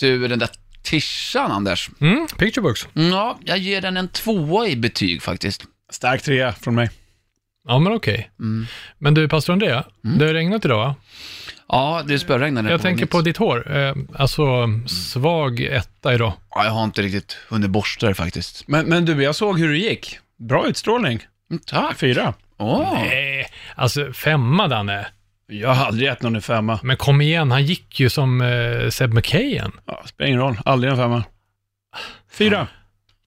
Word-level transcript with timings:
Du, 0.00 0.28
den 0.28 0.38
där 0.38 0.48
tishan, 0.82 1.52
Anders. 1.52 1.90
Mm, 2.00 2.26
picture 2.38 2.62
books. 2.62 2.88
Ja, 2.92 3.38
jag 3.44 3.58
ger 3.58 3.80
den 3.80 3.96
en 3.96 4.08
tvåa 4.08 4.66
i 4.68 4.76
betyg 4.76 5.22
faktiskt. 5.22 5.64
Stark 5.92 6.22
trea 6.22 6.52
från 6.52 6.74
mig. 6.74 6.90
Ja, 7.68 7.78
men 7.78 7.92
okej. 7.92 8.30
Mm. 8.40 8.66
Men 8.98 9.14
du, 9.14 9.28
pastor 9.28 9.52
Andrea, 9.52 9.84
det 10.02 10.26
har 10.26 10.34
regnat 10.34 10.64
idag 10.64 10.76
va? 10.78 10.94
Ja, 11.68 12.02
det 12.06 12.18
spöregnade 12.18 12.70
Jag 12.70 12.82
tänker 12.82 13.02
mitt- 13.04 13.10
på 13.10 13.20
ditt 13.20 13.36
hår. 13.36 13.76
Eh, 13.76 13.94
alltså, 14.14 14.44
svag 14.88 15.60
etta 15.60 16.14
idag. 16.14 16.32
Ja, 16.54 16.64
jag 16.64 16.72
har 16.72 16.84
inte 16.84 17.02
riktigt 17.02 17.36
hunnit 17.48 17.70
borsta 17.70 18.06
det 18.06 18.14
faktiskt. 18.14 18.68
Men, 18.68 18.86
men 18.86 19.04
du, 19.04 19.22
jag 19.22 19.34
såg 19.34 19.58
hur 19.60 19.68
det 19.72 19.78
gick. 19.78 20.18
Bra 20.38 20.66
utstrålning. 20.68 21.20
Mm, 21.50 21.62
tack. 21.66 21.98
Fyra. 21.98 22.34
Åh. 22.58 22.92
Nej, 22.92 23.46
alltså 23.74 24.12
femma 24.12 24.68
Danne. 24.68 25.06
Jag 25.50 25.74
har 25.74 25.86
aldrig 25.86 26.08
gett 26.08 26.22
någon 26.22 26.36
en 26.36 26.42
femma. 26.42 26.80
Men 26.82 26.96
kom 26.96 27.20
igen, 27.20 27.50
han 27.50 27.64
gick 27.64 28.00
ju 28.00 28.10
som 28.10 28.40
eh, 28.40 28.88
Seb 28.90 29.14
McKayen. 29.14 29.72
Ja, 29.86 30.02
spelar 30.06 30.28
ingen 30.28 30.40
roll. 30.40 30.58
Aldrig 30.64 30.90
en 30.92 30.96
femma. 30.98 31.24
Fyra. 32.32 32.66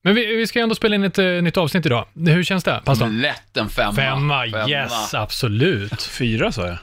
Men 0.04 0.16
vi, 0.16 0.36
vi 0.36 0.48
ska 0.48 0.60
ändå 0.60 0.76
spela 0.76 0.96
in 0.96 1.04
ett 1.04 1.20
eh, 1.20 1.26
nytt 1.26 1.58
avsnitt 1.58 1.86
idag. 1.86 2.06
Hur 2.16 2.44
känns 2.44 2.64
det, 2.64 2.82
pastorn? 2.86 3.22
Lätt 3.22 3.58
en 3.58 3.70
femma. 3.70 3.94
Femma, 3.94 4.46
yes, 4.70 5.14
absolut. 5.14 6.04
Fyra 6.04 6.52
sa 6.52 6.68
jag. 6.68 6.78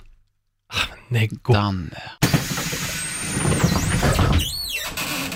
Nej, 1.08 1.28
go- 1.42 1.52
Danne. 1.52 2.02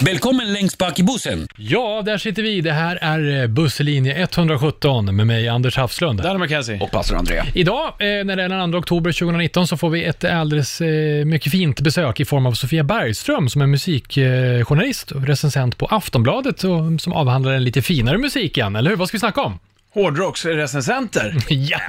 Välkommen 0.01 0.53
längst 0.53 0.79
bak 0.79 0.99
i 0.99 1.03
bussen. 1.03 1.47
Ja, 1.57 2.03
där 2.05 2.19
sitter 2.19 2.43
vi. 2.43 2.61
Det 2.61 2.73
här 2.73 2.99
är 3.01 3.43
eh, 3.43 3.47
busslinje 3.47 4.15
117 4.15 5.17
med 5.17 5.27
mig, 5.27 5.49
Anders 5.49 5.77
Hafslund. 5.77 6.23
Danne 6.23 6.39
McKenzie. 6.39 6.81
Och 6.81 6.91
pastor 6.91 7.17
André. 7.17 7.43
Idag, 7.55 7.87
eh, 7.87 8.25
när 8.25 8.37
det 8.37 8.43
är 8.43 8.49
den 8.49 8.73
2 8.73 8.79
oktober 8.79 9.13
2019, 9.13 9.67
så 9.67 9.77
får 9.77 9.91
vi 9.91 10.05
ett 10.05 10.25
alldeles 10.25 10.81
eh, 10.81 11.25
mycket 11.25 11.53
fint 11.53 11.81
besök 11.81 12.21
i 12.21 12.25
form 12.25 12.47
av 12.47 12.53
Sofia 12.53 12.85
Bergström 12.85 13.49
som 13.49 13.63
är 13.63 13.67
musikjournalist 13.67 15.11
och 15.11 15.27
recensent 15.27 15.79
på 15.79 15.87
Aftonbladet 15.87 16.65
och 16.65 17.01
som 17.01 17.13
avhandlar 17.13 17.53
den 17.53 17.65
lite 17.65 17.83
finare 17.83 18.19
musiken, 18.19 18.77
eller 18.77 18.91
hur? 18.91 18.97
Vad 18.97 19.09
ska 19.09 19.17
vi 19.17 19.21
snacka 19.21 19.41
om? 19.43 19.59
Hårdrocksrecensenter. 19.95 21.37
ja! 21.49 21.81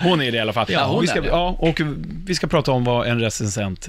Hon 0.00 0.22
är 0.22 0.30
det 0.32 0.36
i 0.36 0.40
alla 0.40 0.52
fall. 0.52 0.66
Ja, 0.68 0.84
hon 0.86 1.00
vi 1.00 1.06
är 1.06 1.10
ska, 1.10 1.20
det. 1.20 1.28
ja, 1.28 1.56
och 1.58 1.80
vi 2.26 2.34
ska 2.34 2.46
prata 2.46 2.72
om 2.72 2.84
vad 2.84 3.06
en 3.06 3.20
recensent 3.20 3.88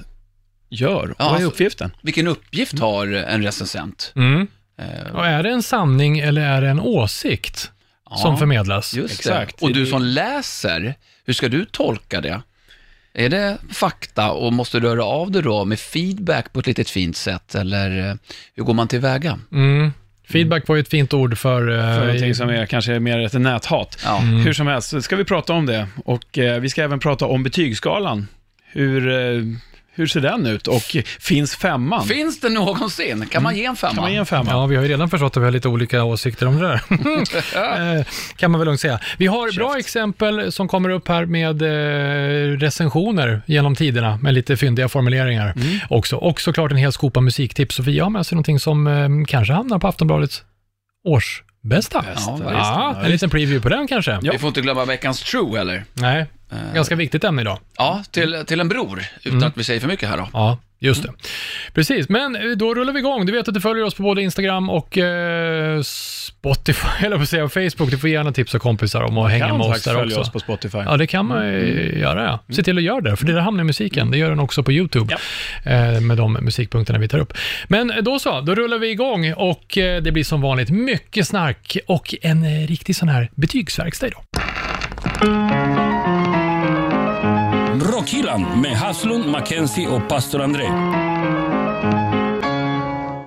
gör. 0.70 1.08
Ja, 1.08 1.14
vad 1.18 1.28
är 1.28 1.32
alltså- 1.32 1.48
uppgiften? 1.48 1.90
Vilken 2.02 2.26
uppgift 2.26 2.78
har 2.78 3.06
en 3.06 3.42
recensent? 3.42 4.12
Mm. 4.16 4.46
Eh, 4.78 5.14
Och 5.14 5.26
är 5.26 5.42
det 5.42 5.50
en 5.50 5.62
sanning 5.62 6.18
eller 6.18 6.40
är 6.42 6.60
det 6.62 6.68
en 6.68 6.80
åsikt 6.80 7.70
som 8.16 8.38
förmedlas? 8.38 8.94
Just 8.94 9.14
Exakt. 9.20 9.58
det. 9.58 9.66
Och 9.66 9.72
du 9.72 9.86
som 9.86 10.02
läser, 10.02 10.94
hur 11.24 11.32
ska 11.32 11.48
du 11.48 11.64
tolka 11.64 12.20
det? 12.20 12.42
Är 13.14 13.28
det 13.28 13.56
fakta 13.72 14.30
och 14.30 14.52
måste 14.52 14.80
du 14.80 14.88
höra 14.88 15.04
av 15.04 15.30
dig 15.30 15.42
då 15.42 15.64
med 15.64 15.78
feedback 15.80 16.52
på 16.52 16.60
ett 16.60 16.66
litet 16.66 16.90
fint 16.90 17.16
sätt 17.16 17.54
eller 17.54 18.08
eh, 18.10 18.14
hur 18.56 18.62
går 18.64 18.74
man 18.74 18.88
tillväga? 18.88 19.38
Mm. 19.52 19.92
Feedback 20.28 20.68
var 20.68 20.76
ju 20.76 20.80
ett 20.80 20.88
fint 20.88 21.14
ord 21.14 21.38
för... 21.38 21.70
eh, 21.70 21.76
För 21.98 22.06
någonting 22.06 22.34
som 22.34 22.48
är 22.48 22.66
kanske 22.66 23.00
mer 23.00 23.18
ett 23.18 23.32
näthat. 23.32 23.98
Ja. 24.04 24.16
Hur 24.18 24.52
som 24.52 24.66
helst, 24.66 24.88
så 24.88 25.02
ska 25.02 25.16
vi 25.16 25.24
prata 25.24 25.52
om 25.52 25.66
det. 25.66 25.88
Och 26.04 26.38
eh, 26.38 26.60
vi 26.60 26.68
ska 26.70 26.82
även 26.82 27.00
prata 27.00 27.26
om 27.26 27.42
betygsskalan. 27.42 28.28
Hur, 28.64 29.08
eh, 29.08 29.42
hur 30.00 30.06
ser 30.06 30.20
den 30.20 30.46
ut? 30.46 30.66
Och 30.66 30.96
finns 31.20 31.56
femman? 31.56 32.06
Finns 32.06 32.40
det 32.40 32.48
någonsin? 32.48 33.26
Kan 33.26 33.42
man 33.42 33.56
ge 33.56 33.64
en 33.64 33.76
femma? 33.76 33.94
kan 33.94 34.02
man 34.02 34.12
ge 34.12 34.18
en 34.18 34.26
femma? 34.26 34.50
Ja, 34.50 34.66
vi 34.66 34.76
har 34.76 34.82
ju 34.82 34.88
redan 34.88 35.10
förstått 35.10 35.36
att 35.36 35.40
vi 35.40 35.44
har 35.44 35.52
lite 35.52 35.68
olika 35.68 36.04
åsikter 36.04 36.46
om 36.46 36.58
det 36.58 36.68
där. 36.68 36.80
Eh, 37.60 38.06
kan 38.36 38.50
man 38.50 38.60
väl 38.60 38.66
lugnt 38.66 38.80
säga. 38.80 39.00
Vi 39.18 39.26
har 39.26 39.56
bra 39.56 39.78
exempel 39.78 40.52
som 40.52 40.68
kommer 40.68 40.88
upp 40.88 41.08
här 41.08 41.26
med 41.26 41.62
eh, 41.62 42.58
recensioner 42.58 43.42
genom 43.46 43.74
tiderna 43.74 44.16
med 44.22 44.34
lite 44.34 44.56
fyndiga 44.56 44.88
formuleringar 44.88 45.54
också. 45.90 46.16
Och 46.16 46.40
såklart 46.40 46.70
en 46.70 46.76
hel 46.76 46.92
skopa 46.92 47.20
musiktips. 47.20 47.74
Sofia 47.74 48.02
har 48.04 48.10
med 48.10 48.26
sig 48.26 48.36
någonting 48.36 48.60
som 48.60 48.86
eh, 48.86 49.08
kanske 49.26 49.52
hamnar 49.52 49.78
på 49.78 49.88
Aftonbladets 49.88 50.42
årsbästa. 51.04 51.49
Bästa 51.62 52.04
Ja, 52.06 52.10
listan. 52.14 52.42
Ja, 52.52 53.00
en 53.04 53.10
liten 53.10 53.30
preview 53.30 53.60
på 53.62 53.68
den 53.68 53.86
kanske. 53.86 54.18
Ja. 54.22 54.32
Vi 54.32 54.38
får 54.38 54.48
inte 54.48 54.60
glömma 54.60 54.84
veckans 54.84 55.22
true 55.22 55.58
heller. 55.58 55.84
Nej, 55.94 56.26
Eh, 56.52 56.74
ganska 56.74 56.96
viktigt 56.96 57.24
ämne 57.24 57.42
idag. 57.42 57.58
Ja, 57.76 58.02
till, 58.10 58.44
till 58.46 58.60
en 58.60 58.68
bror, 58.68 59.04
utan 59.22 59.32
Mm. 59.38 59.48
att 59.48 59.56
vi 59.56 59.64
säger 59.64 59.80
för 59.80 59.88
mycket 59.88 60.08
här 60.08 60.16
då. 60.16 60.28
Ja, 60.32 60.58
just 60.80 61.02
det. 61.02 61.12
Precis, 61.74 62.08
men 62.08 62.36
eh, 62.36 62.42
då 62.56 62.74
rullar 62.74 62.92
vi 62.92 62.98
igång. 62.98 63.26
Du 63.26 63.32
vet 63.32 63.48
att 63.48 63.54
du 63.54 63.60
följer 63.60 63.84
oss 63.84 63.94
på 63.94 64.02
både 64.02 64.22
Instagram 64.22 64.70
och 64.70 64.98
eh, 64.98 65.82
Spotify, 65.82 66.88
eller 67.06 67.18
på 67.18 67.26
säga 67.26 67.48
Facebook. 67.48 67.90
Du 67.90 67.98
får 67.98 68.10
gärna 68.10 68.32
tipsa 68.32 68.58
kompisar 68.58 69.02
om 69.02 69.18
att 69.18 69.30
hänga 69.30 69.58
med 69.58 69.66
oss 69.66 69.82
där 69.82 69.94
följa 69.94 70.04
också. 70.04 70.20
oss 70.20 70.32
på 70.32 70.38
Spotify. 70.38 70.78
Ja, 70.78 70.96
det 70.96 71.06
kan 71.06 71.26
man 71.26 71.48
ju 71.48 71.98
göra, 71.98 72.24
ja. 72.24 72.54
Se 72.54 72.62
till 72.62 72.78
att 72.78 72.84
göra 72.84 73.00
det, 73.00 73.16
för 73.16 73.26
det 73.26 73.32
där 73.32 73.40
hamnar 73.40 73.64
i 73.64 73.66
musiken. 73.66 74.10
Det 74.10 74.18
gör 74.18 74.30
den 74.30 74.40
också 74.40 74.62
på 74.62 74.72
YouTube, 74.72 75.16
eh, 75.64 76.00
med 76.00 76.16
de 76.16 76.32
musikpunkterna 76.32 76.98
vi 76.98 77.08
tar 77.08 77.18
upp. 77.18 77.32
Men 77.68 77.92
då 78.02 78.18
så, 78.18 78.40
då 78.40 78.54
rullar 78.54 78.78
vi 78.78 78.90
igång 78.90 79.32
och 79.32 79.78
eh, 79.78 80.02
det 80.02 80.12
blir 80.12 80.24
som 80.24 80.40
vanligt 80.40 80.70
mycket 80.70 81.26
snack 81.26 81.76
och 81.86 82.14
en 82.22 82.44
eh, 82.44 82.66
riktig 82.66 82.96
sån 82.96 83.08
här 83.08 83.30
betygsverkstad 83.34 84.06
idag. 84.06 84.22
Rockhyllan 87.80 88.60
med 88.60 88.76
Haslund, 88.76 89.26
Mackenzie 89.26 89.88
och 89.88 90.08
pastor 90.08 90.42
André. 90.42 90.64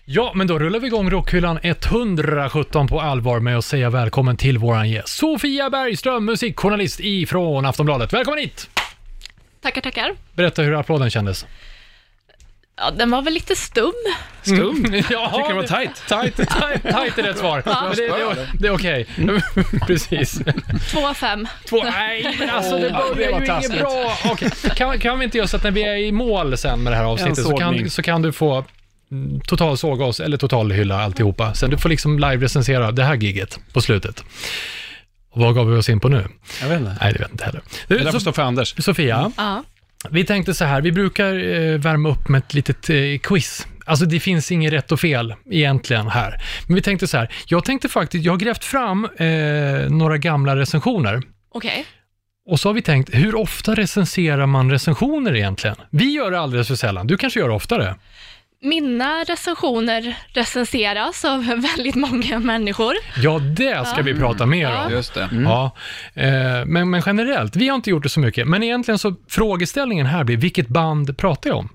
Ja, 0.05 0.31
men 0.35 0.47
då 0.47 0.59
rullar 0.59 0.79
vi 0.79 0.87
igång 0.87 1.09
Rockhyllan 1.09 1.59
117 1.63 2.87
på 2.87 3.01
allvar 3.01 3.39
med 3.39 3.57
att 3.57 3.65
säga 3.65 3.89
välkommen 3.89 4.37
till 4.37 4.57
våran 4.57 4.89
gäst, 4.89 5.07
Sofia 5.17 5.69
Bergström, 5.69 6.25
musikjournalist 6.25 6.99
ifrån 6.99 7.65
Aftonbladet. 7.65 8.13
Välkommen 8.13 8.39
hit! 8.39 8.69
Tackar, 9.61 9.81
tackar. 9.81 10.15
Berätta 10.33 10.61
hur 10.61 10.79
applåden 10.79 11.09
kändes. 11.09 11.45
Ja, 12.77 12.91
den 12.91 13.11
var 13.11 13.21
väl 13.21 13.33
lite 13.33 13.55
stum. 13.55 13.93
Stum? 14.41 14.85
Ja, 15.09 15.31
tycker 15.35 15.49
det 15.49 15.55
var 15.55 15.67
tajt. 15.67 16.03
Tajt, 16.07 16.35
tajt, 16.35 16.83
tajt 16.91 17.17
är 17.17 17.23
rätt 17.23 17.37
svar. 17.37 17.63
Men 17.65 17.95
det, 17.95 18.07
det, 18.07 18.47
det 18.59 18.67
är 18.67 18.71
okej. 18.73 19.07
Precis. 19.87 20.41
Två 20.91 21.07
av 21.07 21.13
fem. 21.13 21.47
Två, 21.69 21.83
nej, 21.83 22.35
men 22.39 22.49
alltså 22.49 22.77
det 22.77 22.89
börjar 23.15 23.39
ju 23.39 23.45
inget 23.45 23.79
bra. 23.79 24.17
Okej, 24.25 24.49
kan, 24.75 24.99
kan 24.99 25.19
vi 25.19 25.25
inte 25.25 25.37
göra 25.37 25.47
så 25.47 25.57
att 25.57 25.63
när 25.63 25.71
vi 25.71 25.83
är 25.83 25.95
i 25.97 26.11
mål 26.11 26.57
sen 26.57 26.79
med 26.79 26.93
det 26.93 26.97
här 26.97 27.03
avsnittet 27.03 27.43
så 27.45 27.57
kan, 27.57 27.89
så 27.89 28.01
kan 28.03 28.21
du 28.21 28.31
få 28.31 28.65
mm, 29.11 29.39
total 29.41 29.77
såga 29.77 30.05
oss, 30.05 30.19
eller 30.19 30.37
total 30.37 30.71
hylla 30.71 31.03
alltihopa. 31.03 31.53
Sen 31.53 31.69
du 31.69 31.77
får 31.77 31.89
liksom 31.89 32.19
live-recensera 32.19 32.91
det 32.91 33.03
här 33.03 33.15
giget 33.15 33.59
på 33.73 33.81
slutet. 33.81 34.23
Och 35.31 35.41
vad 35.41 35.55
gav 35.55 35.69
vi 35.71 35.77
oss 35.77 35.89
in 35.89 35.99
på 35.99 36.09
nu? 36.09 36.27
Jag 36.61 36.67
vet 36.69 36.79
inte. 36.79 36.97
Nej, 37.01 37.13
det 37.13 37.19
vet 37.19 37.21
jag 37.21 37.31
inte 37.31 37.45
heller. 37.45 37.61
Det 37.87 37.97
där 37.97 38.11
får 38.11 38.19
stå 38.19 38.31
för 38.31 38.41
Anders. 38.41 38.75
Sofia, 38.83 39.31
Ja. 39.37 39.63
Vi 40.09 40.25
tänkte 40.25 40.53
så 40.53 40.65
här, 40.65 40.81
vi 40.81 40.91
brukar 40.91 41.33
eh, 41.33 41.77
värma 41.79 42.09
upp 42.09 42.27
med 42.27 42.39
ett 42.39 42.53
litet 42.53 42.89
eh, 42.89 42.95
quiz. 43.23 43.67
Alltså 43.85 44.05
det 44.05 44.19
finns 44.19 44.51
inget 44.51 44.73
rätt 44.73 44.91
och 44.91 44.99
fel 44.99 45.35
egentligen 45.49 46.07
här. 46.07 46.41
Men 46.67 46.75
vi 46.75 46.81
tänkte 46.81 47.07
så 47.07 47.17
här, 47.17 47.33
jag 47.47 47.65
tänkte 47.65 47.89
faktiskt, 47.89 48.25
jag 48.25 48.33
har 48.33 48.37
grävt 48.37 48.63
fram 48.63 49.05
eh, 49.17 49.89
några 49.89 50.17
gamla 50.17 50.55
recensioner. 50.55 51.21
Okej. 51.51 51.85
Och 52.45 52.59
så 52.59 52.69
har 52.69 52.73
vi 52.73 52.81
tänkt, 52.81 53.09
hur 53.13 53.35
ofta 53.35 53.75
recenserar 53.75 54.45
man 54.45 54.71
recensioner 54.71 55.35
egentligen? 55.35 55.75
Vi 55.89 56.13
gör 56.13 56.31
det 56.31 56.39
alldeles 56.39 56.67
för 56.67 56.75
sällan, 56.75 57.07
du 57.07 57.17
kanske 57.17 57.39
gör 57.39 57.47
det 57.49 57.55
oftare? 57.55 57.95
Mina 58.63 59.23
recensioner 59.23 60.15
recenseras 60.33 61.25
av 61.25 61.45
väldigt 61.75 61.95
många 61.95 62.39
människor. 62.39 62.93
Ja, 63.23 63.39
det 63.39 63.87
ska 63.87 64.01
vi 64.01 64.13
prata 64.13 64.45
mer 64.45 64.61
Ja. 64.71 64.85
om. 64.85 64.91
Just 64.91 65.13
det. 65.13 65.29
Ja, 65.45 65.71
eh, 66.13 66.65
men, 66.65 66.89
men 66.89 67.01
generellt, 67.05 67.55
vi 67.55 67.67
har 67.69 67.75
inte 67.75 67.89
gjort 67.89 68.03
det 68.03 68.09
så 68.09 68.19
mycket. 68.19 68.47
Men 68.47 68.63
egentligen 68.63 68.97
så, 68.97 69.15
frågeställningen 69.29 70.05
här 70.05 70.23
blir, 70.23 70.37
vilket 70.37 70.67
band 70.67 71.17
pratar 71.17 71.49
jag 71.49 71.57
om? 71.59 71.69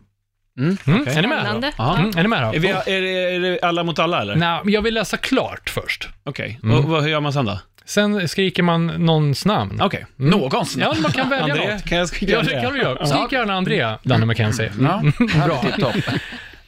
Mm, 0.58 0.76
Mm, 0.86 1.00
okej. 1.02 1.14
Är 1.16 1.22
ni 1.22 1.28
med 1.28 1.46
då? 1.62 1.68
Ja. 1.78 1.96
Mm, 1.98 2.10
är 2.18 2.22
ni 2.22 2.28
med 2.28 2.42
då? 2.42 2.48
Är, 2.54 2.58
vi, 2.58 2.68
är, 2.68 3.00
det, 3.02 3.34
är 3.34 3.40
det 3.40 3.58
alla 3.62 3.84
mot 3.84 3.98
alla 3.98 4.20
eller? 4.22 4.36
Nej, 4.36 4.60
jag 4.64 4.82
vill 4.82 4.94
läsa 4.94 5.16
klart 5.16 5.70
först. 5.70 6.08
Okej, 6.24 6.60
Mm. 6.62 6.76
och 6.78 6.84
vad, 6.84 7.02
hur 7.02 7.08
gör 7.10 7.20
man 7.20 7.32
sen 7.32 7.44
då? 7.44 7.58
Sen 7.84 8.28
skriker 8.28 8.62
man 8.62 8.86
någons 8.86 9.44
namn. 9.44 9.80
Okej. 9.82 10.06
Någons 10.16 10.76
Ja, 10.76 10.94
man 11.02 11.12
kan 11.12 11.28
välja 11.30 11.54
André, 11.54 11.74
något. 11.74 11.84
kan 11.84 11.98
jag 11.98 12.08
skrika 12.08 12.32
Ja, 12.32 12.42
det 12.42 12.62
kan 12.62 12.72
du 12.72 12.78
göra. 12.78 13.06
Skrik 13.06 13.32
gärna 13.32 13.54
André, 13.54 13.94
Danne 14.02 14.26
McKenzie. 14.26 14.72
Ja, 14.80 15.02
Bra. 15.46 15.92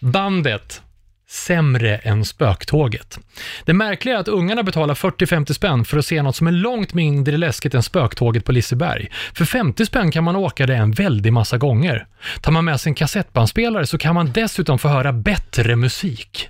Bandet 0.00 0.82
Sämre 1.28 1.96
än 1.98 2.24
Spöktåget. 2.24 3.18
Det 3.64 3.72
märkliga 3.72 4.14
är 4.16 4.18
att 4.20 4.28
ungarna 4.28 4.62
betalar 4.62 4.94
40-50 4.94 5.52
spänn 5.52 5.84
för 5.84 5.98
att 5.98 6.06
se 6.06 6.22
något 6.22 6.36
som 6.36 6.46
är 6.46 6.52
långt 6.52 6.94
mindre 6.94 7.36
läskigt 7.36 7.74
än 7.74 7.82
Spöktåget 7.82 8.44
på 8.44 8.52
Liseberg. 8.52 9.08
För 9.34 9.44
50 9.44 9.86
spänn 9.86 10.10
kan 10.10 10.24
man 10.24 10.36
åka 10.36 10.66
det 10.66 10.74
en 10.76 10.92
väldig 10.92 11.32
massa 11.32 11.58
gånger. 11.58 12.06
Tar 12.40 12.52
man 12.52 12.64
med 12.64 12.80
sig 12.80 12.90
en 12.90 12.94
kassettbandspelare 12.94 13.86
så 13.86 13.98
kan 13.98 14.14
man 14.14 14.32
dessutom 14.32 14.78
få 14.78 14.88
höra 14.88 15.12
bättre 15.12 15.76
musik. 15.76 16.48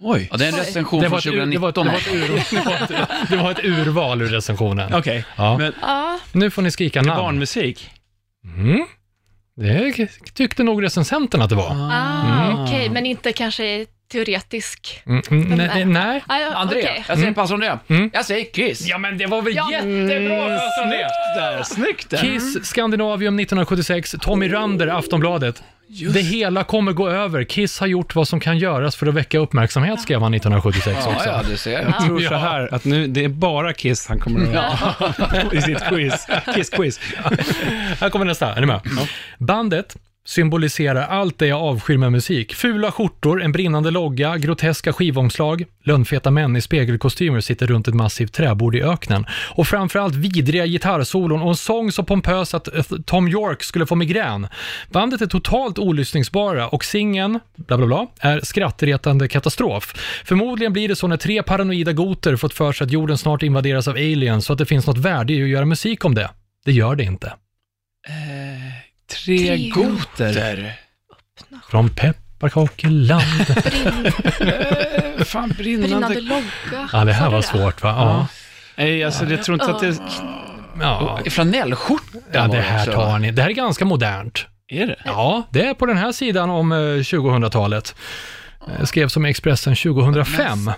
Oj. 0.00 0.28
Ja, 0.30 0.36
det 0.36 0.44
är 0.44 0.48
en 0.52 0.56
recension 0.58 1.00
Det 1.00 1.06
från 1.06 1.12
var, 1.12 1.18
ett, 1.18 1.26
ur- 1.26 1.46
det, 1.52 1.58
var, 1.58 1.68
ett- 1.68 1.74
2019. 1.74 1.86
det, 1.86 1.90
var 1.92 1.98
ett 1.98 2.14
ur, 2.14 2.56
det, 2.56 2.64
var 2.66 2.74
ett, 2.74 3.28
det 3.30 3.36
var 3.36 3.50
ett 3.50 3.64
urval 3.64 4.22
ur 4.22 4.28
recensionen. 4.28 4.94
Okej, 4.94 5.24
Ja. 5.36 5.58
men 5.58 5.72
Ja, 5.82 6.18
Nu 6.32 6.50
får 6.50 6.62
ni 6.62 6.70
skrika 6.70 7.02
namn. 7.02 7.20
barnmusik? 7.22 7.90
Mm. 8.44 8.86
Det 9.56 10.08
tyckte 10.34 10.62
nog 10.62 10.82
recensenten 10.84 11.42
att 11.42 11.48
det 11.50 11.56
var. 11.56 11.70
ah, 11.70 12.50
Mm. 12.50 12.62
okej, 12.64 12.90
men 12.90 13.06
inte 13.06 13.32
kanske 13.32 13.86
teoretisk. 14.08 15.02
Mm, 15.06 15.22
mm, 15.30 15.48
nej, 15.58 15.84
nej. 15.84 16.22
Ah, 16.26 16.38
ja, 16.38 16.54
André, 16.54 16.88
jag 17.08 17.18
säger 17.18 17.32
pass 17.32 17.50
André. 17.50 17.72
Mm. 17.88 18.10
Jag 18.12 18.24
säger 18.24 18.44
Kiss. 18.44 18.86
Ja, 18.86 18.98
men 18.98 19.18
det 19.18 19.26
var 19.26 19.42
väl 19.42 19.56
Ja. 19.56 19.68
jättebra! 19.72 20.48
Där, 21.36 21.62
snyggt 21.62 22.10
där. 22.10 22.18
Kiss 22.18 22.66
Scandinavium 22.66 23.36
1976, 23.40 24.14
Tommy 24.20 24.52
Rander, 24.52 24.86
Aftonbladet. 24.86 25.62
Det 26.14 26.20
hela 26.20 26.64
kommer 26.64 26.92
gå 26.92 27.08
över. 27.08 27.44
Kiss 27.44 27.80
har 27.80 27.86
gjort 27.86 28.14
vad 28.14 28.28
som 28.28 28.40
kan 28.40 28.58
göras 28.58 28.96
för 28.96 29.06
att 29.06 29.14
väcka 29.14 29.38
uppmärksamhet, 29.38 30.00
skrev 30.00 30.20
han 30.22 30.34
1976 30.34 30.98
Ja, 31.06 31.12
också. 31.16 31.28
ja, 31.28 31.40
du 31.50 31.56
ser. 31.56 31.82
Jag 31.82 32.04
tror 32.06 32.18
så 32.20 32.24
Ja. 32.34 32.38
här, 32.38 32.74
att 32.74 32.84
nu, 32.84 33.06
det 33.06 33.24
är 33.24 33.28
bara 33.28 33.72
Kiss 33.72 34.06
han 34.08 34.18
kommer 34.18 34.56
att 34.56 34.78
ha 34.80 35.06
i 35.52 35.62
sitt 35.62 35.84
quiz. 35.88 36.26
Kiss-quiz. 36.54 37.00
Här 38.00 38.10
kommer 38.10 38.24
nästa, 38.24 38.54
är 38.54 38.60
ni 38.60 38.66
med? 38.66 38.80
Bandet 39.38 39.96
symboliserar 40.26 41.02
allt 41.02 41.38
det 41.38 41.46
jag 41.46 41.60
avskyr 41.60 41.96
med 41.96 42.12
musik. 42.12 42.54
Fula 42.54 42.92
skjortor, 42.92 43.42
en 43.42 43.52
brinnande 43.52 43.90
logga, 43.90 44.36
groteska 44.36 44.92
skivomslag, 44.92 45.64
lönnfeta 45.84 46.30
män 46.30 46.56
i 46.56 46.60
spegelkostymer 46.60 47.40
sitter 47.40 47.66
runt 47.66 47.88
ett 47.88 47.94
massivt 47.94 48.32
träbord 48.32 48.74
i 48.74 48.82
öknen 48.82 49.26
och 49.54 49.66
framförallt 49.66 50.14
vidriga 50.14 50.66
gitarrsolon 50.66 51.42
och 51.42 51.48
en 51.48 51.56
sång 51.56 51.92
så 51.92 52.02
pompös 52.02 52.54
att 52.54 52.74
eh, 52.74 52.82
Tom 53.04 53.28
York 53.28 53.62
skulle 53.62 53.86
få 53.86 53.94
migrän. 53.94 54.48
Bandet 54.90 55.20
är 55.20 55.26
totalt 55.26 55.78
olyssningsbara 55.78 56.68
och 56.68 56.84
singeln, 56.84 57.40
bla 57.56 57.76
bla 57.76 57.86
bla, 57.86 58.06
är 58.20 58.40
skrattretande 58.40 59.28
katastrof. 59.28 59.94
Förmodligen 60.24 60.72
blir 60.72 60.88
det 60.88 60.96
så 60.96 61.06
när 61.06 61.16
tre 61.16 61.42
paranoida 61.42 61.92
goter 61.92 62.36
fått 62.36 62.54
för 62.54 62.72
sig 62.72 62.84
att 62.84 62.90
jorden 62.90 63.18
snart 63.18 63.42
invaderas 63.42 63.88
av 63.88 63.94
aliens 63.94 64.44
så 64.44 64.52
att 64.52 64.58
det 64.58 64.66
finns 64.66 64.86
något 64.86 64.98
värde 64.98 65.32
i 65.32 65.42
att 65.42 65.48
göra 65.48 65.64
musik 65.64 66.04
om 66.04 66.14
det. 66.14 66.30
Det 66.64 66.72
gör 66.72 66.96
det 66.96 67.04
inte. 67.04 67.26
Eh, 68.08 68.65
Tre 69.10 69.38
Tre 69.38 69.68
goter. 69.68 70.32
Där. 70.34 70.74
Från 71.70 71.88
pepparkakeland. 71.90 73.22
Brinn, 73.64 74.06
Eh, 75.18 75.24
Fan, 75.24 75.48
brinnande 75.58 75.88
brinnande... 75.88 76.20
logga. 76.20 76.88
Ja, 76.92 77.04
det 77.04 77.12
här 77.12 77.30
var 77.30 77.42
svårt 77.42 77.82
va? 77.82 77.88
Ja. 77.98 78.26
Nej, 78.76 79.04
alltså 79.04 79.24
jag 79.24 79.42
tror 79.44 79.54
inte 79.54 79.70
att 79.70 79.80
det... 79.80 79.96
Ja, 80.80 81.18
Flanellskjorta 81.30 82.18
ja 82.32 82.46
det 82.48 82.60
här 82.60 82.86
tar 82.86 83.18
ni. 83.18 83.30
Det 83.30 83.42
här 83.42 83.48
är 83.50 83.54
ganska 83.54 83.84
modernt. 83.84 84.46
Är 84.68 84.86
det? 84.86 84.96
Ja, 85.04 85.42
det 85.50 85.66
är 85.66 85.74
på 85.74 85.86
den 85.86 85.96
här 85.96 86.12
sidan 86.12 86.50
om 86.50 86.72
eh, 86.72 86.76
2000-talet. 86.76 87.94
Eh, 88.78 88.84
Skrevs 88.84 89.12
som 89.12 89.24
Expressen 89.24 89.76
2005. 89.76 90.70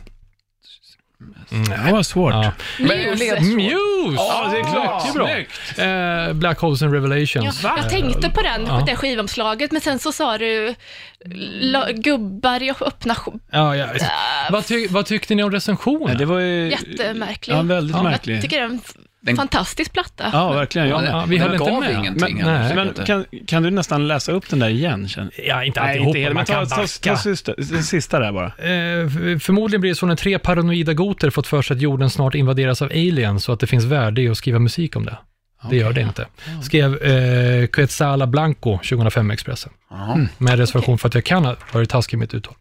Det 1.86 1.92
var 1.92 2.02
svårt. 2.02 2.32
Ja. 2.34 2.52
Muse. 2.78 3.40
Muse! 3.40 4.14
Ja, 4.16 4.48
det 4.52 4.58
är 4.58 4.72
klart. 4.72 5.14
Bra. 5.14 5.26
Snyggt. 5.28 5.78
Eh, 5.78 6.32
Black 6.32 6.58
Holes 6.60 6.82
and 6.82 6.92
Revelations. 6.92 7.60
Ja, 7.62 7.74
jag 7.76 7.90
tänkte 7.90 8.30
på 8.30 8.42
den, 8.42 8.66
Ja. 8.66 8.82
det 8.86 8.96
skivomslaget, 8.96 9.72
men 9.72 9.80
sen 9.80 9.98
så 9.98 10.12
sa 10.12 10.38
du 10.38 10.74
la, 11.60 11.92
gubbar 11.92 12.62
i 12.62 12.70
öppna 12.70 13.14
sk- 13.14 13.40
Ja, 13.50 13.76
ja. 13.76 13.86
Vad, 14.50 14.66
ty 14.66 14.88
vad 14.90 15.06
tyckte 15.06 15.34
ni 15.34 15.42
om 15.42 15.50
recensionen? 15.52 16.08
Ja, 16.12 16.14
det 16.18 16.24
var 16.24 16.38
ju... 16.38 16.70
Jättemärklig. 16.70 17.54
Ja, 17.54 17.62
väldigt 17.62 17.96
Ja. 17.96 18.02
märklig. 18.02 18.34
Jag 18.34 18.42
tycker 18.42 18.56
det 18.56 18.62
är 18.62 18.68
en 18.68 18.80
f- 18.84 18.94
Den- 19.20 19.36
fantastisk 19.36 19.92
platta. 19.92 20.30
Ja, 20.32 20.52
verkligen. 20.52 20.88
Ja, 20.88 21.04
Ja, 21.04 21.24
vi 21.28 21.38
höll 21.38 21.52
inte 21.52 21.64
gav 21.64 21.80
med. 21.80 21.92
ingenting. 21.98 22.36
Men, 22.36 22.46
Nej. 22.46 22.74
men 22.74 22.94
kan, 23.06 23.24
kan 23.46 23.62
du 23.62 23.70
nästan 23.70 24.08
läsa 24.08 24.32
upp 24.32 24.48
den 24.50 24.58
där 24.58 24.68
igen? 24.68 25.08
Känner? 25.08 25.30
Ja, 25.46 25.64
inte 25.64 25.80
Nej, 25.80 25.88
alltihop, 25.90 26.06
inte 26.08 26.18
hela, 26.18 26.34
man 26.34 26.40
men 26.40 26.46
ta, 26.46 26.52
kan 26.52 26.66
ta, 26.68 26.76
ta, 26.76 26.82
backa. 26.82 27.82
sista, 27.82 28.18
där 28.18 28.32
bara. 28.32 28.46
Eh, 28.46 29.38
förmodligen 29.38 29.80
blir 29.80 29.90
det 29.90 29.94
så 29.94 30.06
när 30.06 30.16
tre 30.16 30.38
paranoida 30.38 30.92
goter 30.94 31.30
fått 31.30 31.46
för 31.46 31.62
sig 31.62 31.74
att 31.74 31.80
jorden 31.80 32.10
snart 32.10 32.34
invaderas 32.34 32.82
av 32.82 32.88
aliens 32.88 33.44
så 33.44 33.52
att 33.52 33.60
det 33.60 33.66
finns 33.66 33.84
värde 33.84 34.22
i 34.22 34.28
att 34.28 34.36
skriva 34.36 34.58
musik 34.58 34.96
om 34.96 35.04
det. 35.04 35.18
Det 35.70 35.76
gör 35.76 35.92
det 35.92 36.00
inte. 36.00 36.26
Skrev 36.62 37.02
eh, 37.02 37.66
Quetzala 37.66 38.26
Blanco 38.26 38.76
2005 38.78 39.30
i 39.30 39.34
Expressen. 39.34 39.72
Ja. 39.90 40.18
Med 40.38 40.58
reservation 40.58 40.98
för 40.98 41.08
att 41.08 41.14
jag 41.14 41.24
kan 41.24 41.44
ha 41.44 41.56
varit 41.72 41.90
taskig 41.90 42.16
i 42.16 42.20
mitt 42.20 42.34
uttal. 42.34 42.54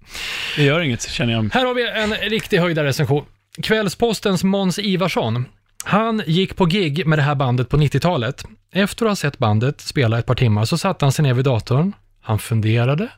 Det 0.56 0.64
gör 0.64 0.80
inget, 0.80 1.10
känner 1.10 1.34
jag. 1.34 1.50
Här 1.54 1.66
har 1.66 1.74
vi 1.74 1.90
en 1.90 2.30
riktig 2.30 2.58
höjdarrecension. 2.58 3.26
Kvällspostens 3.64 4.44
Måns 4.44 4.80
Ivarsson. 4.80 5.46
Han 5.88 6.24
gick 6.26 6.56
på 6.56 6.66
gig 6.66 7.08
med 7.08 7.20
det 7.20 7.24
här 7.24 7.36
bandet 7.36 7.70
på 7.70 7.78
90-talet. 7.78 8.46
Efter 8.72 9.06
att 9.06 9.10
ha 9.10 9.16
sett 9.16 9.38
bandet 9.38 9.82
spela 9.82 10.20
ett 10.20 10.26
par 10.26 10.36
timmar 10.36 10.66
så 10.66 10.78
satte 10.78 11.06
han 11.06 11.12
sig 11.12 11.24
ner 11.24 11.34
vid 11.34 11.46
datorn. 11.46 11.94
Han 12.22 12.40
funderade, 12.40 13.10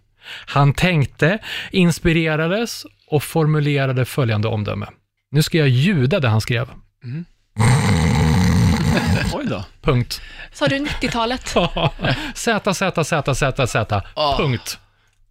han 0.45 0.73
tänkte, 0.73 1.39
inspirerades 1.71 2.85
och 3.07 3.23
formulerade 3.23 4.05
följande 4.05 4.47
omdöme. 4.47 4.87
Nu 5.31 5.43
ska 5.43 5.57
jag 5.57 5.67
ljuda 5.67 6.19
det 6.19 6.27
han 6.27 6.41
skrev. 6.41 6.67
Oj 9.33 9.45
då. 9.45 9.65
Punkt. 9.81 10.21
Sa 10.53 10.67
du 10.67 10.77
90-talet? 10.77 11.47
Z, 12.35 12.73
Z, 12.73 13.03
Z, 13.03 13.35
Z, 13.35 13.67
Z. 13.67 14.01
Ah. 14.13 14.37
Punkt. 14.37 14.79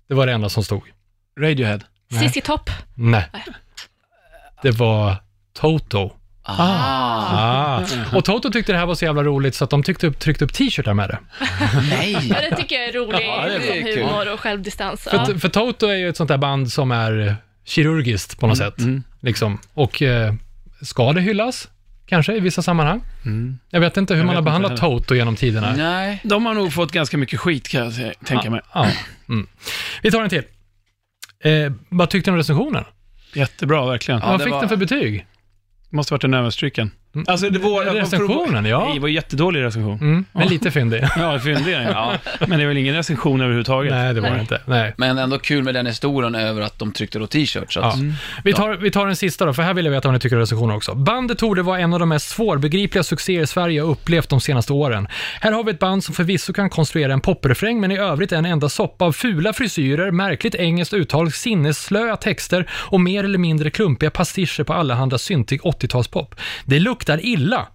Det 0.08 0.14
var 0.14 0.26
det 0.26 0.32
enda 0.32 0.48
som 0.48 0.64
stod. 0.64 0.82
Radiohead. 1.40 1.80
Nej. 2.10 2.28
Cissi 2.28 2.40
Topp? 2.40 2.70
Nej. 2.94 3.30
Det 4.62 4.70
var 4.70 5.16
Toto. 5.52 6.12
Ah. 6.50 7.80
Ah. 7.80 8.16
Och 8.16 8.24
Toto 8.24 8.50
tyckte 8.50 8.72
det 8.72 8.78
här 8.78 8.86
var 8.86 8.94
så 8.94 9.04
jävla 9.04 9.22
roligt 9.22 9.54
så 9.54 9.64
att 9.64 9.70
de 9.70 9.82
tyckte 9.82 10.06
upp, 10.06 10.18
tryckte 10.18 10.44
upp 10.44 10.52
t-shirtar 10.52 10.94
med 10.94 11.08
det. 11.08 11.18
Nej. 11.90 12.12
Ja, 12.30 12.36
det 12.50 12.56
tycker 12.56 12.76
jag 12.76 12.84
är 12.88 12.92
rolig 12.92 13.26
Ja, 13.26 13.46
det 13.46 13.54
är 13.54 13.58
liksom, 13.58 13.82
kul. 13.84 14.02
humor 14.02 14.32
och 14.32 14.40
självdistans. 14.40 15.08
Ja. 15.12 15.24
För, 15.26 15.34
för 15.38 15.48
Toto 15.48 15.86
är 15.86 15.94
ju 15.96 16.08
ett 16.08 16.16
sånt 16.16 16.28
där 16.28 16.38
band 16.38 16.72
som 16.72 16.90
är 16.92 17.36
kirurgiskt 17.64 18.40
på 18.40 18.46
något 18.46 18.58
sätt. 18.58 18.78
Mm. 18.78 19.02
Liksom. 19.20 19.58
Och 19.74 20.02
eh, 20.02 20.34
ska 20.82 21.12
det 21.12 21.20
hyllas? 21.20 21.68
Kanske 22.06 22.36
i 22.36 22.40
vissa 22.40 22.62
sammanhang. 22.62 23.00
Mm. 23.24 23.58
Jag 23.70 23.80
vet 23.80 23.96
inte 23.96 24.14
hur 24.14 24.20
Jag 24.20 24.26
man 24.26 24.34
vet 24.34 24.36
har 24.36 24.42
behandlat. 24.44 24.76
Toto 24.80 25.14
genom 25.14 25.36
tiderna. 25.36 25.72
Nej. 25.76 26.20
De 26.22 26.46
har 26.46 26.54
nog 26.54 26.72
fått 26.72 26.92
ganska 26.92 27.16
mycket 27.18 27.40
skit 27.40 27.68
kan 27.68 27.80
jag 27.96 28.12
tänka 28.24 28.50
mig. 28.50 28.60
Ja. 28.74 28.86
Mm. 29.28 29.46
Vi 30.02 30.10
tar 30.10 30.22
en 30.22 30.28
till. 30.28 30.42
Eh, 31.44 31.72
vad 31.88 32.10
tyckte 32.10 32.30
ni 32.30 32.32
om 32.32 32.36
recensionen? 32.38 32.84
Jättebra, 33.34 33.86
verkligen. 33.86 34.20
vad 34.20 34.40
det 34.40 34.44
fick 34.44 34.52
var- 34.52 34.60
den 34.60 34.68
för 34.68 34.76
betyg? 34.76 35.26
Det 35.90 35.96
måste 35.96 36.14
varit 36.14 36.24
en 36.24 36.34
överstryken. 36.34 36.90
Alltså, 37.26 37.50
det 37.50 37.58
var... 37.58 37.84
Recensionen, 37.84 38.64
ja. 38.64 38.84
Nej, 38.84 38.94
det 38.94 39.00
var 39.00 39.08
en 39.08 39.14
jättedålig 39.14 39.62
recension. 39.62 39.98
Mm, 40.00 40.24
men 40.32 40.48
lite 40.48 40.70
fyndig. 40.70 41.04
Ja, 41.16 41.38
fyndig 41.38 41.72
är 41.72 41.82
ja. 41.82 42.12
Men 42.40 42.58
det 42.58 42.64
är 42.64 42.68
väl 42.68 42.76
ingen 42.76 42.94
recension 42.94 43.40
överhuvudtaget. 43.40 43.92
Nej, 43.92 44.14
det 44.14 44.20
var 44.20 44.30
det 44.30 44.40
inte. 44.40 44.60
Nej. 44.66 44.94
Men 44.96 45.18
ändå 45.18 45.38
kul 45.38 45.64
med 45.64 45.74
den 45.74 45.86
historien 45.86 46.34
över 46.34 46.62
att 46.62 46.78
de 46.78 46.92
tryckte 46.92 47.18
då 47.18 47.26
t-shirts. 47.26 47.76
Ja. 47.76 47.94
Vi, 48.44 48.52
tar, 48.52 48.76
vi 48.76 48.90
tar 48.90 49.06
den 49.06 49.16
sista 49.16 49.44
då, 49.44 49.52
för 49.52 49.62
här 49.62 49.74
vill 49.74 49.84
jag 49.84 49.92
veta 49.92 50.08
vad 50.08 50.14
ni 50.14 50.20
tycker 50.20 50.36
om 50.36 50.40
recensioner 50.40 50.76
också. 50.76 50.94
Bandet 50.94 51.38
torde 51.38 51.62
vara 51.62 51.78
en 51.78 51.92
av 51.92 51.98
de 51.98 52.08
mest 52.08 52.28
svårbegripliga 52.28 53.02
succéer 53.02 53.46
Sverige 53.46 53.80
har 53.80 53.88
upplevt 53.88 54.28
de 54.28 54.40
senaste 54.40 54.72
åren. 54.72 55.08
Här 55.40 55.52
har 55.52 55.64
vi 55.64 55.70
ett 55.70 55.78
band 55.78 56.04
som 56.04 56.14
förvisso 56.14 56.52
kan 56.52 56.70
konstruera 56.70 57.12
en 57.12 57.20
poprefräng, 57.20 57.80
men 57.80 57.90
i 57.90 57.98
övrigt 57.98 58.32
är 58.32 58.36
en 58.36 58.46
enda 58.46 58.68
soppa 58.68 59.04
av 59.04 59.12
fula 59.12 59.52
frisyrer, 59.52 60.10
märkligt 60.10 60.54
engelskt 60.54 60.94
uttal, 60.94 61.32
sinnesslöa 61.32 62.16
texter 62.16 62.70
och 62.70 63.00
mer 63.00 63.24
eller 63.24 63.38
mindre 63.38 63.70
klumpiga 63.70 64.10
pastischer 64.10 64.64
på 64.64 64.72
allehanda 64.72 65.18
syntig 65.18 65.60
80-talspop. 65.60 66.34
Det 66.64 66.78
luktar 66.98 67.24
illa. 67.24 67.68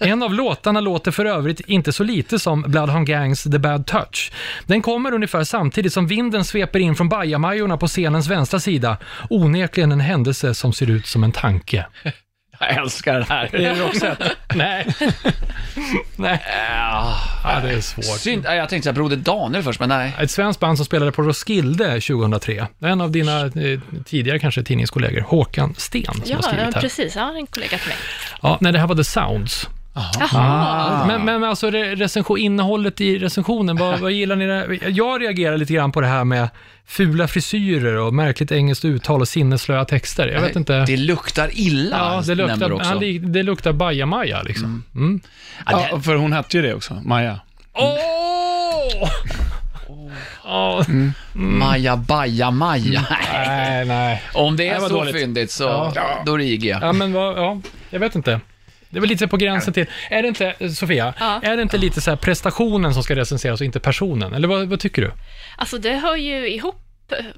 En 0.00 0.22
av 0.22 0.34
låtarna 0.34 0.80
låter 0.80 1.10
för 1.10 1.24
övrigt 1.24 1.60
inte 1.60 1.92
så 1.92 2.04
lite 2.04 2.38
som 2.38 2.62
Bloodhound 2.62 3.06
Gangs 3.06 3.42
The 3.42 3.58
Bad 3.58 3.86
Touch. 3.86 4.32
Den 4.66 4.82
kommer 4.82 5.14
ungefär 5.14 5.44
samtidigt 5.44 5.92
som 5.92 6.06
vinden 6.06 6.44
sveper 6.44 6.78
in 6.78 6.94
från 6.94 7.08
bajamajorna 7.08 7.76
på 7.76 7.88
scenens 7.88 8.28
vänstra 8.28 8.60
sida. 8.60 8.96
Onekligen 9.30 9.92
en 9.92 10.00
händelse 10.00 10.54
som 10.54 10.72
ser 10.72 10.90
ut 10.90 11.06
som 11.06 11.24
en 11.24 11.32
tanke. 11.32 11.86
Jag 12.60 12.70
älskar 12.76 13.18
det 13.18 13.24
här. 13.28 13.48
Det 13.52 13.64
är 13.64 13.74
Roxette. 13.74 14.32
Nej. 14.54 14.86
Nej. 16.16 16.42
Ja, 17.44 17.60
det 17.62 17.70
är 17.70 17.80
svårt. 17.80 18.04
Synd, 18.04 18.44
ja, 18.46 18.54
jag 18.54 18.68
tänkte 18.68 18.84
säga 18.84 18.92
Broder 18.92 19.16
Daniel 19.16 19.62
först, 19.62 19.80
men 19.80 19.88
nej. 19.88 20.12
Ett 20.20 20.30
svenskt 20.30 20.60
band 20.60 20.78
som 20.78 20.84
spelade 20.86 21.12
på 21.12 21.22
Roskilde 21.22 21.84
2003. 22.00 22.66
En 22.80 23.00
av 23.00 23.10
dina 23.10 23.40
eh, 23.40 23.50
tidigare 24.06 24.38
kanske 24.38 24.62
tidningskollegor, 24.62 25.20
Håkan 25.20 25.74
Sten, 25.78 26.04
som 26.04 26.22
Ja, 26.24 26.36
har 26.36 26.42
skrivit 26.42 26.64
ja, 26.66 26.70
här. 26.74 26.80
precis. 26.80 27.16
Ja, 27.16 27.34
en 27.36 27.46
kollega 27.46 27.78
till 27.78 27.88
mig. 27.88 27.96
Ja, 28.42 28.58
nej, 28.60 28.72
det 28.72 28.78
här 28.78 28.86
var 28.86 28.96
The 28.96 29.04
Sounds. 29.04 29.68
Jaha. 30.20 31.06
Men, 31.06 31.24
men 31.24 31.44
alltså 31.44 31.70
re- 31.70 31.96
recension, 31.96 32.38
innehållet 32.38 33.00
i 33.00 33.18
recensionen, 33.18 33.76
vad, 33.76 33.98
vad 34.00 34.12
gillar 34.12 34.36
ni? 34.36 34.46
Där? 34.46 34.78
Jag 34.88 35.22
reagerar 35.22 35.56
lite 35.58 35.72
grann 35.72 35.92
på 35.92 36.00
det 36.00 36.06
här 36.06 36.24
med 36.24 36.48
fula 36.86 37.28
frisyrer 37.28 37.96
och 37.96 38.14
märkligt 38.14 38.52
engelskt 38.52 38.84
uttal 38.84 39.20
och 39.20 39.28
sinneslöa 39.28 39.84
texter. 39.84 40.28
Jag 40.28 40.40
vet 40.40 40.56
inte. 40.56 40.84
Det 40.84 40.96
luktar 40.96 41.50
illa, 41.52 41.96
Ja, 41.98 42.22
det 42.26 42.34
nämner 42.34 42.54
luktar, 42.54 42.72
också. 42.72 42.88
han, 42.88 43.32
det 43.32 43.42
luktar 43.42 43.72
bajamaja 43.72 44.42
liksom. 44.42 44.82
Mm. 44.94 45.20
Ja, 45.66 46.00
för 46.04 46.14
hon 46.14 46.32
hette 46.32 46.56
ju 46.56 46.62
det 46.62 46.74
också, 46.74 46.94
Maja. 47.04 47.40
Åh! 47.72 49.10
Åh! 50.44 50.82
Maja, 51.32 51.96
baja, 51.96 52.50
maja. 52.50 53.04
Nej, 53.32 53.84
nej. 53.84 54.22
Om 54.34 54.56
det 54.56 54.68
är 54.68 54.74
Det 54.74 54.80
var 54.80 54.88
så 54.88 54.94
dåligt. 54.94 55.16
fyndigt 55.16 55.50
så, 55.50 55.92
Ja. 55.94 56.22
då 56.26 56.36
riger 56.36 56.70
jag. 56.70 56.82
Ja, 56.82 56.92
men 56.92 57.12
vad, 57.12 57.38
ja, 57.38 57.60
jag 57.90 58.00
vet 58.00 58.14
inte. 58.14 58.40
Det 58.90 58.96
är 58.96 59.00
väl 59.00 59.10
lite 59.10 59.28
på 59.28 59.36
gränsen 59.36 59.72
till, 59.74 59.86
är 60.10 60.22
det 60.22 60.28
inte, 60.28 60.54
Sofia, 60.74 61.14
Ja. 61.20 61.40
är 61.42 61.56
det 61.56 61.62
inte 61.62 61.78
lite 61.78 62.00
så 62.00 62.16
prestationen 62.16 62.94
som 62.94 63.02
ska 63.02 63.16
recenseras 63.16 63.60
och 63.60 63.64
inte 63.64 63.80
personen? 63.80 64.34
Eller 64.34 64.48
vad, 64.48 64.68
vad 64.68 64.80
tycker 64.80 65.02
du? 65.02 65.12
Alltså 65.56 65.78
det 65.78 65.92
hör 65.92 66.16
ju 66.16 66.48
ihop. 66.48 66.74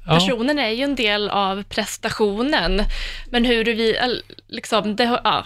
Personen 0.05 0.59
är 0.59 0.69
ju 0.69 0.83
en 0.83 0.95
del 0.95 1.29
av 1.29 1.63
prestationen, 1.63 2.83
men 3.29 3.45
hur 3.45 3.65
vi, 3.65 3.95
eller, 3.95 4.21
liksom, 4.47 4.95
det 4.95 5.03
ja. 5.23 5.45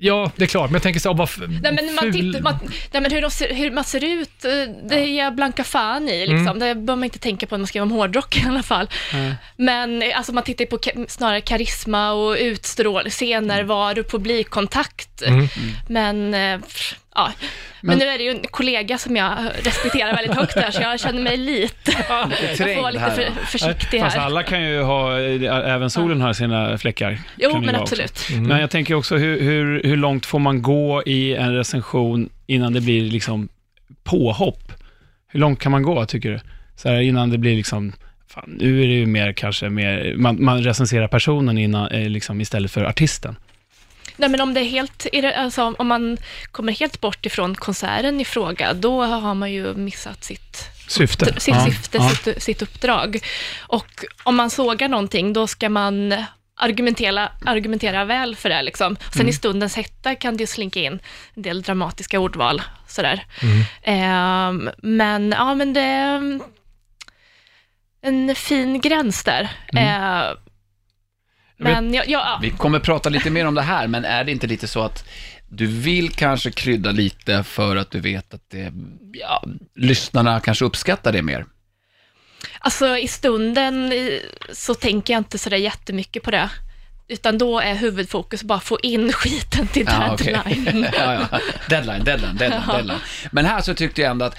Ja, 0.00 0.30
det 0.36 0.44
är 0.44 0.46
klart, 0.46 0.70
men 0.70 0.74
jag 0.74 0.82
tänker 0.82 1.00
så, 1.00 1.12
vad 1.12 1.28
f- 1.28 1.38
Nej 1.62 1.72
men, 1.72 1.94
man 1.94 2.04
ful- 2.04 2.12
tittar, 2.12 2.40
man, 2.40 2.54
nej, 2.92 3.02
men 3.02 3.10
hur, 3.10 3.22
de 3.22 3.30
ser, 3.30 3.54
hur 3.54 3.70
man 3.70 3.84
ser 3.84 4.04
ut, 4.04 4.44
eh, 4.44 4.50
det 4.88 5.00
ger 5.06 5.24
jag 5.24 5.34
blanka 5.34 5.64
fan 5.64 6.08
i. 6.08 6.20
Liksom. 6.26 6.46
Mm. 6.46 6.58
Det 6.58 6.74
bör 6.74 6.96
man 6.96 7.04
inte 7.04 7.18
tänka 7.18 7.46
på 7.46 7.54
när 7.54 7.58
man 7.58 7.66
skriver 7.66 7.82
om 7.82 7.90
hårdrock 7.90 8.36
i 8.44 8.44
alla 8.48 8.62
fall. 8.62 8.88
Men 9.56 10.02
eh, 10.02 10.16
alltså, 10.18 10.32
man 10.32 10.44
tittar 10.44 10.64
på 10.64 10.78
snarare 11.08 11.40
karisma 11.40 12.12
och 12.12 12.36
utstrålning, 12.38 13.10
scenärvaro, 13.10 14.04
publikkontakt. 14.04 15.22
Mm. 15.22 15.48
Men, 15.88 16.34
eh, 16.34 16.60
pff, 16.60 16.94
ja. 17.14 17.32
Men, 17.80 17.98
nu 17.98 18.04
är 18.04 18.18
det 18.18 18.24
ju 18.24 18.30
en 18.30 18.44
kollega 18.50 18.98
som 18.98 19.16
jag 19.16 19.38
respekterar 19.62 20.16
väldigt 20.16 20.36
högt 20.36 20.54
där, 20.54 20.70
så 20.70 20.82
jag 20.82 21.00
känner 21.00 21.22
mig 21.22 21.36
lite... 21.36 21.92
Jag 22.58 22.74
får 22.74 22.82
vara 22.82 22.90
lite 22.90 23.10
för, 23.10 23.44
försiktig 23.44 24.00
Fast 24.00 24.16
här. 24.16 24.24
alla 24.24 24.42
kan 24.42 24.62
ju 24.62 24.82
ha, 24.82 25.18
även 25.18 25.90
solen 25.90 26.20
har 26.20 26.32
sina 26.32 26.78
fläckar. 26.78 27.18
Jo, 27.36 27.60
men 27.60 27.74
absolut. 27.74 28.28
Mm. 28.30 28.42
Men 28.42 28.60
jag 28.60 28.70
tänker 28.70 28.94
också, 28.94 29.16
hur, 29.16 29.40
hur, 29.40 29.82
hur 29.82 29.96
långt 29.96 30.26
får 30.26 30.38
man 30.38 30.62
gå 30.62 31.02
i 31.06 31.34
en 31.34 31.54
recension 31.54 32.28
innan 32.46 32.72
det 32.72 32.80
blir 32.80 33.10
liksom 33.10 33.48
påhopp? 34.04 34.72
Hur 35.28 35.40
långt 35.40 35.60
kan 35.60 35.72
man 35.72 35.82
gå, 35.82 36.06
tycker 36.06 36.30
du? 36.30 36.40
Så 36.76 36.88
här, 36.88 37.00
innan 37.00 37.30
det 37.30 37.38
blir 37.38 37.56
liksom, 37.56 37.92
fan, 38.28 38.56
nu 38.60 38.82
är 38.82 38.86
det 38.86 38.94
ju 38.94 39.06
mer 39.06 39.32
kanske 39.32 39.68
mer, 39.68 40.14
man, 40.16 40.44
man 40.44 40.62
recenserar 40.62 41.08
personen 41.08 41.58
innan, 41.58 41.90
eh, 41.90 42.08
liksom, 42.08 42.40
istället 42.40 42.70
för 42.70 42.84
artisten. 42.84 43.36
Nej, 44.18 44.28
men 44.28 44.40
om 44.40 44.54
det 44.54 44.60
är 44.60 44.64
helt, 44.64 45.06
alltså, 45.36 45.74
om 45.78 45.86
man 45.88 46.18
kommer 46.52 46.72
helt 46.72 47.00
bort 47.00 47.26
ifrån 47.26 47.54
konserten 47.54 48.20
i 48.20 48.24
fråga, 48.24 48.72
då 48.74 49.02
har 49.04 49.34
man 49.34 49.52
ju 49.52 49.74
missat 49.74 50.24
sitt 50.24 50.64
Syfte. 50.88 51.40
sitt 51.40 51.54
Ja, 51.54 51.64
syfte, 51.66 51.98
ja. 51.98 52.10
sitt, 52.10 52.42
sitt 52.42 52.62
uppdrag. 52.62 53.18
Och 53.66 54.04
om 54.22 54.36
man 54.36 54.50
sågar 54.50 54.88
någonting, 54.88 55.32
då 55.32 55.46
ska 55.46 55.68
man 55.68 56.14
argumentera, 56.60 57.28
argumentera 57.46 58.04
väl 58.04 58.36
för 58.36 58.48
det. 58.48 58.62
Liksom. 58.62 58.96
Sen 58.96 59.20
Mm. 59.20 59.28
i 59.28 59.32
stundens 59.32 59.76
hetta 59.76 60.14
kan 60.14 60.36
det 60.36 60.42
ju 60.42 60.46
slinka 60.46 60.80
in 60.80 60.98
en 61.34 61.42
del 61.42 61.62
dramatiska 61.62 62.20
ordval. 62.20 62.62
Sådär. 62.86 63.24
Mm. 63.42 63.64
Ehm, 63.82 64.70
men 64.82 65.30
ja, 65.38 65.54
men 65.54 65.72
det 65.72 65.80
en 68.02 68.34
fin 68.34 68.80
gräns 68.80 69.24
där. 69.24 69.48
Mm. 69.72 69.84
Ehm, 69.84 70.36
men 71.58 71.94
ja, 71.94 72.02
ja, 72.06 72.38
Vi 72.42 72.50
kommer 72.50 72.78
prata 72.80 73.08
lite 73.08 73.30
mer 73.30 73.46
om 73.46 73.54
det 73.54 73.62
här, 73.62 73.86
men 73.86 74.04
är 74.04 74.24
det 74.24 74.32
inte 74.32 74.46
lite 74.46 74.68
så 74.68 74.82
att 74.82 75.08
du 75.48 75.66
vill 75.66 76.10
kanske 76.10 76.50
krydda 76.50 76.90
lite 76.90 77.44
för 77.44 77.76
att 77.76 77.90
du 77.90 78.00
vet 78.00 78.34
att 78.34 78.50
det, 78.50 78.72
ja, 79.12 79.44
lyssnarna 79.74 80.40
kanske 80.40 80.64
uppskattar 80.64 81.12
det 81.12 81.22
mer? 81.22 81.46
Alltså 82.58 82.96
i 82.96 83.08
stunden 83.08 83.92
så 84.52 84.74
tänker 84.74 85.12
jag 85.12 85.20
inte 85.20 85.38
sådär 85.38 85.56
jättemycket 85.56 86.22
på 86.22 86.30
det. 86.30 86.50
Utan 87.08 87.38
då 87.38 87.58
är 87.60 87.74
huvudfokus 87.74 88.42
bara 88.42 88.60
få 88.60 88.78
in 88.82 89.12
skiten 89.12 89.66
till 89.66 89.86
Ja, 89.88 90.12
okej. 90.12 90.32
deadline. 90.44 90.86
ja, 90.98 91.26
ja. 91.30 91.38
Deadline, 91.68 92.04
deadline, 92.04 92.36
deadline, 92.36 92.62
deadline. 92.68 92.98
Men 93.30 93.44
här 93.44 93.60
så 93.60 93.74
tyckte 93.74 94.00
jag 94.00 94.10
ändå 94.10 94.24
att 94.24 94.38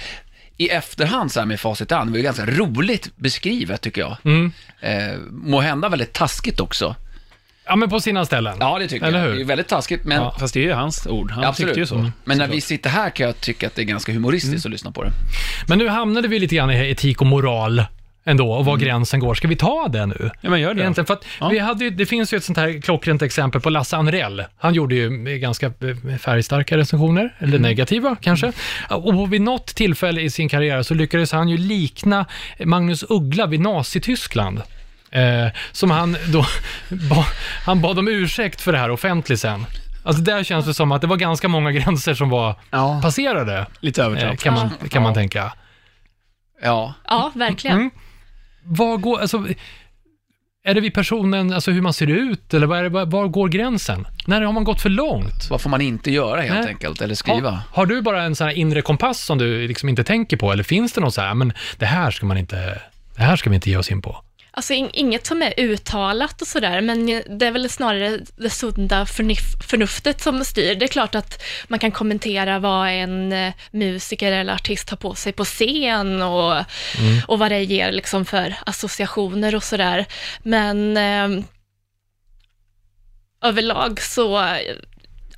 i 0.58 0.70
efterhand 0.70 1.32
så 1.32 1.40
här 1.40 1.48
med 1.48 1.60
facit 1.60 1.92
i 1.92 1.94
hand, 1.94 2.10
det 2.10 2.18
var 2.18 2.24
ganska 2.24 2.46
roligt 2.46 3.16
beskrivet 3.16 3.82
tycker 3.82 4.02
jag. 4.02 4.18
Mm. 4.24 4.52
Eh, 4.80 5.18
må 5.32 5.62
hända 5.62 5.90
väldigt 5.90 6.14
taskigt 6.14 6.60
också. 6.60 6.96
Ja, 7.70 7.76
men 7.76 7.90
på 7.90 8.00
sina 8.00 8.26
ställen. 8.26 8.58
Ja, 8.60 8.80
det 8.80 8.88
tycker 8.88 9.06
Eller 9.06 9.20
jag. 9.20 9.26
hur? 9.28 9.36
Det 9.36 9.42
är 9.42 9.46
väldigt 9.46 9.68
taskigt, 9.68 10.04
men 10.06 10.18
Ja. 10.22 10.36
Fast 10.40 10.54
det 10.54 10.60
är 10.60 10.64
ju 10.64 10.72
hans 10.74 11.08
ord, 11.08 11.32
han 11.32 11.44
absolut. 11.44 11.68
tyckte 11.70 11.80
ju 11.80 11.86
så. 11.86 11.96
Mm. 11.96 12.12
Men 12.24 12.38
när 12.38 12.48
vi 12.48 12.62
sitter 12.62 12.90
här 12.90 13.10
kan 13.10 13.26
jag 13.26 13.42
tycka 13.42 13.68
att 13.68 13.76
det 13.76 13.82
är 13.82 13.86
ganska 13.86 14.12
humoristiskt 14.14 14.66
att 14.66 14.72
lyssna 14.72 14.92
på 14.92 15.04
det. 15.04 15.12
Men 15.68 15.78
nu 15.78 15.88
hamnade 15.88 16.28
vi 16.28 16.40
lite 16.40 16.56
grann 16.56 16.72
i 16.72 16.90
etik 16.92 17.22
och 17.22 17.28
moral 17.28 17.84
ändå, 18.26 18.52
och 18.54 18.66
var 18.66 18.74
Mm. 18.74 18.86
gränsen 18.86 19.20
går. 19.20 19.34
Ska 19.36 19.48
vi 19.48 19.56
ta 19.56 19.88
det 19.88 20.06
nu? 20.06 20.32
Ja, 20.42 20.50
men 20.50 20.60
gör 20.62 20.74
det. 20.74 20.82
Egentligen, 20.82 21.06
för 21.06 21.14
att 21.14 21.26
Ja. 21.40 21.50
vi 21.50 21.60
hade 21.60 21.84
ju, 21.84 21.90
det 21.90 22.06
finns 22.06 22.34
ju 22.34 22.38
ett 22.38 22.44
sånt 22.44 22.58
här 22.58 22.82
klockrent 22.82 23.22
exempel 23.22 23.62
på 23.62 23.70
Lasse 23.70 23.98
Anrell. 23.98 24.44
Han 24.58 24.74
gjorde 24.74 24.96
ju 24.96 25.10
ganska 25.40 25.66
eh, 25.66 26.18
färgstarka 26.20 26.78
recensioner, 26.78 27.36
eller 27.40 27.58
Mm. 27.58 27.62
negativa 27.62 28.16
kanske. 28.22 28.52
Och 28.90 29.34
vid 29.34 29.42
något 29.42 29.68
tillfälle 29.68 30.22
i 30.22 30.30
sin 30.30 30.50
karriär 30.50 30.84
så 30.84 30.94
lyckades 30.94 31.32
han 31.32 31.50
ju 31.50 31.58
likna 31.58 32.26
Magnus 32.66 33.06
Uggla 33.10 33.46
vid 33.46 33.60
Nazityskland. 33.60 34.62
Eh, 35.12 35.48
som 35.72 35.92
han 35.92 36.18
då, 36.34 36.46
ba, 37.10 37.26
han 37.66 37.82
bad 37.82 38.00
om 38.00 38.08
ursäkt 38.08 38.62
för 38.62 38.72
det 38.72 38.78
här 38.78 38.92
offentligt 38.92 39.40
sen. 39.40 39.66
Alltså 40.04 40.22
där 40.24 40.44
känns 40.44 40.66
det 40.66 40.74
som 40.74 40.92
att 40.92 41.02
det 41.02 41.08
var 41.08 41.18
ganska 41.18 41.48
många 41.48 41.72
gränser 41.72 42.14
som 42.14 42.30
var 42.30 42.56
Ja, 42.72 43.00
passerade, 43.04 43.66
lite 43.80 44.02
eh, 44.02 44.08
övertramp. 44.08 44.40
kan 44.40 44.54
man, 44.54 44.70
kan 44.90 45.04
man 45.04 45.14
tänka. 45.14 45.54
Ja, 46.62 46.94
Ja, 47.08 47.32
verkligen. 47.36 47.78
Mm. 47.78 47.92
Vad 48.64 49.02
går, 49.02 49.20
alltså, 49.22 49.48
är 50.64 50.74
det 50.74 50.82
vid 50.82 50.94
personen, 50.94 51.54
alltså 51.54 51.72
hur 51.72 51.82
man 51.82 51.94
ser 51.94 52.08
ut, 52.08 52.54
eller 52.54 52.68
vad 52.68 52.80
är 52.80 52.84
det, 52.84 52.90
var, 52.90 53.06
var 53.06 53.28
går 53.28 53.48
gränsen? 53.48 54.08
När 54.28 54.42
har 54.42 54.54
man 54.54 54.64
gått 54.64 54.82
för 54.82 54.90
långt? 54.90 55.48
vad 55.50 55.62
får 55.62 55.70
man 55.70 55.82
inte 55.82 56.12
göra 56.12 56.42
helt 56.42 56.60
Nej. 56.60 56.68
enkelt, 56.68 57.02
eller 57.02 57.16
skriva? 57.16 57.50
Har, 57.50 57.60
har 57.72 57.86
du 57.86 58.02
bara 58.02 58.24
en 58.24 58.36
sån 58.36 58.48
här 58.48 58.54
inre 58.56 58.82
kompass 58.82 59.24
som 59.24 59.38
du 59.38 59.68
liksom 59.68 59.90
inte 59.90 60.04
tänker 60.04 60.38
på, 60.38 60.52
eller 60.52 60.64
finns 60.64 60.94
det 60.94 61.02
något 61.02 61.14
så 61.14 61.22
här, 61.22 61.34
men 61.34 61.54
det 61.78 61.86
här 61.86 62.12
ska 62.12 62.26
man 62.26 62.38
inte, 62.38 62.82
det 63.16 63.24
här 63.24 63.36
ska 63.36 63.50
vi 63.50 63.56
inte 63.56 63.70
ge 63.70 63.78
oss 63.78 63.92
in 63.92 64.02
på? 64.02 64.24
Alltså 64.60 64.74
in, 64.74 64.90
inget 64.94 65.26
som 65.26 65.42
är 65.42 65.54
uttalat 65.58 66.42
och 66.42 66.48
sådär, 66.48 66.82
men 66.82 67.06
det 67.40 67.46
är 67.46 67.52
väl 67.52 67.70
snarare 67.70 68.20
det 68.36 68.50
sunda 68.50 69.06
förnuftet 69.06 70.22
som 70.22 70.46
styr. 70.46 70.76
Det 70.76 70.86
är 70.86 70.88
klart 70.88 71.16
att 71.16 71.44
man 71.68 71.80
kan 71.80 71.92
kommentera 71.92 72.60
vad 72.60 72.90
en 72.90 73.32
eh, 73.32 73.54
musiker 73.72 74.32
eller 74.32 74.54
artist 74.54 74.90
har 74.90 74.98
på 74.98 75.16
sig 75.16 75.34
på 75.34 75.46
scen 75.46 76.22
och, 76.22 76.64
och 77.28 77.40
vad 77.40 77.52
det 77.52 77.64
ger 77.64 77.92
liksom 77.92 78.26
för 78.26 78.56
associationer 78.66 79.56
och 79.56 79.64
sådär. 79.64 80.06
Men 80.44 80.98
eh, 80.98 81.44
överlag 83.42 84.02
så, 84.02 84.46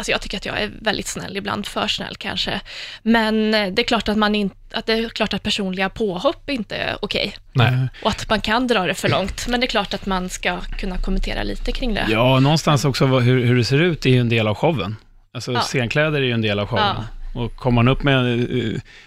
alltså 0.02 0.12
jag 0.12 0.22
tycker 0.22 0.38
att 0.38 0.46
jag 0.46 0.62
är 0.62 0.72
väldigt 0.82 1.08
snäll, 1.08 1.38
ibland 1.38 1.66
för 1.66 1.88
snäll 1.88 2.16
kanske. 2.16 2.62
Men 3.04 3.54
eh, 3.54 3.68
det 3.74 3.82
är 3.82 3.84
klart 3.84 4.10
att 4.10 4.18
man 4.18 4.36
inte, 4.36 4.56
att 4.74 4.86
det 4.86 4.94
är 4.94 5.10
klart 5.10 5.34
att 5.34 5.44
personliga 5.44 5.90
påhopp 5.90 6.50
inte 6.50 6.76
är 6.76 6.96
okej. 7.02 7.34
Nej. 7.54 7.88
Och 8.04 8.10
att 8.10 8.30
man 8.30 8.42
kan 8.42 8.68
dra 8.68 8.86
det 8.86 8.94
för 8.94 9.10
långt. 9.10 9.48
Men 9.48 9.60
det 9.60 9.66
är 9.66 9.70
klart 9.70 9.94
att 9.94 10.06
man 10.06 10.30
ska 10.30 10.60
kunna 10.62 10.98
kommentera 10.98 11.44
lite 11.44 11.72
kring 11.72 11.94
det. 11.94 12.06
Ja, 12.10 12.40
någonstans 12.40 12.86
också 12.86 13.06
hur, 13.06 13.46
hur 13.46 13.56
det 13.56 13.64
ser 13.64 13.82
ut 13.82 14.06
är 14.06 14.10
ju 14.10 14.20
en 14.20 14.30
del 14.30 14.48
av 14.48 14.56
showen. 14.56 14.96
Alltså 15.34 15.52
Ja. 15.52 15.62
scenkläder 15.62 16.20
är 16.22 16.26
ju 16.26 16.32
en 16.34 16.42
del 16.42 16.60
av 16.60 16.68
showen. 16.68 16.84
Ja. 16.98 17.04
Och 17.34 17.56
kommer 17.56 17.76
man 17.76 17.88
upp 17.88 18.04
med, 18.04 18.50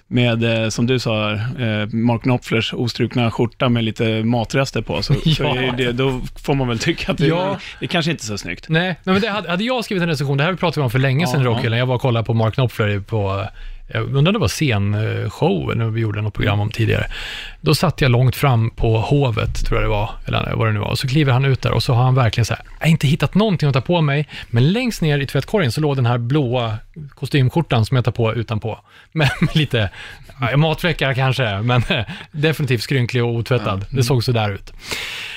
med, 0.07 0.63
eh, 0.65 0.69
som 0.69 0.87
du 0.87 0.99
sa, 0.99 1.33
eh, 1.33 1.87
Mark 1.93 2.23
Knopflers 2.23 2.73
ostrukna 2.75 3.31
skjorta 3.31 3.69
med 3.69 3.85
lite 3.85 4.25
matrester 4.25 4.83
på, 4.83 5.03
så, 5.03 5.15
så 5.37 5.43
Ja. 5.43 5.57
är 5.57 5.73
det, 5.77 5.93
då 5.93 6.21
får 6.45 6.55
man 6.55 6.69
väl 6.69 6.79
tycka 6.79 7.13
att 7.13 7.19
det, 7.19 7.27
Ja. 7.27 7.59
det 7.81 7.87
kanske 7.87 8.11
inte 8.11 8.23
är 8.23 8.27
så 8.27 8.39
snyggt. 8.39 8.69
Nej, 8.69 8.83
nej, 8.87 9.13
men 9.13 9.21
det 9.21 9.29
hade, 9.29 9.51
hade 9.51 9.65
jag 9.65 9.85
skrivit 9.85 10.03
en 10.03 10.09
recension, 10.09 10.37
det 10.39 10.45
här 10.45 10.55
pratade 10.55 10.81
vi 10.81 10.85
om 10.85 10.91
för 10.91 10.99
länge 10.99 11.27
sedan 11.27 11.41
i 11.41 11.45
Ja, 11.45 11.51
Rockhyllan, 11.51 11.79
jag 11.79 11.87
var 11.87 11.95
och 11.95 12.01
kollade 12.01 12.27
på 12.27 12.35
Mark 12.35 12.55
Knopfler 12.55 13.01
på, 13.01 13.47
jag 13.87 14.03
undrar 14.03 14.19
om 14.19 14.33
det 14.33 14.39
var 14.39 14.49
scenshow, 14.49 15.77
när 15.77 15.85
vi 15.85 16.01
gjorde 16.01 16.23
något 16.23 16.35
program 16.35 16.61
om 16.61 16.71
tidigare. 16.71 17.07
Då 17.61 17.75
satt 17.75 18.01
jag 18.01 18.11
långt 18.11 18.37
fram 18.37 18.71
på 18.71 18.99
Hovet, 18.99 19.67
tror 19.67 19.81
jag 19.81 19.85
det 19.85 19.91
var, 19.91 20.11
eller 20.27 20.55
vad 20.57 20.69
det 20.69 20.73
nu 20.73 20.79
var, 20.79 20.89
och 20.89 20.99
så 20.99 21.09
kliver 21.09 21.33
han 21.33 21.45
ut 21.45 21.63
där 21.63 21.73
och 21.73 21.83
så 21.83 21.95
har 21.95 22.05
han 22.05 22.15
verkligen 22.15 22.45
så 22.45 22.55
här, 22.55 22.65
jag 22.79 22.87
har 22.87 22.91
inte 22.91 23.07
hittat 23.07 23.35
någonting 23.35 23.69
att 23.69 23.75
ta 23.75 23.81
på 23.81 24.01
mig, 24.01 24.29
men 24.51 24.73
längst 24.73 25.03
ner 25.03 25.19
i 25.19 25.27
tvättkorgen 25.27 25.73
så 25.73 25.81
låg 25.81 25.97
den 25.97 26.07
här 26.07 26.19
blåa 26.19 26.79
kostymskjortan 27.15 27.87
som 27.87 27.95
jag 27.95 28.05
tar 28.05 28.13
på 28.13 28.35
utanpå, 28.35 28.81
med 29.13 29.31
lite, 29.53 29.91
ja, 30.41 30.57
matfläckar 30.57 31.15
kanske, 31.15 31.61
men 31.63 31.83
definitivt 32.33 32.83
skrynklig 32.83 33.25
och 33.25 33.31
otvättad. 33.31 33.87
Det 33.91 34.03
såg 34.03 34.25
så 34.25 34.33
där 34.33 34.51
ut. 34.51 34.73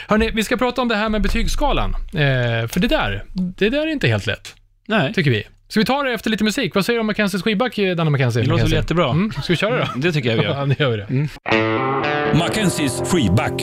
Hörni, 0.08 0.32
vi 0.32 0.44
ska 0.44 0.58
prata 0.58 0.82
om 0.82 0.88
det 0.88 0.96
här 0.96 1.10
med 1.10 1.22
betygsskalan, 1.22 1.96
eh, 1.96 2.68
för 2.68 2.80
det 2.80 2.88
där, 2.88 3.24
det 3.34 3.70
där 3.70 3.82
är 3.82 3.92
inte 3.92 4.08
helt 4.08 4.26
lätt 4.26 4.56
Nej, 4.88 5.14
tycker 5.14 5.32
vi. 5.32 5.44
Ska 5.68 5.80
vi 5.80 5.86
ta 5.86 6.04
det 6.04 6.14
efter 6.14 6.30
lite 6.30 6.44
musik? 6.44 6.76
Vad 6.76 6.86
säger 6.86 6.98
du 6.98 7.02
om 7.02 7.08
Mackenzies 7.08 7.44
skivback, 7.44 7.76
Danne 7.98 8.10
Mackenzie? 8.10 8.42
det 8.42 8.48
låter 8.50 8.64
väl 8.64 8.74
jättebra. 8.74 9.10
Mm, 9.10 9.32
ska 9.32 9.54
vi 9.54 9.58
köra 9.58 9.78
då? 9.78 9.88
Det 9.96 10.12
tycker 10.12 10.30
jag 10.30 10.38
vi 10.38 10.44
gör. 10.44 10.60
Ja, 10.60 10.66
det 10.66 10.80
gör 10.80 10.90
vi 10.92 10.98
det. 10.98 12.38
Mackenzies 12.38 13.02
freeback. 13.12 13.62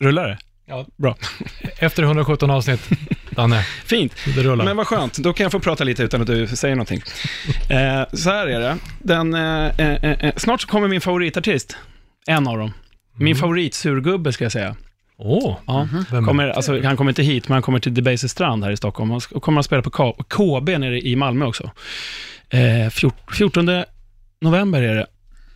Rullar 0.00 0.28
det? 0.28 0.38
Ja. 0.66 0.86
Bra. 0.96 1.16
Efter 1.78 2.02
117 2.02 2.50
avsnitt, 2.50 2.88
Danne, 3.30 3.62
Fint. 3.84 4.14
det 4.34 4.42
rullar. 4.42 4.64
Men 4.64 4.76
vad 4.76 4.86
skönt, 4.86 5.18
då 5.18 5.32
kan 5.32 5.44
jag 5.44 5.52
få 5.52 5.60
prata 5.60 5.84
lite 5.84 6.02
utan 6.02 6.20
att 6.20 6.26
du 6.26 6.46
säger 6.46 6.74
någonting. 6.74 7.02
Eh, 7.70 8.02
så 8.12 8.30
här 8.30 8.46
är 8.46 8.60
det. 8.60 8.76
Den, 8.98 9.34
eh, 9.34 9.80
eh, 9.80 10.10
eh, 10.24 10.34
snart 10.36 10.60
så 10.60 10.68
kommer 10.68 10.88
min 10.88 11.00
favoritartist. 11.00 11.76
En 12.26 12.46
av 12.48 12.58
dem. 12.58 12.72
Min 13.16 13.36
favoritsurgubbe 13.36 14.32
ska 14.32 14.44
jag 14.44 14.52
säga. 14.52 14.76
Åh, 15.16 15.56
Ja. 15.66 15.88
vem? 16.10 16.24
Kommer, 16.26 16.48
alltså, 16.48 16.82
han 16.82 16.96
kommer 16.96 17.10
inte 17.10 17.22
hit, 17.22 17.48
men 17.48 17.52
han 17.54 17.62
kommer 17.62 17.78
till 17.78 17.94
Debaser 17.94 18.28
strand 18.28 18.64
här 18.64 18.70
i 18.70 18.76
Stockholm. 18.76 19.10
Sk- 19.12 19.40
kommer 19.40 19.60
att 19.60 19.66
spela 19.66 19.82
på 19.82 20.12
KB 20.28 20.78
nere 20.78 21.00
i 21.00 21.16
Malmö 21.16 21.44
också. 21.44 21.70
Eh, 22.50 22.90
fjort, 22.90 23.34
14 23.36 23.84
november 24.40 24.82
är 24.82 24.94
det 24.94 25.06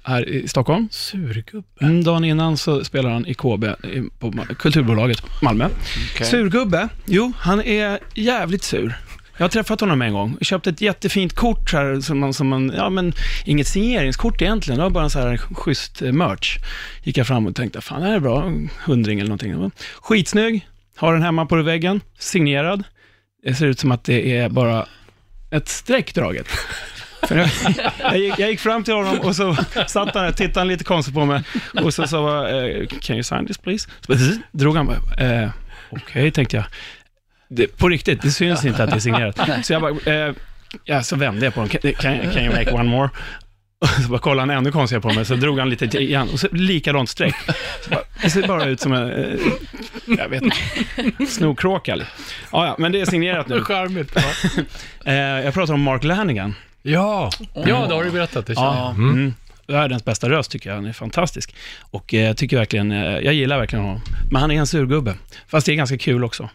här 0.05 0.29
i 0.29 0.49
Stockholm. 0.49 0.89
Surgubbe. 0.91 1.67
Mm, 1.81 2.05
dagen 2.05 2.25
innan 2.25 2.57
så 2.57 2.85
spelar 2.85 3.11
han 3.11 3.27
i 3.27 3.35
KB 3.35 3.65
på 4.19 4.33
Kulturbolaget 4.59 5.23
Malmö. 5.43 5.69
Okej. 6.15 6.27
Surgubbe? 6.27 6.89
Jo, 7.07 7.33
han 7.39 7.61
är 7.63 7.99
jävligt 8.15 8.63
sur. 8.63 8.95
Jag 9.39 9.45
har 9.45 9.49
träffat 9.49 9.81
honom 9.81 10.03
en 10.03 10.13
gång. 10.13 10.37
Jag 10.39 10.47
köpte 10.47 10.71
ett 10.71 10.81
jättefint 10.81 11.35
kort 11.35 11.73
här, 11.73 12.01
som 12.01 12.19
man, 12.19 12.35
som 12.35 12.49
man, 12.49 12.73
ja 12.77 12.91
men 12.91 13.13
inget 13.45 13.67
signeringskort 13.67 14.43
egentligen, 14.43 14.79
det 14.79 14.85
var 14.85 14.91
bara 14.91 15.05
en 15.05 15.11
så 15.11 15.19
här 15.19 15.37
schysst 15.37 16.03
eh, 16.03 16.13
merch. 16.13 16.59
Gick 17.03 17.17
jag 17.17 17.27
fram 17.27 17.47
och 17.47 17.57
tänkte, 17.57 17.81
fan 17.81 18.01
det 18.01 18.07
här 18.07 18.15
är 18.15 18.21
bra, 18.21 18.53
hundring 18.85 19.21
eller 19.21 19.29
någonting. 19.29 19.71
Skitsnygg, 20.03 20.69
har 20.97 21.13
den 21.13 21.23
hemma 21.23 21.47
på 21.47 21.63
väggen, 21.63 22.01
signerad. 22.19 22.85
det 23.43 23.55
ser 23.55 23.67
ut 23.67 23.79
som 23.79 23.93
att 23.93 24.05
det 24.05 24.37
är 24.37 24.49
bara 24.49 24.87
ett 25.51 25.69
streck 25.69 26.15
draget. 26.15 26.49
Jag, 27.29 27.49
jag, 27.99 28.19
gick, 28.19 28.39
jag 28.39 28.51
gick 28.51 28.61
fram 28.61 28.85
till 28.85 28.95
honom 28.95 29.19
och 29.19 29.37
så 29.37 29.55
satt 29.87 30.15
han 30.15 30.25
där, 30.25 30.33
tittade 30.33 30.61
han 30.61 30.69
lite 30.69 30.85
konstigt 30.85 31.15
på 31.15 31.25
mig 31.25 31.43
och 31.83 31.95
så 31.95 32.07
sa 32.07 32.47
jag, 32.47 32.71
eh, 32.71 32.87
can 32.87 33.17
you 33.17 33.23
sign 33.23 33.47
this 33.47 33.59
please? 33.59 33.89
Så 34.01 34.15
drog 34.53 34.77
han 34.77 34.87
bara, 34.87 35.43
eh, 35.43 35.51
okej, 35.91 36.31
tänkte 36.31 36.57
jag. 36.57 36.65
Det, 37.49 37.77
på 37.79 37.89
riktigt, 37.89 38.23
det 38.23 38.31
syns 38.31 38.65
inte 38.65 38.85
att 38.85 38.91
det 38.91 38.97
är 38.97 39.01
signerat. 39.01 39.41
Så 39.67 39.73
jag 39.73 39.83
bara, 39.83 40.27
eh, 40.27 40.35
ja, 40.85 41.03
så 41.03 41.17
vände 41.17 41.45
jag 41.45 41.55
på 41.55 41.61
honom, 41.61 41.71
can, 41.71 41.93
can, 42.33 42.45
you 42.45 42.55
make 42.55 42.71
one 42.71 42.91
more? 42.91 43.11
Och 43.81 43.89
så 44.03 44.09
bara 44.09 44.19
kollade 44.19 44.53
han 44.53 44.59
ännu 44.59 44.73
konstigare 44.73 45.03
på 45.03 45.13
mig, 45.13 45.25
så 45.25 45.35
drog 45.35 45.59
han 45.59 45.71
lite 45.71 45.85
igen, 45.85 46.29
och 46.33 46.41
så 46.41 46.49
likadant 46.53 47.09
streck. 47.09 47.35
Så 47.85 47.91
bara, 47.91 48.03
det 48.23 48.31
ser 48.31 48.47
bara 48.47 48.65
ut 48.65 48.81
som 48.81 48.93
en, 48.93 49.11
eh, 49.11 49.41
jag 50.19 50.29
vet 50.29 50.43
inte, 50.43 51.27
snorkråka. 51.27 51.97
Ja, 51.97 52.07
ja, 52.67 52.77
men 52.79 52.93
det 52.93 53.01
är 53.01 53.07
signerat 53.07 53.49
nu. 53.49 53.61
Charmigt. 53.65 54.17
Eh, 55.05 55.15
jag 55.15 55.55
pratar 55.55 55.75
om 55.75 55.83
Mark 55.83 56.05
Lanigan. 56.05 56.55
ja, 56.83 57.31
ja 57.55 57.87
det 57.87 57.95
har 57.95 58.05
du 58.05 58.11
berättat. 58.11 58.47
Det 58.47 58.55
känner 58.55 58.77
jag. 58.77 58.91
Mm. 58.91 59.11
Mm. 59.11 59.35
Världens 59.67 60.05
bästa 60.05 60.31
röst 60.31 60.51
tycker 60.51 60.71
jag, 60.71 60.77
han 60.77 60.87
är 60.87 60.93
fantastisk. 60.93 61.55
Och 61.91 62.15
eh, 62.15 62.21
jag 62.21 62.37
tycker 62.37 62.57
verkligen, 62.57 62.93
eh, 62.93 62.99
jag 62.99 63.35
gillar 63.35 63.59
verkligen 63.59 63.85
honom. 63.85 64.01
Men 64.31 64.41
han 64.41 64.51
är 64.51 64.59
en 64.59 64.67
surgubbe. 64.67 65.15
Fast 65.49 65.67
det 65.67 65.73
är 65.73 65.77
ganska 65.77 65.99
kul 65.99 66.25
också. 66.25 66.49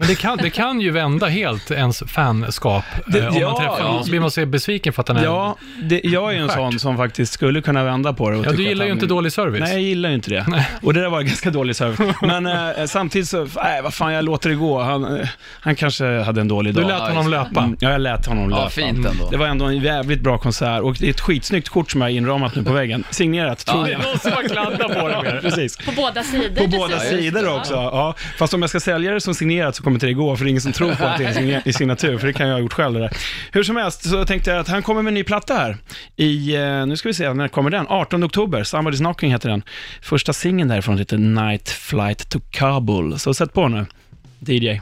Men 0.00 0.08
det 0.08 0.14
kan, 0.14 0.38
det 0.38 0.50
kan 0.50 0.80
ju 0.80 0.90
vända 0.90 1.26
helt 1.26 1.70
ens 1.70 2.02
fanskap. 2.06 2.84
Det- 3.06 3.18
eh, 3.18 3.28
om 3.28 3.36
ja, 3.40 3.48
man 3.50 3.60
träffar 3.60 3.82
honom 3.82 4.04
så 4.04 4.10
blir 4.10 4.20
man 4.20 4.30
så 4.30 4.46
besviken 4.46 4.92
för 4.92 5.00
att 5.02 5.08
han 5.08 5.16
är... 5.16 5.24
Ja, 5.24 5.56
det, 5.82 6.00
jag 6.04 6.30
är 6.32 6.36
ju 6.36 6.42
en 6.42 6.48
sån 6.48 6.78
som 6.78 6.96
faktiskt 6.96 7.32
skulle 7.32 7.60
kunna 7.62 7.84
vända 7.84 8.12
på 8.12 8.30
det. 8.30 8.36
och 8.36 8.46
Ja, 8.46 8.52
du 8.52 8.62
gillar 8.62 8.84
ju 8.84 8.90
han- 8.90 8.96
inte 8.98 9.06
dålig 9.06 9.32
service. 9.32 9.60
Nej, 9.60 9.72
jag 9.72 9.80
gillar 9.82 10.08
ju 10.08 10.14
inte 10.14 10.30
det. 10.30 10.64
Och 10.82 10.94
det 10.94 11.00
där 11.00 11.08
var 11.10 11.22
ganska 11.22 11.50
dålig 11.50 11.76
service. 11.76 12.16
Men 12.22 12.46
eh, 12.46 12.86
samtidigt 12.86 13.28
så, 13.28 13.48
nej, 13.56 13.82
vad 13.82 13.94
fan, 13.94 14.12
jag 14.12 14.24
låter 14.24 14.48
det 14.50 14.54
gå. 14.56 14.82
Han, 14.82 15.16
eh, 15.20 15.28
han 15.60 15.76
kanske 15.76 16.20
hade 16.22 16.40
en 16.40 16.48
dålig 16.48 16.74
Du 16.74 16.80
dag. 16.80 16.88
lät 16.88 17.00
honom 17.00 17.28
löpa. 17.30 17.60
Mm, 17.60 17.76
Ja, 17.80 17.90
jag 17.90 18.00
lät 18.00 18.26
honom 18.26 18.50
löpa. 18.50 18.62
Ja, 18.62 18.68
fint 18.70 19.06
ändå. 19.06 19.30
Det 19.30 19.36
var 19.36 19.46
ändå 19.46 19.64
en 19.64 19.78
jävligt 19.78 20.20
bra 20.20 20.38
konsert 20.38 20.82
och 20.82 20.96
det 21.00 21.06
är 21.06 21.10
ett 21.10 21.20
skitsnyggt 21.20 21.68
kort 21.68 21.90
som 21.90 22.00
jag 22.00 22.08
har 22.08 22.12
inramat 22.16 22.54
nu 22.54 22.64
på 22.64 22.72
väggen. 22.72 23.04
Signerat, 23.10 23.66
tror 23.66 23.88
Ja, 23.88 23.92
jag. 23.92 24.02
Någon 24.02 24.18
som 24.18 24.32
har 24.32 24.42
kladdat 24.48 24.98
på 25.00 25.08
det. 25.08 25.38
Precis. 25.42 25.76
På 25.76 25.92
båda 25.96 26.22
sidor. 26.22 26.56
På 26.56 26.66
båda 26.66 26.98
sidor 26.98 27.56
också. 27.56 27.74
Ja. 27.74 28.14
Fast 28.38 28.54
om 28.54 28.60
jag 28.62 28.70
ska 28.70 28.80
sälja 28.80 29.12
det 29.12 29.20
som 29.20 29.34
signerat 29.34 29.76
så 29.76 29.82
kommer 29.90 29.96
inte 29.96 30.06
det 30.06 30.12
gå, 30.12 30.36
för 30.36 30.44
det 30.44 30.48
är 30.48 30.50
ingen 30.50 30.60
som 30.62 30.72
tror 30.72 30.94
på 30.94 31.04
att 31.04 31.18
det 31.18 31.24
är 31.24 31.32
signer- 31.32 31.62
i 31.64 31.72
signatur, 31.72 32.18
för 32.18 32.26
det 32.26 32.32
kan 32.32 32.46
jag 32.48 32.54
ha 32.54 32.60
gjort 32.60 32.72
själv 32.72 32.94
det 32.94 33.00
där. 33.00 33.10
Hur 33.52 33.62
som 33.62 33.76
helst 33.76 34.10
så 34.10 34.24
tänkte 34.24 34.50
jag 34.50 34.60
att 34.60 34.68
han 34.68 34.82
kommer 34.82 35.02
med 35.02 35.10
en 35.10 35.14
ny 35.14 35.24
platta 35.24 35.54
här. 35.54 35.76
I, 36.16 36.56
eh, 36.56 36.86
nu 36.86 36.96
ska 36.96 37.08
vi 37.08 37.14
se, 37.14 37.32
när 37.32 37.48
kommer 37.48 37.70
den? 37.70 37.86
18 37.88 38.24
oktober, 38.24 38.62
Somebody's 38.62 38.96
Knocking 38.98 39.30
heter 39.30 39.48
den. 39.48 39.62
Första 40.02 40.32
singeln 40.32 40.68
därifrån 40.68 40.98
heter 40.98 41.18
Night 41.18 41.68
Flight 41.68 42.28
to 42.30 42.40
Kabul. 42.50 43.18
Så 43.18 43.34
sätt 43.34 43.52
på 43.52 43.68
nu, 43.68 43.86
DJ. 44.40 44.80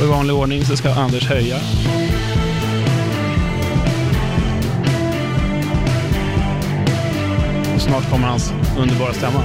Och 0.00 0.06
i 0.06 0.08
vanlig 0.08 0.36
ordning 0.36 0.64
så 0.64 0.76
ska 0.76 0.94
Anders 0.94 1.24
höja. 1.28 1.56
Och 7.74 7.80
snart 7.80 8.10
kommer 8.10 8.28
hans 8.28 8.52
underbara 8.78 9.12
stämma. 9.12 9.42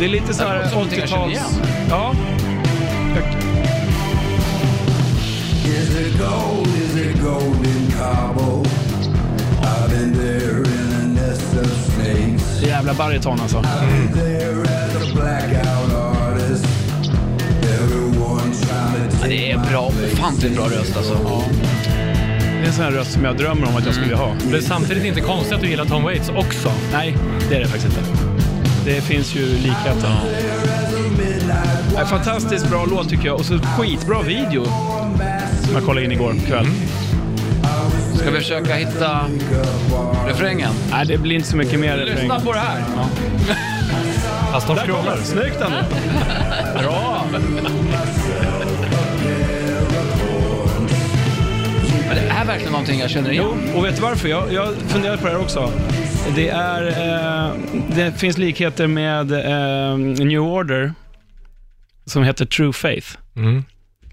Det 0.00 0.06
är 0.06 0.08
lite 0.08 0.34
så 0.34 0.42
Det 0.42 0.48
här 0.48 0.56
låter 0.56 0.68
som 0.68 0.78
någonting 0.78 1.00
jag 1.00 1.08
känner 1.08 1.26
80-tals... 1.26 1.32
igen. 1.32 1.88
Ja. 1.90 2.14
Is 5.64 6.00
it 6.00 6.18
gold? 6.18 6.66
Is 6.66 6.96
it 6.96 7.22
gold 7.22 7.66
in 7.66 7.92
Kabul? 7.98 8.66
I've 9.62 9.90
been 9.90 10.14
there 10.14 10.58
in 10.58 10.92
a 11.00 11.20
nest 11.20 11.54
of 11.60 11.92
snakes. 11.94 12.62
Jävla 12.62 12.94
bariton 12.94 13.40
alltså. 13.40 13.58
I've 13.58 13.80
been 13.80 14.12
there 14.12 14.62
as 14.62 14.96
a 14.96 15.14
blackout 15.14 15.92
artist. 15.92 16.66
Everyone 17.62 18.52
trying 18.52 19.10
to 19.10 19.16
Ja, 19.22 19.28
det 19.28 19.50
är 19.52 19.58
bra, 19.70 19.92
ofantligt 20.12 20.56
bra 20.56 20.64
röst 20.64 20.96
alltså. 20.96 21.14
Det 22.40 22.64
är 22.64 22.66
en 22.66 22.72
sån 22.72 22.84
här 22.84 22.92
röst 22.92 23.12
som 23.12 23.24
jag 23.24 23.36
drömmer 23.36 23.68
om 23.68 23.76
att 23.76 23.86
jag 23.86 23.94
skulle 23.94 24.16
ha. 24.16 24.34
Det 24.50 24.56
är 24.56 24.60
samtidigt 24.60 25.04
inte 25.04 25.20
konstigt 25.20 25.52
att 25.52 25.60
du 25.60 25.68
gillar 25.68 25.84
Tom 25.84 26.02
Waits 26.02 26.28
också. 26.28 26.72
Nej, 26.92 27.16
det 27.48 27.56
är 27.56 27.60
det 27.60 27.66
faktiskt 27.66 27.98
inte. 27.98 28.39
Det 28.84 29.00
finns 29.00 29.34
ju 29.34 29.46
likheter. 29.46 30.10
Ja, 31.96 32.06
fantastiskt 32.06 32.70
bra 32.70 32.84
låt 32.90 33.08
tycker 33.08 33.26
jag 33.26 33.36
och 33.36 33.44
så 33.44 33.58
skitbra 33.58 34.22
video 34.22 34.64
som 35.64 35.74
jag 35.74 35.84
kollade 35.84 36.04
in 36.06 36.12
igår 36.12 36.34
kväll. 36.46 36.66
Ska 38.14 38.30
vi 38.30 38.38
försöka 38.38 38.74
hitta 38.74 39.20
refrängen? 40.26 40.70
Nej, 40.90 41.06
det 41.06 41.18
blir 41.18 41.36
inte 41.36 41.48
så 41.48 41.56
mycket 41.56 41.80
mer 41.80 41.96
refräng. 41.96 42.16
Lyssna 42.18 42.40
på 42.40 42.52
det 42.52 42.58
här. 42.58 42.82
Fast 44.52 44.66
de 44.66 44.76
scrollar. 44.76 45.16
den. 45.16 45.24
Snyggt 45.24 45.60
ändå. 45.60 45.76
Bra! 46.82 47.24
Men 52.08 52.14
det 52.16 52.30
är 52.40 52.44
verkligen 52.44 52.72
någonting 52.72 53.00
jag 53.00 53.10
känner 53.10 53.32
Jo, 53.32 53.42
igen. 53.42 53.74
och 53.76 53.84
vet 53.84 53.96
du 53.96 54.02
varför? 54.02 54.28
Jag, 54.28 54.52
jag 54.52 54.74
funderar 54.88 55.16
på 55.16 55.26
det 55.26 55.32
här 55.32 55.40
också. 55.40 55.72
Det, 56.34 56.48
är, 56.48 56.86
eh, 57.48 57.52
det 57.96 58.12
finns 58.12 58.38
likheter 58.38 58.86
med 58.86 59.32
eh, 59.32 59.96
New 59.98 60.40
Order 60.40 60.92
som 62.04 62.22
heter 62.22 62.46
True 62.46 62.72
Faith. 62.72 63.06
Mm. 63.36 63.64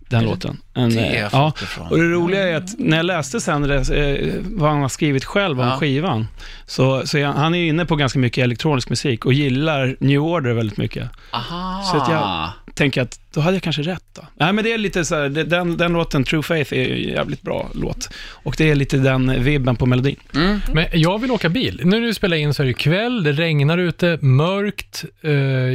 Den 0.09 0.23
låten. 0.25 0.57
En, 0.73 0.89
Det 0.89 0.99
eh, 0.99 1.23
är 1.23 1.29
ja. 1.31 1.51
fått 1.51 1.61
ifrån. 1.61 1.87
Och 1.87 1.97
det 1.97 2.03
roliga 2.03 2.47
är 2.49 2.55
att 2.55 2.79
när 2.79 2.97
jag 2.97 3.05
läste 3.05 3.41
sen 3.41 3.61
det, 3.61 3.89
eh, 3.89 4.33
vad 4.43 4.69
han 4.71 4.81
har 4.81 4.89
skrivit 4.89 5.25
själv 5.25 5.59
om 5.61 5.67
Ja. 5.67 5.77
skivan, 5.77 6.27
så, 6.65 7.07
så 7.07 7.17
är 7.17 7.25
han, 7.25 7.35
han 7.37 7.55
är 7.55 7.67
inne 7.67 7.85
på 7.85 7.95
ganska 7.95 8.19
mycket 8.19 8.43
elektronisk 8.43 8.89
musik 8.89 9.25
och 9.25 9.33
gillar 9.33 9.95
New 9.99 10.19
Order 10.21 10.53
väldigt 10.53 10.77
mycket. 10.77 11.09
Aha. 11.31 12.53
Att 12.77 12.79
jag 12.79 12.85
tänker 12.85 13.01
att 13.01 13.19
då 13.33 13.41
hade 13.41 13.55
jag 13.55 13.63
kanske 13.63 13.81
rätt 13.81 14.03
då. 14.13 14.21
Nej, 14.35 14.53
men 14.53 14.63
det 14.63 14.71
är 14.73 14.77
lite 14.77 15.05
så 15.05 15.15
här, 15.15 15.29
det- 15.29 15.43
den, 15.43 15.77
den 15.77 15.93
låten, 15.93 16.23
True 16.23 16.43
Faith, 16.43 16.73
är 16.73 16.89
en 16.91 17.01
jävligt 17.01 17.41
bra 17.41 17.69
låt. 17.73 18.09
Och 18.43 18.55
det 18.57 18.69
är 18.69 18.75
lite 18.75 18.97
den 18.97 19.43
vibben 19.43 19.75
på 19.75 19.85
melodin. 19.85 20.15
Mm. 20.35 20.59
Men 20.73 20.85
jag 20.93 21.21
vill 21.21 21.31
åka 21.31 21.49
bil. 21.49 21.81
Nu 21.83 21.99
när 21.99 22.07
du 22.07 22.13
spelar 22.13 22.37
in 22.37 22.53
så 22.53 22.63
är 22.63 22.67
det 22.67 22.73
kväll, 22.73 23.23
det 23.23 23.31
regnar 23.31 23.77
ute, 23.77 24.17
mörkt. 24.21 25.05
Eh, 25.21 25.31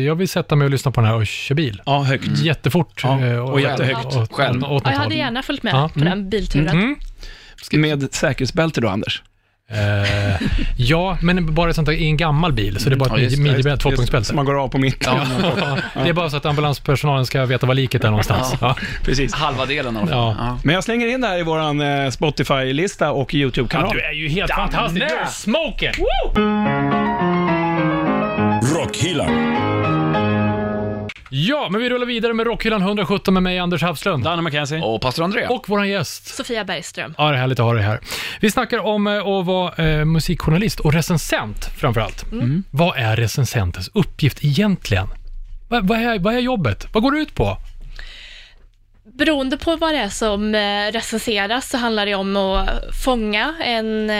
jag 0.06 0.14
vill 0.14 0.28
sätta 0.28 0.56
mig 0.56 0.64
och 0.64 0.70
lyssna 0.70 0.90
på 0.90 1.00
den 1.00 1.10
här 1.10 1.16
och 1.16 1.26
köra 1.26 1.56
bil. 1.56 1.82
Ja, 1.86 2.02
högt. 2.02 2.38
Jättefort. 2.42 3.00
Ja, 3.04 3.24
eh, 3.26 3.38
och 3.38 3.60
jättehögt. 3.60 4.04
och- 4.04 4.22
och- 4.22 4.32
Själv. 4.34 4.56
åt 4.64 4.68
Ja, 4.68 4.74
något 4.74 4.82
jag 4.84 4.92
hade 4.98 5.14
gärna 5.14 5.42
följt 5.42 5.62
med 5.62 5.74
Ja. 5.74 5.90
på 5.94 6.00
den 6.00 6.30
bilturen. 6.30 6.68
Mm. 6.68 6.96
Med 7.72 8.08
säkerhetsbälte 8.14 8.80
då, 8.80 8.88
Anders? 8.88 9.22
Eh, 9.72 10.48
ja, 10.76 11.18
men 11.22 11.54
bara 11.54 11.74
sånt 11.74 11.86
där, 11.86 11.92
i 11.94 12.06
en 12.06 12.16
gammal 12.16 12.52
bil, 12.52 12.80
så 12.80 12.88
det 12.90 12.94
är 12.94 12.98
bara 12.98 13.18
Ja, 13.20 13.24
ett 13.26 13.30
det, 13.36 13.42
midjebälte, 13.42 13.82
tvåpunktsbälte. 13.82 14.34
man 14.34 14.44
går 14.44 14.62
av 14.62 14.68
på 14.68 14.78
mitten. 14.78 15.14
Ja. 15.42 15.78
Det 16.02 16.08
är 16.08 16.12
bara 16.12 16.30
så 16.30 16.36
att 16.36 16.46
ambulanspersonalen 16.46 17.26
ska 17.26 17.44
veta 17.46 17.66
var 17.66 17.74
liket 17.74 18.04
är 18.04 18.08
någonstans. 18.10 18.54
Ja. 18.60 18.76
Precis. 19.04 19.34
Halva 19.34 19.66
delen 19.66 19.96
av 19.96 20.08
Ja. 20.10 20.36
ja. 20.38 20.58
Men 20.64 20.74
jag 20.74 20.84
slänger 20.84 21.06
in 21.06 21.20
det 21.20 21.26
här 21.26 21.38
i 21.38 21.42
vår 21.42 21.58
eh, 21.82 22.10
Spotify-lista 22.10 23.10
och 23.10 23.34
YouTube-kanal. 23.34 23.90
du 23.94 24.00
är 24.00 24.12
ju 24.12 24.28
helt 24.28 24.50
fantastisk. 24.52 25.04
You're 25.06 25.26
smoking! 25.26 25.92
Rockhyllan. 28.76 29.71
Ja, 31.34 31.68
men 31.70 31.80
vi 31.80 31.90
rullar 31.90 32.06
vidare 32.06 32.34
med 32.34 32.46
Rockhyllan 32.46 32.82
117 32.82 33.34
med 33.34 33.42
mig, 33.42 33.58
Anders 33.58 33.82
Havslund. 33.82 34.24
Danne 34.24 34.42
McKenzie. 34.42 34.82
Och 34.82 35.00
pastor 35.00 35.24
André. 35.24 35.46
Och 35.46 35.68
vår 35.68 35.86
gäst. 35.86 36.26
Sofia 36.36 36.64
Bergström. 36.64 37.14
Ja, 37.18 37.30
det 37.30 37.36
är 37.36 37.40
härligt 37.40 37.60
att 37.60 37.64
ha 37.64 37.72
dig 37.72 37.82
här. 37.82 38.00
Vi 38.40 38.50
snackar 38.50 38.78
om 38.78 39.06
eh, 39.06 39.26
att 39.26 39.46
vara 39.46 39.74
eh, 39.74 40.04
musikjournalist 40.04 40.80
och 40.80 40.92
recensent 40.92 41.64
framför 41.64 42.00
allt. 42.00 42.24
Vad 42.70 42.96
är 42.96 43.16
recensentens 43.16 43.90
uppgift 43.94 44.44
egentligen? 44.44 45.08
Vad, 45.68 45.88
vad, 45.88 45.98
är, 45.98 46.18
vad 46.18 46.34
är 46.34 46.38
jobbet? 46.38 46.86
Vad 46.92 47.02
går 47.02 47.12
det 47.12 47.18
ut 47.18 47.34
på? 47.34 47.56
Beroende 49.04 49.58
på 49.58 49.76
vad 49.76 49.94
det 49.94 49.98
är 49.98 50.08
som 50.08 50.54
eh, 50.54 50.92
recenseras 50.92 51.68
så 51.70 51.78
handlar 51.78 52.06
det 52.06 52.14
om 52.14 52.36
att 52.36 52.68
fånga 53.04 53.54
en, 53.64 54.10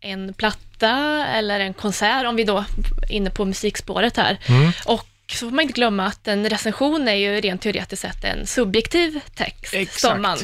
en 0.00 0.34
platta 0.36 1.26
eller 1.26 1.60
en 1.60 1.74
konsert, 1.74 2.26
om 2.26 2.36
vi 2.36 2.44
då 2.44 2.58
är 2.58 3.12
inne 3.12 3.30
på 3.30 3.44
musikspåret 3.44 4.16
här. 4.16 4.38
Och 4.86 5.06
så 5.30 5.46
får 5.48 5.50
man 5.56 5.62
inte 5.62 5.72
glömma 5.74 6.06
att 6.06 6.28
en 6.28 6.48
recension 6.50 7.08
är 7.08 7.14
ju 7.14 7.40
rent 7.40 7.62
teoretiskt 7.62 8.02
sett 8.02 8.24
en 8.24 8.46
subjektiv 8.46 9.20
text. 9.34 9.74
Exakt. 9.74 10.00
Som 10.00 10.22
man, 10.22 10.38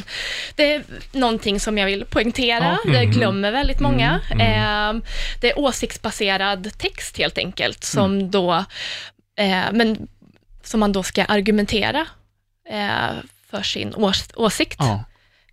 det 0.54 0.74
är 0.74 0.82
någonting 1.12 1.60
som 1.60 1.78
jag 1.78 1.86
vill 1.86 2.04
poängtera, 2.04 2.78
det 2.92 3.04
glömmer 3.04 3.52
väldigt 3.52 3.80
många. 3.80 4.20
Eh, 4.30 4.92
det 5.40 5.50
är 5.50 5.58
åsiktsbaserad 5.58 6.78
text 6.78 7.18
helt 7.18 7.38
enkelt, 7.38 7.84
som 7.84 8.30
då, 8.30 8.64
eh, 9.38 9.64
men 9.72 10.08
som 10.62 10.80
man 10.80 10.92
då 10.92 11.02
ska 11.02 11.24
argumentera 11.24 12.06
eh, 12.70 13.16
för 13.50 13.62
sin 13.62 13.92
ås- 13.94 14.32
åsikt. 14.36 14.76
Ja. 14.78 15.04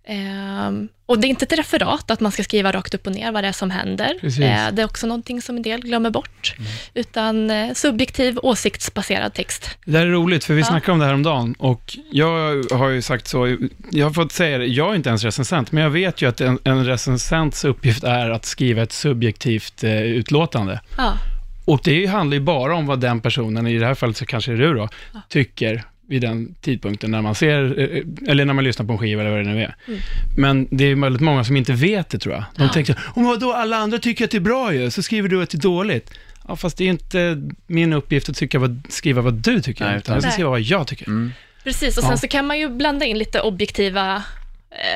Ehm, 0.06 0.88
och 1.06 1.18
det 1.20 1.26
är 1.26 1.28
inte 1.28 1.44
ett 1.44 1.58
referat, 1.58 2.10
att 2.10 2.20
man 2.20 2.32
ska 2.32 2.42
skriva 2.44 2.72
rakt 2.72 2.94
upp 2.94 3.06
och 3.06 3.12
ner 3.12 3.32
vad 3.32 3.44
det 3.44 3.48
är 3.48 3.52
som 3.52 3.70
händer. 3.70 4.18
Mm. 4.22 4.42
Eh, 4.68 4.72
det 4.74 4.82
är 4.82 4.86
också 4.86 5.06
någonting 5.06 5.42
som 5.42 5.56
en 5.56 5.62
del 5.62 5.80
glömmer 5.80 6.10
bort. 6.10 6.54
Utan 6.94 7.50
eh, 7.50 7.72
subjektiv, 7.72 8.38
åsiktsbaserad 8.42 9.34
text. 9.34 9.70
Det 9.84 9.98
här 9.98 10.06
är 10.06 10.10
roligt, 10.10 10.44
för 10.44 10.54
vi 10.54 10.60
Ja. 10.60 10.66
snackade 10.66 10.92
om 10.92 10.98
det 10.98 11.06
här 11.06 11.14
om 11.14 11.22
dagen 11.22 11.54
och 11.58 11.98
jag 12.10 12.62
har 12.72 12.88
ju 12.88 13.02
sagt 13.02 13.26
så, 13.28 13.56
jag 13.90 14.06
har 14.06 14.12
fått 14.12 14.32
säga 14.32 14.58
det, 14.58 14.66
jag 14.66 14.90
är 14.90 14.94
inte 14.94 15.08
ens 15.08 15.24
recensent, 15.24 15.72
men 15.72 15.82
jag 15.82 15.90
vet 15.90 16.22
ju 16.22 16.28
att 16.28 16.40
en, 16.40 16.58
en 16.64 16.86
recensents 16.86 17.64
uppgift 17.64 18.04
är 18.04 18.30
att 18.30 18.44
skriva 18.44 18.82
ett 18.82 18.92
subjektivt 18.92 19.84
eh, 19.84 20.02
utlåtande. 20.02 20.80
Ja, 20.96 21.18
Och 21.64 21.80
det 21.84 22.06
handlar 22.06 22.34
ju 22.34 22.40
bara 22.40 22.74
om 22.76 22.86
vad 22.86 23.00
den 23.00 23.20
personen, 23.20 23.66
i 23.66 23.78
det 23.78 23.86
här 23.86 23.94
fallet 23.94 24.16
så 24.16 24.26
kanske 24.26 24.52
är 24.52 24.56
du 24.56 24.74
då, 24.74 24.88
tycker 25.28 25.84
vid 26.08 26.22
den 26.22 26.54
tidpunkten 26.60 27.10
när 27.10 27.22
man 27.22 27.34
ser, 27.34 27.80
eh, 27.80 28.02
eller 28.30 28.44
när 28.44 28.54
man 28.54 28.64
lyssnar 28.64 28.86
på 28.86 28.92
en 28.92 28.98
skiva 28.98 29.20
eller 29.22 29.30
vad 29.30 29.40
det 29.46 29.52
nu 29.52 29.62
är. 29.62 29.76
Mm. 29.88 30.00
Men 30.36 30.68
det 30.70 30.84
är 30.84 30.94
väldigt 30.94 31.22
många 31.22 31.44
som 31.44 31.56
inte 31.56 31.72
vet 31.72 32.08
det 32.08 32.18
tror 32.18 32.34
jag. 32.34 32.44
De 32.56 32.62
Ja. 32.62 32.68
tänker, 32.72 32.98
om 33.14 33.24
vadå, 33.24 33.52
alla 33.52 33.76
andra 33.76 33.98
tycker 33.98 34.24
att 34.24 34.30
det 34.30 34.36
är 34.36 34.40
bra 34.40 34.74
ju, 34.74 34.90
så 34.90 35.02
skriver 35.02 35.28
du 35.28 35.42
att 35.42 35.50
det 35.50 35.56
är 35.58 35.60
dåligt. 35.62 36.10
Ja, 36.48 36.56
fast 36.56 36.76
det 36.76 36.84
är 36.84 36.88
inte 36.88 37.50
min 37.66 37.92
uppgift 37.92 38.28
att 38.28 38.36
tycka 38.36 38.58
vad, 38.58 38.82
skriva 38.88 39.22
vad 39.22 39.34
du 39.34 39.60
tycker, 39.62 39.84
Nej, 39.84 39.98
utan 39.98 40.14
jag 40.14 40.22
ska 40.22 40.32
skriva 40.32 40.50
vad 40.50 40.60
jag 40.60 40.86
tycker. 40.86 41.06
Mm. 41.06 41.32
Precis, 41.64 41.96
och 41.96 42.02
sen 42.02 42.10
Ja. 42.12 42.16
så 42.16 42.28
kan 42.28 42.46
man 42.46 42.58
ju 42.58 42.68
blanda 42.68 43.04
in 43.06 43.18
lite 43.18 43.40
objektiva 43.40 44.14
eh, 44.16 44.22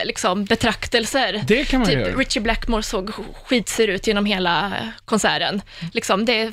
liksom, 0.05 0.45
betraktelser. 0.45 1.43
Det 1.47 1.65
kan 1.65 1.81
man 1.81 1.89
Typ 1.89 1.99
göra. 1.99 2.17
Richie 2.17 2.43
Blackmore 2.43 2.83
såg 2.83 3.11
skitsur 3.45 3.89
ut 3.89 4.07
genom 4.07 4.25
hela 4.27 4.67
eh, 4.67 4.89
konserten. 5.05 5.63
Liksom, 5.93 6.25
det 6.25 6.41
är 6.41 6.53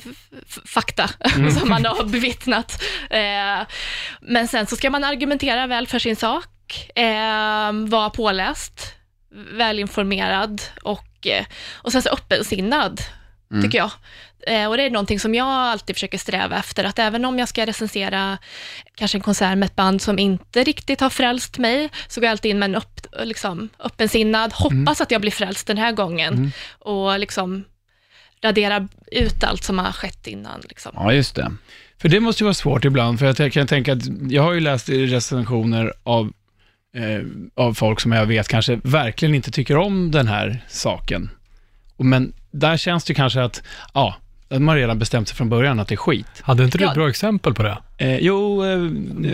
fakta 0.66 1.10
Mm. 1.36 1.50
som 1.50 1.68
man 1.68 1.84
har 1.84 2.04
bevittnat. 2.04 2.82
Eh, 3.10 3.66
men 4.20 4.48
sen 4.48 4.66
så 4.66 4.76
ska 4.76 4.90
man 4.90 5.04
argumentera 5.04 5.66
väl 5.66 5.86
för 5.86 5.98
sin 5.98 6.16
sak, 6.16 6.90
eh, 6.94 7.72
vara 7.72 8.10
påläst, 8.10 8.94
välinformerad 9.52 10.62
och, 10.82 11.26
eh, 11.26 11.44
och 11.72 11.92
sen 11.92 12.02
så 12.02 12.08
öppensinnad, 12.08 13.00
Mm. 13.50 13.62
tycker 13.62 13.78
jag. 13.78 13.90
Eh, 14.46 14.68
och 14.68 14.76
det 14.76 14.82
är 14.82 14.90
någonting 14.90 15.20
som 15.20 15.34
jag 15.34 15.46
alltid 15.46 15.96
försöker 15.96 16.18
sträva 16.18 16.58
efter, 16.58 16.84
att 16.84 16.98
även 16.98 17.24
om 17.24 17.38
jag 17.38 17.48
ska 17.48 17.66
recensera 17.66 18.38
kanske 18.94 19.18
en 19.18 19.22
konsert 19.22 19.58
med 19.58 19.66
ett 19.66 19.76
band 19.76 20.02
som 20.02 20.18
inte 20.18 20.64
riktigt 20.64 21.00
har 21.00 21.10
frälst 21.10 21.58
mig, 21.58 21.88
så 22.08 22.20
går 22.20 22.26
jag 22.26 22.30
alltid 22.30 22.50
in 22.50 22.58
med 22.58 22.68
en 22.68 22.74
upp, 22.74 23.06
liksom, 23.24 23.68
öppensinnad, 23.78 24.52
hoppas 24.52 25.00
att 25.00 25.10
jag 25.10 25.20
blir 25.20 25.30
frälst 25.30 25.66
den 25.66 25.78
här 25.78 25.92
gången 25.92 26.52
och 26.78 27.18
liksom 27.18 27.64
radera 28.42 28.88
ut 29.12 29.44
allt 29.44 29.64
som 29.64 29.78
har 29.78 29.92
skett 29.92 30.26
innan. 30.26 30.60
Liksom. 30.68 30.92
Ja, 30.94 31.12
just 31.12 31.34
det. 31.34 31.52
För 31.98 32.08
det 32.08 32.20
måste 32.20 32.42
ju 32.42 32.44
vara 32.44 32.54
svårt 32.54 32.84
ibland, 32.84 33.18
för 33.18 33.42
jag 33.42 33.52
kan 33.52 33.66
tänka 33.66 33.92
att 33.92 34.02
jag 34.30 34.42
har 34.42 34.52
ju 34.52 34.60
läst 34.60 34.88
recensioner 34.88 35.92
av, 36.02 36.32
eh, 36.96 37.26
av 37.54 37.74
folk 37.74 38.00
som 38.00 38.12
jag 38.12 38.26
vet 38.26 38.48
kanske 38.48 38.80
verkligen 38.84 39.34
inte 39.34 39.50
tycker 39.50 39.76
om 39.76 40.10
den 40.10 40.28
här 40.28 40.64
saken. 40.68 41.30
Men 41.98 42.32
där 42.60 42.76
känns 42.76 43.04
det 43.04 43.14
kanske 43.14 43.42
att, 43.42 43.62
ja, 43.94 44.14
de 44.48 44.68
har 44.68 44.76
redan 44.76 44.98
bestämt 44.98 45.28
sig 45.28 45.36
från 45.36 45.48
början 45.48 45.80
att 45.80 45.88
det 45.88 45.94
är 45.94 45.96
skit. 45.96 46.26
Hade 46.42 46.64
inte 46.64 46.78
du 46.78 46.84
Ja. 46.84 46.90
ett 46.90 46.94
bra 46.94 47.08
exempel 47.08 47.54
på 47.54 47.62
det? 47.62 47.78
Eh, 47.98 48.16
jo, 48.18 48.64
eh, 48.64 48.78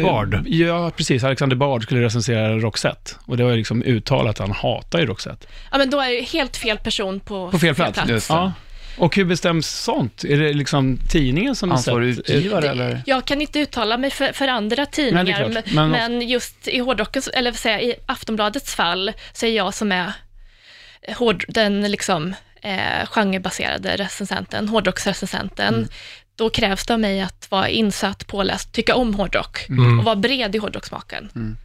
Bard. 0.02 0.34
Eh, 0.34 0.40
ja, 0.46 0.90
precis. 0.96 1.24
Alexander 1.24 1.56
Bard 1.56 1.82
skulle 1.82 2.02
recensera 2.02 2.56
Roxette. 2.58 3.10
Och 3.26 3.36
det 3.36 3.44
var 3.44 3.50
ju 3.50 3.56
liksom 3.56 3.82
uttalat 3.82 4.40
att 4.40 4.48
han 4.48 4.56
hatar 4.56 4.98
ju 4.98 5.06
Roxette. 5.06 5.46
Ja, 5.72 5.78
men 5.78 5.90
då 5.90 6.00
är 6.00 6.08
jag 6.10 6.22
helt 6.22 6.56
fel 6.56 6.78
person 6.78 7.20
på, 7.20 7.50
På 7.50 7.58
fel 7.58 7.74
plats. 7.74 8.00
Just 8.08 8.28
det. 8.28 8.34
Ja. 8.34 8.52
Och 8.98 9.16
hur 9.16 9.24
bestäms 9.24 9.66
sånt? 9.68 10.24
Är 10.24 10.36
det 10.38 10.52
liksom 10.52 10.98
tidningen 11.10 11.56
som 11.56 11.72
Ansvarig 11.72 12.16
sett- 12.16 12.30
eh, 12.30 12.36
utgivare 12.36 12.68
eller? 12.68 13.02
Jag 13.06 13.24
kan 13.24 13.40
inte 13.40 13.58
uttala 13.60 13.98
mig 13.98 14.10
för, 14.10 14.32
för 14.32 14.48
andra 14.48 14.86
tidningar, 14.86 15.24
Nej, 15.24 15.32
det 15.44 15.50
klart. 15.52 15.64
men, 15.74 15.90
Men- 15.90 16.12
men 16.18 16.28
just 16.28 16.68
i 16.68 16.78
hårdrockens, 16.78 17.28
eller 17.28 17.68
jag, 17.68 17.82
i 17.82 17.94
Aftonbladets 18.06 18.74
fall, 18.74 19.12
så 19.32 19.46
är 19.46 19.50
jag 19.56 19.74
som 19.74 19.92
är 19.92 20.12
hård, 21.16 21.44
den 21.48 21.90
liksom 21.90 22.34
eh, 22.62 23.06
genrebaserade 23.06 23.96
recensenten, 23.96 24.68
hårdrocksrecensenten. 24.68 25.74
Mm. 25.74 25.88
Då 26.36 26.50
krävs 26.50 26.86
det 26.86 26.94
av 26.94 27.00
mig 27.00 27.20
att 27.20 27.50
vara 27.50 27.68
insatt, 27.68 28.26
påläst, 28.26 28.72
tycka 28.72 28.94
om 28.94 29.14
hårdrock 29.14 29.66
Mm. 29.68 29.98
och 29.98 30.04
vara 30.04 30.16
bred 30.16 30.54
i 30.54 30.58
hårdrocksmaken. 30.58 31.30
Mm. 31.34 31.56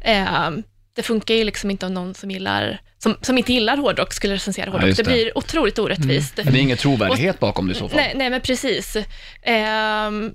Eh, 0.00 0.62
det 0.96 1.02
funkar 1.02 1.34
ju 1.34 1.44
liksom 1.44 1.70
inte 1.70 1.86
om 1.86 1.94
någon 1.94 2.14
som, 2.14 2.30
gillar, 2.30 2.80
som, 2.98 3.16
som 3.20 3.38
inte 3.38 3.52
gillar 3.52 3.76
hårdrock 3.76 4.12
skulle 4.12 4.34
recensera 4.34 4.70
hårdrock. 4.70 4.88
just 4.88 4.96
det. 4.96 5.02
det. 5.02 5.10
blir 5.10 5.38
otroligt 5.38 5.78
orättvist. 5.78 6.36
Men 6.36 6.52
det 6.52 6.58
är 6.58 6.62
ingen 6.62 6.76
trovärdighet 6.76 7.40
bakom 7.40 7.66
det 7.66 7.72
i 7.72 7.74
så 7.74 7.88
fall. 7.88 7.96
Nej, 7.96 8.12
nej 8.16 8.30
men 8.30 8.40
precis. 8.40 8.96
Ehm, 9.42 10.34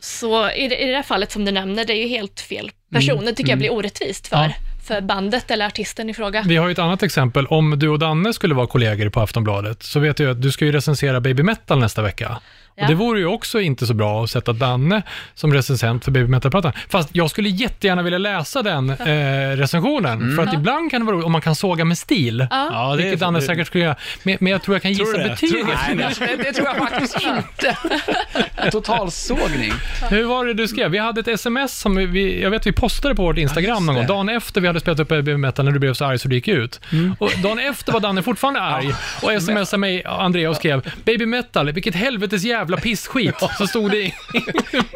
så 0.00 0.50
i 0.50 0.68
det, 0.68 0.76
i 0.82 0.86
det 0.88 0.96
här 0.96 1.02
fallet 1.02 1.32
som 1.32 1.44
du 1.44 1.52
nämner, 1.52 1.84
det 1.84 1.92
är 1.92 2.02
ju 2.02 2.08
helt 2.08 2.40
fel 2.40 2.70
person. 2.92 3.24
Det 3.24 3.32
tycker 3.34 3.50
jag 3.50 3.58
blir 3.58 3.72
orättvist 3.72 4.26
för, 4.28 4.36
Ja 4.36 4.52
för 4.84 5.00
bandet 5.00 5.50
eller 5.50 5.66
artisten 5.66 6.10
i 6.10 6.14
fråga. 6.14 6.44
Vi 6.46 6.56
har 6.56 6.66
ju 6.66 6.72
ett 6.72 6.78
annat 6.78 7.02
exempel. 7.02 7.46
Om 7.46 7.78
du 7.78 7.88
och 7.88 7.98
Danne 7.98 8.32
skulle 8.32 8.54
vara 8.54 8.66
kollegor 8.66 9.08
på 9.08 9.20
Aftonbladet, 9.20 9.82
så 9.82 10.00
vet 10.00 10.18
jag 10.18 10.30
att 10.30 10.42
du 10.42 10.52
ska 10.52 10.64
ju 10.64 10.72
recensera 10.72 11.20
Baby 11.20 11.42
Metal 11.42 11.78
nästa 11.78 12.02
vecka. 12.02 12.40
Ja. 12.76 12.82
Och 12.84 12.88
det 12.88 12.94
vore 12.94 13.18
ju 13.18 13.26
också 13.26 13.60
inte 13.60 13.86
så 13.86 13.94
bra 13.94 14.24
att 14.24 14.30
sätta 14.30 14.52
Danne 14.52 15.02
som 15.34 15.52
recensent 15.54 16.04
för 16.04 16.10
Baby 16.10 16.28
Metal-plattan. 16.28 16.72
Fast 16.88 17.08
jag 17.12 17.30
skulle 17.30 17.48
jättegärna 17.48 18.02
vilja 18.02 18.18
läsa 18.18 18.62
den 18.62 18.90
eh, 18.90 19.56
recensionen, 19.56 20.36
för 20.36 20.42
att 20.42 20.52
Ja. 20.52 20.58
ibland 20.58 20.90
kan 20.90 21.00
det 21.00 21.04
vara 21.06 21.14
roligt 21.16 21.26
om 21.26 21.32
man 21.32 21.40
kan 21.40 21.54
såga 21.54 21.84
med 21.84 21.98
stil. 21.98 22.46
Ja. 22.50 22.90
Det 22.90 22.96
Vilket 22.96 23.12
är- 23.14 23.26
Danne 23.26 23.42
säkert 23.42 23.66
skulle 23.66 23.84
göra. 23.84 23.96
Men, 24.22 24.36
men 24.40 24.52
jag 24.52 24.62
tror 24.62 24.74
jag 24.74 24.82
kan 24.82 24.94
Tror 24.94 25.06
gissa 25.06 25.18
det? 25.22 25.28
betyget. 25.28 25.52
Tror 25.64 25.96
det? 25.96 26.12
Nej, 26.20 26.36
det, 26.36 26.42
det 26.42 26.52
tror 26.52 26.66
jag 26.66 26.76
faktiskt 26.76 27.16
inte. 27.22 27.76
Total 28.70 29.10
sågning. 29.10 29.72
Hur 30.10 30.24
var 30.24 30.44
det 30.46 30.54
du 30.54 30.68
skrev? 30.68 30.90
Vi 30.90 30.98
hade 30.98 31.20
ett 31.20 31.28
sms 31.28 31.78
som 31.78 31.94
vi- 32.12 32.42
jag 32.42 32.50
vet 32.50 32.66
vi 32.66 32.72
postade 32.72 33.14
på 33.14 33.22
vårt 33.22 33.38
Instagram 33.38 33.86
någon 33.86 33.94
gång, 33.94 34.06
dagen 34.06 34.28
efter 34.28 34.60
vi 34.60 34.66
hade 34.66 34.80
spelat 34.80 35.00
upp 35.00 35.08
Baby 35.08 35.36
Metal 35.36 35.64
när 35.64 35.72
du 35.72 35.78
blev 35.78 35.94
så 35.94 36.04
arg 36.04 36.18
så 36.18 36.28
du 36.28 36.34
gick 36.34 36.48
ut. 36.48 36.80
Och 37.18 37.30
dagen 37.42 37.58
efter 37.58 37.92
var 37.92 38.00
Danne 38.00 38.22
fortfarande 38.22 38.60
arg 38.60 38.94
och 39.22 39.42
smsade 39.42 39.78
mig, 39.80 40.04
Andrea, 40.04 40.50
och 40.50 40.56
skrev 40.56 40.90
Baby 41.04 41.26
Metal, 41.26 41.72
vilket 41.72 41.94
helvetes 41.94 42.44
jävla 42.44 42.63
pissskit. 42.66 43.34
Så 43.58 43.66
stod 43.66 43.90
det 43.90 43.96
i, 44.02 44.14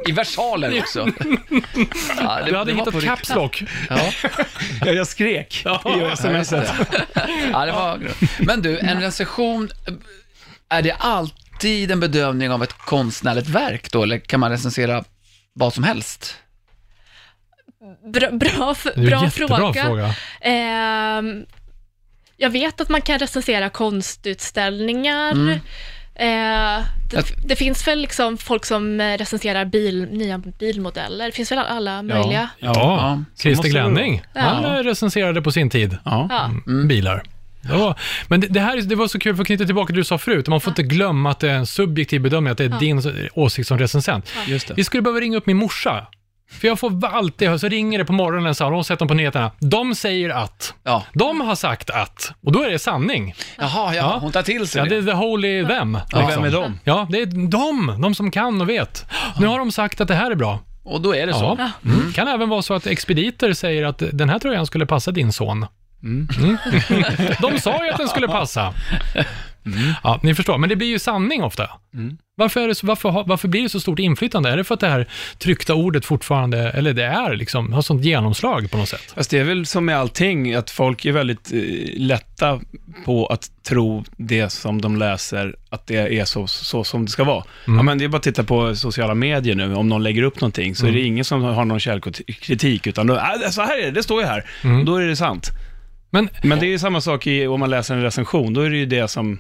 I 0.07 0.13
versaler 0.13 0.79
också. 0.81 1.09
Ja, 2.21 2.41
det- 2.45 2.51
du 2.51 2.57
hade 2.57 2.73
det 2.73 2.77
var 2.79 2.85
på 2.85 3.01
hittat 3.01 3.05
caps 3.19 3.35
lock. 3.35 3.63
Ja, 3.89 4.11
Ja, 4.85 4.93
jag 4.93 5.07
skrek 5.07 5.65
i 5.67 6.17
smset. 6.17 6.71
ja, 7.53 7.67
det 7.67 7.73
var 7.73 8.01
Men 8.39 8.63
du, 8.63 8.79
en 8.79 9.01
recension, 9.01 9.69
är 10.69 10.83
det 10.83 10.93
alltid 10.93 11.91
en 11.91 12.01
bedömning 12.01 12.51
av 12.51 12.63
ett 12.63 12.73
konstnärligt 12.73 13.49
verk 13.49 13.93
då, 13.93 14.03
eller 14.03 14.19
kan 14.19 14.41
man 14.41 14.51
recensera 14.51 15.05
vad 15.53 15.75
som 15.75 15.85
helst? 15.85 16.37
Bra, 18.13 18.31
bra, 18.31 18.73
f- 18.77 18.87
Det 18.95 19.01
är 19.01 19.07
bra 19.07 19.25
jättebra 19.25 19.57
fråga. 19.57 19.85
fråga. 19.85 20.15
Ehm, 20.41 21.45
jag 22.37 22.51
vet 22.51 22.81
att 22.81 22.89
man 22.89 23.03
kan 23.03 23.19
recensera 23.19 23.71
konstutställningar. 23.71 25.61
Mm. 26.19 26.79
Eh, 26.81 26.85
det, 27.11 27.49
det 27.49 27.57
finns 27.57 27.89
väl 27.89 27.99
liksom 28.01 28.39
folk 28.39 28.65
som 28.65 29.01
eh, 29.01 29.19
recenserar 29.19 29.65
bil, 29.65 30.09
nya 30.11 30.39
bilmodeller. 30.39 31.27
Det 31.27 31.33
finns 31.33 31.53
väl 31.53 31.59
alla 31.59 32.03
möjliga. 32.03 32.49
Ja, 32.59 32.73
Ja, 32.75 33.23
Christer. 33.43 33.69
Glänning, 33.69 34.23
Ja. 34.35 34.41
han 34.41 34.65
eh, 34.65 34.71
recenserade 34.83 35.43
på 35.43 35.53
sin 35.53 35.71
tid 35.71 35.97
Ja. 36.05 36.27
Ja. 36.31 36.45
Mm. 36.67 36.89
bilar. 36.89 37.23
Var, 37.73 37.99
men 38.29 38.41
det, 38.41 38.47
det 38.47 38.61
här 38.61 38.77
är- 38.77 38.83
det 38.83 38.95
var 38.95 39.09
så 39.09 39.19
kul 39.19 39.37
för 39.37 39.43
att 39.43 39.47
knyta 39.47 39.65
tillbaka 39.65 39.87
till 39.87 39.95
det 39.95 40.01
du 40.01 40.05
sa 40.05 40.19
förut. 40.19 40.49
Man 40.49 40.61
får 40.61 40.71
inte 40.71 40.83
glömma 40.83 41.31
att 41.31 41.41
det 41.41 41.51
är 41.51 41.55
en 41.55 41.67
subjektiv 41.67 42.21
bedömning, 42.21 42.51
att 42.53 42.59
det 42.59 42.65
är 42.65 42.69
Ja. 42.71 42.79
din 42.79 43.03
åsikt 43.35 43.69
som 43.69 43.79
recensent. 43.79 44.33
Just 44.47 44.69
det. 44.69 44.75
Vi 44.75 44.85
skulle 44.85 45.03
behöva 45.03 45.21
ringa 45.21 45.37
upp 45.37 45.47
min 45.47 45.57
morsa. 45.57 46.07
För 46.51 46.69
jag 46.69 46.79
får 46.79 47.07
alltid 47.07 47.49
höra, 47.49 47.59
så 47.59 47.69
ringer 47.69 47.99
det 47.99 48.05
på 48.05 48.13
morgonen, 48.13 48.55
så 48.55 48.65
har 48.65 48.71
de 48.73 48.85
sett 48.85 48.99
dem 48.99 49.09
på 49.09 49.15
nyheterna. 49.15 49.51
De 49.61 49.95
säger 49.95 50.31
att. 50.31 50.75
Ja. 50.85 51.05
De 51.13 51.41
har 51.41 51.55
sagt 51.55 51.91
att. 51.91 52.33
Och 52.45 52.53
då 52.53 52.63
är 52.63 52.71
det 52.71 52.79
sanning. 52.79 53.35
Jaha, 53.59 53.69
ja, 53.71 53.95
Ja. 53.95 54.19
hon 54.21 54.33
tar 54.33 54.43
till 54.43 54.67
sig 54.69 54.79
Ja, 54.79 54.85
det 54.85 55.01
det. 55.01 55.11
är 55.11 55.15
the 55.15 55.19
holy 55.19 55.67
them. 55.67 55.99
Ja, 56.11 56.19
liksom. 56.21 56.43
vem 56.43 56.45
är 56.45 56.51
de? 56.63 56.81
Ja, 56.85 57.07
det 57.11 57.21
är 57.21 57.27
de, 57.49 58.01
de 58.03 58.15
som 58.15 58.31
kan 58.31 58.61
och 58.61 58.69
vet. 58.69 59.07
Nu 59.41 59.47
har 59.47 59.59
de 59.59 59.73
sagt 59.73 60.01
att 60.01 60.09
det 60.09 60.15
här 60.15 60.31
är 60.31 60.35
bra. 60.35 60.59
Och 60.85 61.01
då 61.01 61.15
är 61.15 61.27
det 61.27 61.35
så. 61.35 61.57
Ja. 61.59 61.71
Mm. 61.85 62.13
kan 62.13 62.29
även 62.29 62.49
vara 62.49 62.63
så 62.63 62.75
att 62.75 62.87
expediter 62.87 63.53
säger 63.53 63.85
att 63.85 64.03
den 64.13 64.29
här 64.29 64.39
tröjan 64.39 64.67
skulle 64.67 64.87
passa 64.87 65.11
din 65.11 65.33
son. 65.33 65.67
Mm. 66.03 66.29
Mm. 66.39 66.57
De 67.41 67.59
sa 67.61 67.85
ju 67.85 67.91
att 67.91 67.99
den 67.99 68.09
skulle 68.09 68.29
passa. 68.29 68.75
Ja, 70.03 70.21
ni 70.23 70.35
förstår, 70.35 70.59
men 70.59 70.69
det 70.69 70.77
blir 70.77 70.89
ju 70.89 70.99
sanning 70.99 71.43
ofta. 71.43 71.71
Mm. 71.95 72.19
Varför, 72.37 72.73
så, 72.75 72.87
varför, 72.87 73.25
varför 73.27 73.49
blir 73.49 73.63
det 73.63 73.69
så 73.69 73.81
stort 73.81 73.99
inflytande? 73.99 74.51
Är 74.51 74.57
det 74.57 74.65
för 74.65 74.75
att 74.75 74.81
det 74.81 74.89
här 74.89 75.09
tryckta 75.39 75.75
ordet 75.75 76.05
fortfarande, 76.05 76.71
eller 76.71 76.93
det 76.93 77.05
är 77.05 77.37
liksom, 77.37 77.73
har 77.73 77.83
sånt 77.83 78.05
genomslag 78.05 78.71
på 78.71 78.77
något 78.79 78.89
sätt? 78.89 79.13
Fast 79.15 79.31
det 79.31 79.39
är 79.39 79.45
väl 79.45 79.67
som 79.67 79.85
med 79.85 79.99
allting, 79.99 80.55
att 80.55 80.71
folk 80.71 81.05
är 81.05 81.13
väldigt 81.13 81.53
eh, 81.53 81.61
lätta 81.97 82.61
på 83.05 83.27
att 83.27 83.51
tro 83.69 84.05
det 84.17 84.51
som 84.51 84.81
de 84.81 84.97
läser, 84.97 85.57
att 85.71 85.87
det 85.87 86.19
är 86.19 86.25
så, 86.25 86.47
så 86.47 86.85
som 86.85 87.05
det 87.05 87.11
ska 87.11 87.25
vara. 87.25 87.45
Ja, 87.67 87.83
men 87.83 87.99
det 87.99 88.05
är 88.05 88.09
bara 88.09 88.17
att 88.17 88.23
titta 88.23 88.45
på 88.45 88.77
sociala 88.77 89.15
medier 89.15 89.55
nu, 89.55 89.75
om 89.75 89.89
någon 89.89 90.03
lägger 90.03 90.23
upp 90.23 90.41
någonting, 90.41 90.75
så 90.75 90.87
är 90.87 90.93
det 90.93 91.01
ingen 91.01 91.25
som 91.25 91.43
har 91.43 91.65
någon 91.65 91.81
källkritik, 91.81 92.87
utan 92.87 93.07
då, 93.07 93.15
äh, 93.15 93.51
så 93.51 93.63
här 93.63 93.79
är 93.79 93.85
det, 93.85 93.91
det 93.91 94.03
står 94.03 94.21
ju 94.21 94.27
här. 94.27 94.45
Mm. 94.65 94.85
Då 94.85 94.97
är 94.97 95.07
det 95.07 95.17
sant. 95.17 95.51
Men 96.11 96.29
Men 96.43 96.59
det 96.59 96.67
är 96.67 96.71
ju 96.71 96.79
samma 96.79 97.01
sak 97.01 97.27
i, 97.27 97.47
om 97.47 97.61
man 97.61 97.71
läser 97.71 97.95
en 97.95 98.03
recension, 98.03 98.55
då 98.55 98.61
är 98.61 98.71
det 98.71 98.77
ju 98.77 98.87
det 98.87 99.09
som 99.09 99.39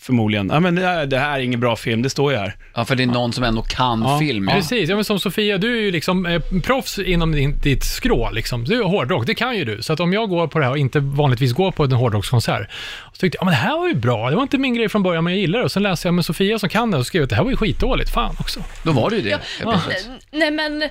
förmodligen, 0.00 0.50
ja 0.52 0.60
men 0.60 0.74
det 0.74 0.82
här, 0.86 1.06
det 1.06 1.18
här 1.18 1.38
är 1.38 1.42
ingen 1.42 1.60
bra 1.60 1.76
film, 1.76 2.02
det 2.02 2.10
står 2.10 2.32
ju 2.32 2.38
här. 2.38 2.56
Ja, 2.74 2.84
för 2.84 2.96
det 2.96 3.02
är 3.02 3.06
någon 3.06 3.32
som 3.32 3.44
ändå 3.44 3.62
kan 3.62 4.02
Ja. 4.02 4.18
film. 4.18 4.48
Ja. 4.48 4.54
Precis, 4.54 4.88
ja, 4.90 4.94
men 4.94 5.04
som 5.04 5.20
Sofia, 5.20 5.58
du 5.58 5.76
är 5.78 5.80
ju 5.80 5.90
liksom 5.90 6.26
eh, 6.26 6.42
proffs 6.62 6.98
inom 6.98 7.32
din, 7.32 7.58
ditt 7.62 7.84
skrå. 7.84 8.30
Liksom. 8.30 8.64
Du 8.64 8.80
är 8.80 8.84
hårdrock, 8.84 9.26
det 9.26 9.34
kan 9.34 9.56
ju 9.56 9.64
du. 9.64 9.82
Så 9.82 9.92
att 9.92 10.00
om 10.00 10.12
jag 10.12 10.28
går 10.28 10.46
på 10.46 10.58
det 10.58 10.64
här 10.64 10.72
och 10.72 10.78
inte 10.78 11.00
vanligtvis 11.00 11.52
går 11.52 11.72
på 11.72 11.84
en 11.84 11.92
hårdrockskonsert, 11.92 12.70
så 13.12 13.18
tyckte 13.20 13.36
jag, 13.36 13.40
ja, 13.40 13.44
men 13.44 13.52
det 13.52 13.58
här 13.58 13.78
var 13.78 13.88
ju 13.88 13.94
bra. 13.94 14.30
Det 14.30 14.36
var 14.36 14.42
inte 14.42 14.58
min 14.58 14.74
grej 14.74 14.88
från 14.88 15.02
början, 15.02 15.24
men 15.24 15.32
jag 15.32 15.40
gillar 15.40 15.58
det. 15.58 15.64
Och 15.64 15.72
sen 15.72 15.82
läste 15.82 16.08
jag 16.08 16.14
med 16.14 16.24
Sofia 16.24 16.58
som 16.58 16.68
kan 16.68 16.90
det 16.90 16.96
och 16.98 17.06
skrev 17.06 17.22
att 17.22 17.30
det 17.30 17.36
här 17.36 17.42
var 17.44 17.50
ju 17.50 17.56
skitdåligt. 17.56 18.10
Fan 18.10 18.36
också. 18.40 18.60
Då 18.82 18.92
var 18.92 19.10
det 19.10 19.16
ju 19.16 19.22
det. 19.22 19.38
Ja. 19.62 19.72
N- 19.72 20.18
Nej, 20.32 20.50
men 20.50 20.88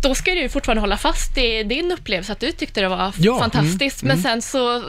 då 0.00 0.14
ska 0.14 0.30
du 0.30 0.40
ju 0.40 0.48
fortfarande 0.48 0.80
hålla 0.80 0.96
fast 0.96 1.38
i 1.38 1.62
din 1.62 1.92
upplevelse 1.92 2.32
att 2.32 2.40
du 2.40 2.52
tyckte 2.52 2.80
det 2.80 2.88
var 2.88 3.12
Ja, 3.18 3.38
fantastiskt, 3.38 4.02
men 4.02 4.22
sen 4.22 4.42
så, 4.42 4.82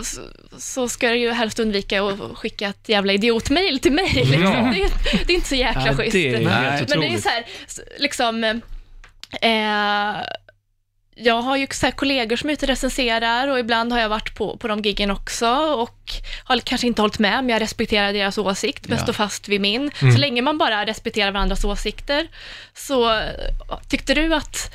så 0.57 0.89
ska 0.89 1.09
du 1.09 1.17
ju 1.17 1.31
helst 1.31 1.59
undvika 1.59 2.03
att 2.03 2.19
skicka 2.37 2.67
ett 2.67 2.89
jävla 2.89 3.13
idiotmail 3.13 3.79
till 3.79 3.91
mig. 3.91 4.11
Liksom. 4.13 4.41
Det, 4.73 4.81
är, 4.81 5.25
det 5.25 5.33
är 5.33 5.35
inte 5.35 5.47
så 5.47 5.55
jäkla 5.55 5.87
Ja, 5.87 5.93
schysst. 5.93 6.13
det 6.13 6.31
Men 6.89 6.99
det 6.99 7.07
är 7.07 7.17
så 7.17 7.29
här, 7.29 7.45
liksom, 7.97 8.61
Eh, 9.41 10.15
jag 11.19 11.41
har 11.41 11.57
ju 11.57 11.67
så 11.71 11.91
kollegor 11.91 12.35
som 12.35 12.49
är 12.49 12.53
ute 12.53 12.65
och 12.65 12.69
recenserar 12.69 13.47
och 13.47 13.59
ibland 13.59 13.91
har 13.91 13.99
jag 13.99 14.09
varit 14.09 14.35
på, 14.35 14.57
på 14.57 14.67
de 14.67 14.81
giggen 14.81 15.11
också 15.11 15.47
och 15.55 16.11
har 16.43 16.59
kanske 16.59 16.87
inte 16.87 17.01
hållit 17.01 17.19
med, 17.19 17.43
men 17.43 17.49
jag 17.49 17.61
respekterar 17.61 18.13
deras 18.13 18.37
åsikt, 18.37 18.87
men 18.87 18.97
Ja. 18.97 19.03
står 19.03 19.13
fast 19.13 19.47
vid 19.47 19.61
min. 19.61 19.91
Mm. 20.01 20.13
Så 20.13 20.19
länge 20.19 20.41
man 20.41 20.57
bara 20.57 20.85
respekterar 20.85 21.31
varandras 21.31 21.65
åsikter, 21.65 22.27
så 22.73 23.21
tyckte 23.89 24.13
du 24.13 24.33
att 24.33 24.73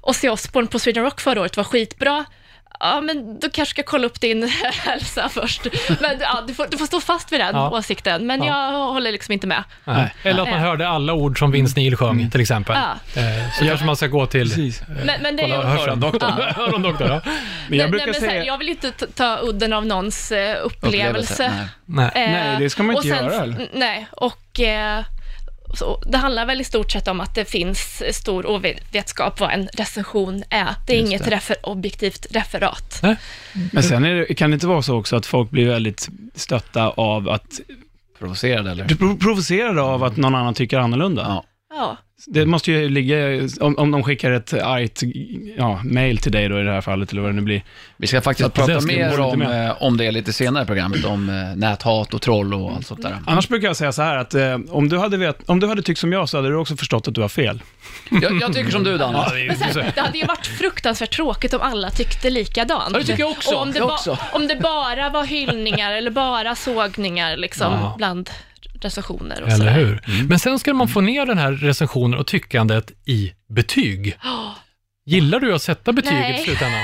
Ozzy 0.00 0.28
Osbourne 0.28 0.68
på 0.68 0.78
Sweden 0.78 1.04
Rock 1.04 1.20
förra 1.20 1.40
året 1.40 1.56
var 1.56 1.64
skitbra, 1.64 2.24
Ja, 2.80 3.00
men 3.00 3.40
du 3.40 3.50
kanske 3.50 3.70
ska 3.70 3.82
kolla 3.82 4.06
upp 4.06 4.20
din 4.20 4.48
hälsa 4.84 5.28
först. 5.28 5.60
Men 6.00 6.16
ja, 6.20 6.44
du, 6.46 6.54
får, 6.54 6.66
du 6.70 6.78
får 6.78 6.86
stå 6.86 7.00
fast 7.00 7.32
vid 7.32 7.40
den 7.40 7.54
Ja. 7.56 7.70
åsikten, 7.70 8.26
men 8.26 8.42
Ja. 8.42 8.72
jag 8.72 8.92
håller 8.92 9.12
liksom 9.12 9.32
inte 9.32 9.46
med. 9.46 9.64
Nej. 9.84 10.14
Eller 10.22 10.42
att 10.42 10.48
man 10.48 10.58
Nej. 10.60 10.68
hörde 10.68 10.88
alla 10.88 11.12
ord 11.12 11.38
som 11.38 11.50
Vince 11.50 11.74
Neil 11.80 11.96
sjöng, 11.96 12.30
till 12.30 12.40
exempel. 12.40 12.76
Ja. 13.14 13.20
Eh, 13.22 13.50
Så 13.58 13.64
kanske 13.66 13.86
man 13.86 13.96
ska 13.96 14.06
gå 14.06 14.26
till 14.26 14.48
Precis. 14.48 14.82
Men, 15.04 15.22
men 15.22 15.36
det 15.36 15.42
är 15.42 15.48
kolla 15.50 15.62
ju... 15.62 15.68
hörseln. 15.78 16.02
Ja. 16.20 16.54
Örondoktor, 16.62 17.06
ja. 17.08 17.20
Men 17.68 17.78
jag 17.78 17.90
brukar 17.90 18.06
nej, 18.20 18.30
här, 18.38 18.44
jag 18.46 18.58
vill 18.58 18.68
inte 18.68 18.90
ta, 18.90 19.38
udden 19.42 19.72
av 19.72 19.86
någons 19.86 20.32
eh, 20.32 20.56
upplevelse. 20.66 21.52
Nej. 21.86 22.10
Nej. 22.14 22.24
Eh, 22.24 22.30
Nej, 22.30 22.56
det 22.58 22.70
ska 22.70 22.82
man 22.82 22.96
inte 22.96 23.08
och 23.12 23.16
sen- 23.18 23.24
göra, 23.26 23.42
eller? 23.42 23.68
Nej, 23.72 24.06
och 24.10 24.60
eh, 24.60 25.04
så, 25.76 26.02
det 26.06 26.18
handlar 26.18 26.46
väl 26.46 26.60
i 26.60 26.64
stort 26.64 26.90
sett 26.92 27.08
om 27.08 27.20
att 27.20 27.34
det 27.34 27.44
finns 27.44 28.02
stor 28.12 28.46
ovetskap 28.46 29.40
vad 29.40 29.50
en 29.52 29.68
recension 29.72 30.42
är. 30.50 30.74
Det 30.86 30.92
är 30.92 30.96
Just 31.00 31.06
inget 31.10 31.24
det. 31.24 31.30
refer, 31.30 31.56
objektivt 31.62 32.26
referat. 32.30 33.02
Men 33.72 33.82
sen 33.82 34.04
är 34.04 34.14
det, 34.14 34.34
kan 34.34 34.50
det 34.50 34.54
inte 34.54 34.66
vara 34.66 34.82
så 34.82 34.96
också 34.98 35.16
att 35.16 35.26
folk 35.26 35.50
blir 35.50 35.68
väldigt 35.68 36.08
stötta 36.34 36.88
av 36.90 37.28
att, 37.28 37.60
Provocerad 38.18 38.66
eller? 38.68 38.84
pro- 38.88 39.16
provocerade 39.16 39.82
av 39.82 40.04
att 40.04 40.16
någon 40.16 40.34
annan 40.34 40.54
tycker 40.54 40.78
annorlunda. 40.78 41.22
Ja. 41.28 41.44
Ja, 41.76 41.96
Det 42.26 42.46
måste 42.46 42.72
ju 42.72 42.88
ligga, 42.88 43.16
om, 43.60 43.78
om 43.78 43.90
de 43.90 44.02
skickar 44.04 44.30
ett 44.30 44.52
argt 44.52 45.02
ja, 45.58 45.80
mail 45.84 46.18
till 46.18 46.32
dig 46.32 46.48
då 46.48 46.60
i 46.60 46.62
det 46.62 46.70
här 46.72 46.80
fallet, 46.80 47.12
eller 47.12 47.22
vad 47.22 47.30
det 47.30 47.34
nu 47.34 47.42
blir. 47.42 47.62
Vi 47.96 48.06
ska 48.06 48.20
faktiskt 48.20 48.46
att 48.46 48.54
prata 48.54 48.72
det 48.74 48.86
mer 48.86 49.20
om, 49.20 49.38
med. 49.38 49.66
eh, 49.68 49.82
om 49.82 49.96
det 49.96 50.10
lite 50.10 50.32
senare 50.32 50.62
i 50.62 50.66
programmet, 50.66 51.04
om 51.04 51.28
eh, 51.28 51.56
näthat 51.56 52.14
och 52.14 52.22
troll 52.22 52.54
och 52.54 52.72
allt 52.72 52.86
sånt 52.86 53.02
där. 53.02 53.18
Annars 53.26 53.48
brukar 53.48 53.66
jag 53.68 53.76
säga 53.76 53.92
så 53.92 54.02
här 54.02 54.16
att 54.16 54.34
eh, 54.34 54.58
om, 54.68 54.88
du 54.88 54.98
hade 54.98 55.16
vet, 55.16 55.50
om 55.50 55.60
du 55.60 55.66
hade 55.66 55.82
tyckt 55.82 56.00
som 56.00 56.12
jag 56.12 56.28
så 56.28 56.36
hade 56.38 56.48
du 56.48 56.56
också 56.56 56.76
förstått 56.76 57.08
att 57.08 57.14
du 57.14 57.20
har 57.20 57.28
fel. 57.28 57.62
Jag, 58.10 58.40
jag 58.42 58.52
tycker 58.54 58.70
som 58.70 58.84
du 58.84 58.98
Danne. 58.98 59.26
men 59.46 59.56
sen, 59.72 59.84
det 59.94 60.00
hade 60.00 60.18
ju 60.18 60.24
varit 60.26 60.46
fruktansvärt 60.46 61.16
tråkigt 61.16 61.54
om 61.54 61.60
alla 61.60 61.90
tyckte 61.90 62.30
likadant. 62.30 62.90
Ja, 62.92 62.98
det 62.98 63.04
tycker 63.04 63.20
jag 63.20 63.30
också. 63.30 63.54
Och 63.54 63.62
om 63.62 63.72
det, 63.72 63.78
Jag 63.78 63.88
ba- 63.88 63.94
också. 63.94 64.18
om 64.32 64.46
det 64.48 64.56
bara 64.56 65.10
var 65.10 65.24
hyllningar 65.24 65.92
eller 65.92 66.10
bara 66.10 66.54
sågningar 66.54 67.36
liksom, 67.36 67.72
Ja. 67.72 67.94
bland 67.98 68.30
recensioner 68.84 69.42
och 69.42 69.48
Eller 69.48 69.56
sådär. 69.58 69.72
hur? 69.72 70.24
Men 70.28 70.38
sen 70.38 70.58
ska 70.58 70.74
man 70.74 70.88
få 70.88 71.00
ner 71.00 71.26
den 71.26 71.38
här 71.38 71.52
recensionen 71.52 72.18
och 72.20 72.26
tyckandet 72.26 72.90
i 73.06 73.32
betyg. 73.48 74.18
Gillar 75.06 75.40
du 75.40 75.54
att 75.54 75.62
sätta 75.62 75.92
betyg 75.92 76.12
i 76.12 76.16
Nej. 76.16 76.44
slutändan? 76.44 76.80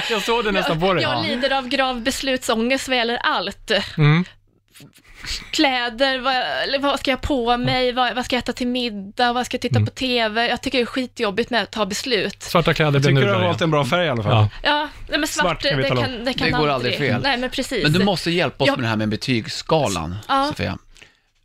jag 0.10 0.22
såg 0.22 0.44
det 0.44 0.52
nästan 0.52 0.80
på 0.80 0.94
dig. 0.94 1.02
Jag 1.02 1.26
lider 1.26 1.50
av 1.58 1.68
grav 1.68 2.00
beslutsångest 2.02 2.88
vad 2.88 2.96
gäller 2.96 3.16
allt. 3.16 3.70
Mm. 3.98 4.24
Kläder, 5.50 6.18
vad, 6.18 6.80
vad 6.82 7.00
ska 7.00 7.10
jag 7.10 7.20
på 7.20 7.56
mig, 7.56 7.92
vad, 7.92 8.14
vad 8.14 8.24
ska 8.24 8.36
jag 8.36 8.42
äta 8.42 8.52
till 8.52 8.66
middag, 8.66 9.32
vad 9.32 9.46
ska 9.46 9.54
jag 9.54 9.60
titta 9.62 9.76
Mm. 9.76 9.86
på 9.86 9.92
TV? 9.92 10.48
Jag 10.48 10.60
tycker 10.62 10.78
det 10.78 10.82
är 10.82 10.86
skitjobbigt 10.86 11.50
med 11.50 11.62
att 11.62 11.70
ta 11.70 11.86
beslut. 11.86 12.42
Svarta 12.42 12.74
kläder 12.74 12.92
Jag 12.92 13.02
blir 13.02 13.10
tycker 13.10 13.26
du 13.28 13.32
har 13.34 13.40
valt 13.42 13.60
en 13.60 13.70
bra 13.70 13.84
färg 13.84 14.06
i 14.06 14.08
alla 14.08 14.22
fall. 14.22 14.32
Ja. 14.32 14.48
Ja, 14.62 14.88
nej 15.08 15.18
men 15.18 15.28
svart, 15.28 15.44
Svart 15.46 15.62
kan 15.62 15.76
vi 15.76 15.82
det, 15.82 15.88
kan, 15.88 16.24
det 16.24 16.32
kan 16.32 16.46
Det 16.50 16.58
går 16.58 16.68
aldrig 16.68 16.98
fel. 16.98 17.20
Nej, 17.22 17.36
men 17.36 17.50
precis. 17.50 17.82
Men 17.82 17.92
du 17.92 18.04
måste 18.04 18.30
hjälpa 18.30 18.64
oss 18.64 18.68
Jag- 18.68 18.76
med 18.78 18.84
det 18.84 18.88
här 18.88 18.96
med 18.96 19.08
betygsskalan, 19.08 20.16
Ja. 20.28 20.46
Sofia. 20.48 20.78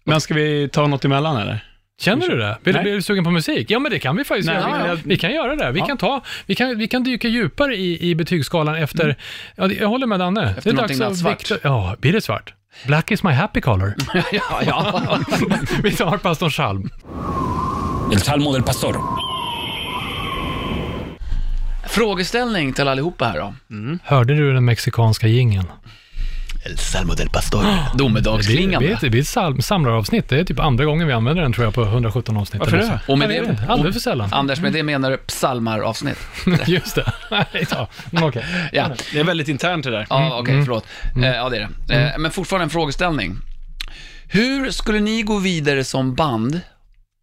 Men 0.06 0.22
ska 0.22 0.34
vi 0.34 0.70
ta 0.70 0.88
något 0.88 1.06
emellan 1.06 1.38
eller? 1.38 1.66
Känner 2.02 2.28
du 2.30 2.38
det? 2.38 2.58
Blir, 2.64 2.74
Nej. 2.74 2.84
blir 2.84 2.94
du 2.94 3.02
sugen 3.02 3.24
på 3.24 3.32
musik? 3.32 3.72
Ja, 3.72 3.80
men 3.80 3.92
det 3.92 4.00
kan 4.00 4.16
vi 4.18 4.24
faktiskt 4.24 4.48
Nej, 4.50 4.56
göra. 4.62 4.88
jag- 4.88 5.00
vi 5.04 5.18
kan 5.18 5.32
göra 5.34 5.56
det. 5.56 5.72
Vi, 5.72 5.80
Ja. 5.80 5.86
kan 5.86 5.98
ta, 5.98 6.22
vi, 6.46 6.56
kan, 6.56 6.78
vi 6.78 6.88
kan 6.88 7.04
dyka 7.04 7.28
djupare 7.28 7.76
i, 7.76 8.10
i 8.10 8.16
betygsskalan 8.16 8.76
efter... 8.76 9.16
Ja, 9.56 9.68
det- 9.68 9.74
jag 9.76 9.88
håller 9.88 10.08
med 10.08 10.20
Danne. 10.20 10.54
Efter 10.58 10.74
någonting 10.74 10.98
nattsvart. 11.00 11.40
vikta- 11.52 11.58
Ja, 11.64 11.96
blir 12.00 12.14
det 12.14 12.22
svart? 12.22 12.54
Black 12.88 13.12
is 13.12 13.24
my 13.24 13.32
happy 13.32 13.62
color. 13.62 13.94
ja, 14.32 14.62
ja. 14.66 15.20
vi 15.84 15.92
tar 15.92 16.18
pastorn 16.18 16.52
Salm. 16.52 16.90
El 18.14 18.20
Salmo 18.22 18.54
del 18.54 18.64
Pastor. 18.64 18.98
Frågeställning 21.88 22.74
till 22.74 22.88
allihopa 22.88 23.26
här 23.26 23.40
då. 23.40 23.54
Hörde 24.04 24.36
du 24.36 24.54
den 24.54 24.66
mexikanska 24.66 25.28
jingeln? 25.28 25.66
El 26.66 26.78
Salmo 26.78 27.14
del 27.14 27.30
Pastor. 27.30 27.64
Det 27.64 27.66
blir, 27.66 27.98
Domedagsklingande. 27.98 28.88
det 28.88 28.94
blir, 28.94 28.98
det 29.02 29.10
blir 29.10 29.22
ett 29.22 29.28
sam, 29.28 29.62
samlaravsnitt. 29.62 30.30
Det 30.30 30.40
är 30.40 30.44
typ 30.44 30.60
andra 30.60 30.86
gången 30.86 31.08
vi 31.08 31.14
använder 31.14 31.44
den 31.44 31.54
tror 31.54 31.66
jag 31.66 31.74
på 31.74 31.84
117 31.84 32.38
avsnitt. 32.38 32.60
Varför 32.60 32.78
det? 32.78 33.00
Och 33.08 33.18
med 33.18 33.30
det-. 33.30 33.66
Alldeles 33.68 33.96
för 33.96 34.02
sällan. 34.02 34.34
Anders, 34.34 34.62
med 34.62 34.74
det 34.74 34.84
menar 34.84 35.12
du 35.12 35.18
psalmaravsnitt? 35.18 36.18
Just 36.68 36.96
det. 36.96 37.14
Ja. 37.30 37.88
Mm, 38.12 38.24
Okej. 38.24 38.46
Ja, 38.72 38.92
Det 39.14 39.20
är 39.20 39.24
väldigt 39.24 39.48
internt 39.48 39.84
det 39.84 39.92
där. 39.92 40.08
ja 40.10 40.40
okej, 40.40 40.54
mm. 40.54 40.66
förlåt. 40.66 40.86
Eh, 41.16 41.26
ja, 41.26 41.50
det 41.50 41.58
är 41.58 41.70
det. 41.88 41.96
Eh, 41.96 42.18
men 42.18 42.32
fortfarande 42.32 42.64
en 42.64 42.70
frågeställning. 42.70 43.38
Hur 44.28 44.72
skulle 44.72 45.00
ni 45.00 45.22
gå 45.22 45.40
vidare 45.40 45.84
som 45.84 46.16
band 46.16 46.62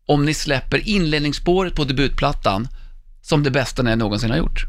om 0.06 0.24
ni 0.24 0.34
släpper 0.34 0.88
inledningsspåret 0.88 1.74
på 1.74 1.84
debutplattan 1.84 2.68
som 3.22 3.42
det 3.42 3.50
bästa 3.50 3.82
ni 3.82 3.96
någonsin 3.96 4.30
har 4.30 4.36
gjort? 4.38 4.66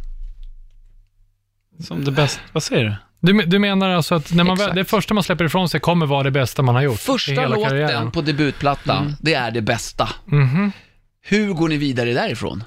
Som 1.79 2.05
det 2.05 2.11
bästa, 2.11 2.41
vad 2.51 2.63
säger 2.63 2.83
du? 2.83 2.95
Du, 3.25 3.33
du 3.45 3.59
menar 3.59 3.89
alltså 3.89 4.15
att 4.15 4.33
när 4.33 4.43
man 4.43 4.57
väl, 4.57 4.75
det 4.75 4.85
första 4.85 5.13
man 5.13 5.23
släpper 5.23 5.45
ifrån 5.45 5.69
sig 5.69 5.79
kommer 5.79 6.05
vara 6.05 6.23
det 6.23 6.31
bästa 6.31 6.61
man 6.61 6.75
har 6.75 6.81
gjort? 6.81 6.95
i 6.95 6.97
Första 6.97 7.31
hela 7.31 7.47
låten 7.47 7.69
karriären? 7.69 8.11
på 8.11 8.21
debutplattan, 8.21 9.15
det 9.21 9.33
är 9.33 9.51
det 9.51 9.61
bästa. 9.61 10.09
Mhm. 10.25 10.71
Hur 11.21 11.53
går 11.53 11.69
ni 11.69 11.77
vidare 11.77 12.13
därifrån? 12.13 12.63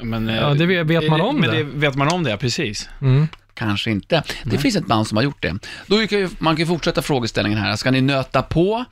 Men, 0.00 0.28
eh, 0.28 0.36
Ja, 0.36 0.54
det 0.54 0.66
vet- 0.66 0.86
vet 0.86 1.10
man 1.10 1.20
om 1.20 1.36
men 1.40 1.50
det? 1.50 1.62
vet 1.62 1.94
man 1.94 2.08
om 2.08 2.22
det, 2.24 2.30
ja, 2.30 2.36
precis. 2.36 2.88
Mm. 3.00 3.28
Kanske 3.54 3.90
inte. 3.90 4.22
Det 4.44 4.58
finns 4.58 4.76
ett 4.76 4.86
band 4.86 5.06
som 5.06 5.16
har 5.16 5.24
gjort 5.24 5.42
det. 5.42 5.58
Då 5.86 6.06
kan 6.06 6.18
ju, 6.18 6.28
man 6.38 6.56
kan 6.56 6.60
ju 6.60 6.66
fortsätta 6.66 7.02
frågeställningen 7.02 7.58
här. 7.58 7.76
Ska 7.76 7.90
ni 7.90 8.00
nöta 8.00 8.42
på 8.42 8.84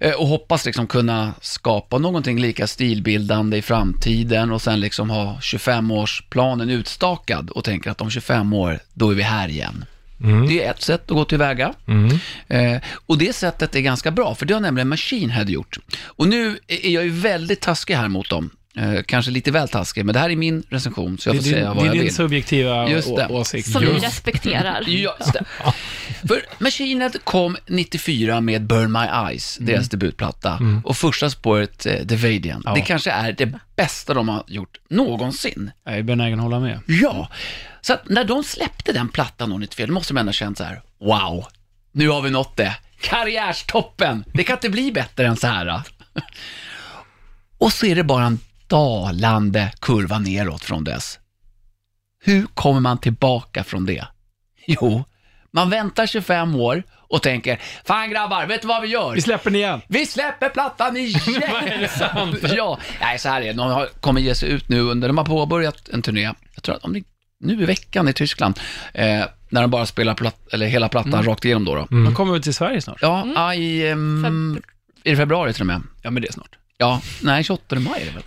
eh, 0.00 0.12
och 0.14 0.26
hoppas 0.26 0.66
liksom 0.66 0.86
kunna 0.86 1.34
skapa 1.40 1.98
någonting 1.98 2.40
lika 2.40 2.66
stilbildande 2.66 3.56
i 3.56 3.62
framtiden 3.62 4.52
och 4.52 4.62
sen 4.62 4.80
liksom 4.80 5.10
ha 5.10 5.38
25-årsplanen 5.42 6.70
utstakad 6.70 7.50
och 7.50 7.64
tänka 7.64 7.90
att 7.90 8.00
om 8.00 8.10
25 8.10 8.52
år, 8.52 8.78
då 8.94 9.10
är 9.10 9.14
vi 9.14 9.22
här 9.22 9.48
igen. 9.48 9.84
Mm. 10.22 10.48
Det 10.48 10.64
är 10.64 10.70
ett 10.70 10.82
sätt 10.82 11.10
att 11.10 11.16
gå 11.16 11.24
tillväga. 11.24 11.74
Mm. 11.86 12.18
Eh, 12.48 12.82
och 13.06 13.18
det 13.18 13.36
sättet 13.36 13.74
är 13.74 13.80
ganska 13.80 14.10
bra, 14.10 14.34
för 14.34 14.46
det 14.46 14.54
har 14.54 14.60
nämligen 14.60 14.88
Machine 14.88 15.30
Head 15.30 15.44
gjort. 15.44 15.78
Och 16.04 16.28
nu 16.28 16.58
är 16.68 16.90
jag 16.90 17.04
ju 17.04 17.10
väldigt 17.10 17.60
taskig 17.60 17.94
här 17.94 18.08
mot 18.08 18.30
dem. 18.30 18.50
Eh, 18.78 19.02
kanske 19.06 19.30
lite 19.30 19.50
väl 19.50 19.68
taskig, 19.68 20.04
men 20.04 20.12
det 20.12 20.18
här 20.20 20.30
är 20.30 20.36
min 20.36 20.62
recension, 20.70 21.18
så 21.18 21.28
jag 21.28 21.36
Det, 21.36 21.42
får 21.42 21.48
är 21.48 21.52
din- 21.52 21.54
säga 21.62 21.68
det 21.68 21.74
vad 21.74 21.82
är 21.82 21.86
jag 21.86 21.94
din 21.94 22.02
vill. 22.02 22.14
subjektiva 22.14 22.88
Just 22.90 23.16
det. 23.16 23.26
åsikt. 23.28 23.68
Som 23.72 23.80
vi 23.82 23.88
respekterar. 23.92 24.80
Just 24.86 25.32
det. 25.32 25.44
För 26.28 26.42
Machine 26.58 27.00
Head 27.00 27.10
kom 27.24 27.56
94 27.66 28.40
med 28.40 28.66
Burn 28.66 28.92
My 28.92 29.28
Eyes, 29.28 29.56
deras 29.60 29.88
debutplatta, 29.88 30.58
och 30.84 30.96
första 30.96 31.30
spåret, 31.30 31.86
eh, 31.86 32.06
The 32.06 32.16
Vadian. 32.16 32.62
Ja. 32.64 32.74
Det 32.74 32.80
kanske 32.80 33.10
är 33.10 33.32
det 33.32 33.52
bästa 33.76 34.14
de 34.14 34.28
har 34.28 34.44
gjort 34.46 34.80
någonsin. 34.90 35.70
Jag 35.84 35.94
är 35.98 36.02
benägen 36.02 36.38
att 36.38 36.42
hålla 36.44 36.60
med. 36.60 36.80
Ja, 36.86 37.28
så 37.80 37.92
att 37.92 38.08
när 38.08 38.24
de 38.24 38.44
släppte 38.44 38.92
den 38.92 39.08
plattan 39.08 39.52
år 39.52 39.58
94, 39.58 39.86
då 39.86 39.92
måste 39.92 40.12
de 40.14 40.18
ändå 40.18 40.28
ha 40.28 40.34
känt 40.34 40.58
så 40.58 40.64
här, 40.64 40.82
wow, 41.00 41.46
nu 41.92 42.08
har 42.08 42.22
vi 42.22 42.30
nått 42.30 42.56
det. 42.56 42.76
Karriärstoppen, 43.00 44.24
det 44.34 44.44
kan 44.44 44.56
inte 44.56 44.68
bli 44.70 44.92
bättre 44.92 45.26
än 45.26 45.36
så 45.36 45.46
här. 45.46 45.82
Och 47.58 47.72
så 47.72 47.86
är 47.86 47.94
det 47.96 48.04
bara 48.04 48.24
en 48.24 48.38
dalande 48.68 49.72
kurva 49.80 50.18
neråt 50.18 50.64
från 50.64 50.84
dess. 50.84 51.18
Hur 52.24 52.46
kommer 52.46 52.80
man 52.80 52.98
tillbaka 52.98 53.64
från 53.64 53.86
det? 53.86 54.06
Jo, 54.66 55.04
man 55.50 55.70
väntar 55.70 56.06
25 56.06 56.54
år 56.54 56.82
och 57.08 57.22
tänker, 57.22 57.60
fan 57.84 58.10
grabbar, 58.10 58.46
vet 58.46 58.62
du 58.62 58.68
vad 58.68 58.82
vi 58.82 58.88
gör? 58.88 59.14
Vi 59.14 59.22
släpper 59.22 59.50
den 59.50 59.56
igen. 59.56 59.80
Vi 59.88 60.06
släpper 60.06 60.48
plattan 60.48 60.96
igen! 60.96 61.20
ja, 62.56 62.78
nej 63.00 63.18
så 63.18 63.28
här 63.28 63.42
är 63.42 63.46
det. 63.46 63.52
De 63.52 63.86
kommer 64.00 64.20
ge 64.20 64.34
sig 64.34 64.50
ut 64.50 64.68
nu 64.68 64.80
under, 64.80 65.08
de 65.08 65.18
har 65.18 65.24
påbörjat 65.24 65.88
en 65.88 66.02
turné, 66.02 66.32
jag 66.54 66.62
tror 66.62 66.74
att 66.74 66.84
om 66.84 66.92
det, 66.92 67.02
nu 67.40 67.62
i 67.62 67.66
veckan 67.66 68.08
i 68.08 68.12
Tyskland, 68.12 68.60
eh, 68.94 69.24
när 69.48 69.60
de 69.60 69.70
bara 69.70 69.86
spelar 69.86 70.14
platt, 70.14 70.48
eller 70.52 70.66
hela 70.66 70.88
plattan 70.88 71.22
rakt 71.22 71.44
igenom 71.44 71.64
då. 71.64 71.74
då. 71.74 71.86
De 71.90 72.14
kommer 72.14 72.32
väl 72.32 72.42
till 72.42 72.54
Sverige 72.54 72.80
snart? 72.80 72.98
Ja, 73.00 73.54
i, 73.54 73.88
ehm, 73.88 74.60
är 75.04 75.10
det 75.10 75.16
februari 75.16 75.52
till 75.52 75.62
och 75.62 75.66
med? 75.66 75.82
Ja, 76.02 76.10
men 76.10 76.22
det 76.22 76.28
är 76.28 76.32
snart. 76.32 76.58
Ja, 76.78 77.00
nej 77.22 77.44
28 77.44 77.80
maj 77.80 78.02
är 78.02 78.06
det 78.06 78.12
väl? 78.12 78.22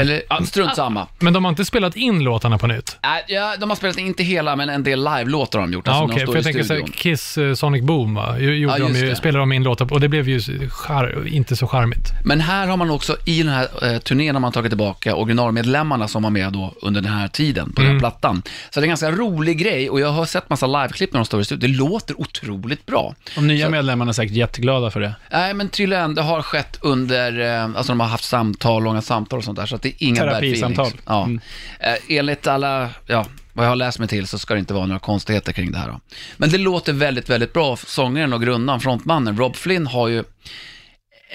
Eller, 0.00 0.22
ja, 0.28 0.40
strunt 0.44 0.74
samma. 0.76 1.06
Men 1.18 1.32
de 1.32 1.44
har 1.44 1.48
inte 1.50 1.64
spelat 1.64 1.96
in 1.96 2.18
låtarna 2.24 2.58
på 2.58 2.66
nytt? 2.66 2.96
Äh, 3.02 3.34
ja, 3.34 3.54
de 3.60 3.70
har 3.70 3.76
spelat, 3.76 3.98
inte 3.98 4.22
hela, 4.22 4.56
men 4.56 4.68
en 4.68 4.82
del 4.82 5.04
live-låtar 5.04 5.58
har 5.58 5.66
de 5.66 5.72
gjort. 5.72 5.86
Ja, 5.86 5.92
alltså, 5.92 6.06
när 6.06 6.14
okej, 6.14 6.24
de 6.26 6.32
för 6.32 6.38
jag 6.38 6.44
tänker 6.44 6.62
så 6.62 6.74
här. 6.74 6.82
Kiss 6.92 7.38
eh, 7.38 7.54
Sonic 7.54 7.82
Boom, 7.82 8.14
va? 8.14 8.38
Gjorde 8.38 8.56
Ja, 8.56 8.78
de 8.78 8.94
ju, 8.94 9.08
det. 9.08 9.16
spelade 9.16 9.38
de 9.42 9.52
in 9.52 9.62
låtar 9.62 9.92
och 9.92 10.00
det 10.00 10.08
blev 10.08 10.28
ju 10.28 10.40
char, 10.70 11.26
inte 11.28 11.56
så 11.56 11.66
charmigt. 11.66 12.12
Men 12.24 12.40
här 12.40 12.66
har 12.66 12.76
man 12.76 12.90
också, 12.90 13.16
i 13.24 13.42
den 13.42 13.52
här 13.52 13.92
eh, 13.94 13.98
turnén 13.98 14.34
har 14.34 14.40
man 14.40 14.52
tagit 14.52 14.70
tillbaka 14.70 15.14
originalmedlemmarna 15.14 16.08
som 16.08 16.22
var 16.22 16.30
med 16.30 16.52
då 16.52 16.74
under 16.82 17.00
den 17.00 17.12
här 17.12 17.28
tiden 17.28 17.72
på 17.72 17.80
den 17.80 17.90
Mm. 17.90 17.94
här 17.94 18.00
plattan. 18.10 18.42
Så 18.70 18.80
det 18.80 18.84
är 18.84 18.84
en 18.84 18.88
ganska 18.88 19.10
rolig 19.10 19.58
grej 19.58 19.90
och 19.90 20.00
jag 20.00 20.08
har 20.12 20.24
sett 20.26 20.50
massa 20.50 20.66
liveklipp 20.66 21.12
när 21.12 21.20
de 21.20 21.24
står 21.24 21.40
i 21.40 21.44
studion. 21.44 21.70
Det 21.72 21.76
låter 21.78 22.20
otroligt 22.20 22.86
bra. 22.86 23.14
De 23.34 23.46
nya 23.46 23.66
Så- 23.66 23.70
medlemmarna 23.70 24.08
är 24.08 24.12
säkert 24.12 24.36
jätteglada 24.36 24.90
för 24.90 25.00
det. 25.00 25.14
Nej, 25.32 25.54
men 25.54 25.68
tydligen, 25.68 26.14
det 26.14 26.22
har 26.22 26.42
skett 26.42 26.78
under, 26.82 27.40
eh, 27.40 27.64
alltså 27.64 27.92
de 27.92 28.00
har 28.00 28.06
haft 28.06 28.24
samtal, 28.24 28.82
långa 28.82 29.02
samtal 29.02 29.38
och 29.38 29.44
sånt 29.44 29.58
där. 29.58 29.66
Så 29.66 29.75
så 29.76 29.78
att 29.78 29.82
det 29.82 29.88
är 29.88 30.08
inga 30.08 30.26
bad 30.26 30.36
feelings. 30.36 30.94
Ja. 31.06 31.24
Mm. 31.24 31.40
Eh, 31.80 31.94
enligt 32.08 32.46
alla, 32.46 32.90
ja, 33.06 33.26
vad 33.52 33.64
jag 33.64 33.70
har 33.70 33.76
läst 33.76 33.98
mig 33.98 34.08
till 34.08 34.26
så 34.26 34.38
ska 34.38 34.54
det 34.54 34.60
inte 34.60 34.74
vara 34.74 34.86
några 34.86 34.98
konstigheter 34.98 35.52
kring 35.52 35.72
det 35.72 35.78
här. 35.78 35.88
Då. 35.88 36.00
Men 36.36 36.50
det 36.50 36.58
låter 36.58 36.92
väldigt, 36.92 37.28
väldigt 37.28 37.52
bra. 37.52 37.76
Sångaren 37.76 38.32
och 38.32 38.42
grundaren, 38.42 38.80
frontmannen, 38.80 39.36
Rob 39.36 39.56
Flynn 39.56 39.86
har 39.86 40.08
ju 40.08 40.24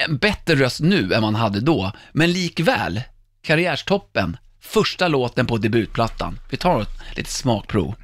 en 0.07 0.17
bättre 0.17 0.55
röst 0.55 0.79
nu 0.79 1.13
än 1.13 1.21
man 1.21 1.35
hade 1.35 1.59
då. 1.59 1.91
Men 2.11 2.31
likväl, 2.31 3.01
karriärstoppen, 3.43 4.37
första 4.61 5.07
låten 5.07 5.45
på 5.45 5.57
debutplattan. 5.57 6.39
Vi 6.49 6.57
tar 6.57 6.81
ett 6.81 7.15
litet 7.15 7.31
smakprov. 7.31 7.95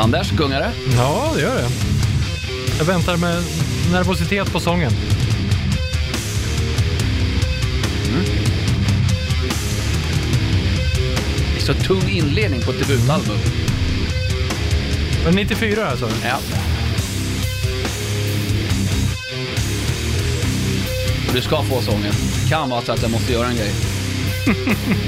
Anders, 0.00 0.30
gungare. 0.30 0.72
Ja, 0.96 1.32
det 1.34 1.40
gör 1.40 1.54
det. 1.54 1.68
Jag 2.78 2.84
väntar 2.84 3.16
med 3.16 3.42
nervositet 3.92 4.52
på 4.52 4.60
sången. 4.60 4.92
Det 11.52 11.56
är 11.56 11.60
så 11.60 11.74
tung 11.74 12.08
inledning 12.08 12.60
på 12.60 12.70
ett 12.70 12.88
debutalbum. 12.88 13.38
Men 15.24 15.34
94 15.34 15.90
alltså? 15.90 16.10
Ja. 16.24 16.38
Du 21.34 21.40
ska 21.40 21.62
få 21.62 21.82
sången. 21.82 22.12
Kan 22.48 22.70
vara 22.70 22.82
så 22.82 22.92
att 22.92 23.02
jag 23.02 23.10
måste 23.10 23.32
göra 23.32 23.48
en 23.48 23.56
grej. 23.56 23.72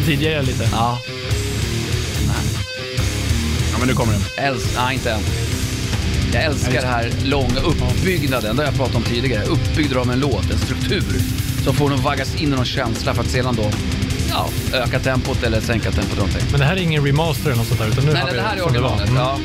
DJa 0.18 0.42
lite. 0.42 0.68
Ja. 0.72 0.98
Ja, 2.26 2.51
men 3.82 3.88
nu 3.88 3.94
kommer 3.94 4.12
den. 4.12 4.44
Äls 4.44 4.76
nej, 4.76 4.94
inte 4.94 5.10
än. 5.10 5.20
Jag 6.32 6.42
älskar 6.42 6.80
det 6.80 6.86
här 6.86 7.10
långa 7.24 7.60
uppbyggnaden, 7.60 8.56
det 8.56 8.62
har 8.62 8.70
jag 8.70 8.76
pratat 8.76 8.96
om 8.96 9.02
tidigare. 9.02 9.44
Uppbyggd 9.44 9.96
av 9.96 10.10
en 10.10 10.20
låt, 10.20 10.50
en 10.50 10.58
struktur. 10.58 11.20
Så 11.64 11.72
får 11.72 11.90
den 11.90 12.02
vaggas 12.02 12.34
in 12.34 12.52
i 12.52 12.56
någon 12.56 12.64
känsla 12.64 13.14
för 13.14 13.22
att 13.22 13.28
sedan 13.28 13.56
då 13.56 13.70
ja, 14.30 14.48
öka 14.72 14.98
tempot 14.98 15.42
eller 15.42 15.60
sänka 15.60 15.90
tempot. 15.90 16.16
Någonting. 16.16 16.42
Men 16.50 16.60
det 16.60 16.66
här 16.66 16.76
är 16.76 16.80
ingen 16.80 17.06
remaster 17.06 17.46
eller 17.46 17.56
något 17.56 17.66
sånt 17.66 17.80
där, 17.80 17.88
utan 17.88 18.04
nu 18.04 18.12
Nej, 18.12 18.22
vi 18.30 18.36
det 18.36 18.42
här 18.42 18.56
är 18.56 18.60
som 18.60 18.72
det 18.72 18.78
originalet. 18.78 19.08
Mm. 19.08 19.22
Ja. 19.22 19.38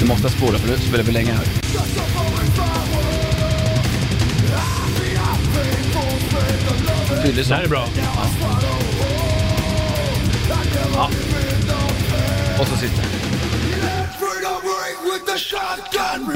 Du 0.00 0.06
måste 0.06 0.28
spola 0.28 0.58
för 0.58 0.68
du 0.68 0.78
spelar 0.78 1.04
för 1.04 1.12
länge 1.12 1.32
här. 1.32 1.44
Fyllig 7.24 7.46
Det 7.48 7.54
här 7.54 7.62
är 7.62 7.66
sång. 7.66 7.70
bra. 7.70 7.88
Och 12.60 12.66
så 12.66 12.76
sitter 12.76 13.04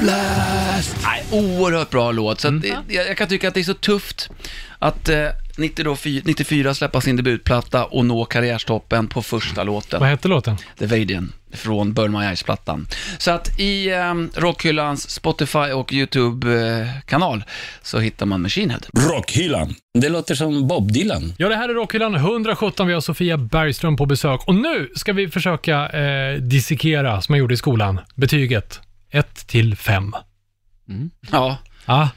Blast! 0.01 0.95
Nej, 1.03 1.25
oerhört 1.31 1.89
bra 1.89 2.11
låt. 2.11 2.39
Så 2.39 2.47
att 2.47 2.61
det, 2.61 2.67
jag, 2.87 3.07
jag 3.07 3.17
kan 3.17 3.27
tycka 3.27 3.47
att 3.47 3.53
det 3.53 3.59
är 3.59 3.63
så 3.63 3.73
tufft 3.73 4.29
att 4.79 5.09
eh, 5.09 5.27
90 5.59 5.85
då, 5.85 5.95
fy- 5.95 6.21
94 6.25 6.73
släppa 6.73 7.01
sin 7.01 7.15
debutplatta 7.15 7.85
och 7.85 8.05
nå 8.05 8.25
karriärstoppen 8.25 9.07
på 9.07 9.21
första 9.21 9.63
låten. 9.63 9.99
Vad 9.99 10.09
hette 10.09 10.27
låten? 10.27 10.57
The 10.79 10.85
Vadian 10.85 11.33
från 11.53 11.93
Burn 11.93 12.11
My 12.11 12.17
Eyes-plattan. 12.25 12.87
Så 13.17 13.31
att 13.31 13.59
i 13.59 13.89
eh, 13.89 14.13
Rockhyllans 14.35 15.09
Spotify 15.09 15.59
och 15.59 15.93
YouTube-kanal 15.93 17.43
så 17.81 17.99
hittar 17.99 18.25
man 18.25 18.41
Machine 18.41 18.69
Head. 18.69 18.79
Rockhyllan. 18.93 19.75
Det 19.99 20.09
låter 20.09 20.35
som 20.35 20.67
Bob 20.67 20.91
Dylan. 20.91 21.33
Ja, 21.37 21.49
det 21.49 21.55
här 21.55 21.69
är 21.69 21.73
Rockhyllan 21.73 22.15
117. 22.15 22.87
Vi 22.87 22.93
har 22.93 23.01
Sofia 23.01 23.37
Bergström 23.37 23.97
på 23.97 24.05
besök. 24.05 24.47
Och 24.47 24.55
nu 24.55 24.89
ska 24.95 25.13
vi 25.13 25.27
försöka 25.29 25.89
eh, 25.89 26.35
dissekera, 26.37 27.21
som 27.21 27.35
jag 27.35 27.39
gjorde 27.39 27.53
i 27.53 27.57
skolan, 27.57 27.99
betyget 28.15 28.79
1 29.11 29.47
till 29.47 29.75
5. 29.75 30.13
Ja, 31.31 31.57
Ah, 31.85 32.07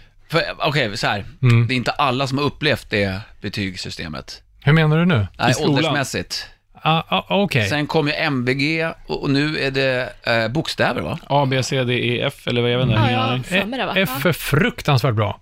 okej, 0.58 0.96
så 0.96 1.06
här. 1.06 1.24
Mm. 1.42 1.66
Det 1.66 1.74
är 1.74 1.76
inte 1.76 1.90
alla 1.90 2.26
som 2.26 2.38
har 2.38 2.44
upplevt 2.44 2.90
det 2.90 3.20
betygssystemet. 3.40 4.42
hur 4.64 4.72
menar 4.72 4.98
du 4.98 5.04
nu? 5.06 5.26
Nej, 5.38 5.54
skolan. 5.54 5.70
åldersmässigt. 5.70 6.46
Ah, 6.84 7.02
ah, 7.08 7.24
Okej. 7.28 7.68
Sen 7.68 7.86
kom 7.86 8.08
ju 8.08 8.14
MBG 8.14 8.86
och, 9.06 9.22
och 9.22 9.30
nu 9.30 9.58
är 9.58 9.70
det 9.70 10.12
eh, 10.26 10.48
bokstäver, 10.48 11.00
va? 11.02 11.18
A, 11.26 11.46
B, 11.50 11.62
C, 11.62 11.84
D, 11.84 11.94
E, 11.94 12.22
F 12.26 12.48
eller 12.48 12.62
vad 12.62 12.70
jag 12.70 12.78
vet 12.78 12.86
inte. 12.86 13.00
Ja, 13.12 13.64
det 13.64 13.86
va? 13.86 13.92
F 13.96 14.26
är 14.26 14.32
fruktansvärt 14.32 15.14
bra. 15.14 15.40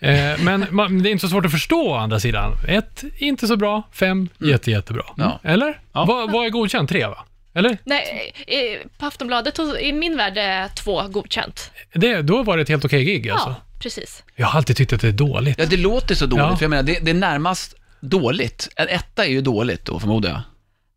Eh, 0.00 0.38
men 0.40 0.66
man, 0.70 1.02
det 1.02 1.08
är 1.08 1.10
inte 1.10 1.20
så 1.20 1.28
svårt 1.28 1.44
att 1.46 1.52
förstå 1.52 1.88
å 1.90 1.94
andra 1.94 2.20
sidan. 2.20 2.52
Ett, 2.68 3.04
inte 3.18 3.46
så 3.46 3.56
bra. 3.56 3.82
Fem, 3.92 4.28
jätte, 4.38 4.70
jättebra. 4.70 5.02
Ja. 5.16 5.40
Eller? 5.42 5.80
Ja. 5.92 6.04
Vad, 6.04 6.32
vad 6.32 6.46
är 6.46 6.50
godkänt? 6.50 6.88
Tre, 6.90 7.06
va? 7.06 7.24
Eller? 7.54 7.78
Nej, 7.84 8.32
i- 8.46 8.88
på 8.98 9.06
Aftonbladet, 9.06 9.58
i 9.80 9.92
min 9.92 10.16
värld 10.16 10.38
är 10.38 10.68
två 10.68 11.02
godkänt. 11.08 11.70
Det, 11.92 12.22
då 12.22 12.42
var 12.42 12.56
det 12.56 12.62
ett 12.62 12.68
helt 12.68 12.84
okej 12.84 13.04
gig 13.04 13.30
alltså. 13.30 13.54
Precis. 13.78 14.22
Jag 14.36 14.46
har 14.46 14.58
alltid 14.58 14.76
tyckt 14.76 14.92
att 14.92 15.00
det 15.00 15.08
är 15.08 15.12
dåligt. 15.12 15.58
Ja, 15.58 15.66
det 15.66 15.76
låter 15.76 16.14
så 16.14 16.26
dåligt, 16.26 16.44
Ja. 16.46 16.56
för 16.56 16.64
jag 16.64 16.70
menar, 16.70 16.82
det, 16.82 16.98
det 17.02 17.10
är 17.10 17.14
närmast 17.14 17.74
dåligt. 18.00 18.68
En 18.76 18.88
etta 18.88 19.24
är 19.26 19.30
ju 19.30 19.40
dåligt 19.40 19.84
då, 19.84 20.00
förmodar 20.00 20.30
jag. 20.30 20.40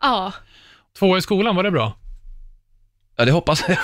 Ja, 0.02 0.32
Två 1.00 1.18
i 1.18 1.22
skolan, 1.22 1.56
var 1.56 1.64
det 1.64 1.72
bra? 1.72 1.98
Ja, 3.18 3.26
det 3.26 3.32
hoppas 3.32 3.64
jag. 3.68 3.78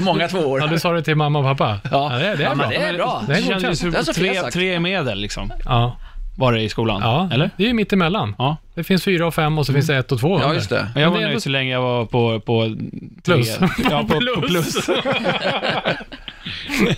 Många 0.00 0.28
tvåor. 0.28 0.60
Ja, 0.60 0.66
du 0.66 0.78
sa 0.78 0.92
det 0.92 1.02
till 1.02 1.16
mamma 1.16 1.38
och 1.38 1.44
pappa? 1.58 1.80
Ja. 1.90 2.08
det, 2.08 2.18
det 2.18 2.26
är 2.26 2.40
Ja, 2.40 2.54
bra. 2.54 2.54
men 2.54 2.68
det 2.68 2.76
är 2.76 2.94
bra. 2.94 3.24
Det 3.26 3.32
är 3.32 3.36
Det 3.36 3.42
kändes 3.42 3.62
godkänt. 3.62 3.82
ju 3.84 3.90
Det 3.90 3.96
har 3.96 4.04
som 4.04 4.14
tre, 4.14 4.34
sagt. 4.40 4.52
tre 4.52 4.80
medel 4.80 5.18
liksom, 5.20 5.52
Ja, 5.64 5.96
var 6.36 6.52
det 6.52 6.60
i 6.62 6.68
skolan. 6.68 7.00
ja. 7.02 7.28
Eller? 7.32 7.50
det 7.56 7.62
är 7.64 7.68
ju 7.68 7.74
mitt 7.74 7.92
emellan. 7.92 8.34
Ja. 8.38 8.56
Det 8.74 8.84
finns 8.84 9.04
fyra 9.04 9.26
och 9.26 9.34
fem 9.34 9.58
och 9.58 9.66
så 9.66 9.72
finns 9.72 9.86
det 9.86 9.96
ett 9.96 10.12
och 10.12 10.20
två. 10.20 10.40
Ja, 10.40 10.54
just 10.54 10.70
det. 10.70 10.80
Och 10.94 11.00
jag 11.00 11.04
Men 11.04 11.10
var 11.10 11.18
det 11.18 11.18
är 11.18 11.20
nöjd 11.20 11.30
ändå- 11.32 11.40
så 11.40 11.48
länge 11.48 11.72
jag 11.72 11.82
var 11.82 12.04
på, 12.06 12.40
på 12.40 12.76
tre, 13.24 13.34
Plus. 13.34 13.58
Ja, 13.90 14.04
på, 14.08 14.20
på 14.34 14.40
Plus. 14.46 14.72
plus. 14.72 14.88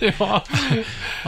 ja. 0.17 0.43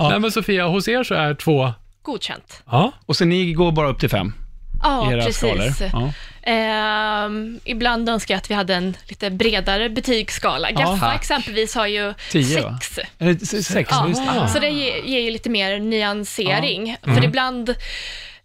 Nej, 0.09 0.19
men 0.19 0.31
Sofia, 0.31 0.67
hos 0.67 0.87
er 0.87 1.03
så 1.03 1.13
är 1.13 1.33
två... 1.33 1.73
godkänt. 2.01 2.63
Ja, 2.71 2.91
Och 3.05 3.15
så 3.15 3.25
ni 3.25 3.53
går 3.53 3.71
bara 3.71 3.87
upp 3.89 3.99
till 3.99 4.09
fem 4.09 4.33
Ja, 4.83 5.11
era 5.11 5.21
precis. 5.25 5.37
skalor? 5.37 5.73
Ja. 5.93 6.13
Ehm, 6.43 7.59
ibland 7.63 8.09
önskar 8.09 8.33
jag 8.33 8.37
att 8.39 8.49
vi 8.51 8.53
hade 8.55 8.75
en 8.75 8.97
lite 9.07 9.29
bredare 9.29 9.89
betygsskala. 9.89 10.71
Gaffa 10.71 10.97
Tack. 10.97 11.15
exempelvis 11.21 11.75
har 11.75 11.87
ju 11.87 12.13
Tio, 12.31 12.63
va? 12.63 12.79
sex. 12.81 13.09
Eller 13.19 13.35
s- 13.35 13.67
sex, 13.67 13.89
Ja, 13.91 14.07
just 14.07 14.21
det. 14.33 14.49
så 14.53 14.59
det 14.59 14.69
ger, 14.69 15.03
ger 15.03 15.19
ju 15.19 15.31
lite 15.31 15.49
mer 15.49 15.79
nyansering. 15.79 16.97
För 17.03 17.23
ibland, 17.23 17.75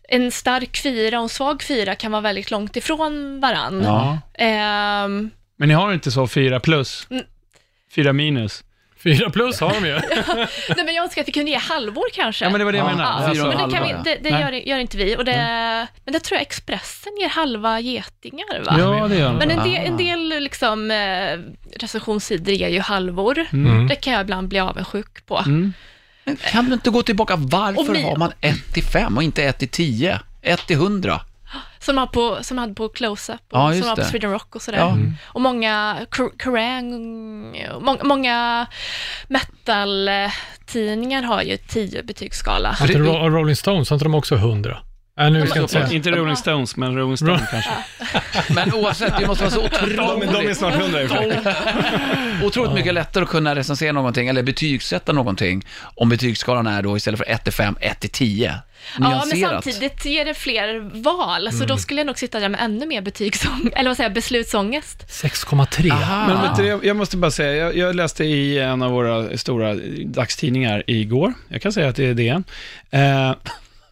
en 0.08 0.30
stark 0.32 0.76
fyra 0.82 1.16
och 1.18 1.22
en 1.22 1.28
svag 1.28 1.62
fyra 1.62 1.94
kan 1.94 2.12
vara 2.12 2.22
väldigt 2.22 2.50
långt 2.50 2.76
ifrån 2.76 3.40
varann. 3.40 3.82
Ja. 3.84 4.18
Ehm, 4.34 5.30
Men 5.56 5.68
ni 5.68 5.74
har 5.74 5.92
inte 5.92 6.10
så 6.10 6.26
fyra 6.26 6.60
plus? 6.60 7.06
Mm. 7.10 7.24
Fyra 7.94 8.12
minus? 8.12 8.64
Fyra 9.02 9.30
plus 9.30 9.60
har 9.60 9.74
de 9.80 9.86
ju. 9.86 9.92
nej, 10.68 10.84
men 10.84 10.94
jag 10.94 11.04
önskar 11.04 11.22
att 11.22 11.28
vi 11.28 11.32
kunde 11.32 11.50
ge 11.50 11.56
halvor 11.56 12.04
kanske. 12.12 12.44
Ja, 12.44 12.50
men 12.50 12.58
det 12.58 12.64
var 12.64 12.72
det 12.72 12.78
jag 12.78 12.90
Ja, 12.90 12.96
menade. 12.96 13.26
Ja, 13.26 13.34
fyra 13.34 13.44
men 13.44 13.60
en 13.60 13.70
det, 13.70 13.76
kan 13.76 13.86
vi, 13.86 14.10
det, 14.10 14.30
det 14.30 14.40
gör, 14.40 14.52
gör 14.52 14.78
inte 14.78 14.96
vi. 14.96 15.16
Och 15.16 15.24
det, 15.24 15.36
Men 16.04 16.12
det 16.12 16.20
tror 16.20 16.36
jag 16.36 16.42
Expressen 16.42 17.12
ger 17.20 17.28
halva 17.28 17.80
getingar, 17.80 18.64
va? 18.64 18.76
Ja, 18.78 19.08
det 19.08 19.16
gör 19.16 19.32
Men 19.32 19.50
en 19.50 19.64
del, 19.64 19.86
en 19.86 19.96
del 19.96 20.42
liksom, 20.42 20.90
eh, 20.90 21.38
recensionssidor 21.80 22.54
ger 22.54 22.68
ju 22.68 22.80
halvor. 22.80 23.46
Mm. 23.52 23.88
Det 23.88 23.94
kan 23.94 24.12
jag 24.12 24.22
ibland 24.22 24.48
bli 24.48 24.58
avundsjuk 24.58 25.26
på. 25.26 25.38
Mm. 25.38 25.72
Men 26.24 26.36
Kan 26.36 26.66
du 26.66 26.74
inte 26.74 26.90
gå 26.90 27.02
tillbaka, 27.02 27.36
varför 27.36 28.02
har 28.02 28.16
man 28.16 28.32
1 28.40 28.72
till 28.74 28.84
5 28.84 29.16
och 29.16 29.22
inte 29.22 29.42
1 29.44 29.58
till 29.58 29.68
10? 29.68 30.20
1 30.42 30.66
till 30.66 30.76
100? 30.76 31.20
som 31.82 31.96
de, 31.96 32.08
på, 32.08 32.38
som 32.42 32.58
hade 32.58 32.74
på 32.74 32.88
Close-Up 32.88 33.40
och 33.50 33.58
ja, 33.58 33.72
som 33.72 33.80
de 33.80 33.96
på 33.96 34.08
Sweden 34.08 34.30
Rock 34.30 34.56
och 34.56 34.62
sådär. 34.62 34.78
Ja. 34.78 34.96
Och 35.24 35.40
många 35.40 35.98
Kerrang, 36.42 36.90
må, 37.80 37.96
många 38.04 38.66
metal-tidningar 39.28 41.22
har 41.22 41.42
ju 41.42 41.56
10 41.56 42.02
betygsskala. 42.02 42.76
Rolling 42.80 43.56
Stones, 43.56 43.90
har 43.90 43.94
inte 43.94 44.04
de 44.04 44.14
också 44.14 44.34
100? 44.34 44.78
Ja, 45.16 45.28
nu 45.28 45.46
ska 45.46 45.60
inte 45.60 45.72
säga. 45.72 45.92
Inte 45.92 46.10
Rolling 46.10 46.36
Stones, 46.36 46.76
men 46.76 46.96
Rolling 46.96 47.16
Stones 47.16 47.50
kanske. 47.50 47.70
Men 48.54 48.74
oavsett, 48.74 49.18
det 49.18 49.26
måste 49.26 49.44
vara 49.44 49.54
så 49.54 49.64
otroligt... 49.64 49.96
De, 49.96 50.26
de 50.26 50.48
är 50.48 50.54
snart 50.54 50.74
hundra 50.74 51.02
i 51.02 51.06
och 51.06 51.10
för 51.10 51.16
sig. 51.16 51.42
Otroligt 52.46 52.72
mycket 52.72 52.94
lättare 52.94 53.24
att 53.24 53.30
kunna 53.30 53.54
recensera 53.54 53.92
någonting, 53.92 54.28
eller 54.28 54.42
betygsätta 54.42 55.12
någonting, 55.12 55.66
om 55.94 56.08
betygsskalan 56.08 56.66
är 56.66 56.82
då 56.82 56.96
istället 56.96 57.18
för 57.18 57.30
1 57.30 57.44
till 57.44 57.52
5, 57.52 57.76
1 57.80 58.00
till 58.00 58.10
10. 58.10 58.54
Ja, 58.98 59.24
men 59.26 59.40
samtidigt 59.40 60.04
ger 60.04 60.24
det 60.24 60.34
fler 60.34 60.80
val, 61.02 61.48
så 61.50 61.56
mm. 61.56 61.68
då 61.68 61.76
skulle 61.76 62.00
jag 62.00 62.06
nog 62.06 62.18
sitta 62.18 62.40
där 62.40 62.48
med 62.48 62.60
ännu 62.60 62.86
mer 62.86 63.00
betygsång, 63.00 63.70
eller 63.76 63.90
vad 63.90 63.96
säger 63.96 64.10
jag, 64.10 64.14
beslutsångest. 64.14 65.06
6,3. 65.08 66.26
Men 66.26 66.70
vet 66.70 66.84
jag 66.84 66.96
måste 66.96 67.16
bara 67.16 67.30
säga, 67.30 67.52
jag, 67.52 67.76
jag, 67.76 67.94
läste 67.94 68.24
i 68.24 68.58
en 68.58 68.82
av 68.82 68.90
våra 68.90 69.38
stora 69.38 69.74
dagstidningar 70.04 70.82
igår, 70.86 71.32
jag 71.48 71.62
kan 71.62 71.72
säga 71.72 71.88
att 71.88 71.96
det 71.96 72.04
är 72.06 72.14
DN, 72.14 72.44
eh, 72.90 73.34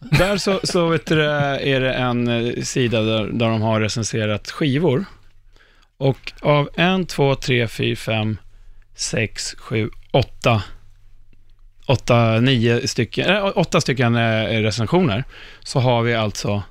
där 0.09 0.37
så, 0.37 0.59
så 0.63 0.87
vet 0.87 1.05
du, 1.05 1.23
är 1.23 1.79
det 1.79 1.93
en 1.93 2.27
eh, 2.27 2.63
sida 2.63 3.01
där, 3.01 3.27
där 3.27 3.49
de 3.49 3.61
har 3.61 3.81
recenserat 3.81 4.51
skivor. 4.51 5.05
Och 5.97 6.33
av 6.41 6.69
en, 6.75 7.05
två, 7.05 7.35
tre, 7.35 7.67
fyra, 7.67 7.95
fem, 7.95 8.37
sex, 8.95 9.55
sju, 9.57 9.89
åtta, 10.11 10.63
åtta, 11.85 12.39
nio 12.39 12.87
stycken, 12.87 13.25
eller 13.25 13.59
åtta 13.59 13.81
stycken 13.81 14.15
eh, 14.15 14.61
recensioner, 14.61 15.23
så 15.63 15.79
har 15.79 16.01
vi 16.01 16.15
alltså 16.15 16.63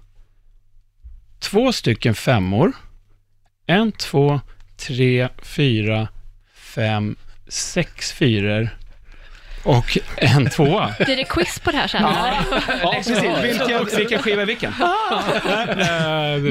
två 1.39 1.73
stycken 1.73 2.15
femmor, 2.15 2.73
en, 3.67 3.93
två, 3.93 4.41
tre, 4.77 5.29
fyra, 5.43 6.09
fem, 6.55 7.17
sex 7.49 8.13
fyror 8.13 8.80
och 9.63 9.99
en 10.17 10.51
tvåa. 10.51 10.95
Blir 11.05 11.17
det 11.17 11.25
quiz 11.25 11.59
på 11.59 11.71
det 11.71 11.77
här 11.77 11.87
sen? 11.87 12.03
Ja, 12.03 12.93
precis. 12.97 13.23
Vilken, 13.43 13.87
vilken 13.97 14.19
skiva 14.23 14.43
är 14.43 14.47
vilken? 14.47 14.73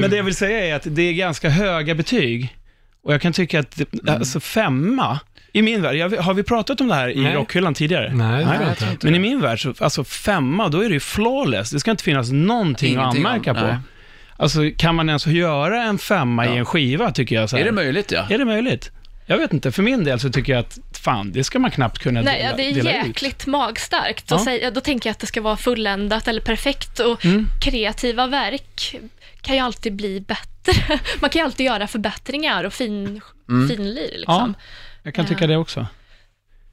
Men 0.00 0.10
det 0.10 0.16
jag 0.16 0.24
vill 0.24 0.34
säga 0.36 0.66
är 0.66 0.74
att 0.74 0.82
det 0.86 1.02
är 1.02 1.12
ganska 1.12 1.48
höga 1.50 1.94
betyg. 1.94 2.56
Och 3.04 3.14
jag 3.14 3.22
kan 3.22 3.32
tycka 3.32 3.60
att, 3.60 3.80
alltså 4.08 4.40
femma, 4.40 5.18
i 5.52 5.62
min 5.62 5.82
värld, 5.82 5.96
jag, 5.96 6.10
har 6.22 6.34
vi 6.34 6.42
pratat 6.42 6.80
om 6.80 6.88
det 6.88 6.94
här 6.94 7.08
i 7.08 7.22
Nej. 7.22 7.34
rockhyllan 7.34 7.74
tidigare? 7.74 8.12
Nej, 8.14 8.44
det 8.44 8.50
tror 8.50 8.64
jag 8.80 8.92
inte. 8.92 9.06
Men 9.06 9.14
i 9.14 9.18
min 9.18 9.40
värld, 9.40 9.62
så, 9.62 9.74
alltså 9.84 10.04
femma, 10.04 10.68
då 10.68 10.80
är 10.80 10.88
det 10.88 10.94
ju 10.94 11.00
flawless. 11.00 11.70
Det 11.70 11.80
ska 11.80 11.90
inte 11.90 12.04
finnas 12.04 12.30
någonting 12.30 12.96
att 12.96 13.02
Ingenting 13.14 13.26
anmärka 13.26 13.50
om- 13.50 13.56
på. 13.56 13.62
nej. 13.66 13.76
Alltså, 14.36 14.60
kan 14.76 14.94
man 14.94 15.08
ens 15.08 15.26
göra 15.26 15.82
en 15.82 15.98
femma 15.98 16.46
i 16.46 16.56
en 16.56 16.64
skiva, 16.64 17.10
tycker 17.12 17.34
jag. 17.36 17.50
Så 17.50 17.56
här. 17.56 17.62
Är 17.62 17.66
det 17.66 17.72
möjligt 17.72 18.12
ja? 18.12 18.26
Är 18.30 18.38
det 18.38 18.44
möjligt? 18.44 18.90
Jag 19.30 19.38
vet 19.38 19.52
inte, 19.52 19.72
för 19.72 19.82
min 19.82 20.04
del 20.04 20.20
så 20.20 20.30
tycker 20.30 20.52
jag 20.52 20.60
att, 20.60 20.78
fan, 20.92 21.32
det 21.32 21.44
ska 21.44 21.58
man 21.58 21.70
knappt 21.70 21.98
kunna 21.98 22.20
Nej, 22.22 22.36
dela, 22.38 22.50
ja, 22.50 22.56
det 22.56 22.62
är 22.70 22.74
dela 22.74 23.00
ut. 23.00 23.06
jäkligt 23.06 23.46
magstarkt. 23.46 24.24
Ja. 24.30 24.36
Då, 24.36 24.44
säger, 24.44 24.70
då 24.70 24.80
tänker 24.80 25.08
jag 25.08 25.12
att 25.12 25.18
det 25.18 25.26
ska 25.26 25.40
vara 25.40 25.56
fulländat 25.56 26.28
eller 26.28 26.40
perfekt. 26.40 26.98
Och 27.00 27.24
Mm. 27.24 27.46
kreativa 27.60 28.26
verk 28.26 28.96
kan 29.40 29.54
ju 29.56 29.60
alltid 29.62 29.92
bli 29.96 30.20
bättre. 30.20 30.98
Man 31.20 31.30
kan 31.30 31.40
ju 31.40 31.44
alltid 31.44 31.66
göra 31.66 31.86
förbättringar 31.86 32.64
och 32.64 32.72
fin, 32.72 33.20
Mm. 33.48 33.68
finlir. 33.68 34.18
Liksom. 34.18 34.54
Jag 35.02 35.14
kan 35.14 35.26
tycka 35.26 35.46
det 35.46 35.56
också. 35.56 35.86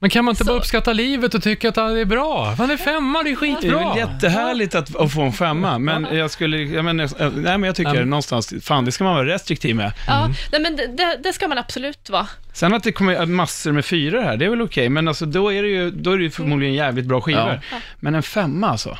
Men 0.00 0.10
kan 0.10 0.24
man 0.24 0.32
inte 0.32 0.44
Så- 0.44 0.48
bara 0.50 0.58
uppskatta 0.58 0.92
livet 0.92 1.34
och 1.34 1.42
tycka 1.42 1.68
att 1.68 1.74
det 1.74 1.80
är 2.00 2.04
bra? 2.04 2.54
Man 2.58 2.70
är 2.70 2.76
femma, 2.76 3.22
det 3.22 3.30
är 3.30 3.36
Det 3.40 3.46
är 3.48 3.54
skitbra. 3.60 3.96
jättehärligt 3.96 4.74
att, 4.74 4.96
att 4.96 5.12
få 5.12 5.22
en 5.22 5.32
femma, 5.32 5.78
men 5.78 6.06
jag 6.16 6.30
skulle, 6.30 6.58
jag 6.58 6.84
menar, 6.84 7.30
nej 7.40 7.58
men 7.58 7.62
jag 7.62 7.76
tycker 7.76 7.94
Mm. 7.94 8.10
någonstans, 8.10 8.54
fan 8.62 8.84
det 8.84 8.92
ska 8.92 9.04
man 9.04 9.14
vara 9.14 9.26
restriktiv 9.26 9.76
med. 9.76 9.92
Ja, 10.06 10.28
nej, 10.52 10.60
men 10.60 10.76
det, 10.76 11.18
det, 11.22 11.32
ska 11.32 11.48
man 11.48 11.58
absolut 11.58 12.10
vara. 12.10 12.26
Sen 12.52 12.74
att 12.74 12.82
det 12.82 12.92
kommer 12.92 13.26
massor 13.26 13.72
med 13.72 13.84
fyror 13.84 14.22
här, 14.22 14.36
det 14.36 14.44
är 14.44 14.50
väl 14.50 14.62
okej, 14.62 14.88
men 14.88 15.08
alltså 15.08 15.26
då 15.26 15.52
är 15.52 15.62
det 15.62 15.68
ju, 15.68 15.90
då 15.90 16.12
är 16.12 16.16
det 16.18 16.22
ju 16.24 16.30
förmodligen 16.30 16.74
jävligt 16.74 17.06
bra 17.06 17.20
skivor. 17.20 17.60
Ja. 17.70 17.76
Men 18.00 18.14
en 18.14 18.22
femma 18.22 18.68
alltså? 18.68 18.98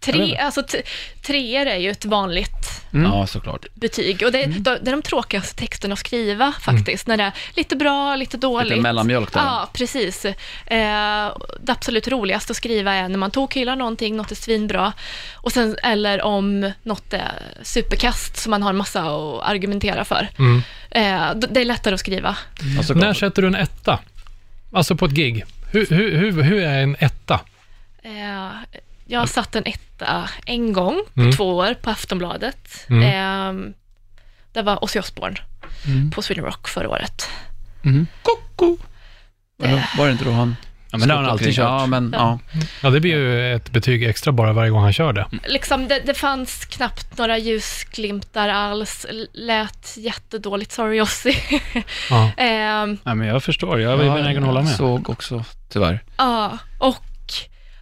Tre, 0.00 0.36
alltså, 0.36 0.62
treor 1.22 1.66
är 1.66 1.76
ju 1.76 1.90
ett 1.90 2.04
vanligt 2.04 2.80
Mm. 2.92 3.12
Ja, 3.12 3.26
såklart. 3.26 3.66
betyg. 3.74 4.22
Och 4.22 4.32
det, 4.32 4.46
det 4.46 4.70
är 4.70 4.90
de 4.90 5.02
tråkigaste 5.02 5.56
texterna 5.56 5.92
att 5.92 5.98
skriva 5.98 6.52
faktiskt. 6.60 7.06
När 7.06 7.16
det 7.16 7.22
är 7.24 7.32
lite 7.56 7.76
bra, 7.76 8.16
lite 8.16 8.36
dåligt. 8.36 8.68
Lite 8.70 8.80
mellanmjölk 8.80 9.32
där. 9.32 9.40
Ja, 9.40 9.68
precis. 9.72 10.24
Eh, 10.24 10.34
det 11.60 11.72
absolut 11.72 12.08
roligaste 12.08 12.50
att 12.50 12.56
skriva 12.56 12.92
är 12.92 13.08
när 13.08 13.18
man 13.18 13.30
tokhyllar 13.30 13.76
någonting, 13.76 14.16
något 14.16 14.30
är 14.30 14.34
svinbra. 14.34 14.92
Och 15.34 15.52
sen, 15.52 15.76
eller 15.82 16.22
om 16.22 16.72
något 16.82 17.12
är 17.12 17.32
superkast 17.62 18.36
som 18.36 18.50
man 18.50 18.62
har 18.62 18.70
en 18.70 18.76
massa 18.76 19.00
att 19.00 19.42
argumentera 19.42 20.04
för. 20.04 20.28
Mm. 20.38 20.62
Eh, 20.90 21.34
det 21.50 21.60
är 21.60 21.64
lättare 21.64 21.94
att 21.94 22.00
skriva. 22.00 22.36
Ja, 22.76 22.82
såklart. 22.82 23.04
När 23.04 23.14
sätter 23.14 23.42
du 23.42 23.48
en 23.48 23.54
etta? 23.54 23.98
Alltså 24.72 24.96
på 24.96 25.04
ett 25.04 25.12
gig. 25.12 25.44
Hur, 25.72 25.86
hur, 25.86 26.16
hur, 26.16 26.42
hur 26.42 26.62
är 26.62 26.82
en 26.82 26.96
etta? 27.00 27.40
Eh, 28.02 28.48
jag 29.10 29.20
har 29.20 29.26
satt 29.26 29.56
en 29.56 29.66
etta 29.66 30.28
en 30.46 30.72
gång 30.72 31.00
på 31.14 31.20
Mm. 31.20 31.32
två 31.32 31.56
år 31.56 31.74
på 31.74 31.90
Aftonbladet. 31.90 32.86
Mm. 32.90 33.02
Eh, 33.02 33.72
det 34.52 34.62
var 34.62 34.84
Ozzy 34.84 34.98
Osbourne 34.98 35.36
på 36.14 36.22
Sweden 36.22 36.44
Rock 36.44 36.68
förra 36.68 36.88
året. 36.88 37.28
Koko! 38.22 38.76
Var 39.56 39.68
det- 39.68 39.88
Var 39.98 40.06
det 40.06 40.12
inte 40.12 40.24
då 40.24 40.30
han... 40.30 40.56
Ja, 40.92 40.98
men 40.98 41.08
det 41.08 41.14
har 41.14 41.22
han 41.22 41.30
alltid 41.30 41.46
kört. 41.54 41.64
Ja, 41.64 41.86
men 41.86 42.14
ja. 42.18 42.38
Ja, 42.82 42.90
det 42.90 43.00
blir 43.00 43.16
ju 43.16 43.54
ett 43.54 43.70
betyg 43.70 44.02
extra 44.04 44.32
bara 44.32 44.52
varje 44.52 44.70
gång 44.70 44.82
han 44.82 44.92
kör 44.92 45.12
det. 45.12 45.26
Liksom, 45.46 45.88
det, 45.88 46.00
det 46.06 46.14
fanns 46.14 46.64
knappt 46.64 47.18
några 47.18 47.38
ljusglimtar 47.38 48.48
alls. 48.48 49.06
Lät 49.32 49.94
jättedåligt, 49.96 50.72
sorry 50.72 51.00
Ozzy. 51.00 51.34
Ja. 52.10 52.30
Ehm, 52.36 52.98
Ja, 53.04 53.14
men 53.14 53.26
jag 53.28 53.42
förstår, 53.42 53.80
jag 53.80 53.92
är 53.92 53.96
benägen 54.14 54.42
att 54.42 54.46
hålla 54.46 54.62
med. 54.62 54.76
såg 54.76 55.10
också, 55.10 55.44
tyvärr. 55.68 56.00
Ja, 56.16 56.58
och 56.78 56.96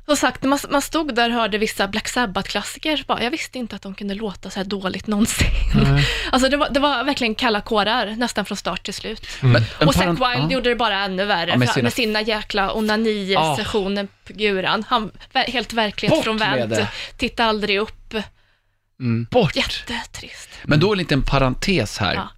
som 0.08 0.16
sagt, 0.16 0.42
man, 0.42 0.58
man 0.70 0.82
stod 0.82 1.14
där 1.14 1.28
och 1.28 1.34
hörde 1.34 1.58
vissa 1.58 1.88
Black 1.88 2.08
Sabbath-klassiker, 2.08 3.04
bara, 3.06 3.22
jag 3.22 3.30
visste 3.30 3.58
inte 3.58 3.76
att 3.76 3.82
de 3.82 3.94
kunde 3.94 4.14
låta 4.14 4.50
så 4.50 4.60
här 4.60 4.64
dåligt 4.64 5.06
någonsin. 5.06 5.46
Nej. 5.74 6.06
Alltså 6.32 6.48
det 6.48 6.56
var, 6.56 6.68
det 6.70 6.80
var 6.80 7.04
verkligen 7.04 7.34
kalla 7.34 7.60
kårar, 7.60 8.06
nästan 8.06 8.44
från 8.44 8.56
start 8.56 8.82
till 8.84 8.94
slut. 8.94 9.26
En 9.42 9.56
och 9.88 9.94
Zack 9.94 10.06
Wilde 10.08 10.24
ja. 10.38 10.50
gjorde 10.50 10.68
det 10.68 10.76
bara 10.76 10.98
ännu 11.04 11.24
värre, 11.24 11.50
Ja, 11.50 11.56
med 11.56 11.68
sina- 11.70 11.82
med 11.82 11.92
sina 11.92 12.20
jäkla 12.22 12.72
onani-sessioner 12.72 14.08
på 14.26 14.32
guran. 14.32 14.84
Han 14.88 15.10
helt 15.32 15.68
Bort 15.68 15.72
verklighetsfrånvänd, 15.78 16.58
med 16.58 16.68
det. 16.68 16.88
titta 17.16 17.44
aldrig 17.44 17.78
upp. 17.80 18.14
Mm. 19.00 19.26
Bort. 19.30 19.56
Jättetrist. 19.56 20.48
Men 20.64 20.80
då 20.80 20.92
en 20.92 20.98
liten 20.98 21.22
parentes 21.22 21.98
här. 21.98 22.14
Ja. 22.14 22.28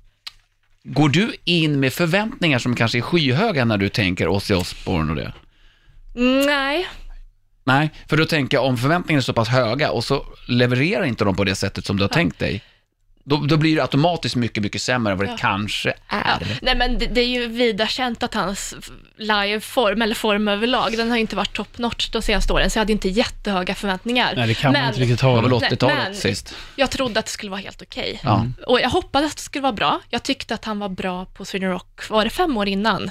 Går 0.84 1.08
du 1.08 1.34
in 1.44 1.80
med 1.80 1.92
förväntningar 1.92 2.58
som 2.58 2.76
kanske 2.76 2.98
är 2.98 3.02
skyhöga 3.02 3.64
när 3.64 3.76
du 3.76 3.88
tänker 3.88 4.28
Ozzy 4.28 4.54
Osbourne 4.54 5.10
och 5.10 5.16
det? 5.16 5.32
Mm, 6.16 6.46
Nej, 6.46 6.88
Nej, 7.72 7.90
för 8.08 8.16
då 8.16 8.24
tänker 8.24 8.56
jag 8.56 8.64
om 8.64 8.76
förväntningarna 8.78 9.18
är 9.20 9.22
så 9.22 9.32
pass 9.32 9.48
höga 9.48 9.90
och 9.90 10.04
så 10.04 10.24
levererar 10.48 11.04
inte 11.04 11.24
de 11.24 11.36
på 11.36 11.44
det 11.44 11.54
sättet 11.54 11.86
som 11.86 11.96
du 11.96 12.02
har 12.02 12.08
tänkt 12.08 12.38
dig, 12.38 12.62
då, 13.24 13.36
då 13.36 13.56
blir 13.56 13.76
det 13.76 13.82
automatiskt 13.82 14.36
mycket, 14.36 14.62
mycket 14.62 14.82
sämre 14.82 15.12
än 15.12 15.18
vad 15.18 15.26
det 15.26 15.30
Ja. 15.30 15.36
kanske 15.40 15.94
är. 16.08 16.58
Nej 16.62 16.76
men 16.76 16.98
det, 16.98 17.06
det 17.06 17.20
är 17.20 17.26
ju 17.26 17.46
vida 17.46 17.86
känt 17.86 18.22
att 18.22 18.34
hans 18.34 18.74
liveform, 19.18 20.02
eller 20.02 20.14
form 20.14 20.48
överlag, 20.48 20.96
den 20.96 21.08
har 21.10 21.16
ju 21.16 21.20
inte 21.20 21.36
varit 21.36 21.52
top 21.52 21.78
notch 21.78 22.08
de 22.10 22.22
senaste 22.22 22.52
åren, 22.52 22.70
så 22.70 22.78
jag 22.78 22.80
hade 22.80 22.92
inte 22.92 23.08
jättehöga 23.08 23.74
förväntningar. 23.74 24.32
Nej, 24.36 24.48
det 24.48 24.54
kan 24.54 24.72
man 24.72 24.80
Men- 24.80 24.88
inte 24.88 25.00
riktigt 25.00 25.20
Det 25.20 25.26
var 25.26 25.42
väl 25.42 25.50
ha. 25.52 25.58
80-talet 25.60 25.96
men- 26.04 26.14
sist. 26.14 26.54
Jag 26.76 26.90
trodde 26.90 27.20
att 27.20 27.26
det 27.26 27.32
skulle 27.32 27.50
vara 27.50 27.60
helt 27.60 27.82
okej. 27.82 28.20
Ja. 28.22 28.46
Och 28.66 28.80
jag 28.80 28.90
hoppades 28.90 29.30
att 29.30 29.36
det 29.36 29.42
skulle 29.42 29.62
vara 29.62 29.72
bra. 29.72 30.00
Jag 30.08 30.22
tyckte 30.22 30.54
att 30.54 30.64
han 30.64 30.78
var 30.78 30.88
bra 30.88 31.24
på 31.24 31.44
Sweden 31.44 31.70
Rock, 31.70 32.08
var 32.10 32.24
det 32.24 32.30
fem 32.30 32.56
år 32.56 32.68
innan? 32.68 33.10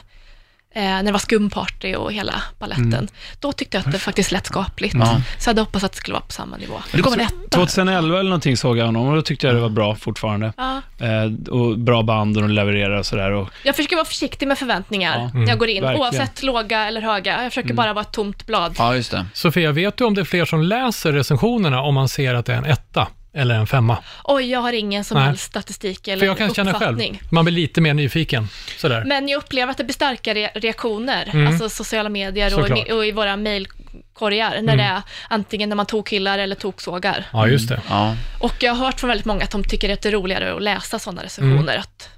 Eh, 0.76 0.82
när 0.82 1.04
det 1.04 1.12
var 1.12 1.20
skumparty 1.20 1.96
och 1.96 2.14
hela 2.14 2.34
balletten. 2.60 3.08
Då 3.40 3.52
tyckte 3.52 3.78
jag 3.78 3.86
att 3.86 3.92
det 3.92 4.00
faktiskt 4.00 4.32
lät 4.32 4.46
skapligt. 4.46 4.94
Mm. 4.94 5.08
Ja. 5.08 5.14
Så 5.40 5.50
jag 5.50 5.54
hade 5.54 5.62
hoppats 5.62 5.84
att 5.86 5.92
det 5.92 5.98
skulle 5.98 6.14
vara 6.14 6.24
på 6.26 6.32
samma 6.32 6.58
nivå. 6.58 6.74
Men 6.92 6.98
det 6.98 7.04
kom 7.04 7.14
en 7.14 7.20
etta. 7.20 7.34
2011 7.52 8.20
eller 8.20 8.30
någonting 8.30 8.58
såg 8.58 8.78
jag 8.78 8.86
honom 8.86 9.08
och 9.08 9.16
då 9.16 9.22
tyckte 9.22 9.48
jag 9.48 9.56
det 9.56 9.62
var 9.62 9.70
bra 9.70 9.96
fortfarande. 9.96 10.54
Ja. 10.58 10.82
Eh, 11.00 11.54
och 11.54 11.78
bra 11.80 12.04
band 12.04 12.38
och 12.38 12.42
de 12.44 12.52
levererar 12.52 12.98
och 13.00 13.06
sådär. 13.06 13.32
Och, 13.32 13.50
Jag 13.64 13.76
försöker 13.76 13.96
vara 13.96 14.06
försiktig 14.06 14.48
med 14.48 14.58
förväntningar 14.58 15.20
Ja. 15.34 15.40
när 15.40 15.48
jag 15.48 15.60
går 15.60 15.68
in, 15.70 15.84
verkligen. 15.84 16.02
oavsett 16.02 16.44
låga 16.44 16.88
eller 16.88 17.02
höga. 17.02 17.44
Jag 17.44 17.52
försöker 17.52 17.74
bara 17.74 17.94
vara 17.94 18.02
ett 18.06 18.12
tomt 18.12 18.46
blad. 18.46 18.76
Ja, 18.78 18.96
just 18.96 19.12
det. 19.12 19.26
Sofia, 19.34 19.72
vet 19.72 19.98
du 19.98 20.04
om 20.04 20.14
det 20.16 20.22
är 20.22 20.26
fler 20.26 20.46
som 20.46 20.62
läser 20.62 21.14
recensionerna 21.14 21.82
om 21.82 21.94
man 21.96 22.10
ser 22.10 22.34
att 22.34 22.46
det 22.46 22.54
är 22.54 22.58
en 22.58 22.66
etta 22.66 23.08
eller 23.34 23.56
en 23.56 23.68
femma? 23.68 23.98
Oj, 24.24 24.52
jag 24.52 24.60
har 24.60 24.74
ingen 24.74 25.04
som 25.04 25.18
Nej. 25.18 25.28
helst 25.28 25.44
statistik 25.44 26.08
eller 26.08 26.20
För 26.20 26.26
jag 26.26 26.38
kan 26.38 26.54
känna 26.54 26.74
själv, 26.74 26.84
uppfattning. 26.84 27.22
man 27.32 27.46
blir 27.46 27.56
lite 27.56 27.82
mer 27.82 27.94
nyfiken. 27.94 28.48
Sådär. 28.78 29.04
Men 29.06 29.28
jag 29.28 29.38
upplever 29.38 29.72
att 29.72 29.78
det 29.78 29.84
blir 29.84 29.94
starka 29.94 30.34
re- 30.34 30.50
reaktioner, 30.56 31.30
Mm. 31.34 31.48
alltså 31.48 31.70
sociala 31.70 32.10
medier 32.10 32.60
och, 32.60 32.92
och 32.98 33.06
i 33.06 33.12
våra 33.12 33.36
mejlkorgar, 33.36 34.50
när 34.52 34.60
Mm. 34.74 34.78
det 34.78 34.84
är 34.84 35.02
antingen 35.30 35.70
när 35.70 35.76
man 35.76 35.86
tokhyllar 35.86 36.40
eller 36.40 36.56
toksågar. 36.56 37.26
Ja, 37.34 37.48
just 37.48 37.70
det. 37.70 37.82
Ja. 37.90 38.16
Och 38.40 38.56
jag 38.60 38.74
har 38.76 38.86
hört 38.86 39.00
från 39.00 39.08
väldigt 39.08 39.26
många 39.26 39.44
att 39.44 39.52
de 39.52 39.64
tycker 39.64 39.94
att 39.94 40.02
det 40.02 40.10
är 40.10 40.14
roligare 40.14 40.54
att 40.56 40.62
läsa 40.64 41.00
sådana 41.00 41.24
recensioner. 41.24 41.74
Mm. 41.74 41.80
Att, 41.82 42.10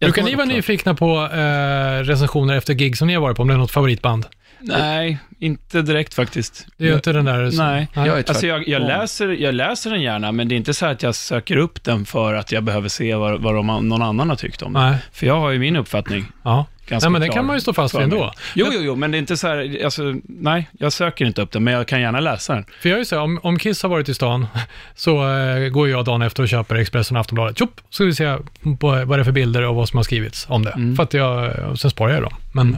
Brukar 0.00 0.22
ni 0.22 0.34
vara 0.34 0.46
nyfikna 0.46 0.94
på 0.94 1.24
eh, 1.32 2.04
recensioner 2.04 2.56
efter 2.56 2.74
gig 2.74 2.96
som 2.98 3.06
ni 3.08 3.14
har 3.14 3.20
varit 3.20 3.36
på, 3.36 3.42
om 3.42 3.48
det 3.48 3.54
är 3.54 3.58
något 3.58 3.70
favoritband? 3.70 4.26
Nej, 4.60 5.18
inte 5.38 5.82
direkt 5.82 6.14
faktiskt. 6.14 6.66
Det 6.76 6.88
är 6.88 6.94
inte 6.94 7.12
den 7.12 7.24
där... 7.24 7.50
Nej. 7.56 7.88
Jag 7.94 8.06
är 8.06 8.24
Alltså 8.28 8.46
jag, 8.46 8.68
jag, 8.68 8.82
läser, 8.82 9.28
jag 9.28 9.54
läser 9.54 9.90
den 9.90 10.02
gärna, 10.02 10.32
men 10.32 10.48
det 10.48 10.54
är 10.54 10.56
inte 10.56 10.74
så 10.74 10.86
att 10.86 11.02
jag 11.02 11.14
söker 11.14 11.56
upp 11.56 11.84
den 11.84 12.04
för 12.06 12.34
att 12.34 12.52
jag 12.52 12.62
behöver 12.64 12.88
se 12.88 13.14
vad, 13.14 13.40
vad 13.40 13.54
de, 13.54 13.66
någon 13.66 14.02
annan 14.02 14.28
har 14.28 14.36
tyckt 14.36 14.62
om 14.62 14.72
den. 14.72 14.82
Nej. 14.82 14.98
För 15.12 15.26
jag 15.26 15.40
har 15.40 15.50
ju 15.50 15.58
min 15.58 15.76
uppfattning 15.76 16.24
Ja. 16.42 16.66
ganska 16.88 17.08
Nej, 17.08 17.12
men 17.12 17.20
den 17.20 17.30
kan 17.30 17.46
man 17.46 17.56
ju 17.56 17.60
stå 17.60 17.72
fast 17.72 17.94
vid 17.94 18.02
ändå. 18.02 18.32
Jo, 18.54 18.66
jo, 18.72 18.80
jo, 18.82 18.96
men 18.96 19.10
det 19.10 19.16
är 19.16 19.18
inte 19.18 19.36
så 19.36 19.48
här, 19.48 19.84
alltså, 19.84 20.14
nej, 20.24 20.68
jag 20.78 20.92
söker 20.92 21.24
inte 21.24 21.42
upp 21.42 21.52
den, 21.52 21.64
men 21.64 21.74
jag 21.74 21.88
kan 21.88 22.00
gärna 22.00 22.20
läsa 22.20 22.54
den. 22.54 22.64
För 22.80 22.88
jag 22.88 22.96
är 22.96 22.98
ju 22.98 23.04
så 23.04 23.16
här, 23.16 23.22
om, 23.22 23.40
om 23.42 23.58
Kiss 23.58 23.82
har 23.82 23.90
varit 23.90 24.08
i 24.08 24.14
stan, 24.14 24.46
så 24.94 25.36
eh, 25.38 25.68
går 25.68 25.88
jag 25.88 26.04
dagen 26.04 26.22
efter 26.22 26.42
och 26.42 26.48
köper 26.48 26.74
Expressen 26.74 27.16
och 27.16 27.20
Aftonbladet. 27.20 27.58
Tjopp, 27.58 27.80
så 27.90 27.94
ska 27.94 28.04
vi 28.04 28.14
se 28.14 28.36
på, 28.80 29.04
vad 29.04 29.18
det 29.18 29.22
är 29.22 29.24
för 29.24 29.32
bilder 29.32 29.62
och 29.62 29.74
vad 29.74 29.88
som 29.88 29.96
har 29.96 30.04
skrivits 30.04 30.46
om 30.48 30.64
det. 30.64 30.70
Mm. 30.70 30.96
För 30.96 31.02
att 31.02 31.14
jag, 31.14 31.52
sen 31.78 31.90
sparar 31.90 32.12
jag 32.12 32.22
dem. 32.22 32.34
Men 32.52 32.76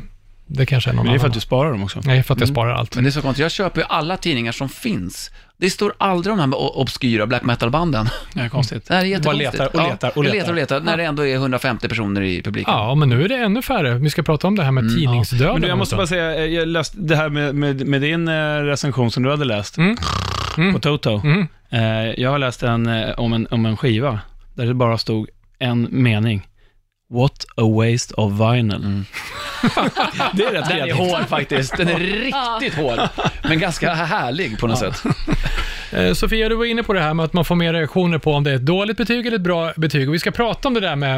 det 0.56 0.66
kanske 0.66 0.90
är 0.90 0.94
någon 0.94 1.04
Men 1.04 1.12
det 1.12 1.16
är 1.16 1.18
för 1.18 1.24
annan. 1.26 1.30
att 1.30 1.34
du 1.34 1.40
sparar 1.40 1.70
dem 1.72 1.82
också. 1.84 2.00
Nej, 2.04 2.22
för 2.22 2.34
att 2.34 2.40
jag 2.40 2.48
sparar 2.48 2.74
allt. 2.74 2.94
Men 2.94 3.04
det 3.04 3.10
är 3.10 3.12
så 3.12 3.22
konstigt, 3.22 3.42
jag 3.42 3.50
köper 3.52 3.80
ju 3.80 3.86
alla 3.88 4.16
tidningar 4.16 4.52
som 4.52 4.68
finns. 4.68 5.30
Det 5.56 5.70
står 5.70 5.92
aldrig 5.98 6.32
om 6.32 6.38
de 6.38 6.52
här 6.52 6.58
o- 6.60 6.72
obskyra 6.74 7.26
black 7.26 7.42
metal-banden. 7.42 8.08
Det 8.34 8.40
är 8.40 8.48
konstigt. 8.48 8.88
Det 8.88 8.94
här 8.94 9.00
är 9.00 9.06
jättekonstigt. 9.06 9.52
letar 9.52 9.66
och 9.76 9.88
letar 9.90 10.08
och 10.18 10.24
jag 10.24 10.24
letar. 10.24 10.36
letar 10.38 10.48
och 10.50 10.56
letar, 10.56 10.80
när 10.80 10.96
det 10.96 11.04
ändå 11.04 11.26
är 11.26 11.34
150 11.34 11.88
personer 11.88 12.20
i 12.22 12.42
publiken. 12.42 12.74
Ja, 12.74 12.94
men 12.94 13.08
nu 13.08 13.24
är 13.24 13.28
det 13.28 13.36
ännu 13.36 13.62
färre. 13.62 13.94
Vi 13.98 14.10
ska 14.10 14.22
prata 14.22 14.46
om 14.46 14.56
det 14.56 14.62
här 14.64 14.70
med 14.70 14.88
tidningsdöden. 14.96 15.44
Mm. 15.46 15.52
Men 15.54 15.62
du, 15.62 15.68
jag 15.68 15.78
måste 15.78 15.96
bara 15.96 16.06
säga, 16.06 16.34
eh, 16.36 16.44
jag 16.44 16.68
läste 16.68 16.96
det 17.00 17.16
här 17.16 17.28
med, 17.28 17.54
med, 17.54 17.86
med 17.86 18.00
din 18.00 18.28
eh, 18.28 18.32
recension 18.56 19.10
som 19.10 19.22
du 19.22 19.30
hade 19.30 19.44
läst 19.44 19.78
Mm. 19.78 19.96
Mm. 20.58 20.72
på 20.74 20.80
Toto. 20.80 21.20
Mm. 21.24 21.46
Eh, 21.70 21.80
jag 22.22 22.30
har 22.30 22.38
läst 22.38 22.62
en, 22.62 22.86
eh, 22.86 23.10
om, 23.16 23.32
en, 23.32 23.46
om 23.50 23.66
en 23.66 23.76
skiva 23.76 24.20
där 24.54 24.66
det 24.66 24.74
bara 24.74 24.98
stod 24.98 25.28
en 25.58 25.88
mening. 25.90 26.46
What 27.12 27.44
a 27.56 27.62
waste 27.62 28.14
of 28.14 28.32
vinyl. 28.32 28.74
Mm. 28.74 29.04
Det 30.34 30.44
är 30.44 30.52
rätt 30.52 30.68
Den 30.68 30.88
är 30.88 30.92
hård 30.92 31.28
faktiskt. 31.28 31.76
Den 31.76 31.88
är 31.88 31.98
riktigt 32.60 32.78
hård. 32.78 33.00
Men 33.42 33.58
ganska 33.58 33.94
härlig 33.94 34.58
på 34.58 34.66
något 34.66 34.78
sätt. 34.78 35.02
Eh, 35.94 36.12
Sofia, 36.12 36.48
du 36.48 36.54
var 36.54 36.64
inne 36.64 36.82
på 36.82 36.92
det 36.92 37.00
här 37.00 37.14
med 37.14 37.24
att 37.24 37.32
man 37.32 37.44
får 37.44 37.54
mer 37.54 37.72
reaktioner 37.72 38.18
på 38.18 38.32
om 38.32 38.44
det 38.44 38.50
är 38.50 38.54
ett 38.54 38.66
dåligt 38.66 38.96
betyg 38.96 39.26
eller 39.26 39.36
ett 39.36 39.42
bra 39.42 39.72
betyg. 39.76 40.08
Och 40.08 40.14
vi 40.14 40.18
ska 40.18 40.30
prata 40.30 40.68
om 40.68 40.74
det 40.74 40.80
där 40.80 40.96
med, 40.96 41.16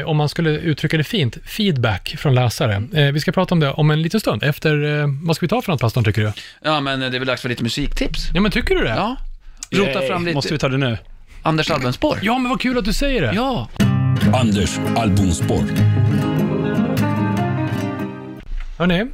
eh, 0.00 0.08
om 0.08 0.16
man 0.16 0.28
skulle 0.28 0.50
uttrycka 0.50 0.96
det 0.96 1.04
fint, 1.04 1.38
feedback 1.46 2.14
från 2.18 2.34
läsare. 2.34 2.82
Eh, 2.94 3.12
vi 3.12 3.20
ska 3.20 3.32
prata 3.32 3.54
om 3.54 3.60
det 3.60 3.70
om 3.70 3.90
en 3.90 4.02
liten 4.02 4.20
stund. 4.20 4.42
Efter, 4.42 5.00
eh, 5.00 5.06
vad 5.22 5.36
ska 5.36 5.46
vi 5.46 5.48
ta 5.48 5.62
för 5.62 5.72
något 5.72 5.80
Pastorn, 5.80 6.04
tycker 6.04 6.22
du? 6.22 6.32
Ja, 6.62 6.80
men 6.80 7.00
det 7.00 7.06
är 7.06 7.10
väl 7.10 7.26
dags 7.26 7.42
för 7.42 7.48
lite 7.48 7.62
musiktips. 7.62 8.28
Ja, 8.34 8.40
men 8.40 8.50
tycker 8.50 8.74
du 8.74 8.82
det? 8.82 8.94
Ja. 8.94 9.16
Rota 9.70 10.00
fram 10.00 10.24
lite 10.24 10.34
Måste 10.34 10.52
vi 10.52 10.58
ta 10.58 10.68
det 10.68 10.78
nu? 10.78 10.98
Anders 11.42 11.70
albumspår. 11.70 12.18
Ja, 12.22 12.38
men 12.38 12.50
vad 12.50 12.60
kul 12.60 12.78
att 12.78 12.84
du 12.84 12.92
säger 12.92 13.22
det. 13.22 13.32
Ja. 13.34 13.68
Anders 14.32 14.78
albumspår. 14.96 15.62
Hörrni, 18.78 19.06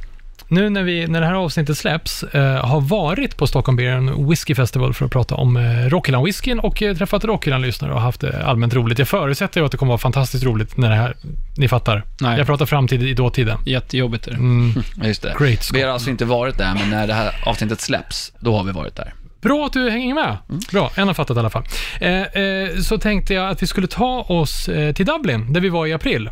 nu 0.51 0.69
när, 0.69 0.83
vi, 0.83 1.07
när 1.07 1.21
det 1.21 1.27
här 1.27 1.33
avsnittet 1.33 1.77
släpps, 1.77 2.23
eh, 2.23 2.65
har 2.65 2.81
varit 2.81 3.37
på 3.37 3.47
Stockholm 3.47 3.75
Beer 3.75 4.27
Whiskey 4.29 4.55
Festival 4.55 4.93
för 4.93 5.05
att 5.05 5.11
prata 5.11 5.35
om 5.35 5.57
eh, 5.57 5.61
Rockhyllan-whiskyn 5.61 6.59
och 6.59 6.83
eh, 6.83 6.95
träffat 6.97 7.23
Rockhyllan-lyssnare 7.23 7.93
och 7.93 8.01
haft 8.01 8.21
det 8.21 8.45
allmänt 8.45 8.73
roligt. 8.73 8.99
Jag 8.99 9.07
förutsätter 9.07 9.61
ju 9.61 9.65
att 9.65 9.71
det 9.71 9.77
kommer 9.77 9.89
vara 9.89 9.97
fantastiskt 9.97 10.43
roligt 10.43 10.77
när 10.77 10.89
det 10.89 10.95
här, 10.95 11.15
ni 11.57 11.67
fattar. 11.67 12.03
Nej. 12.21 12.37
Jag 12.37 12.47
pratar 12.47 12.65
framtid 12.65 13.03
i 13.03 13.13
dåtiden. 13.13 13.57
Jättejobbigt 13.65 14.27
är 14.27 14.31
det. 14.31 14.37
Mm, 14.37 14.83
Just 15.03 15.21
det. 15.21 15.35
Great 15.39 15.63
Scott. 15.63 15.77
Vi 15.77 15.81
har 15.83 15.89
alltså 15.89 16.09
inte 16.09 16.25
varit 16.25 16.57
där, 16.57 16.73
men 16.73 16.89
när 16.89 17.07
det 17.07 17.13
här 17.13 17.43
avsnittet 17.45 17.81
släpps, 17.81 18.33
då 18.39 18.57
har 18.57 18.63
vi 18.63 18.71
varit 18.71 18.95
där. 18.95 19.13
Bra 19.41 19.65
att 19.65 19.73
du 19.73 19.89
hänger 19.89 20.15
med. 20.15 20.37
Bra, 20.71 20.91
en 20.95 21.07
har 21.07 21.13
fattat 21.13 21.37
i 21.37 21.39
alla 21.39 21.49
fall. 21.49 21.63
Eh, 22.01 22.21
eh, 22.21 22.77
så 22.79 22.97
tänkte 22.97 23.33
jag 23.33 23.49
att 23.49 23.63
vi 23.63 23.67
skulle 23.67 23.87
ta 23.87 24.21
oss 24.21 24.69
eh, 24.69 24.93
till 24.93 25.05
Dublin, 25.05 25.53
där 25.53 25.61
vi 25.61 25.69
var 25.69 25.87
i 25.87 25.93
april 25.93 26.29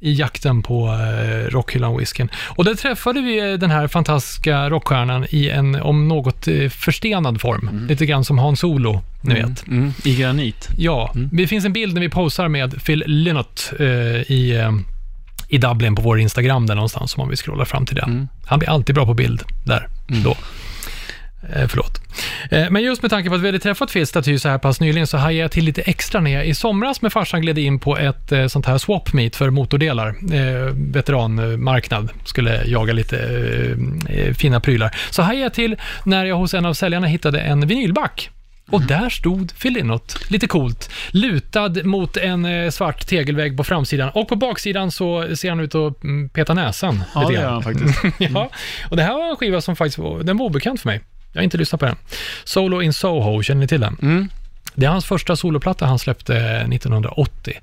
i 0.00 0.12
jakten 0.12 0.62
på 0.62 0.86
eh, 0.88 1.50
Rockhyllan-whiskyn. 1.50 2.28
Och 2.48 2.64
där 2.64 2.74
träffade 2.74 3.20
vi 3.20 3.50
eh, 3.50 3.58
den 3.58 3.70
här 3.70 3.88
fantastiska 3.88 4.70
rockstjärnan 4.70 5.26
i 5.30 5.48
en, 5.48 5.74
om 5.74 6.08
något, 6.08 6.48
eh, 6.48 6.68
förstenad 6.68 7.40
form. 7.40 7.86
Lite 7.88 8.06
grann 8.06 8.24
som 8.24 8.38
Hans 8.38 8.60
Solo, 8.60 9.02
ni 9.20 9.34
vet. 9.34 9.66
Mm. 9.66 9.92
I 10.04 10.16
granit. 10.16 10.68
Ja, 10.78 11.12
det 11.32 11.46
finns 11.46 11.64
en 11.64 11.72
bild 11.72 11.94
när 11.94 12.00
vi 12.00 12.08
posar 12.08 12.48
med 12.48 12.84
Phil 12.84 13.04
Lynott 13.06 13.72
eh, 13.78 13.86
i, 13.86 14.68
i 15.48 15.58
Dublin 15.58 15.94
på 15.94 16.02
vår 16.02 16.20
Instagram 16.20 16.66
där 16.66 16.74
någonstans, 16.74 17.18
om 17.18 17.28
vi 17.28 17.36
scrollar 17.36 17.64
fram 17.64 17.86
till 17.86 17.96
den. 17.96 18.28
Han 18.46 18.58
blir 18.58 18.68
alltid 18.68 18.94
bra 18.94 19.06
på 19.06 19.14
bild 19.14 19.42
där, 19.64 19.88
då. 20.24 20.36
Eh, 21.48 21.66
förlåt. 21.68 22.00
Eh, 22.50 22.70
men 22.70 22.82
just 22.82 23.02
med 23.02 23.10
tanke 23.10 23.28
på 23.28 23.34
att 23.34 23.40
vi 23.40 23.46
hade 23.46 23.58
träffat 23.58 23.92
Phil 23.92 24.06
staty 24.06 24.38
så 24.38 24.48
här 24.48 24.58
pass 24.58 24.80
nyligen 24.80 25.06
så 25.06 25.16
hajade 25.16 25.42
jag 25.42 25.50
till 25.50 25.64
lite 25.64 25.82
extra 25.82 26.20
när 26.20 26.30
jag 26.30 26.46
i 26.46 26.54
somras 26.54 27.02
med 27.02 27.12
farsan 27.12 27.40
gled 27.40 27.58
in 27.58 27.78
på 27.78 27.98
ett 27.98 28.32
eh, 28.32 28.46
sånt 28.46 28.66
här 28.66 28.78
swap 28.78 29.12
meet 29.12 29.36
för 29.36 29.50
motordelar. 29.50 30.08
Eh, 30.08 30.74
veteranmarknad. 30.74 32.10
Skulle 32.24 32.64
jaga 32.64 32.92
lite 32.92 33.16
fina 34.38 34.60
prylar. 34.60 34.96
Så 35.10 35.22
hajade 35.22 35.42
jag 35.42 35.54
till 35.54 35.76
när 36.04 36.24
jag 36.24 36.36
hos 36.36 36.54
en 36.54 36.66
av 36.66 36.74
säljarna 36.74 37.06
hittade 37.06 37.40
en 37.40 37.66
vinylback. 37.66 38.30
Och 38.70 38.82
där 38.82 39.08
stod 39.08 39.52
Lynott, 39.64 40.30
lite 40.30 40.46
coolt, 40.46 40.90
lutad 41.10 41.74
mot 41.84 42.16
en 42.16 42.72
svart 42.72 43.06
tegelvägg 43.06 43.56
på 43.56 43.64
framsidan. 43.64 44.10
Och 44.14 44.28
på 44.28 44.36
baksidan 44.36 44.90
så 44.90 45.36
ser 45.36 45.50
han 45.50 45.60
ut 45.60 45.74
att 45.74 46.04
mm, 46.04 46.28
peta 46.28 46.54
näsan 46.54 47.02
Ja, 47.14 47.20
lite 47.20 47.32
det 47.32 47.34
gör 47.34 47.50
han 47.50 47.62
faktiskt. 47.62 47.98
ja, 48.18 48.50
och 48.90 48.96
det 48.96 49.02
här 49.02 49.14
var 49.14 49.30
en 49.30 49.36
skiva 49.36 49.60
som 49.60 49.76
faktiskt 49.76 49.98
var, 49.98 50.22
den 50.22 50.36
var 50.36 50.46
obekant 50.46 50.80
för 50.80 50.88
mig. 50.88 51.00
Jag 51.32 51.40
har 51.40 51.44
inte 51.44 51.58
lyssnat 51.58 51.80
på 51.80 51.86
den. 51.86 51.96
Solo 52.44 52.82
in 52.82 52.92
Soho, 52.92 53.42
känner 53.42 53.60
ni 53.60 53.66
till 53.66 53.80
den? 53.80 53.96
Mm. 54.02 54.28
Det 54.74 54.86
är 54.86 54.90
hans 54.90 55.04
första 55.04 55.36
soloplatta 55.36 55.86
han 55.86 55.98
släppte 55.98 56.36
1980. 56.36 57.54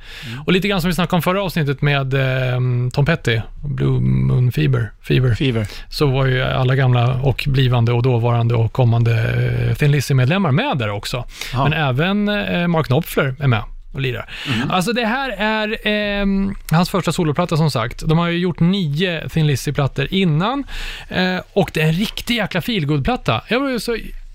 Och 0.45 0.53
lite 0.53 0.67
grann 0.67 0.81
som 0.81 0.87
vi 0.87 0.93
snackade 0.93 1.15
om 1.15 1.21
förra 1.21 1.43
avsnittet 1.43 1.81
med 1.81 2.13
eh, 2.13 2.59
Tom 2.93 3.05
Petty, 3.05 3.41
Blue 3.63 3.99
Moon 3.99 4.51
Fever, 4.51 4.91
Fever, 5.01 5.35
Fever. 5.35 5.67
så 5.89 6.07
var 6.07 6.25
ju 6.25 6.41
alla 6.41 6.75
gamla 6.75 7.13
och 7.21 7.43
blivande 7.47 7.91
och 7.91 8.03
dåvarande 8.03 8.55
och 8.55 8.73
kommande 8.73 9.13
eh, 9.69 9.75
Thin 9.75 9.91
Lizzy-medlemmar 9.91 10.51
med 10.51 10.77
där 10.77 10.89
också. 10.89 11.25
Ja. 11.53 11.63
Men 11.63 11.73
även 11.73 12.29
eh, 12.29 12.67
Mark 12.67 12.85
Knopfler 12.85 13.35
är 13.39 13.47
med 13.47 13.63
och 13.91 14.01
lirar. 14.01 14.29
Alltså 14.69 14.93
det 14.93 15.05
här 15.05 15.29
är 15.29 15.77
ehm, 15.83 16.55
hans 16.71 16.89
första 16.89 17.11
soloplatta 17.11 17.57
som 17.57 17.71
sagt. 17.71 18.03
De 18.07 18.17
har 18.17 18.27
ju 18.27 18.37
gjort 18.37 18.59
nio 18.59 19.29
Thin 19.29 19.47
Lizzy-plattor 19.47 20.07
innan 20.11 20.63
eh, 21.09 21.37
och 21.53 21.71
det 21.73 21.81
är 21.81 21.87
en 21.87 21.93
riktig 21.93 22.35
jäkla 22.35 22.61
feelgood-platta. 22.61 23.41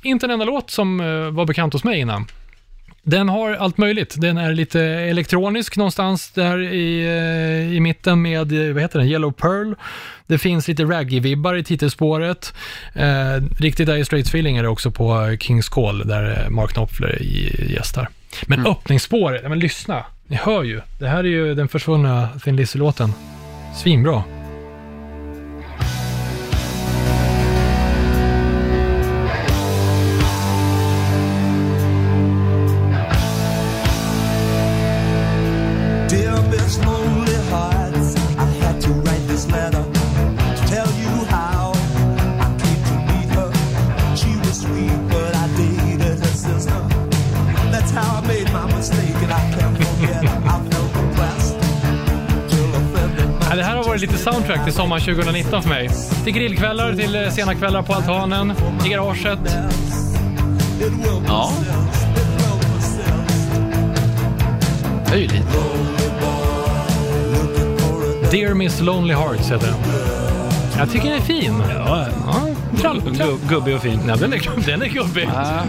Inte 0.03 0.27
en 0.27 0.31
enda 0.31 0.45
låt 0.45 0.71
som 0.71 1.01
eh, 1.01 1.07
var 1.31 1.45
bekant 1.45 1.73
hos 1.73 1.85
mig 1.85 2.01
innan. 2.01 2.27
Den 3.05 3.29
har 3.29 3.53
allt 3.53 3.79
möjligt. 3.79 4.15
Den 4.19 4.39
är 4.39 4.53
lite 4.53 4.81
elektronisk 4.83 5.77
någonstans 5.77 6.31
där 6.31 6.59
i, 6.59 7.05
eh, 7.07 7.77
i 7.77 7.81
mitten 7.81 8.23
med, 8.23 8.69
eh, 8.69 8.73
vad 8.73 8.83
heter 8.83 8.99
den, 8.99 9.09
Yellow 9.09 9.33
Pearl. 9.33 9.75
Det 10.27 10.39
finns 10.39 10.69
lite 10.69 10.83
raggy-vibbar 10.85 11.57
i 11.59 11.65
titelspåret. 11.65 12.55
Eh, 12.95 13.43
riktigt 13.59 13.87
Dire 13.87 14.05
Straits 14.05 14.29
feeling 14.29 14.57
är 14.57 14.63
det 14.63 14.69
också 14.69 14.91
på 14.91 15.21
eh, 15.21 15.39
Kings 15.39 15.69
Call, 15.69 16.09
där 16.09 16.43
eh, 16.45 16.51
Mark 16.51 16.73
Knopfler 16.73 17.23
gästar. 17.69 18.09
Men 18.47 18.67
öppningsspåret, 18.67 19.41
ja, 19.43 19.49
men 19.49 19.59
lyssna. 19.59 20.05
Ni 20.27 20.37
hör 20.37 20.63
ju. 20.63 20.81
Det 20.99 21.09
här 21.09 21.19
är 21.19 21.29
ju 21.29 21.55
den 21.55 21.69
försvunna 21.69 22.29
Thin 22.45 22.57
Lizzy-låten. 22.57 23.13
Svinbra. 23.77 24.23
Lite 54.13 54.25
soundtrack 54.25 54.65
till 54.65 54.73
sommaren 54.73 55.03
2019 55.03 55.63
för 55.63 55.69
mig. 55.69 55.91
Till 56.25 56.33
grillkvällar, 56.33 56.93
till 56.93 57.15
eh, 57.15 57.31
sena 57.31 57.55
kvällar 57.55 57.83
på 57.83 57.93
altanen, 57.93 58.53
i 58.87 58.89
garaget. 58.89 59.39
Ja. 61.27 61.53
a 65.07 65.29
Dear 68.31 68.55
Miss 68.55 68.81
Lonely 68.81 69.15
Hearts 69.15 69.51
heter 69.51 69.67
den. 69.67 69.77
Jag 70.79 70.91
tycker 70.91 71.09
den 71.09 71.19
är 71.19 71.23
fin. 71.23 71.63
Ja, 71.75 72.07
Ja, 72.27 72.52
gubbig 73.49 73.75
och 73.75 73.83
fin. 73.83 74.01
Ja, 74.09 74.17
den 74.17 74.33
är, 74.33 74.37
gubb- 74.37 74.67
den 74.67 74.83
är 74.83 74.87
gubbig. 74.87 75.29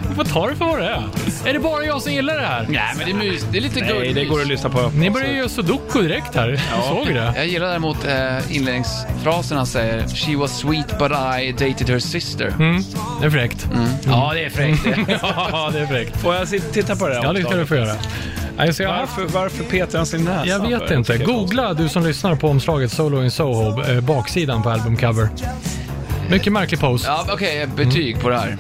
Du 0.10 0.16
får 0.16 0.24
ta 0.24 0.48
det 0.48 0.56
för 0.56 0.66
vad 0.66 0.80
det 0.80 0.86
är. 0.90 1.04
Är 1.46 1.54
det 1.54 1.60
bara 1.60 1.84
jag 1.86 2.02
som 2.02 2.12
gillar 2.14 2.36
det 2.36 2.46
här? 2.46 2.66
Nej, 2.70 2.94
men 2.98 3.06
det 3.06 3.12
är 3.12 3.32
mys. 3.32 3.46
Det 3.52 3.58
är 3.58 3.62
lite 3.62 3.80
Nej, 3.80 3.90
gulligt. 3.94 4.16
det 4.16 4.26
går 4.26 4.42
att 4.42 4.48
lyssna 4.48 4.70
på. 4.70 4.92
Ni 4.96 5.10
börjar 5.10 5.28
ju 5.28 5.38
göra 5.38 5.50
sudoku 5.50 6.02
direkt 6.02 6.36
här. 6.36 6.62
Såg 6.90 7.08
du 7.08 7.14
det? 7.14 7.34
Jag 7.36 7.48
gillar 7.48 7.68
däremot 7.68 8.06
eh, 8.08 8.56
inledningsfrasen 8.56 9.58
han 9.58 9.68
säger 9.68 10.08
“She 10.08 10.36
was 10.38 10.58
sweet 10.60 11.00
but 11.00 11.12
I 11.42 11.52
dated 11.52 11.90
her 11.90 12.00
sister”. 12.00 12.48
Mm, 12.60 12.84
det 13.22 13.26
är 13.26 13.30
fräckt. 13.30 13.68
Ja, 14.06 14.32
det 14.34 14.46
är 14.46 14.50
fräckt 14.50 14.84
det. 14.84 15.20
ja, 15.36 15.70
det 15.74 15.80
är 15.80 15.86
fräckt. 15.88 16.18
Får 16.22 16.36
jag 16.36 16.48
titta 16.74 16.96
på 16.96 17.08
det 17.08 17.16
här 17.16 17.24
Ja, 17.24 17.34
det 17.34 17.42
ska 17.44 17.56
du 17.56 17.66
få 17.66 17.76
göra. 17.76 17.94
Nej, 18.58 18.74
så 18.74 18.84
jag, 18.84 18.90
Varför, 18.98 19.26
varför 19.26 19.64
petar 19.64 19.98
han 19.98 20.06
sin 20.06 20.24
näsa? 20.24 20.46
jag 20.46 20.80
vet 20.80 20.92
inte. 20.92 21.18
Googla 21.18 21.74
du 21.74 21.90
som 21.90 22.04
lyssnar 22.06 22.36
på 22.36 22.48
omslaget 22.50 22.92
Solo 22.92 23.24
in 23.24 23.32
Soho, 23.32 23.84
eh, 23.92 24.02
baksidan 24.02 24.64
på 24.64 24.70
albumcover. 24.70 25.30
Mycket 26.34 26.54
märklig 26.54 26.80
pose. 26.80 27.08
Ja, 27.08 27.26
okej, 27.34 27.68
betyg 27.76 28.22
på 28.22 28.30
det 28.30 28.38
här. 28.38 28.58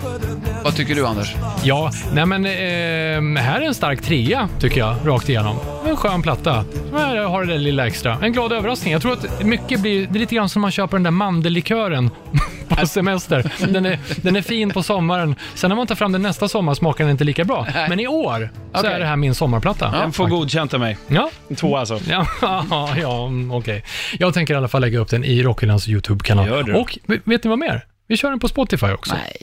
Vad 0.63 0.75
tycker 0.75 0.95
du 0.95 1.07
Anders? 1.07 1.35
Ja, 1.63 1.91
nej 2.13 2.25
men 2.25 2.45
eh, 2.45 3.43
här 3.43 3.61
är 3.61 3.65
en 3.65 3.73
stark 3.73 4.01
trea 4.01 4.49
tycker 4.59 4.79
jag, 4.79 4.95
rakt 5.05 5.29
igenom. 5.29 5.57
En 5.85 5.97
skön 5.97 6.21
platta. 6.21 6.65
Här 6.93 7.17
har 7.17 7.45
det 7.45 7.53
där 7.53 7.59
lilla 7.59 7.87
extra. 7.87 8.17
En 8.21 8.33
glad 8.33 8.53
överraskning. 8.53 8.93
Jag 8.93 9.01
tror 9.01 9.13
att 9.13 9.43
mycket 9.45 9.79
blir, 9.81 10.07
det 10.07 10.17
är 10.17 10.19
lite 10.19 10.35
grann 10.35 10.49
som 10.49 10.61
man 10.61 10.71
köper 10.71 10.97
den 10.97 11.03
där 11.03 11.11
mandellikören 11.11 12.09
på 12.75 12.87
semester. 12.87 13.51
Den 13.67 13.85
är, 13.85 13.99
den 14.21 14.35
är 14.35 14.41
fin 14.41 14.69
på 14.69 14.83
sommaren. 14.83 15.35
Sen 15.55 15.69
när 15.69 15.75
man 15.75 15.87
tar 15.87 15.95
fram 15.95 16.11
den 16.11 16.21
nästa 16.21 16.47
sommar 16.47 16.73
smakar 16.73 17.03
den 17.03 17.11
inte 17.11 17.23
lika 17.23 17.43
bra. 17.43 17.67
Men 17.89 17.99
i 17.99 18.07
år 18.07 18.49
så 18.73 18.79
Okej. 18.79 18.91
är 18.93 18.99
det 18.99 19.05
här 19.05 19.15
min 19.15 19.35
sommarplatta. 19.35 19.91
Den 19.91 20.11
får 20.13 20.27
godkänt 20.27 20.73
av 20.73 20.79
mig. 20.79 20.97
Ja, 21.07 21.29
En 21.49 21.55
tvåa 21.55 21.79
alltså. 21.79 21.99
Ja, 22.09 22.27
ja 23.01 23.25
mm, 23.27 23.51
okej. 23.51 23.83
Jag 24.19 24.33
tänker 24.33 24.53
i 24.53 24.57
alla 24.57 24.67
fall 24.67 24.81
lägga 24.81 24.99
upp 24.99 25.09
den 25.09 25.23
i 25.25 25.43
Rockhyllans 25.43 25.87
YouTube-kanal. 25.87 26.47
Gör 26.47 26.63
det. 26.63 26.73
Och 26.73 26.97
v- 27.07 27.19
vet 27.23 27.43
ni 27.43 27.49
vad 27.49 27.59
mer? 27.59 27.85
Vi 28.07 28.17
kör 28.17 28.29
den 28.29 28.39
på 28.39 28.47
Spotify 28.47 28.87
också. 28.87 29.13
Nej. 29.15 29.37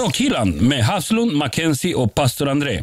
Rockhyllan 0.00 0.50
med 0.50 0.84
Haslund, 0.84 1.32
Mackenzie 1.32 1.94
och 1.94 2.14
pastor 2.14 2.48
André. 2.48 2.82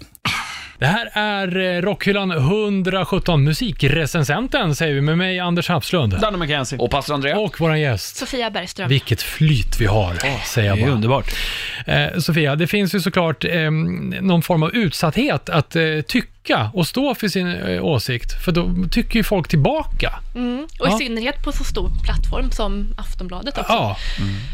Det 0.86 0.90
här 0.90 1.10
är 1.14 1.76
eh, 1.78 1.82
Rockhyllan 1.82 2.32
117, 2.32 3.44
musikrecensenten 3.44 4.76
säger 4.76 4.94
vi 4.94 5.02
med 5.02 5.18
mig 5.18 5.40
Anders 5.40 5.70
Hapslund. 5.70 6.20
Danne 6.20 6.38
McKenzie. 6.38 6.80
Och 6.80 6.92
pastor 6.92 7.14
Andrea? 7.14 7.38
Och 7.40 7.62
våran 7.62 7.82
gäst. 7.82 8.16
Sofia 8.16 8.50
Bergström. 8.52 8.90
Vilket 8.90 9.22
flyt 9.22 9.80
vi 9.80 9.86
har, 9.86 10.14
säger 10.46 10.70
jag 10.70 10.78
Det 10.78 10.82
är 10.82 10.86
bara. 10.86 10.94
underbart. 10.96 11.26
Eh, 11.86 12.18
Sofia, 12.20 12.56
det 12.56 12.68
finns 12.68 12.96
ju 12.96 13.00
såklart 13.00 13.46
eh, 13.46 13.72
någon 14.22 14.42
form 14.42 14.64
av 14.64 14.76
utsatthet 14.76 15.50
att 15.50 15.76
eh, 15.76 15.84
tycka 16.08 16.28
backa 16.48 16.70
och 16.74 16.88
stå 16.88 17.16
för 17.16 17.28
sin 17.28 17.48
eh, 17.48 17.86
åsikt, 17.86 18.44
för 18.46 18.52
då 18.52 18.74
tycker 18.92 19.16
ju 19.16 19.24
folk 19.24 19.48
tillbaka. 19.48 20.14
Mm. 20.36 20.68
Och 20.80 20.88
Ja. 20.88 20.96
i 20.96 20.98
synnerhet 21.06 21.44
på 21.44 21.52
så 21.52 21.64
stor 21.64 21.90
plattform 22.04 22.52
som 22.52 22.94
Aftonbladet 22.98 23.58
också. 23.58 23.74
Ja, 23.74 23.98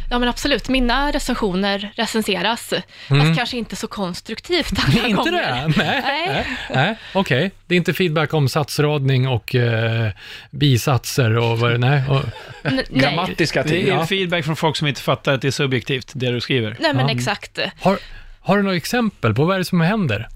Ja, 0.10 0.20
men 0.20 0.30
absolut. 0.30 0.70
Mina 0.70 1.12
recensioner 1.12 1.92
recenseras, 1.96 2.74
fast 3.10 3.38
kanske 3.38 3.58
inte 3.58 3.76
så 3.76 3.88
konstruktivt 3.88 4.72
alla 4.86 4.94
Mm. 5.00 5.06
inte 5.10 5.30
gånger. 5.30 5.32
det? 5.32 5.74
Nej, 5.78 6.02
Nej. 6.06 6.26
nej, 6.28 6.46
nej. 6.74 6.96
okej. 7.14 7.52
Det 7.68 7.76
är 7.76 7.78
inte 7.78 7.94
feedback 7.94 8.34
om 8.34 8.50
satsradning 8.50 9.28
och 9.28 9.56
eh, 9.56 10.10
bisatser 10.52 11.38
och 11.38 11.60
vad 11.60 11.72
det 11.72 11.78
nej. 11.78 12.04
Och, 12.10 12.22
N-. 12.64 12.82
Grammatiska 12.90 13.64
Det 13.64 13.70
ting. 13.70 13.84
är 13.84 13.88
Ja. 13.88 14.06
feedback 14.08 14.46
från 14.46 14.56
folk 14.56 14.78
som 14.78 14.88
inte 14.88 15.02
fattar 15.02 15.34
att 15.34 15.42
det 15.42 15.48
är 15.48 15.52
subjektivt, 15.52 16.12
det 16.14 16.32
du 16.32 16.42
skriver. 16.42 16.76
Nej, 16.80 16.94
men 16.94 17.08
Ja. 17.08 17.16
exakt. 17.16 17.60
har, 17.82 17.98
har 18.42 18.58
du 18.58 18.64
några 18.64 18.78
exempel 18.78 19.34
på 19.34 19.46
vad 19.46 19.56
är 19.56 19.60
det 19.60 19.66
som 19.66 19.82
händer? 19.82 20.28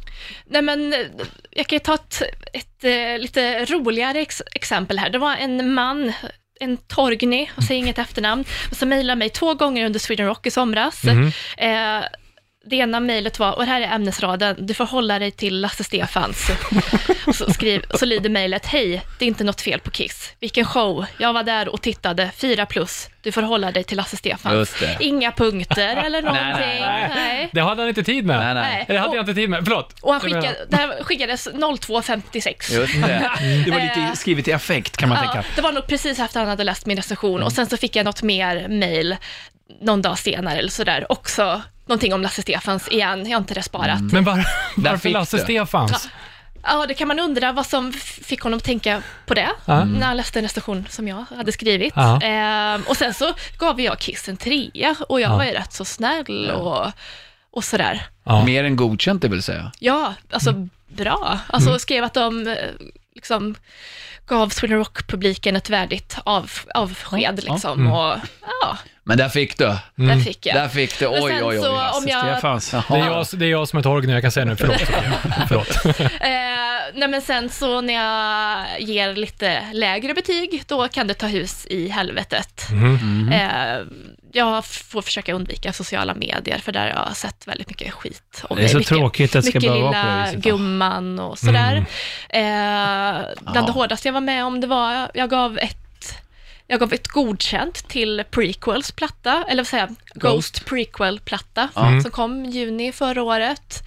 Nej, 0.45 0.61
men 0.61 0.93
eh, 0.93 0.99
jag 1.51 1.67
kan 1.67 1.75
ju 1.75 1.79
ta 1.79 1.93
ett, 1.95 2.21
ett 2.53 2.83
eh, 2.83 3.17
lite 3.21 3.65
roligare 3.65 4.19
ex- 4.21 4.41
exempel 4.55 4.99
här. 4.99 5.09
Det 5.09 5.17
var 5.17 5.35
en 5.35 5.73
man, 5.73 6.13
en 6.59 6.77
Torgny, 6.77 7.47
jag 7.55 7.63
säger 7.63 7.79
inget 7.81 7.97
efternamn, 7.97 8.45
som 8.71 8.89
mejlade 8.89 9.19
mig 9.19 9.29
två 9.29 9.53
gånger 9.53 9.85
under 9.85 9.99
Sweden 9.99 10.25
Rock 10.25 10.45
i 10.47 10.51
somras. 10.51 11.03
Mhm. 11.03 11.31
Eh, 11.57 12.03
det 12.65 12.75
ena 12.75 12.99
mejlet 12.99 13.39
var, 13.39 13.51
och 13.51 13.65
det 13.65 13.71
här 13.71 13.81
är 13.81 13.95
ämnesraden, 13.95 14.55
du 14.59 14.73
får 14.73 14.85
hålla 14.85 15.19
dig 15.19 15.31
till 15.31 15.61
Lasse 15.61 15.83
Stefans. 15.83 16.49
och 17.27 17.35
så, 17.35 17.53
skriv, 17.53 17.83
och 17.93 17.99
så 17.99 18.05
lyder 18.05 18.29
mejlet, 18.29 18.65
hej, 18.65 19.01
det 19.19 19.25
är 19.25 19.27
inte 19.27 19.43
något 19.43 19.61
fel 19.61 19.79
på 19.79 19.91
Kiss. 19.91 20.31
Vilken 20.39 20.65
show, 20.65 21.05
jag 21.17 21.33
var 21.33 21.43
där 21.43 21.69
och 21.69 21.81
tittade, 21.81 22.31
fyra 22.37 22.65
plus, 22.65 23.09
du 23.21 23.31
får 23.31 23.41
hålla 23.41 23.71
dig 23.71 23.83
till 23.83 23.97
Lasse 23.97 24.17
Stefans. 24.17 24.75
Det. 24.79 24.97
Inga 24.99 25.31
punkter 25.31 25.95
eller 26.05 26.21
någonting. 26.21 26.55
nej, 26.81 27.11
nej. 27.15 27.49
Det 27.53 27.61
hade 27.61 27.81
han 27.81 27.89
inte 27.89 28.03
tid 28.03 28.25
med. 28.25 28.39
Nej, 28.39 28.53
nej. 28.53 28.63
Nej. 28.73 28.85
Eller 28.89 28.99
hade 28.99 29.15
jag 29.15 29.23
inte 29.23 29.33
tid 29.33 29.49
med, 29.49 29.63
förlåt. 29.65 29.93
Och 30.01 30.11
han 30.11 30.21
skickade, 30.21 30.65
det 30.69 30.75
här 30.77 31.03
skickades 31.03 31.47
02.56. 31.47 32.73
Just 32.73 32.93
det. 33.01 33.31
Det 33.65 33.71
var 33.71 33.79
Eh, 33.79 33.83
lite 34.05 34.15
skrivet 34.17 34.47
i 34.47 34.53
affekt 34.53 34.97
kan 34.97 35.09
man 35.09 35.17
Ja, 35.23 35.31
tänka. 35.31 35.47
det 35.55 35.61
var 35.61 35.71
nog 35.71 35.87
precis 35.87 36.19
efter 36.19 36.39
han 36.39 36.49
hade 36.49 36.63
läst 36.63 36.85
min 36.85 36.97
recension 36.97 37.43
och 37.43 37.51
sen 37.51 37.67
så 37.67 37.77
fick 37.77 37.95
jag 37.95 38.05
något 38.05 38.21
mer 38.23 38.67
mail 38.67 39.15
någon 39.81 40.01
dag 40.01 40.19
senare 40.19 40.57
eller 40.57 40.69
sådär. 40.69 41.11
Också 41.11 41.61
någonting 41.85 42.13
om 42.13 42.21
Lasse 42.21 42.41
Stefans 42.41 42.87
igen, 42.87 43.23
jag 43.29 43.31
har 43.37 43.41
inte 43.41 43.53
det 43.53 43.63
sparat. 43.63 44.01
Men 44.01 44.23
var, 44.23 44.45
varför 44.75 44.97
fick 44.97 45.13
Lasse 45.13 45.37
du. 45.37 45.43
Stefans? 45.43 46.09
Ja, 46.63 46.85
det 46.87 46.93
kan 46.93 47.07
man 47.07 47.19
undra 47.19 47.51
vad 47.51 47.65
som 47.65 47.93
fick 47.93 48.41
honom 48.41 48.57
att 48.57 48.63
tänka 48.63 49.01
på 49.25 49.33
det, 49.33 49.49
Ja. 49.65 49.83
när 49.85 50.05
han 50.07 50.17
läste 50.17 50.39
en 50.39 50.43
recension 50.43 50.85
som 50.89 51.07
jag 51.07 51.25
hade 51.35 51.51
skrivit. 51.51 51.93
Ja. 51.95 52.21
Ehm, 52.21 52.81
och 52.87 52.97
sen 52.97 53.13
så 53.13 53.33
gav 53.57 53.81
jag 53.81 53.99
Kiss 53.99 54.29
en 54.29 54.37
trea 54.37 54.95
och 55.09 55.21
jag 55.21 55.31
Ja. 55.31 55.37
var 55.37 55.45
ju 55.45 55.51
rätt 55.51 55.73
så 55.73 55.85
snäll 55.85 56.51
och, 56.51 56.91
och 57.51 57.63
sådär. 57.63 58.05
Ja. 58.23 58.45
Mer 58.45 58.63
än 58.63 58.75
godkänt, 58.75 59.21
det 59.21 59.27
vill 59.27 59.43
säga. 59.43 59.71
Ja, 59.79 60.13
alltså 60.31 60.49
Mm. 60.49 60.69
bra. 60.87 61.39
Alltså 61.47 61.79
skrev 61.79 62.03
att 62.03 62.13
de 62.13 62.47
eh, 62.47 62.55
liksom 63.15 63.55
gav 64.27 64.49
Sweden 64.49 64.77
Rock-publiken 64.77 65.55
ett 65.55 65.69
värdigt 65.69 66.17
av, 66.23 66.51
avsked 66.75 67.43
liksom. 67.43 67.79
Mm. 67.79 67.91
Och 67.91 68.17
ja, 68.61 68.77
Men 69.07 69.17
där 69.17 69.29
fick 69.29 69.57
du. 69.57 69.75
där 69.95 70.19
fick 70.19 70.45
jag. 70.45 70.55
Där 70.55 70.67
fick 70.67 70.99
du. 70.99 71.07
Oj, 71.07 71.19
oj, 71.21 71.43
oj. 71.43 71.57
så 71.57 71.71
Lasse. 71.75 71.97
om 71.97 72.07
jag, 72.07 72.21
Stefans. 72.21 72.71
Det 72.71 72.77
är, 72.77 72.97
jag, 72.97 73.25
det 73.33 73.45
är 73.45 73.49
jag 73.49 73.67
som 73.67 73.79
är 73.79 73.83
Torgny, 73.83 74.13
jag 74.13 74.21
kan 74.21 74.31
säga 74.31 74.45
nu. 74.45 74.55
Förlåt. 74.55 74.81
förlåt. 75.47 75.85
eh, 75.85 76.29
nej 76.93 77.07
men 77.07 77.21
sen 77.21 77.49
så 77.49 77.81
när 77.81 77.93
jag 77.93 78.81
ger 78.81 79.13
lite 79.15 79.61
lägre 79.73 80.13
betyg, 80.13 80.63
då 80.67 80.87
kan 80.87 81.07
det 81.07 81.13
ta 81.13 81.27
hus 81.27 81.65
i 81.69 81.87
helvetet. 81.89 82.67
Mhm. 82.71 83.31
Eh, 83.33 83.77
jag 84.31 84.65
får 84.65 85.01
försöka 85.01 85.33
undvika 85.33 85.73
sociala 85.73 86.13
medier, 86.15 86.57
för 86.57 86.71
där 86.71 86.81
har 86.81 87.05
jag 87.07 87.17
sett 87.17 87.47
väldigt 87.47 87.69
mycket 87.69 87.93
skit 87.93 88.43
om 88.43 88.57
Det 88.57 88.63
är 88.63 88.67
så 88.67 88.77
mycket, 88.77 88.89
tråkigt 88.89 89.35
att 89.35 89.43
det 89.43 89.49
ska 89.49 89.57
mycket 89.59 89.71
behöva 89.71 89.91
vara 89.91 90.01
på 90.03 90.07
det 90.07 90.13
lilla 90.15 90.25
viset. 90.25 90.43
gumman 90.43 91.19
och 91.19 91.37
sådär. 91.39 91.85
Mm. 92.29 93.17
Eh, 93.19 93.25
bland 93.51 93.67
det 93.67 93.71
hårdaste 93.71 94.07
jag 94.07 94.13
var 94.13 94.21
med 94.21 94.45
om, 94.45 94.61
det 94.61 94.67
var, 94.67 95.11
jag 95.13 95.29
gav 95.29 95.57
ett 95.57 95.84
jag 96.67 96.79
gav 96.79 96.93
ett 96.93 97.07
godkänt 97.07 97.87
till 97.87 98.23
Prequels 98.31 98.91
platta, 98.91 99.45
eller 99.47 99.63
vad 99.63 99.67
säger 99.67 99.87
jag, 99.87 100.21
Ghost 100.21 100.65
Prequel-platta, 100.65 101.69
Mm. 101.75 102.01
som 102.01 102.11
kom 102.11 102.45
i 102.45 102.49
juni 102.49 102.91
förra 102.91 103.23
året. 103.23 103.83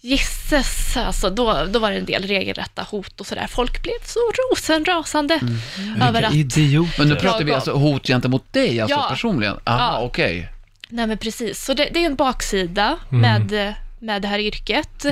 Gisses, 0.00 0.96
alltså 0.96 1.30
då, 1.30 1.64
då 1.68 1.78
var 1.78 1.90
det 1.90 1.96
en 1.96 2.04
del 2.04 2.22
regelrätta 2.26 2.82
hot 2.82 3.20
och 3.20 3.26
sådär. 3.26 3.46
Folk 3.46 3.82
blev 3.82 3.92
så 4.04 4.18
rosenrasande 4.50 5.40
Mm. 5.78 6.02
över 6.02 6.22
att 6.22 6.34
Idioter. 6.34 6.98
Men 6.98 7.08
nu 7.08 7.16
pratar 7.16 7.44
vi 7.44 7.52
alltså 7.52 7.72
hot 7.72 8.06
gentemot 8.06 8.52
dig, 8.52 8.80
alltså 8.80 8.96
Ja. 8.96 9.06
personligen? 9.10 9.56
Aha, 9.64 9.78
Ja. 10.00 10.06
okej. 10.06 10.48
Nej 10.88 11.06
men 11.06 11.18
precis, 11.18 11.64
så 11.64 11.74
det, 11.74 11.88
det 11.92 12.02
är 12.02 12.06
en 12.06 12.16
baksida 12.16 12.96
Mm. 13.12 13.20
med, 13.20 13.74
med 13.98 14.22
det 14.22 14.28
här 14.28 14.38
yrket. 14.38 15.04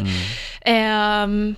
Ehm, 0.61 1.55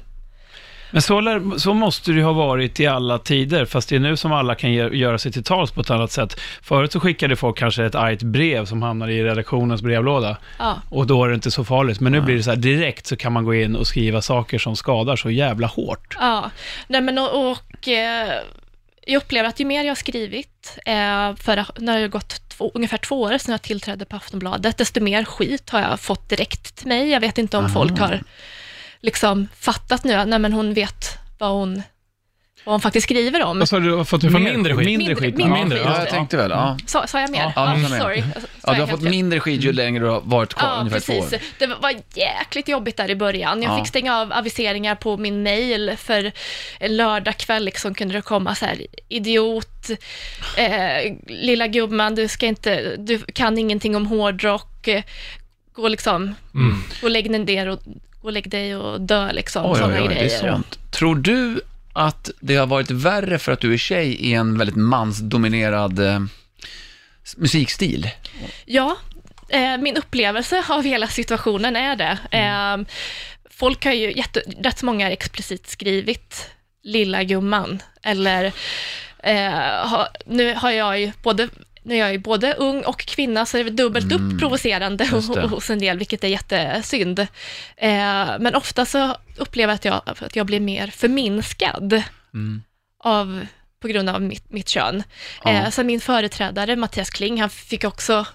Men 0.96 1.02
så, 1.02 1.20
lär, 1.20 1.58
så 1.58 1.74
måste 1.74 2.10
det 2.10 2.16
ju 2.16 2.22
ha 2.22 2.32
varit 2.32 2.80
i 2.80 2.86
alla 2.86 3.18
tider, 3.18 3.64
fast 3.64 3.88
det 3.88 3.96
är 3.96 4.00
nu 4.00 4.16
som 4.16 4.32
alla 4.32 4.54
kan 4.54 4.72
ge, 4.72 4.88
göra 4.88 5.18
sig 5.18 5.32
till 5.32 5.44
tals 5.44 5.70
på 5.70 5.80
ett 5.80 5.90
annat 5.90 6.12
sätt. 6.12 6.40
Förut 6.62 6.92
så 6.92 7.00
skickade 7.00 7.36
folk 7.36 7.58
kanske 7.58 7.84
ett 7.84 7.94
argt 7.94 8.22
brev 8.22 8.64
som 8.64 8.82
hamnade 8.82 9.12
i 9.12 9.24
redaktionens 9.24 9.82
brevlåda, 9.82 10.36
ja, 10.58 10.80
och 10.90 11.06
då 11.06 11.24
är 11.24 11.28
det 11.28 11.34
inte 11.34 11.50
så 11.50 11.64
farligt. 11.64 12.00
Men 12.00 12.12
nu 12.12 12.20
blir 12.20 12.36
det 12.36 12.42
så 12.42 12.50
här, 12.50 12.56
direkt 12.56 13.06
så 13.06 13.16
kan 13.16 13.32
man 13.32 13.44
gå 13.44 13.54
in 13.54 13.76
och 13.76 13.86
skriva 13.86 14.22
saker 14.22 14.58
som 14.58 14.76
skadar 14.76 15.16
så 15.16 15.30
jävla 15.30 15.66
hårt. 15.66 16.16
ja. 16.20 16.50
Nej 16.86 17.00
men 17.00 17.18
och, 17.18 17.50
och 17.50 17.88
eh, 17.88 18.40
jag 19.06 19.22
upplever 19.22 19.48
att 19.48 19.60
ju 19.60 19.64
mer 19.64 19.84
jag 19.84 19.90
har 19.90 19.94
skrivit, 19.94 20.78
eh, 20.86 21.36
för 21.36 21.80
när 21.80 22.00
har 22.00 22.08
gått 22.08 22.48
två, 22.48 22.70
ungefär 22.74 22.98
två 22.98 23.22
år 23.22 23.38
sedan 23.38 23.52
jag 23.52 23.62
tillträdde 23.62 24.04
på 24.04 24.16
Aftonbladet, 24.16 24.78
desto 24.78 25.00
mer 25.00 25.24
skit 25.24 25.70
har 25.70 25.80
jag 25.80 26.00
fått 26.00 26.28
direkt 26.28 26.76
till 26.76 26.88
mig. 26.88 27.10
Jag 27.10 27.20
vet 27.20 27.38
inte 27.38 27.56
om 27.56 27.68
folk 27.68 27.98
har 27.98 28.20
liksom 29.06 29.48
fattat 29.60 30.04
nu, 30.04 30.24
nej 30.24 30.38
men 30.38 30.52
hon 30.52 30.74
vet 30.74 31.18
vad 31.38 31.50
hon, 31.50 31.82
vad 32.64 32.72
hon 32.72 32.80
faktiskt 32.80 33.04
skriver 33.04 33.42
om. 33.44 33.58
Vad 33.58 33.68
sa 33.68 33.78
du, 33.78 33.92
har 33.92 34.04
fått 34.04 34.20
Du 34.20 34.30
får 34.30 34.38
mer- 34.38 34.52
mindre 34.52 34.74
skit. 34.76 34.86
Mindre 34.86 35.08
Mindre- 35.08 35.26
skit. 35.26 35.36
mindre 35.36 35.56
ja. 35.58 35.64
Mindre. 35.64 35.78
Ja, 35.78 35.98
jag 35.98 36.08
tänkte 36.08 36.36
väl. 36.36 36.50
Ja. 36.50 36.78
Sa, 36.86 37.06
sa 37.06 37.20
jag 37.20 37.30
mer? 37.30 37.52
Ja, 37.56 37.76
Ja, 37.82 37.88
sorry. 37.98 38.20
Sa 38.22 38.26
Ja, 38.66 38.74
du 38.74 38.80
har 38.80 38.86
fått 38.86 39.00
mindre 39.02 39.40
skit 39.40 39.64
ju 39.64 39.72
längre 39.72 40.04
du 40.04 40.10
har 40.10 40.20
varit 40.24 40.54
kvar, 40.54 40.68
Ja, 40.68 40.76
ungefär 40.80 41.00
två 41.00 41.12
precis. 41.12 41.32
år. 41.32 41.40
Det 41.58 41.66
var 41.66 41.94
jäkligt 42.14 42.68
jobbigt 42.68 42.96
där 42.96 43.10
i 43.10 43.16
början. 43.16 43.62
Jag 43.62 43.72
Ja. 43.72 43.78
fick 43.78 43.86
stänga 43.88 44.16
av 44.20 44.32
aviseringar 44.32 44.94
på 44.94 45.16
min 45.16 45.42
mail 45.42 45.94
för 45.98 46.32
en 46.80 46.96
lördagkväll 46.96 47.64
liksom 47.64 47.94
kunde 47.94 48.14
det 48.14 48.22
komma 48.22 48.54
så 48.54 48.64
här, 48.66 48.86
idiot, 49.08 49.90
eh, 50.56 51.14
lilla 51.26 51.66
gumman, 51.66 52.14
du 52.14 52.28
ska 52.28 52.46
inte, 52.46 52.96
du 52.96 53.18
kan 53.18 53.58
ingenting 53.58 53.96
om 53.96 54.06
hårdrock, 54.06 54.88
gå 55.72 55.88
liksom, 55.88 56.34
Mm. 56.54 56.82
gå 57.00 57.06
och 57.06 57.10
lägg 57.10 57.30
ner 57.30 57.68
och, 57.68 57.78
och 58.26 58.32
lägg 58.32 58.50
dig 58.50 58.76
och 58.76 59.00
dö 59.00 59.32
liksom, 59.32 59.64
Oj, 59.64 59.70
oj, 59.70 59.78
sådana 59.78 60.02
oj, 60.02 60.08
det 60.08 60.14
är 60.14 60.18
grejer. 60.18 60.52
sånt. 60.52 60.78
Tror 60.90 61.14
du 61.16 61.60
att 61.92 62.30
det 62.40 62.56
har 62.56 62.66
varit 62.66 62.90
värre 62.90 63.38
för 63.38 63.52
att 63.52 63.60
du 63.60 63.72
är 63.72 63.78
tjej 63.78 64.14
i 64.14 64.34
en 64.34 64.58
väldigt 64.58 64.76
mansdominerad 64.76 65.98
eh, 65.98 66.20
musikstil? 67.36 68.10
Ja, 68.64 68.96
eh, 69.48 69.76
min 69.78 69.96
upplevelse 69.96 70.64
av 70.68 70.84
hela 70.84 71.06
situationen 71.08 71.76
är 71.76 71.96
det. 71.96 72.18
Mm. 72.30 72.80
Eh, 72.80 72.86
folk 73.50 73.84
har 73.84 73.92
ju, 73.92 74.12
jätte, 74.12 74.42
rätt 74.60 74.82
många 74.82 75.06
har 75.06 75.12
explicit 75.12 75.68
skrivit 75.68 76.50
lilla 76.82 77.24
gumman, 77.24 77.82
eller 78.02 78.52
eh, 79.22 79.88
ha, 79.88 80.08
nu 80.26 80.54
har 80.54 80.70
jag 80.70 81.00
ju 81.00 81.12
både 81.22 81.48
när 81.86 81.96
jag 81.96 82.10
är 82.14 82.18
både 82.18 82.54
ung 82.54 82.84
och 82.84 82.98
kvinna 83.00 83.46
så 83.46 83.58
är 83.58 83.64
det 83.64 83.70
dubbelt 83.70 84.12
upp 84.12 84.38
provocerande 84.40 85.04
Mm. 85.04 85.16
just 85.16 85.34
det. 85.34 85.40
hos 85.46 85.70
en 85.70 85.78
del, 85.78 85.98
vilket 85.98 86.24
är 86.24 86.28
jättesynd. 86.28 87.18
Eh, 87.18 87.26
men 88.40 88.54
ofta 88.54 88.84
så 88.86 89.16
upplever 89.36 89.72
jag 89.72 89.74
att 89.74 89.84
jag, 89.84 90.24
att 90.26 90.36
jag 90.36 90.46
blir 90.46 90.60
mer 90.60 90.86
förminskad 90.86 92.02
Mm. 92.34 92.62
av, 92.98 93.46
på 93.80 93.88
grund 93.88 94.08
av 94.08 94.22
mitt, 94.22 94.52
mitt 94.52 94.68
kön. 94.68 95.02
Ja. 95.44 95.50
Eh, 95.50 95.70
så 95.70 95.84
min 95.84 96.00
företrädare 96.00 96.76
Mattias 96.76 97.10
Kling, 97.10 97.40
han 97.40 97.50
fick 97.50 97.84
också 97.84 98.26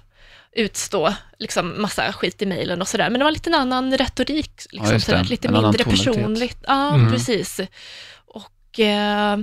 utstå 0.52 1.14
liksom 1.40 1.82
massa 1.82 2.14
skit 2.14 2.42
i 2.42 2.46
mejlen 2.46 2.82
och 2.82 2.88
sådär, 2.88 3.10
men 3.10 3.20
det 3.20 3.24
var 3.24 3.32
lite 3.32 3.50
en 3.50 3.56
annan 3.56 3.98
retorik, 3.98 4.52
liksom, 4.72 4.94
det. 4.94 5.00
sådär, 5.02 5.24
lite 5.24 5.48
En 5.48 5.54
mindre 5.54 5.84
personligt. 5.84 6.58
Ja, 6.68 6.94
Mm. 6.96 7.12
precis. 7.12 7.60
Och, 8.26 8.80
eh, 8.80 9.38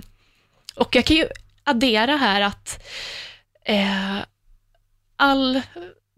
och 0.75 0.97
jag 0.97 1.05
kan 1.05 1.17
ju 1.17 1.27
addera 1.65 2.17
här 2.17 2.41
att 2.41 2.85
eh, 3.69 4.17
all, 5.17 5.61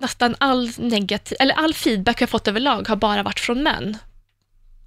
nästan 0.01 0.35
all 0.39 0.71
negativ, 0.79 1.37
eller 1.41 1.55
all 1.55 1.75
feedback 1.75 2.23
jag 2.23 2.31
fått 2.31 2.49
överlag 2.49 2.89
har 2.89 2.97
bara 2.97 3.23
varit 3.23 3.41
från 3.41 3.63
män. 3.63 3.97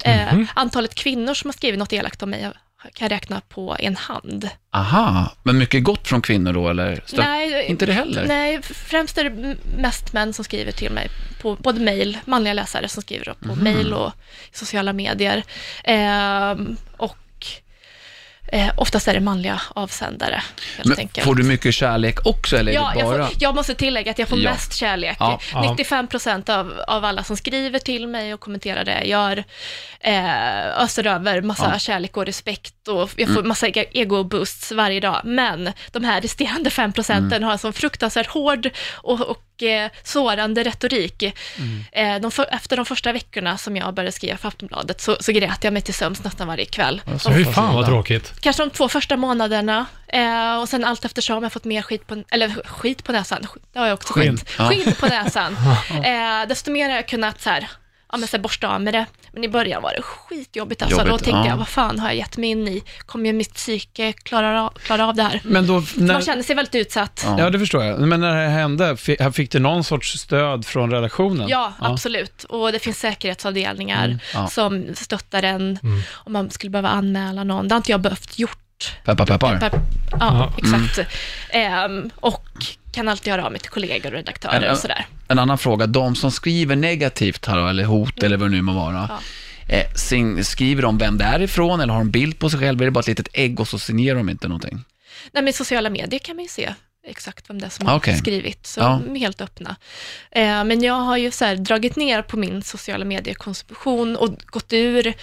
Eh, 0.04 0.34
Mhm. 0.34 0.46
Antalet 0.54 0.94
kvinnor 0.94 1.34
som 1.34 1.48
har 1.48 1.52
skrivit 1.52 1.78
något 1.78 1.92
elakt 1.92 2.22
om 2.22 2.30
mig 2.30 2.50
kan 2.94 3.04
jag 3.08 3.12
räkna 3.12 3.40
på 3.48 3.76
en 3.78 3.96
hand. 3.96 4.48
Aha, 4.72 5.32
men 5.42 5.58
mycket 5.58 5.84
gott 5.84 6.08
från 6.08 6.22
kvinnor 6.22 6.52
då, 6.52 6.68
eller? 6.68 6.94
Stö- 7.06 7.18
Nej, 7.18 7.66
Inte 7.66 7.86
det 7.86 7.92
heller? 7.92 8.26
Nej, 8.26 8.62
främst 8.62 9.18
är 9.18 9.24
det 9.30 9.56
mest 9.78 10.12
män 10.12 10.32
som 10.32 10.44
skriver 10.44 10.72
till 10.72 10.90
mig 10.92 11.08
på 11.42 11.56
både 11.56 11.80
mejl, 11.80 12.18
manliga 12.24 12.52
läsare 12.52 12.88
som 12.88 13.02
skriver 13.02 13.34
på 13.40 13.48
Mhm. 13.54 13.64
mejl 13.64 13.92
och 13.92 14.12
sociala 14.52 14.92
medier. 14.92 15.42
Ehm, 15.84 16.76
och 16.96 17.16
Eh, 18.46 18.70
oftast 18.76 19.08
är 19.08 19.14
det 19.14 19.20
manliga 19.20 19.60
avsändare, 19.74 20.42
Men 20.84 20.98
enkelt. 20.98 21.24
får 21.26 21.34
du 21.34 21.42
mycket 21.42 21.74
kärlek 21.74 22.26
också 22.26 22.56
eller 22.56 22.72
Ja, 22.72 22.90
det 22.94 23.00
jag, 23.00 23.08
bara... 23.08 23.26
får, 23.26 23.36
jag 23.40 23.54
måste 23.54 23.74
tillägga 23.74 24.10
att 24.10 24.18
jag 24.18 24.28
får 24.28 24.38
Ja. 24.38 24.50
mest 24.50 24.74
kärlek. 24.74 25.16
Ja. 25.20 25.40
Ja. 25.52 25.70
95 25.70 26.06
procent 26.06 26.48
av, 26.48 26.80
av 26.88 27.04
alla 27.04 27.22
som 27.24 27.36
skriver 27.36 27.78
till 27.78 28.06
mig 28.08 28.34
och 28.34 28.40
kommenterar 28.40 28.84
det 28.84 29.04
gör 29.04 29.44
eh, 30.00 30.82
öser 30.82 31.06
över 31.06 31.40
massa 31.40 31.70
Ja. 31.72 31.78
kärlek 31.78 32.16
och 32.16 32.26
respekt 32.26 32.88
och 32.88 33.10
jag 33.16 33.28
får 33.28 33.34
Mm. 33.36 33.48
massa 33.48 33.66
ego- 33.66 33.90
ego-boosts 33.92 34.72
varje 34.72 35.00
dag. 35.00 35.20
Men 35.24 35.72
de 35.92 36.04
här 36.04 36.20
resterande 36.20 36.70
5 36.70 36.92
procenten 36.92 37.32
Mm. 37.32 37.42
har 37.42 37.52
en 37.52 37.58
sån 37.58 37.72
fruktansvärt 37.72 38.26
hård 38.28 38.70
och, 38.92 39.20
och 39.20 39.42
eh, 39.62 39.90
sårande 40.02 40.62
retorik. 40.64 41.22
Mm. 41.22 41.84
Eh, 41.92 42.20
de 42.22 42.30
för, 42.30 42.46
efter 42.54 42.76
de 42.76 42.86
första 42.86 43.12
veckorna 43.12 43.58
som 43.58 43.76
jag 43.76 43.94
började 43.94 44.12
skriva 44.12 44.36
för 44.36 44.48
Aftonbladet 44.48 45.00
så, 45.00 45.16
så 45.20 45.32
grät 45.32 45.64
jag 45.64 45.72
mig 45.72 45.82
till 45.82 45.94
sömns 45.94 46.24
nästan 46.24 46.46
varje 46.48 46.64
kväll. 46.64 47.02
Så 47.20 47.30
hur 47.30 47.44
fan 47.44 47.74
vad 47.74 47.86
tråkigt. 47.86 48.32
Kanske 48.40 48.62
de 48.62 48.70
två 48.70 48.88
första 48.88 49.16
månaderna 49.16 49.86
eh, 50.08 50.60
och 50.60 50.68
sen 50.68 50.84
allt 50.84 51.04
eftersom 51.04 51.34
har 51.36 51.42
jag 51.42 51.52
fått 51.52 51.64
mer 51.64 51.82
skit 51.82 52.06
på, 52.06 52.22
eller 52.30 52.48
skit 52.66 53.04
på 53.04 53.12
näsan, 53.12 53.46
det 53.72 53.78
har 53.78 53.86
jag 53.86 53.94
också 53.94 54.12
skit, 54.12 54.50
Ja. 54.58 54.68
skinn 54.68 54.92
på 55.00 55.06
näsan. 55.06 55.56
eh, 56.04 56.48
desto 56.48 56.70
mer 56.70 56.88
har 56.88 56.96
jag 56.96 57.08
kunnat 57.08 57.40
så 57.40 57.50
här, 57.50 57.68
ja, 58.14 58.18
men 58.18 58.28
så 58.28 58.36
här, 58.36 58.42
borsta 58.42 58.68
av 58.68 58.80
med 58.80 58.94
det. 58.94 59.06
Men 59.32 59.44
i 59.44 59.48
början 59.48 59.82
var 59.82 59.92
det 59.96 60.02
skitjobbigt 60.02 60.82
alltså. 60.82 60.98
Då 60.98 61.06
Jobbigt, 61.08 61.24
tänkte 61.24 61.38
ja. 61.38 61.46
jag, 61.48 61.56
vad 61.56 61.68
fan 61.68 61.98
har 61.98 62.08
jag 62.08 62.16
gett 62.16 62.36
mig 62.36 62.50
in 62.50 62.68
i? 62.68 62.82
Kommer 63.06 63.32
mitt 63.32 63.54
psyke 63.54 64.12
klara 64.12 64.62
av, 64.62 64.70
klara 64.70 65.06
av 65.08 65.14
det 65.14 65.22
här? 65.22 65.40
Men 65.44 65.66
då, 65.66 65.72
Man 65.72 65.84
när, 65.96 66.20
känner 66.20 66.42
sig 66.42 66.56
väldigt 66.56 66.74
utsatt. 66.74 67.22
Ja. 67.26 67.36
ja, 67.38 67.50
det 67.50 67.58
förstår 67.58 67.84
jag. 67.84 68.00
Men 68.00 68.20
när 68.20 68.34
det 68.36 68.48
här 68.48 68.58
hände, 68.60 68.96
fick 69.32 69.50
du 69.50 69.58
någon 69.58 69.84
sorts 69.84 70.18
stöd 70.18 70.66
från 70.66 70.90
redaktionen? 70.90 71.48
Ja, 71.48 71.72
absolut. 71.78 72.44
Och 72.44 72.72
det 72.72 72.78
finns 72.78 72.98
säkerhetsavdelningar 72.98 74.04
Mm, 74.04 74.18
ja. 74.34 74.46
som 74.46 74.86
stöttar 74.94 75.42
en 75.42 75.78
om 76.12 76.32
man 76.32 76.50
skulle 76.50 76.70
behöva 76.70 76.88
anmäla 76.88 77.44
någon. 77.44 77.68
Det 77.68 77.74
har 77.74 77.76
inte 77.76 77.90
jag 77.90 78.00
behövt 78.00 78.38
gjort. 78.38 78.58
Peppar, 79.04 79.26
peppar. 79.26 79.58
Ja, 79.62 80.18
Ja. 80.20 80.52
exakt. 80.58 81.08
Ehm, 81.50 82.10
och 82.16 82.44
kan 82.94 83.08
alltid 83.08 83.32
höra 83.32 83.44
av 83.44 83.52
mig 83.52 83.60
till 83.60 83.70
kollegor 83.70 84.06
och 84.10 84.16
redaktörer 84.16 84.54
Eller- 84.56 84.72
och 84.72 84.78
sådär. 84.78 85.06
En 85.28 85.38
annan 85.38 85.58
fråga, 85.58 85.86
de 85.86 86.16
som 86.16 86.30
skriver 86.30 86.76
negativt 86.76 87.46
här 87.46 87.68
eller 87.68 87.84
hot 87.84 88.22
eller 88.22 88.36
vad 88.36 88.50
det 88.50 88.56
nu 88.56 88.62
må 88.62 88.72
vara. 88.72 89.08
Ja. 89.10 89.18
Eh, 89.74 90.42
skriver 90.42 90.82
de 90.82 90.98
vem 90.98 91.18
det 91.18 91.24
är 91.24 91.42
ifrån 91.42 91.80
eller 91.80 91.92
har 91.92 92.00
de 92.00 92.10
bild 92.10 92.38
på 92.38 92.50
sig 92.50 92.60
själv? 92.60 92.80
Är 92.80 92.84
det 92.84 92.90
bara 92.90 93.00
ett 93.00 93.06
litet 93.06 93.28
ägg 93.32 93.60
och 93.60 93.68
så 93.68 93.78
signerar 93.78 94.16
de 94.16 94.28
inte 94.28 94.48
någonting? 94.48 94.74
Nej, 95.32 95.42
men 95.42 95.48
i 95.48 95.52
sociala 95.52 95.90
medier 95.90 96.18
kan 96.20 96.36
man 96.36 96.42
ju 96.42 96.48
se 96.48 96.74
exakt 97.06 97.50
vem 97.50 97.60
det 97.60 97.66
är 97.66 97.70
som 97.70 97.86
har 97.86 98.16
skrivit, 98.16 98.66
så 98.66 98.80
Ja. 98.80 99.00
de 99.06 99.16
är 99.16 99.20
helt 99.20 99.40
öppna. 99.40 99.76
Eh, 100.30 100.64
men 100.64 100.82
jag 100.82 100.94
har 100.94 101.16
ju 101.16 101.30
så 101.30 101.54
dragit 101.54 101.96
ner 101.96 102.22
på 102.22 102.36
min 102.36 102.62
sociala 102.62 103.04
mediekonsumtion 103.04 104.16
och 104.16 104.30
gått 104.46 104.72
ur 104.72 105.14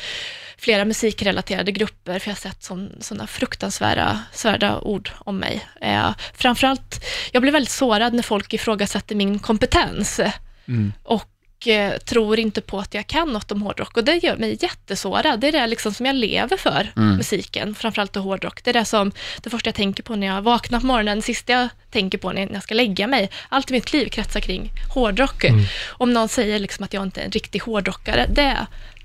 flera 0.62 0.86
musikrelaterade 0.86 1.72
grupper, 1.72 2.20
för 2.20 2.30
jag 2.30 2.36
har 2.36 2.40
sett 2.40 2.64
sådana 3.06 3.28
fruktansvärda 3.28 4.20
svärda 4.34 4.80
ord 4.80 5.12
om 5.18 5.38
mig. 5.38 5.66
Eh, 5.82 6.10
framförallt, 6.34 7.06
jag 7.32 7.42
blir 7.42 7.52
väldigt 7.52 7.72
sårad 7.72 8.14
när 8.14 8.24
folk 8.24 8.54
ifrågasätter 8.54 9.16
min 9.16 9.40
kompetens 9.40 10.20
Mm. 10.68 10.94
och 11.04 11.68
eh, 11.68 11.98
tror 11.98 12.40
inte 12.40 12.62
på 12.62 12.80
att 12.80 12.94
jag 12.94 13.08
kan 13.08 13.30
något 13.34 13.52
om 13.52 13.62
hårdrock 13.62 13.98
och 13.98 14.04
det 14.04 14.16
gör 14.24 14.38
mig 14.38 14.58
jättesårad. 14.62 15.40
Det 15.40 15.48
är 15.48 15.52
det 15.52 15.68
liksom 15.68 15.94
som 15.94 16.06
jag 16.06 16.16
lever 16.16 16.58
för, 16.58 16.92
Mm. 16.98 17.16
musiken, 17.16 17.76
framförallt 17.76 18.16
och 18.18 18.24
hårdrock. 18.24 18.64
Det 18.64 18.70
är 18.70 18.74
det 18.74 18.86
som, 18.86 19.12
det 19.42 19.50
första 19.50 19.68
jag 19.68 19.76
tänker 19.76 20.04
på 20.04 20.16
när 20.16 20.28
jag 20.28 20.42
vaknar 20.42 20.80
på 20.80 20.86
morgonen, 20.86 21.18
det 21.18 21.22
sista 21.22 21.54
jag 21.54 21.70
tänker 21.92 22.18
på 22.18 22.32
när 22.32 22.54
jag 22.54 22.64
ska 22.64 22.76
lägga 22.76 23.08
mig. 23.08 23.30
Allt 23.50 23.70
i 23.70 23.74
mitt 23.74 23.94
liv 23.94 24.10
kretsar 24.10 24.40
kring 24.40 24.72
hårdrock. 24.94 25.46
Om 25.90 26.14
någon 26.14 26.30
säger 26.30 26.60
liksom 26.60 26.84
att 26.86 26.94
jag 26.94 27.04
inte 27.04 27.22
är 27.22 27.26
en 27.26 27.32
riktig 27.32 27.60
hårdrockare, 27.62 28.28
det, 28.30 28.58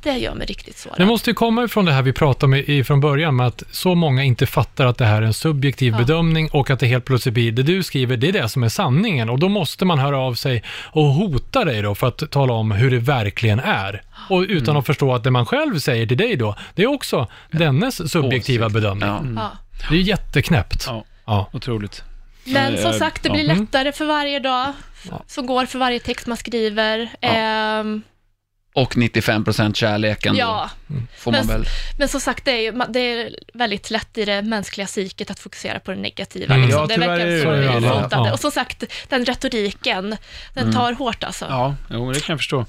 det 0.07 0.19
gör 0.19 0.35
mig 0.35 0.47
riktigt 0.47 0.79
sårad. 0.79 0.99
Det 0.99 1.07
måste 1.07 1.31
ju 1.31 1.35
komma 1.35 1.65
ifrån 1.65 1.85
det 1.85 1.93
här 1.93 2.03
vi 2.03 2.13
pratade 2.13 2.45
om 2.47 2.55
i- 2.55 2.85
från 2.85 3.01
början, 3.01 3.37
med 3.37 3.47
att 3.47 3.63
så 3.71 3.95
många 3.95 4.25
inte 4.25 4.47
fattar 4.47 4.87
att 4.87 4.99
det 4.99 5.05
här 5.05 5.23
är 5.23 5.27
en 5.27 5.35
subjektiv 5.35 5.93
Ja. 5.93 5.99
bedömning 5.99 6.49
och 6.53 6.71
att 6.71 6.81
det 6.81 6.87
helt 6.87 7.05
plötsligt 7.05 7.35
blir, 7.35 7.53
det 7.53 7.63
du 7.63 7.83
skriver, 7.83 8.17
det 8.17 8.29
är 8.29 8.33
det 8.33 8.49
som 8.49 8.63
är 8.63 8.69
sanningen. 8.69 9.31
Och 9.31 9.39
då 9.39 9.49
måste 9.49 9.85
man 9.85 9.99
höra 9.99 10.19
av 10.19 10.35
sig 10.35 10.63
och 10.93 11.05
hota 11.05 11.65
dig 11.65 11.83
då 11.83 11.95
för 11.95 12.07
att 12.09 12.31
tala 12.31 12.53
om 12.53 12.71
hur 12.71 12.91
det 12.91 12.99
verkligen 12.99 13.61
är. 13.61 14.03
Och 14.31 14.41
utan 14.49 14.77
att 14.77 14.87
förstå 14.87 15.15
att 15.15 15.25
det 15.25 15.31
man 15.31 15.47
själv 15.47 15.79
säger 15.79 16.07
till 16.07 16.17
dig 16.17 16.37
då, 16.37 16.57
det 16.75 16.83
är 16.83 16.87
också 16.87 17.27
dennes 17.51 18.13
subjektiva 18.13 18.67
Åsikt. 18.67 18.75
bedömning. 18.75 19.09
Ja. 19.09 19.23
Ja. 19.37 19.51
Det 19.89 19.95
är 19.95 19.99
ju 19.99 20.03
jätteknäppt. 20.05 20.85
Ja. 20.87 21.05
Ja. 21.27 21.49
Otroligt. 21.53 22.03
Men 22.45 22.77
som 22.79 22.91
Eh, 22.91 22.97
sagt, 22.97 23.23
det 23.23 23.29
ja. 23.29 23.33
blir 23.35 23.45
Mm. 23.45 23.59
lättare 23.61 23.93
för 23.93 24.05
varje 24.05 24.39
dag, 24.41 24.73
Ja. 25.11 25.23
som 25.27 25.47
går 25.47 25.67
för 25.67 25.79
varje 25.79 26.01
text 26.01 26.27
man 26.27 26.37
skriver. 26.37 27.09
Ja. 27.21 27.29
Ehm, 27.29 28.03
Och 28.77 28.95
95% 28.95 29.75
kärleken 29.75 30.37
ja. 30.37 30.71
då, 30.87 30.95
får 31.19 31.33
man 31.33 31.47
Men- 31.47 31.57
väl... 31.57 31.67
Men 31.99 32.09
som 32.09 32.21
sagt, 32.21 32.45
det 32.45 32.51
är, 32.51 32.61
ju- 32.61 32.83
det 32.89 33.01
är 33.01 33.37
väldigt 33.55 33.91
lätt 33.91 34.19
i 34.19 34.25
det 34.25 34.43
mänskliga 34.43 34.87
psyket 34.87 35.31
att 35.31 35.39
fokusera 35.39 35.81
på 35.81 35.91
det 35.91 35.97
negativa. 35.97 36.55
Mm. 36.55 36.67
Liksom. 36.67 36.81
Ja, 36.81 36.87
det 36.97 37.07
verkar 37.07 37.27
är 37.27 37.37
det 37.37 37.43
så 37.43 37.49
alla 37.51 38.03
fotande. 38.03 38.29
Ja. 38.29 38.33
Och 38.33 38.41
som 38.41 38.51
sagt, 38.51 38.85
den 39.09 39.25
retoriken, 39.25 40.17
den 40.55 40.73
tar 40.73 40.93
hårt 40.93 41.25
alltså. 41.25 41.45
Ja, 41.49 41.75
jo, 41.91 42.13
det 42.13 42.21
kan 42.21 42.33
jag 42.33 42.39
förstå. 42.39 42.67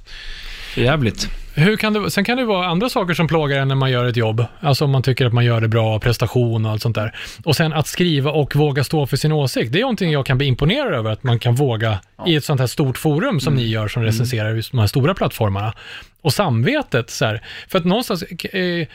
Det 0.76 0.82
jävligt. 0.82 1.30
Hur 1.60 1.78
kan 1.78 1.94
det, 1.94 2.12
sen 2.12 2.24
kan 2.24 2.38
det 2.38 2.46
vara 2.46 2.68
andra 2.68 2.90
saker 2.90 3.14
som 3.14 3.28
plågar 3.28 3.60
en 3.60 3.68
när 3.68 3.76
man 3.76 3.92
gör 3.92 4.06
ett 4.06 4.18
jobb. 4.18 4.46
Alltså 4.60 4.86
om 4.86 4.92
man 4.92 5.04
tycker 5.04 5.26
att 5.26 5.34
man 5.34 5.46
gör 5.46 5.62
det 5.62 5.68
bra, 5.68 6.00
prestation 6.00 6.66
och 6.66 6.72
allt 6.72 6.82
sånt 6.82 6.96
där. 6.96 7.16
Och 7.44 7.56
sen 7.56 7.74
att 7.74 7.88
skriva 7.88 8.32
och 8.32 8.56
våga 8.56 8.84
stå 8.84 9.08
för 9.08 9.18
sin 9.18 9.32
åsikt. 9.32 9.72
Det 9.72 9.80
är 9.80 9.82
någonting 9.82 10.12
jag 10.12 10.26
kan 10.26 10.38
bli 10.38 10.48
imponerad 10.48 10.94
över, 10.94 11.12
att 11.12 11.24
man 11.24 11.40
kan 11.40 11.56
våga 11.56 12.00
i 12.26 12.36
ett 12.36 12.44
sånt 12.44 12.60
här 12.60 12.68
stort 12.68 12.98
forum 12.98 13.40
som 13.40 13.54
ni 13.54 13.68
gör 13.68 13.88
som 13.88 14.04
recenserar 14.04 14.56
just 14.56 14.72
de 14.72 14.80
här 14.80 14.88
stora 14.88 15.14
plattformarna. 15.14 15.74
Och 16.22 16.34
samvetet, 16.34 17.10
så 17.10 17.26
här, 17.26 17.44
för 17.68 17.80
att 17.80 17.86
någonstans, 17.86 18.24
eh, 18.24 18.88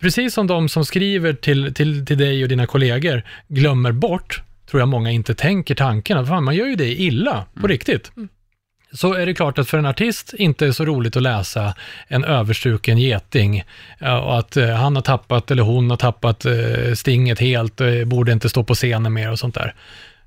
precis 0.00 0.34
som 0.34 0.46
de 0.46 0.68
som 0.68 0.84
skriver 0.84 1.32
till, 1.32 1.74
till, 1.74 2.06
till 2.06 2.18
dig 2.18 2.42
och 2.42 2.48
dina 2.48 2.66
kollegor 2.66 3.22
glömmer 3.48 3.92
bort, 3.92 4.42
tror 4.70 4.80
jag 4.80 4.88
många 4.88 5.10
inte 5.10 5.34
tänker 5.34 5.74
tanken, 5.74 6.18
att 6.18 6.28
fan, 6.28 6.44
man 6.44 6.54
gör 6.54 6.66
ju 6.66 6.76
det 6.76 6.94
illa, 6.94 7.46
på 7.60 7.66
riktigt 7.66 8.10
så 8.94 9.12
är 9.14 9.26
det 9.26 9.34
klart 9.34 9.58
att 9.58 9.68
för 9.68 9.78
en 9.78 9.86
artist 9.86 10.34
inte 10.38 10.66
är 10.66 10.72
så 10.72 10.84
roligt 10.84 11.16
att 11.16 11.22
läsa 11.22 11.74
en 12.08 12.24
överstruken 12.24 12.98
geting 12.98 13.64
ja, 13.98 14.20
och 14.20 14.38
att 14.38 14.56
eh, 14.56 14.68
han 14.68 14.94
har 14.96 15.02
tappat 15.02 15.50
eller 15.50 15.62
hon 15.62 15.90
har 15.90 15.96
tappat 15.96 16.44
eh, 16.44 16.94
stinget 16.94 17.40
helt, 17.40 17.80
eh, 17.80 18.04
borde 18.04 18.32
inte 18.32 18.48
stå 18.48 18.64
på 18.64 18.74
scenen 18.74 19.12
mer 19.12 19.30
och 19.30 19.38
sånt 19.38 19.54
där. 19.54 19.74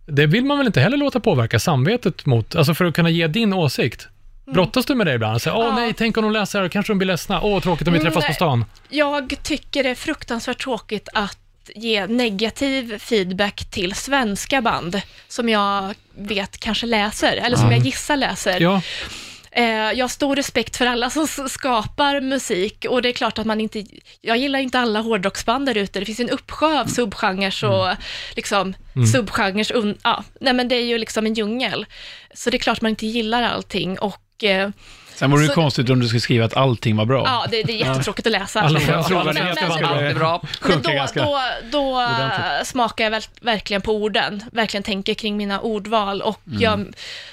Det 0.05 0.25
vill 0.25 0.45
man 0.45 0.57
väl 0.57 0.67
inte 0.67 0.81
heller 0.81 0.97
låta 0.97 1.19
påverka 1.19 1.59
samvetet 1.59 2.25
mot, 2.25 2.55
alltså 2.55 2.73
för 2.73 2.85
att 2.85 2.93
kunna 2.93 3.09
ge 3.09 3.27
din 3.27 3.53
åsikt. 3.53 4.07
Brottas 4.53 4.85
du 4.85 4.95
med 4.95 5.07
det 5.07 5.13
ibland? 5.13 5.41
Säger, 5.41 5.57
Åh 5.57 5.65
Ja. 5.65 5.75
nej, 5.75 5.93
tänk 5.97 6.17
om 6.17 6.23
de 6.23 6.31
läser 6.31 6.59
det 6.59 6.63
här, 6.65 6.69
kanske 6.69 6.91
de 6.93 6.97
blir 6.97 7.07
ledsna. 7.07 7.41
Åh, 7.41 7.61
tråkigt 7.61 7.87
om 7.87 7.93
vi 7.93 7.99
Mm, 7.99 8.11
träffas 8.11 8.23
på 8.23 8.27
nej. 8.29 8.35
stan. 8.35 8.65
Jag 8.89 9.35
tycker 9.43 9.83
det 9.83 9.89
är 9.89 9.95
fruktansvärt 9.95 10.63
tråkigt 10.63 11.09
att 11.13 11.37
ge 11.75 12.07
negativ 12.07 12.97
feedback 12.99 13.71
till 13.71 13.95
svenska 13.95 14.61
band 14.61 15.01
som 15.27 15.49
jag 15.49 15.93
vet 16.15 16.57
kanske 16.57 16.85
läser, 16.85 17.37
eller 17.37 17.57
som 17.57 17.71
jag 17.71 17.85
gissar 17.85 18.17
läser. 18.17 18.61
Ja, 18.61 18.81
Eh, 19.57 19.91
jag 19.91 20.03
har 20.03 20.07
stor 20.07 20.35
respekt 20.35 20.77
för 20.77 20.85
alla 20.85 21.09
som 21.09 21.27
skapar 21.27 22.21
musik 22.21 22.85
och 22.89 23.01
det 23.01 23.09
är 23.09 23.13
klart 23.13 23.39
att 23.39 23.45
man 23.45 23.61
inte, 23.61 23.85
jag 24.21 24.37
gillar 24.37 24.59
inte 24.59 24.79
alla 24.79 25.01
hårdrocksband 25.01 25.65
där 25.65 25.77
ute. 25.77 25.99
Det 25.99 26.05
finns 26.05 26.19
en 26.19 26.29
uppsjö 26.29 26.81
av 26.81 26.85
subgenres 26.85 27.63
och 27.63 27.87
liksom 28.35 28.73
subgenres, 29.13 29.71
un, 29.71 29.97
ja, 30.03 30.23
nej 30.41 30.53
men 30.53 30.67
det 30.67 30.75
är 30.75 30.85
ju 30.85 30.97
liksom 30.97 31.25
en 31.25 31.33
djungel. 31.33 31.85
Så 32.33 32.49
det 32.49 32.57
är 32.57 32.59
klart 32.59 32.81
man 32.81 32.89
inte 32.89 33.07
gillar 33.07 33.43
allting 33.43 33.99
och 33.99 34.43
eh, 34.43 34.69
Sen 35.17 35.31
vore 35.31 35.41
det 35.41 35.47
Så- 35.47 35.53
konstigt 35.53 35.89
om 35.89 35.99
du 35.99 36.07
skulle 36.07 36.21
skriva 36.21 36.45
att 36.45 36.57
allting 36.57 36.95
var 36.95 37.05
bra. 37.05 37.23
ja, 37.25 37.45
det, 37.51 37.63
det 37.63 37.81
är 37.81 37.87
jättetråkigt 37.87 38.27
att 38.27 38.31
läsa. 38.31 38.61
Alla- 38.61 38.79
men- 38.79 39.03
skulle 39.03 39.19
Allt 39.19 40.01
är 40.01 40.13
bra. 40.13 40.41
men 40.61 40.81
då, 40.81 40.89
då, 41.15 41.39
då 41.71 41.95
ordentligt. 41.95 42.67
smakar 42.67 43.03
jag 43.03 43.11
väl, 43.11 43.21
verkligen 43.41 43.81
på 43.81 43.95
orden, 43.95 44.43
verkligen 44.51 44.83
tänker 44.83 45.13
kring 45.13 45.37
mina 45.37 45.59
ordval 45.59 46.21
och, 46.21 46.41
jag, 46.59 46.85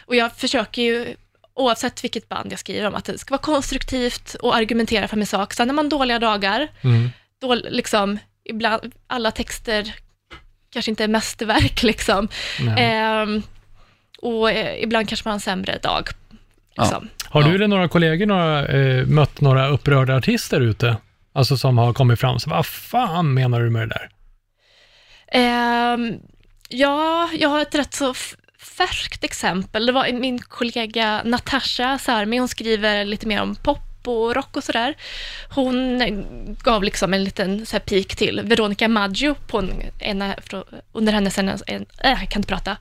och 0.07 0.17
jag 0.17 0.37
försöker 0.37 0.83
ju, 0.83 1.15
oavsett 1.55 2.05
vilket 2.05 2.29
band 2.29 2.53
jag 2.53 2.59
skriver 2.59 2.87
om, 2.87 2.95
att 2.95 3.05
det 3.05 3.19
ska 3.19 3.33
vara 3.35 3.43
konstruktivt 3.43 4.35
och 4.35 4.57
argumentera 4.57 5.09
för 5.09 5.17
min 5.17 5.27
sak. 5.27 5.55
Sen 5.55 5.67
när 5.67 5.75
man 5.75 5.89
dåliga 5.89 6.19
dagar, 6.19 6.69
mm. 6.81 7.11
då 7.41 7.55
liksom, 7.55 8.19
ibland, 8.45 8.93
alla 9.07 9.31
texter 9.31 9.95
kanske 10.73 10.91
inte 10.91 11.05
är 11.05 11.09
mästerverk 11.09 11.83
liksom. 11.83 12.29
Ehm, 12.79 13.43
och 14.19 14.51
eh, 14.51 14.83
ibland 14.83 15.09
kanske 15.09 15.29
man 15.29 15.31
har 15.31 15.37
en 15.37 15.41
sämre 15.41 15.79
dag. 15.83 16.09
Liksom. 16.79 17.09
Har 17.35 17.43
Ja. 17.43 17.49
du 17.49 17.55
eller 17.55 17.69
några 17.69 17.89
kollegor 17.89 18.27
några, 18.27 18.67
eh, 18.67 19.07
mött 19.07 19.41
några 19.41 19.69
upprörda 19.69 20.17
artister 20.17 20.61
ute? 20.61 20.97
Alltså 21.33 21.57
som 21.57 21.79
har 21.79 21.93
kommit 21.93 22.21
fram 22.21 22.39
så 22.41 22.51
vad 22.51 22.67
fan 22.67 23.35
menar 23.35 23.61
du 23.61 23.71
med 23.71 23.89
det 23.89 23.95
där? 23.95 24.09
Ehm, 25.33 26.15
ja, 26.69 27.31
jag 27.39 27.49
har 27.49 27.63
ett 27.63 27.75
rätt 27.75 27.95
så 27.95 28.15
färskt 28.59 29.25
exempel. 29.25 29.87
Det 29.87 29.93
var 29.93 30.13
min 30.13 30.39
kollega 30.39 31.23
Natasha 31.25 31.99
Sarmi, 31.99 32.39
hon 32.39 32.49
skriver 32.49 33.05
lite 33.05 33.27
mer 33.27 33.43
om 33.43 33.57
pop 33.57 34.09
och 34.09 34.35
rock 34.35 34.57
och 34.57 34.65
sådär. 34.65 34.95
Hon 35.55 36.01
eh, 36.03 36.15
gav 36.63 36.85
liksom 36.85 37.15
en 37.15 37.25
liten 37.25 37.67
så 37.67 37.73
här 37.77 37.81
pik 37.81 38.17
till 38.17 38.41
Veronica 38.45 38.89
Maggio 38.89 39.35
på 39.47 39.59
en, 39.59 39.73
en, 39.99 40.35
under 40.93 41.13
hennes, 41.13 41.39
en, 41.39 41.49
en, 41.49 41.87
äh, 42.03 42.11
jag 42.11 42.29
kan 42.31 42.41
inte 42.41 42.49
prata. 42.49 42.77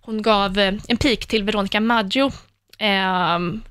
Hon 0.00 0.22
gav 0.22 0.58
eh, 0.58 0.74
en 0.88 0.96
pik 0.96 1.26
till 1.26 1.44
Veronica 1.44 1.80
Maggio 1.80 2.30
ehm, 2.78 3.62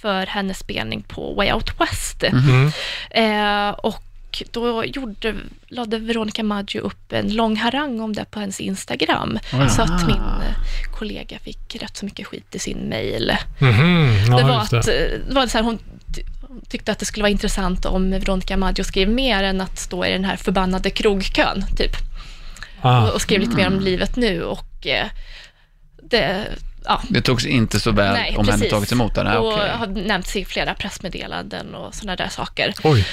för 0.00 0.26
hennes 0.26 0.58
spelning 0.58 1.02
på 1.02 1.34
Way 1.34 1.52
Out 1.52 1.80
West. 1.80 2.22
Mm. 2.22 2.70
Eh, 3.10 3.70
och 3.70 4.02
då 4.50 4.84
gjorde, 4.84 5.34
lade 5.68 5.98
Veronica 5.98 6.42
Maggio 6.42 6.80
upp 6.80 7.12
en 7.12 7.32
lång 7.34 7.56
harang 7.56 8.00
om 8.00 8.12
det 8.12 8.24
på 8.24 8.40
hennes 8.40 8.60
Instagram. 8.60 9.38
Så 9.70 9.82
att 9.82 10.06
min 10.06 10.16
eh, 10.16 10.92
kollega 10.98 11.38
fick 11.38 11.76
rätt 11.80 11.96
så 11.96 12.04
mycket 12.04 12.26
skit 12.26 12.54
i 12.54 12.58
sin 12.58 12.88
mail. 12.88 13.32
Mhm, 13.58 14.16
ja, 14.28 14.36
det 14.36 14.42
var 14.42 14.60
att, 14.60 14.72
eh, 14.72 14.94
det 15.28 15.34
var 15.34 15.46
så 15.46 15.58
här, 15.58 15.64
hon 15.64 15.78
ty- 16.16 16.22
hon 16.48 16.60
tyckte 16.68 16.92
att 16.92 16.98
det 16.98 17.06
skulle 17.06 17.22
vara 17.22 17.30
intressant 17.30 17.86
om 17.86 18.10
Veronica 18.10 18.56
Maggio 18.56 18.84
skrev 18.84 19.08
mer 19.08 19.42
än 19.42 19.60
att 19.60 19.78
stå 19.78 20.04
i 20.04 20.12
den 20.12 20.24
här 20.24 20.36
förbannade 20.36 20.90
krogkön, 20.90 21.64
typ. 21.76 21.96
Ah. 22.80 23.02
Och, 23.02 23.14
och 23.14 23.20
skrev 23.20 23.40
lite 23.40 23.56
mer 23.56 23.66
om 23.66 23.80
livet 23.80 24.16
nu 24.16 24.42
och 24.42 24.86
eh, 24.86 25.06
det, 26.02 26.46
ja. 26.88 27.00
Det 27.08 27.20
togs 27.20 27.46
inte 27.46 27.80
så 27.80 27.90
väl 27.92 28.12
Nej, 28.14 28.36
om 28.36 28.46
henne 28.46 28.52
precis. 28.58 28.70
tagits 28.72 28.92
emot 28.92 29.14
den. 29.14 29.26
Nej, 29.26 29.36
och 29.36 29.52
okej. 29.52 29.70
har 29.70 29.86
nämnts 29.86 30.36
i 30.36 30.44
flera 30.44 30.74
pressmeddelanden 30.74 31.74
och 31.74 31.94
sådana 31.94 32.16
där 32.16 32.28
saker. 32.28 32.74
Oj. 32.84 33.06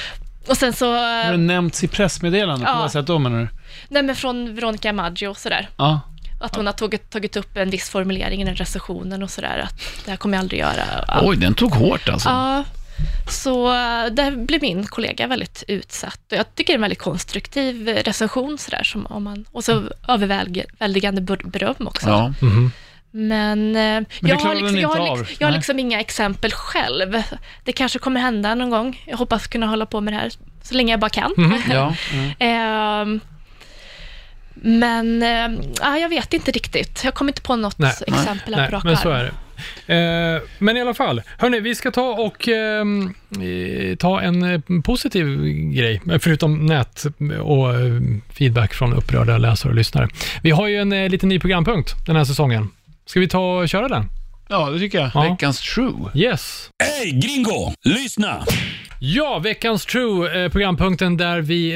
Och 0.47 0.57
sen 0.57 0.73
så, 0.73 0.93
Har 0.95 1.31
det 1.31 1.37
nämnts 1.37 1.83
i 1.83 1.87
pressmeddelanden? 1.87 2.65
På 2.65 2.71
Ja. 2.71 2.77
vad 2.79 2.91
sätt 2.91 3.07
då 3.07 3.19
menar 3.19 3.39
du? 3.39 3.47
nej 3.89 4.03
men 4.03 4.15
från 4.15 4.55
Veronica 4.55 4.93
Maggio 4.93 5.27
och 5.27 5.37
sådär. 5.37 5.69
Ja. 5.77 5.99
Att 6.41 6.55
hon 6.55 6.65
har 6.65 6.73
tagit, 6.73 7.09
tagit 7.09 7.35
upp 7.35 7.57
en 7.57 7.69
viss 7.69 7.89
formulering 7.89 8.41
i 8.41 8.45
den 8.45 8.55
recensionen 8.55 9.23
och 9.23 9.29
sådär, 9.31 9.57
att 9.63 9.81
det 10.05 10.11
här 10.11 10.17
kommer 10.17 10.37
jag 10.37 10.41
aldrig 10.41 10.59
göra. 10.59 10.83
Ja. 11.07 11.19
Oj, 11.21 11.37
den 11.37 11.53
tog 11.53 11.71
hårt 11.73 12.09
alltså. 12.09 12.29
Ja, 12.29 12.63
så 13.29 13.71
där 14.11 14.45
blev 14.45 14.61
min 14.61 14.85
kollega 14.87 15.27
väldigt 15.27 15.63
utsatt. 15.67 16.19
Och 16.31 16.37
jag 16.37 16.55
tycker 16.55 16.73
det 16.73 16.75
är 16.75 16.77
en 16.77 16.81
väldigt 16.81 16.99
konstruktiv 16.99 17.87
recension 17.87 18.57
sådär, 18.57 18.83
som 18.83 19.05
om 19.05 19.23
man, 19.23 19.45
och 19.51 19.63
så 19.63 19.83
överväldigande 20.07 21.21
ber- 21.21 21.49
beröm 21.49 21.87
också. 21.87 22.09
Ja. 22.09 22.33
Mhm. 22.41 22.71
Men, 23.17 23.75
eh, 23.75 24.07
det 24.21 24.29
jag, 24.29 24.35
har 24.35 24.55
liksom, 24.55 24.79
jag, 24.79 24.89
har 24.89 25.17
liksom, 25.17 25.35
jag 25.39 25.47
har 25.47 25.51
liksom 25.51 25.79
inga 25.79 25.99
exempel 25.99 26.51
själv. 26.51 27.23
Det 27.63 27.71
kanske 27.71 27.99
kommer 27.99 28.19
hända 28.19 28.55
någon 28.55 28.69
gång. 28.69 29.03
Jag 29.05 29.17
hoppas 29.17 29.47
kunna 29.47 29.67
hålla 29.67 29.85
på 29.85 30.01
med 30.01 30.13
det 30.13 30.17
här 30.17 30.31
så 30.63 30.75
länge 30.75 30.93
jag 30.93 30.99
bara 30.99 31.09
kan. 31.09 31.61
Ja. 31.69 31.95
Ehm, 32.39 33.19
men 34.53 35.21
ja, 35.81 35.97
jag 35.97 36.09
vet 36.09 36.33
inte 36.33 36.51
riktigt. 36.51 37.03
Jag 37.03 37.13
kommer 37.13 37.31
inte 37.31 37.41
på 37.41 37.55
något 37.55 37.77
Nej. 37.77 37.93
exempel 38.07 38.53
här 38.53 38.61
Nej, 38.61 38.69
på 38.69 38.75
rak 38.75 38.83
men 38.83 38.97
så 38.97 39.09
är 39.09 39.23
det. 39.23 39.31
Eh, 39.87 40.41
men 40.59 40.77
i 40.77 40.81
alla 40.81 40.93
fall, 40.93 41.21
hörni, 41.37 41.59
vi 41.59 41.75
ska 41.75 41.91
ta 41.91 42.09
och 42.09 42.47
ehm, 42.47 43.13
eh, 43.41 43.95
ta 43.95 44.21
en 44.21 44.63
positiv 44.83 45.25
grej, 45.73 46.01
förutom 46.19 46.65
nät 46.65 47.05
och 47.41 47.67
feedback 48.33 48.73
från 48.73 48.93
upprörda 48.93 49.37
läsare 49.37 49.69
och 49.69 49.75
lyssnare. 49.75 50.07
Vi 50.41 50.51
har 50.51 50.67
ju 50.67 50.77
en 50.77 50.93
eh, 50.93 51.09
liten 51.09 51.29
ny 51.29 51.39
programpunkt 51.39 52.05
den 52.05 52.15
här 52.15 52.25
säsongen. 52.25 52.69
Ska 53.05 53.19
vi 53.19 53.27
ta 53.27 53.57
och 53.59 53.69
köra 53.69 53.87
den? 53.87 54.09
ja, 54.49 54.69
det 54.69 54.79
tycker 54.79 54.99
jag. 54.99 55.11
Ja. 55.13 55.21
Veckans 55.21 55.61
true. 55.61 55.93
Yes. 56.15 56.69
Hey 56.83 57.11
gringo, 57.11 57.73
lyssna! 57.83 58.45
Ja, 58.99 59.39
veckans 59.39 59.85
True, 59.85 60.43
eh, 60.45 60.51
programpunkten 60.51 61.17
där 61.17 61.41
vi, 61.41 61.71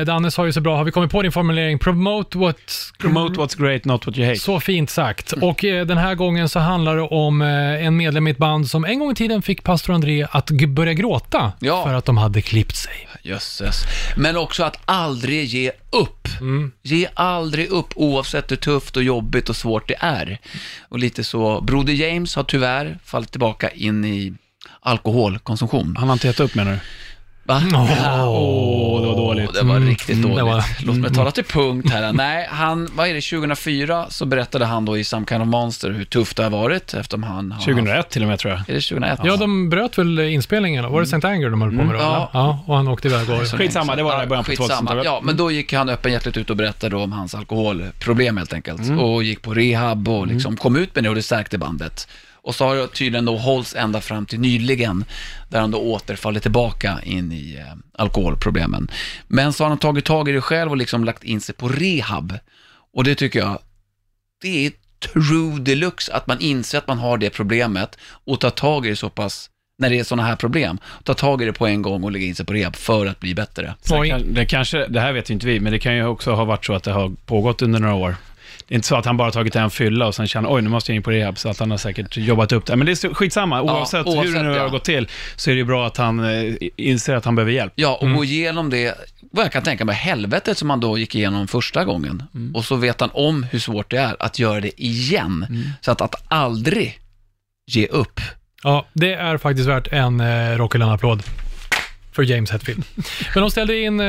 eh, 0.00 0.06
Danne 0.06 0.30
sa 0.30 0.46
ju 0.46 0.52
så 0.52 0.60
bra, 0.60 0.76
har 0.76 0.84
vi 0.84 0.90
kommit 0.90 1.10
på 1.10 1.22
din 1.22 1.32
formulering, 1.32 1.78
promote 1.78 2.38
what... 2.38 2.56
Promote 2.98 3.40
what's 3.40 3.58
great, 3.62 3.84
not 3.84 4.06
what 4.06 4.18
you 4.18 4.26
hate. 4.28 4.38
Så 4.40 4.60
fint 4.60 4.90
sagt. 4.90 5.32
Och 5.32 5.64
eh, 5.64 5.86
den 5.86 5.98
här 5.98 6.14
gången 6.14 6.48
så 6.48 6.58
handlar 6.58 6.96
det 6.96 7.02
om 7.02 7.42
eh, 7.42 7.86
en 7.86 7.96
medlem 7.96 8.26
i 8.26 8.30
ett 8.30 8.38
band 8.38 8.70
som 8.70 8.84
en 8.84 8.98
gång 8.98 9.10
i 9.10 9.14
tiden 9.14 9.42
fick 9.42 9.62
pastor 9.62 9.92
André 9.94 10.26
att 10.30 10.50
g- 10.50 10.66
börja 10.66 10.92
gråta 10.92 11.52
Ja. 11.60 11.84
för 11.84 11.94
att 11.94 12.04
de 12.04 12.16
hade 12.18 12.42
klippt 12.42 12.76
sig. 12.76 13.08
Jösses. 13.22 13.84
Men 14.16 14.36
också 14.36 14.64
att 14.64 14.78
aldrig 14.84 15.44
ge 15.44 15.70
upp. 15.92 16.28
Ge 16.82 17.08
aldrig 17.14 17.68
upp 17.70 17.92
oavsett 17.96 18.50
hur 18.50 18.56
tufft 18.56 18.96
och 18.96 19.02
jobbigt 19.02 19.48
och 19.48 19.56
svårt 19.56 19.88
det 19.88 19.96
är. 20.00 20.38
Och 20.88 20.98
lite 20.98 21.24
så, 21.24 21.60
Broder 21.60 21.92
James 21.92 22.36
har 22.36 22.42
tyvärr 22.44 22.98
fallit 23.04 23.30
tillbaka 23.30 23.70
in 23.70 24.04
i 24.04 24.32
alkoholkonsumtion. 24.80 25.96
Han 25.98 26.08
har 26.08 26.12
inte 26.12 26.26
gett 26.26 26.40
upp 26.40 26.54
menar 26.54 26.72
du? 26.72 26.78
Va? 27.46 27.62
Åh, 28.28 29.00
det 29.00 29.06
var 29.06 29.16
dåligt. 29.16 29.54
Det 29.54 29.62
var 29.62 29.76
Mm, 29.76 29.88
riktigt 29.88 30.16
mm, 30.16 30.22
det 30.30 30.40
dåligt. 30.40 30.44
var- 30.54 30.64
Låt 30.86 30.96
mig 30.96 31.10
tala 31.14 31.30
till 31.30 31.44
punkt 31.44 31.90
här. 31.92 32.12
Nej, 32.12 32.48
han, 32.50 32.88
vad 32.96 33.08
är 33.08 33.14
det, 33.14 33.20
2004 33.20 34.06
så 34.08 34.26
berättade 34.26 34.64
han 34.64 34.84
då 34.84 34.98
i 34.98 35.04
Some 35.04 35.26
Kind 35.28 35.42
of 35.42 35.48
Monster 35.48 35.90
hur 35.90 36.04
tufft 36.04 36.36
det 36.36 36.42
har 36.42 36.50
varit 36.50 36.94
eftersom 36.94 37.22
han 37.22 37.52
har... 37.52 37.60
2001 37.64 38.10
till 38.10 38.22
och 38.22 38.28
med 38.28 38.38
tror 38.38 38.52
jag. 38.52 38.60
Är 38.60 38.74
det 38.74 38.80
2001? 38.80 39.20
Ja, 39.24 39.36
de 39.36 39.70
bröt 39.70 39.98
väl 39.98 40.18
inspelningen? 40.18 40.92
Var 40.92 41.00
det 41.00 41.04
St. 41.16 41.26
Anger 41.28 41.50
de 41.50 41.60
höll 41.62 41.70
på 41.70 41.76
med 41.76 41.86
då? 41.86 41.90
Mm. 41.92 42.00
Ja. 42.02 42.30
ja. 42.32 42.64
Och 42.66 42.76
han 42.76 42.88
åkte 42.88 43.08
iväg 43.08 43.30
och... 43.30 43.42
Skitsamma, 43.46 43.96
det 43.96 44.02
var 44.02 44.22
i 44.24 44.26
början 44.26 44.44
på 44.44 44.50
Skitsamma. 44.50 44.80
2000-talet. 44.80 45.04
Ja, 45.04 45.20
men 45.22 45.36
då 45.36 45.50
gick 45.50 45.72
han 45.72 45.88
öppenhjärtigt 45.88 46.36
ut 46.36 46.50
och 46.50 46.56
berättade 46.56 46.96
om 46.96 47.12
hans 47.12 47.34
alkoholproblem 47.34 48.36
helt 48.36 48.52
enkelt. 48.52 48.80
Mm. 48.82 48.98
Och 49.00 49.22
gick 49.24 49.42
på 49.42 49.54
rehab 49.54 50.08
och 50.08 50.26
liksom 50.26 50.56
kom 50.56 50.76
ut 50.76 50.94
med 50.94 51.04
det 51.04 51.08
och 51.08 51.14
det 51.14 51.22
stärkte 51.22 51.58
bandet. 51.58 52.08
Och 52.44 52.54
så 52.54 52.64
har 52.64 52.76
det 52.76 52.88
tydligen 52.88 53.24
då 53.24 53.36
hållits 53.36 53.74
ända 53.74 54.00
fram 54.00 54.26
till 54.26 54.40
nyligen, 54.40 55.04
där 55.48 55.60
han 55.60 55.70
då 55.70 55.78
återfaller 55.78 56.40
tillbaka 56.40 56.98
in 57.02 57.32
i 57.32 57.56
eh, 57.58 57.74
alkoholproblemen. 57.98 58.90
Men 59.28 59.52
så 59.52 59.64
har 59.64 59.68
han 59.68 59.78
tagit 59.78 60.04
tag 60.04 60.28
i 60.28 60.32
det 60.32 60.40
själv 60.40 60.70
och 60.70 60.76
liksom 60.76 61.04
lagt 61.04 61.24
in 61.24 61.40
sig 61.40 61.54
på 61.54 61.68
rehab. 61.68 62.38
Och 62.94 63.04
det 63.04 63.14
tycker 63.14 63.38
jag, 63.38 63.58
det 64.42 64.66
är 64.66 64.72
true 65.12 65.60
deluxe, 65.60 66.12
att 66.12 66.26
man 66.26 66.40
inser 66.40 66.78
att 66.78 66.88
man 66.88 66.98
har 66.98 67.18
det 67.18 67.30
problemet 67.30 67.98
och 68.24 68.40
tar 68.40 68.50
tag 68.50 68.86
i 68.86 68.88
det 68.88 68.96
så 68.96 69.10
pass, 69.10 69.50
när 69.78 69.90
det 69.90 69.98
är 69.98 70.04
sådana 70.04 70.28
här 70.28 70.36
problem, 70.36 70.78
ta 71.04 71.14
tag 71.14 71.42
i 71.42 71.44
det 71.44 71.52
på 71.52 71.66
en 71.66 71.82
gång 71.82 72.04
och 72.04 72.12
lägga 72.12 72.26
in 72.26 72.34
sig 72.34 72.46
på 72.46 72.52
rehab 72.52 72.76
för 72.76 73.06
att 73.06 73.20
bli 73.20 73.34
bättre. 73.34 73.74
Det, 74.34 74.46
kanske, 74.46 74.86
det 74.86 75.00
här 75.00 75.12
vet 75.12 75.30
inte 75.30 75.46
vi, 75.46 75.60
men 75.60 75.72
det 75.72 75.78
kan 75.78 75.96
ju 75.96 76.06
också 76.06 76.32
ha 76.32 76.44
varit 76.44 76.64
så 76.64 76.74
att 76.74 76.84
det 76.84 76.92
har 76.92 77.12
pågått 77.26 77.62
under 77.62 77.80
några 77.80 77.94
år. 77.94 78.16
Det 78.68 78.74
är 78.74 78.76
inte 78.76 78.88
så 78.88 78.96
att 78.96 79.04
han 79.04 79.16
bara 79.16 79.30
tagit 79.30 79.56
en 79.56 79.70
fylla 79.70 80.06
och 80.06 80.14
sen 80.14 80.26
känner 80.26 80.54
oj, 80.54 80.62
nu 80.62 80.68
måste 80.68 80.92
jag 80.92 80.96
in 80.96 81.02
på 81.02 81.10
rehab, 81.10 81.38
så 81.38 81.48
att 81.48 81.58
han 81.58 81.70
har 81.70 81.78
säkert 81.78 82.16
jobbat 82.16 82.52
upp 82.52 82.66
det. 82.66 82.76
Men 82.76 82.86
det 82.86 83.04
är 83.04 83.14
skitsamma, 83.14 83.62
oavsett, 83.62 84.06
hur 84.06 84.12
oavsett, 84.12 84.34
det 84.34 84.42
nu 84.42 84.48
har 84.48 84.56
ja. 84.56 84.68
gått 84.68 84.84
till, 84.84 85.08
så 85.36 85.50
är 85.50 85.54
det 85.54 85.58
ju 85.58 85.64
bra 85.64 85.86
att 85.86 85.96
han 85.96 86.24
eh, 86.24 86.54
inser 86.76 87.14
att 87.14 87.24
han 87.24 87.34
behöver 87.34 87.52
hjälp. 87.52 87.72
Ja, 87.76 87.98
och 88.00 88.12
gå 88.12 88.24
igenom 88.24 88.70
det, 88.70 88.94
vad 89.32 89.44
jag 89.44 89.52
kan 89.52 89.62
tänka 89.62 89.84
mig, 89.84 89.94
helvetet 89.94 90.58
som 90.58 90.70
han 90.70 90.80
då 90.80 90.98
gick 90.98 91.14
igenom 91.14 91.48
första 91.48 91.84
gången. 91.84 92.22
Och 92.54 92.64
så 92.64 92.76
vet 92.76 93.00
han 93.00 93.10
om 93.12 93.42
hur 93.42 93.58
svårt 93.58 93.90
det 93.90 93.98
är 93.98 94.16
att 94.18 94.38
göra 94.38 94.60
det 94.60 94.82
igen. 94.82 95.46
Så 95.80 95.90
att, 95.90 96.00
att 96.00 96.14
aldrig 96.28 96.98
ge 97.66 97.86
upp. 97.86 98.20
Ja, 98.62 98.86
det 98.92 99.12
är 99.14 99.38
faktiskt 99.38 99.68
värt 99.68 99.88
en 99.92 100.20
eh, 100.20 100.56
Rockyland-applåd 100.56 101.22
för 102.14 102.22
James 102.22 102.50
Hetfield. 102.50 102.84
Men 103.34 103.40
de 103.42 103.50
ställde 103.50 103.80
in, 103.80 104.00
eh, 104.00 104.06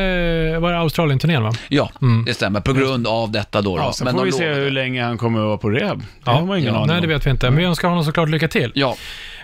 var 0.59 0.71
det 0.71 0.77
Australien-turnén 0.77 1.43
va? 1.43 1.51
Ja, 1.67 1.91
Mm. 2.01 2.25
det 2.25 2.33
stämmer. 2.33 2.59
På 2.61 2.73
grund 2.73 3.07
av 3.07 3.31
detta 3.31 3.61
då. 3.61 3.77
då. 3.77 3.83
Ja, 3.83 3.93
sen 3.93 4.05
Men 4.05 4.13
får 4.13 4.19
de 4.21 4.25
vi 4.25 4.31
se 4.31 4.43
lovade. 4.45 4.61
hur 4.63 4.71
länge 4.71 5.03
han 5.03 5.17
kommer 5.17 5.39
att 5.39 5.45
vara 5.45 5.57
på 5.57 5.69
rehab. 5.69 6.03
Det 6.23 6.29
har 6.31 6.45
man 6.45 6.57
ingen 6.59 6.73
ja, 6.73 6.77
aning 6.79 6.87
Nej, 6.87 6.95
om. 6.95 7.01
det 7.01 7.07
vet 7.07 7.25
vi 7.25 7.29
inte. 7.31 7.49
Men 7.49 7.57
vi 7.57 7.63
önskar 7.63 7.87
honom 7.87 8.03
såklart 8.03 8.29
lycka 8.29 8.47
till. 8.47 8.71
Ja, 8.75 8.95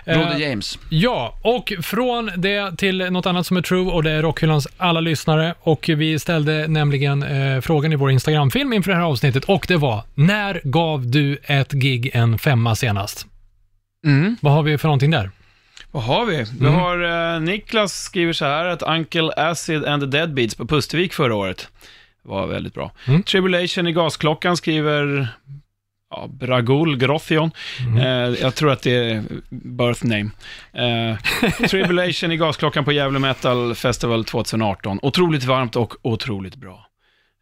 Broder 0.04 0.32
Eh, 0.34 0.38
James. 0.48 0.78
Ja, 0.88 1.38
och 1.42 1.72
från 1.82 2.30
det 2.36 2.76
till 2.78 2.98
något 2.98 3.26
annat 3.26 3.46
som 3.46 3.56
är 3.56 3.62
true 3.62 3.90
och 3.92 4.02
det 4.02 4.10
är 4.10 4.22
Rockhyllans 4.22 4.68
alla 4.76 5.00
lyssnare. 5.00 5.54
Och 5.60 5.90
vi 5.96 6.18
ställde 6.18 6.68
nämligen 6.68 7.22
eh, 7.22 7.60
frågan 7.60 7.92
i 7.92 7.96
vår 7.96 8.10
Instagram-film 8.10 8.72
inför 8.72 8.90
det 8.90 8.96
här 8.96 9.04
avsnittet 9.04 9.44
och 9.44 9.64
det 9.68 9.76
var, 9.76 10.02
när 10.14 10.60
gav 10.64 11.06
du 11.06 11.38
ett 11.44 11.72
gig 11.72 12.10
en 12.14 12.38
femma 12.38 12.74
senast? 12.74 13.26
Mm. 14.06 14.36
Vad 14.40 14.52
har 14.52 14.62
vi 14.62 14.78
för 14.78 14.88
någonting 14.88 15.10
där? 15.10 15.30
Vad 15.92 16.02
har 16.02 16.26
vi? 16.26 16.36
Vi 16.60 16.66
Mm. 16.66 16.74
har 16.74 17.34
eh, 17.34 17.40
Niklas 17.40 18.02
skriver 18.02 18.32
så 18.32 18.44
här 18.44 18.64
att 18.64 18.82
Uncle 18.82 19.30
Acid 19.36 19.84
and 19.84 20.02
the 20.02 20.06
Deadbeats 20.18 20.54
på 20.54 20.66
Pustervik 20.66 21.12
förra 21.12 21.34
året 21.34 21.68
var 22.22 22.46
väldigt 22.46 22.74
bra. 22.74 22.92
Mm. 23.08 23.22
Tribulation 23.22 23.86
i 23.86 23.92
Gasklockan 23.92 24.56
skriver 24.56 25.28
ja, 26.10 26.26
Bragul 26.32 26.96
Grothion. 26.96 27.50
Mm. 27.80 27.98
Eh, 27.98 28.40
jag 28.40 28.54
tror 28.54 28.70
att 28.70 28.82
det 28.82 28.90
är 28.94 29.22
birth 29.50 30.04
name. 30.06 30.30
Eh, 30.72 31.16
Tribulation 31.68 32.32
i 32.32 32.36
Gasklockan 32.36 32.84
på 32.84 32.92
Gävle 32.92 33.18
Metal 33.18 33.74
Festival 33.74 34.24
2018. 34.24 34.98
Otroligt 35.02 35.44
varmt 35.44 35.76
och 35.76 35.94
otroligt 36.02 36.56
bra. 36.56 36.86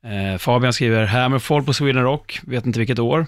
Eh, 0.07 0.39
Fabian 0.39 0.73
skriver 0.73 1.07
Hammerfall 1.07 1.63
på 1.63 1.73
Sweden 1.73 2.03
Rock, 2.03 2.41
vet 2.43 2.67
inte 2.67 2.79
vilket 2.79 2.99
år. 2.99 3.27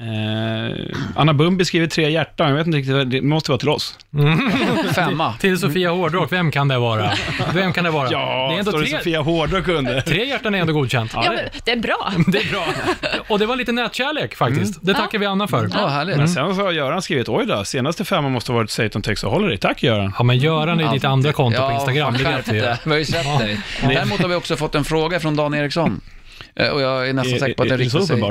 Mm. 0.00 0.70
Eh, 0.70 0.96
Anna 1.16 1.34
Bumbi 1.34 1.64
skriver 1.64 1.86
tre 1.86 2.10
hjärtan, 2.10 2.48
jag 2.48 2.56
vet 2.56 2.66
inte 2.66 2.78
riktigt, 2.78 2.94
vad- 2.94 3.06
det 3.10 3.22
måste 3.22 3.50
vara 3.50 3.58
till 3.58 3.68
oss. 3.68 3.98
Femma. 4.94 5.32
Till 5.40 5.58
Sofia 5.58 5.90
Hårdrock, 5.90 6.32
vem 6.32 6.50
kan 6.50 6.68
det 6.68 6.78
vara? 6.78 7.12
Vem 7.54 7.72
kan 7.72 7.84
det 7.84 7.90
vara? 7.90 8.08
Ja, 8.10 8.48
det 8.48 8.54
är 8.54 8.58
ändå 8.58 8.70
står 8.70 8.80
det 8.80 8.86
tre, 8.86 8.98
Sofia 8.98 9.20
Hårdrock 9.20 9.68
under? 9.68 10.00
tre 10.00 10.24
hjärtan 10.24 10.54
är 10.54 10.58
ändå 10.58 10.72
godkänt. 10.72 11.10
Ja, 11.14 11.32
det 11.64 11.70
är 11.72 11.76
bra. 11.76 12.12
Det 12.26 12.38
är 12.38 12.50
bra. 12.50 12.64
Och 13.28 13.38
det 13.38 13.46
var 13.46 13.56
lite 13.56 13.72
nätkärlek 13.72 14.34
faktiskt. 14.34 14.78
Det 14.82 14.94
tackar 14.94 15.18
vi 15.18 15.26
Anna 15.26 15.48
för. 15.48 15.70
Ja, 15.74 15.86
härligt. 15.86 16.16
Men 16.16 16.28
sen 16.28 16.54
så 16.54 16.62
har 16.62 16.72
Göran 16.72 17.02
skrivit, 17.02 17.28
oj 17.28 17.46
då, 17.46 17.64
senaste 17.64 18.04
femman 18.04 18.32
måste 18.32 18.52
ha 18.52 18.58
varit 18.58 18.70
Satan 18.70 19.02
Text 19.02 19.24
och 19.24 19.30
håller 19.30 19.48
dig. 19.48 19.58
Tack 19.58 19.82
Göran. 19.82 20.12
Ja, 20.18 20.24
men 20.24 20.38
Göran 20.38 20.80
är 20.80 20.92
ditt 20.92 21.04
andra 21.04 21.32
konto 21.32 21.58
på 21.58 21.64
Ja, 21.64 21.74
Instagram, 21.74 22.14
fan, 22.14 22.24
det 22.24 22.30
vet 22.36 22.48
vi. 22.48 22.60
Vi 22.84 22.90
har 22.90 22.98
ju 22.98 23.04
sett 23.04 23.38
dig. 23.38 23.60
Däremot 23.82 24.20
har 24.20 24.28
vi 24.28 24.34
också 24.34 24.56
fått 24.56 24.74
en 24.74 24.84
fråga 24.84 25.20
från 25.20 25.36
Dan 25.36 25.54
Eriksson. 25.54 26.00
Eh, 26.56 26.68
Och 26.68 26.80
jag 26.80 27.08
är 27.08 27.12
nästan 27.12 27.38
säker 27.38 27.54
på 27.54 27.62
att 27.62 27.68
den 27.68 27.78
riktar 27.78 28.00
sig, 28.00 28.22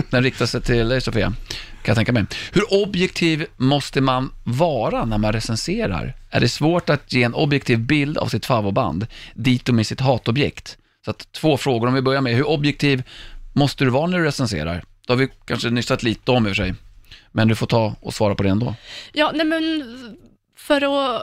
den 0.10 0.22
riktar 0.22 0.46
sig 0.46 0.62
till 0.62 0.88
dig 0.88 1.00
Sofia, 1.00 1.26
kan 1.28 1.36
jag 1.84 1.96
tänka 1.96 2.12
mig. 2.12 2.24
Hur 2.52 2.74
objektiv 2.82 3.46
måste 3.56 4.00
man 4.00 4.32
vara 4.44 5.04
när 5.04 5.18
man 5.18 5.32
recenserar? 5.32 6.14
Är 6.30 6.40
det 6.40 6.48
svårt 6.48 6.90
att 6.90 7.12
ge 7.12 7.22
en 7.22 7.34
objektiv 7.34 7.78
bild 7.78 8.18
av 8.18 8.26
sitt 8.26 8.46
favoritband, 8.46 9.06
dito 9.34 9.72
med 9.72 9.86
sitt 9.86 10.00
hatobjekt? 10.00 10.78
Så 11.04 11.10
att 11.10 11.32
två 11.32 11.56
frågor, 11.56 11.88
om 11.88 11.94
vi 11.94 12.02
börjar 12.02 12.20
med, 12.20 12.34
hur 12.34 12.46
objektiv 12.48 13.02
måste 13.52 13.84
du 13.84 13.90
vara 13.90 14.06
när 14.06 14.18
du 14.18 14.24
recenserar? 14.24 14.84
Det 15.06 15.12
har 15.12 15.18
vi 15.18 15.28
kanske 15.46 15.70
nystat 15.70 16.02
lite 16.02 16.30
om 16.30 16.46
i 16.46 16.50
och 16.52 16.56
för 16.56 16.62
sig, 16.64 16.74
men 17.32 17.48
du 17.48 17.54
får 17.54 17.66
ta 17.66 17.96
och 18.00 18.14
svara 18.14 18.34
på 18.34 18.42
det 18.42 18.48
ändå. 18.48 18.74
Ja, 19.12 19.30
nej 19.34 19.46
men 19.46 19.84
för 20.56 20.82
att 20.82 21.22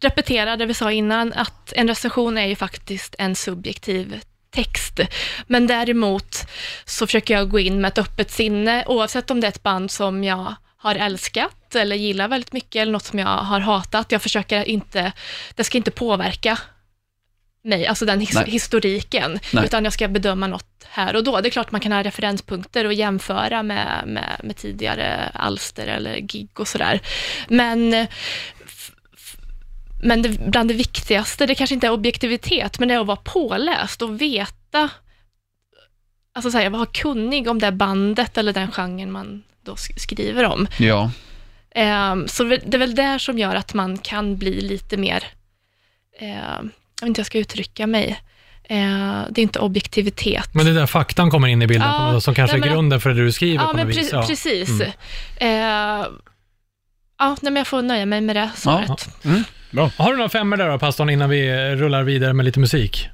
repetera 0.00 0.56
det 0.56 0.66
vi 0.66 0.74
sa 0.74 0.92
innan, 0.92 1.32
att 1.32 1.72
en 1.72 1.88
recension 1.88 2.38
är 2.38 2.46
ju 2.46 2.56
faktiskt 2.56 3.14
en 3.18 3.34
subjektiv 3.36 4.20
text. 4.54 5.00
Men 5.46 5.66
däremot 5.66 6.36
så 6.84 7.06
försöker 7.06 7.34
jag 7.34 7.50
gå 7.50 7.58
in 7.58 7.80
med 7.80 7.88
ett 7.88 7.98
öppet 7.98 8.30
sinne, 8.30 8.84
oavsett 8.86 9.30
om 9.30 9.40
det 9.40 9.46
är 9.46 9.48
ett 9.48 9.62
band 9.62 9.90
som 9.90 10.24
jag 10.24 10.54
har 10.76 10.94
älskat 10.94 11.74
eller 11.74 11.96
gillar 11.96 12.28
väldigt 12.28 12.52
mycket 12.52 12.82
eller 12.82 12.92
något 12.92 13.04
som 13.04 13.18
jag 13.18 13.26
har 13.26 13.60
hatat. 13.60 14.12
Jag 14.12 14.22
försöker 14.22 14.64
inte, 14.68 15.12
det 15.54 15.64
ska 15.64 15.78
inte 15.78 15.90
påverka 15.90 16.58
mig, 17.64 17.86
alltså 17.86 18.04
den 18.06 18.20
his- 18.20 18.34
Nej. 18.34 18.50
historiken, 18.50 19.38
Nej. 19.52 19.64
utan 19.64 19.84
jag 19.84 19.92
ska 19.92 20.08
bedöma 20.08 20.46
något 20.46 20.84
här 20.88 21.16
och 21.16 21.24
då. 21.24 21.40
Det 21.40 21.48
är 21.48 21.50
klart 21.50 21.72
man 21.72 21.80
kan 21.80 21.92
ha 21.92 22.02
referenspunkter 22.02 22.84
och 22.84 22.92
jämföra 22.94 23.62
med, 23.62 24.02
med, 24.06 24.40
med 24.44 24.56
tidigare 24.56 25.30
alster 25.34 25.86
eller 25.86 26.18
gig 26.20 26.60
och 26.60 26.68
sådär. 26.68 27.00
Men 27.48 28.06
men 30.04 30.22
det, 30.22 30.28
bland 30.50 30.70
det 30.70 30.74
viktigaste, 30.74 31.46
det 31.46 31.54
kanske 31.54 31.74
inte 31.74 31.86
är 31.86 31.90
objektivitet, 31.92 32.78
men 32.78 32.88
det 32.88 32.94
är 32.94 33.00
att 33.00 33.06
vara 33.06 33.16
påläst 33.24 34.02
och 34.02 34.20
veta, 34.20 34.90
alltså 36.34 36.50
så 36.50 36.58
här, 36.58 36.70
vara 36.70 36.86
kunnig 36.86 37.48
om 37.48 37.58
det 37.58 37.72
bandet 37.72 38.38
eller 38.38 38.52
den 38.52 38.70
genren 38.72 39.12
man 39.12 39.42
då 39.62 39.74
sk- 39.74 39.98
skriver 39.98 40.44
om. 40.44 40.68
Ja. 40.78 41.10
Ehm, 41.74 42.28
så 42.28 42.44
det 42.44 42.56
det 42.66 42.76
är 42.76 42.78
väl 42.78 42.94
där 42.94 43.18
som 43.18 43.38
gör 43.38 43.54
att 43.54 43.74
man 43.74 43.98
kan 43.98 44.36
bli 44.36 44.60
lite 44.60 44.96
mer, 44.96 45.24
ehm, 46.20 46.70
jag 47.00 47.06
vet 47.06 47.08
inte 47.08 47.18
hur 47.18 47.20
jag 47.20 47.26
ska 47.26 47.38
uttrycka 47.38 47.86
mig, 47.86 48.20
Ehm, 48.68 49.22
det 49.30 49.40
är 49.40 49.42
inte 49.42 49.58
objektivitet. 49.58 50.54
Men 50.54 50.64
det 50.64 50.70
är 50.70 50.74
där 50.74 50.86
faktan 50.86 51.30
kommer 51.30 51.48
in 51.48 51.62
i 51.62 51.66
bilden, 51.66 51.88
Ja, 51.88 51.98
på 52.06 52.12
något, 52.12 52.24
som 52.24 52.34
kanske 52.34 52.56
nej, 52.56 52.68
är 52.68 52.72
grunden 52.74 53.00
för 53.00 53.10
det 53.10 53.24
du 53.24 53.32
skriver 53.32 53.64
ja, 53.64 53.70
på 53.70 53.76
men 53.76 53.86
vis. 53.88 54.12
Ja. 54.12 54.26
precis. 54.26 54.68
Mm. 54.70 54.90
Ehm, 55.36 56.12
ja, 57.18 57.28
nej, 57.42 57.52
men 57.52 57.56
jag 57.56 57.66
får 57.66 57.82
nöja 57.82 58.06
mig 58.06 58.20
med 58.20 58.36
det 58.36 58.50
svaret. 58.56 59.08
Har 59.96 60.10
du 60.10 60.16
några 60.16 60.28
femmor 60.28 60.56
där 60.56 60.68
då, 60.68 60.78
pastorn, 60.78 61.10
innan 61.10 61.30
vi 61.30 61.52
rullar 61.76 62.02
vidare 62.02 62.32
med 62.32 62.44
lite 62.44 62.60
musik? 62.60 63.08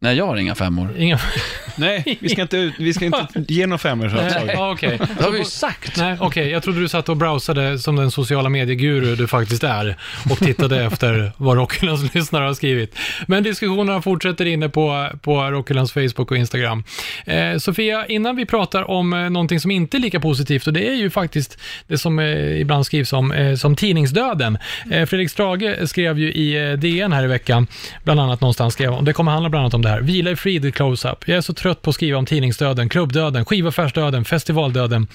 Nej, 0.00 0.16
jag 0.16 0.26
har 0.26 0.36
inga 0.36 0.54
femmor. 0.54 0.94
Inga? 0.98 1.18
Nej, 1.76 2.18
vi 2.20 2.28
ska 2.28 2.42
inte, 2.42 2.56
ut- 2.56 2.74
vi 2.78 2.92
ska 2.94 3.04
inte 3.04 3.26
ge 3.48 3.66
några 3.66 3.78
femmor 3.78 4.08
så 4.08 4.16
att 4.16 4.46
ja, 4.54 4.70
okej. 4.72 4.98
Det 5.18 5.24
har 5.24 5.30
vi 5.30 5.38
ju 5.38 5.44
sagt. 5.44 5.96
Nej, 5.96 6.16
okej. 6.20 6.48
Jag 6.48 6.62
trodde 6.62 6.80
du 6.80 6.88
satt 6.88 7.08
och 7.08 7.16
browsade 7.16 7.78
som 7.78 7.96
den 7.96 8.10
sociala 8.10 8.48
medieguru 8.48 9.16
du 9.16 9.26
faktiskt 9.26 9.64
är 9.64 9.96
och 10.30 10.38
tittade 10.38 10.84
efter 10.84 11.32
vad 11.36 11.56
Rockylands 11.56 12.14
lyssnare 12.14 12.44
har 12.44 12.54
skrivit. 12.54 12.98
Men 13.26 13.42
diskussionerna 13.42 14.02
fortsätter 14.02 14.46
inne 14.46 14.68
på, 14.68 15.08
på 15.22 15.42
Rockylands 15.42 15.92
Facebook 15.92 16.30
och 16.30 16.36
Instagram. 16.36 16.84
Eh, 17.26 17.58
Sofia, 17.58 18.06
innan 18.06 18.36
vi 18.36 18.46
pratar 18.46 18.90
om 18.90 19.12
eh, 19.12 19.30
någonting 19.30 19.60
som 19.60 19.70
inte 19.70 19.96
är 19.96 20.00
lika 20.00 20.20
positivt 20.20 20.66
och 20.66 20.72
det 20.72 20.88
är 20.88 20.94
ju 20.94 21.10
faktiskt 21.10 21.58
det 21.86 21.98
som 21.98 22.18
eh, 22.18 22.60
ibland 22.60 22.86
skrivs 22.86 23.12
om 23.12 23.32
eh, 23.32 23.54
som 23.54 23.76
tidningsdöden. 23.76 24.58
Eh, 24.90 25.06
Fredrik 25.06 25.30
Strage 25.30 25.88
skrev 25.88 26.18
ju 26.18 26.32
i 26.32 26.70
eh, 26.70 26.72
DN 26.78 27.12
här 27.12 27.24
i 27.24 27.26
veckan, 27.26 27.66
bland 28.04 28.20
annat 28.20 28.40
någonstans 28.40 28.74
skrev 28.74 28.92
om, 28.92 29.04
det 29.04 29.12
kommer 29.12 29.32
handla 29.32 29.48
bland 29.50 29.62
annat 29.62 29.74
om 29.74 29.82
det 29.86 29.90
här, 29.90 30.00
vila 30.00 30.30
i 30.30 30.36
frid, 30.36 30.74
close-up. 30.74 31.28
Jag 31.28 31.36
är 31.36 31.40
så 31.40 31.54
trött 31.54 31.82
på 31.82 31.90
att 31.90 31.94
skriva 31.94 32.18
om 32.18 32.26
tidningsdöden, 32.26 32.88
klubbdöden, 32.88 33.44
skivaffärsdöden, 33.44 34.24
festivaldöden, 34.24 35.06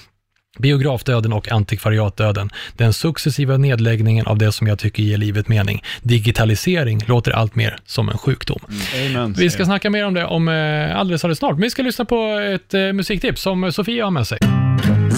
Biografdöden 0.58 1.32
och 1.32 1.52
antikvariatdöden. 1.52 2.50
Den 2.76 2.92
successiva 2.92 3.56
nedläggningen 3.56 4.26
av 4.26 4.38
det 4.38 4.52
som 4.52 4.66
jag 4.66 4.78
tycker 4.78 5.02
ger 5.02 5.16
livet 5.16 5.48
mening. 5.48 5.82
Digitalisering 6.02 7.00
låter 7.06 7.30
allt 7.30 7.54
mer 7.54 7.76
som 7.84 8.08
en 8.08 8.18
sjukdom. 8.18 8.60
Amen. 9.06 9.34
Vi 9.38 9.50
ska 9.50 9.64
snacka 9.64 9.90
mer 9.90 10.06
om 10.06 10.14
det 10.14 10.24
om 10.24 10.48
eh, 10.48 10.54
alldeles, 10.98 11.24
alldeles 11.24 11.38
snart. 11.38 11.52
Men 11.52 11.62
vi 11.62 11.70
ska 11.70 11.82
lyssna 11.82 12.04
på 12.04 12.38
ett 12.54 12.74
eh, 12.74 12.92
musiktips 12.92 13.42
som 13.42 13.72
Sofia 13.72 14.04
har 14.04 14.10
med 14.10 14.26
sig. 14.26 14.38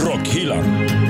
Rockhyllan. 0.07 1.04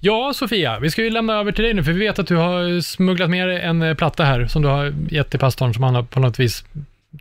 Ja, 0.00 0.32
Sofia, 0.34 0.78
vi 0.78 0.90
ska 0.90 1.02
ju 1.02 1.10
lämna 1.10 1.34
över 1.34 1.52
till 1.52 1.64
dig 1.64 1.74
nu, 1.74 1.84
för 1.84 1.92
vi 1.92 1.98
vet 1.98 2.18
att 2.18 2.26
du 2.26 2.36
har 2.36 2.80
smugglat 2.80 3.30
med 3.30 3.48
dig 3.48 3.60
en 3.60 3.82
eh, 3.82 3.94
platta 3.94 4.24
här 4.24 4.46
som 4.46 4.62
du 4.62 4.68
har 4.68 4.94
gett 5.10 5.30
till 5.30 5.40
pastorn, 5.40 5.74
som 5.74 5.82
han 5.82 5.94
har 5.94 6.02
på 6.02 6.20
något 6.20 6.38
vis 6.38 6.64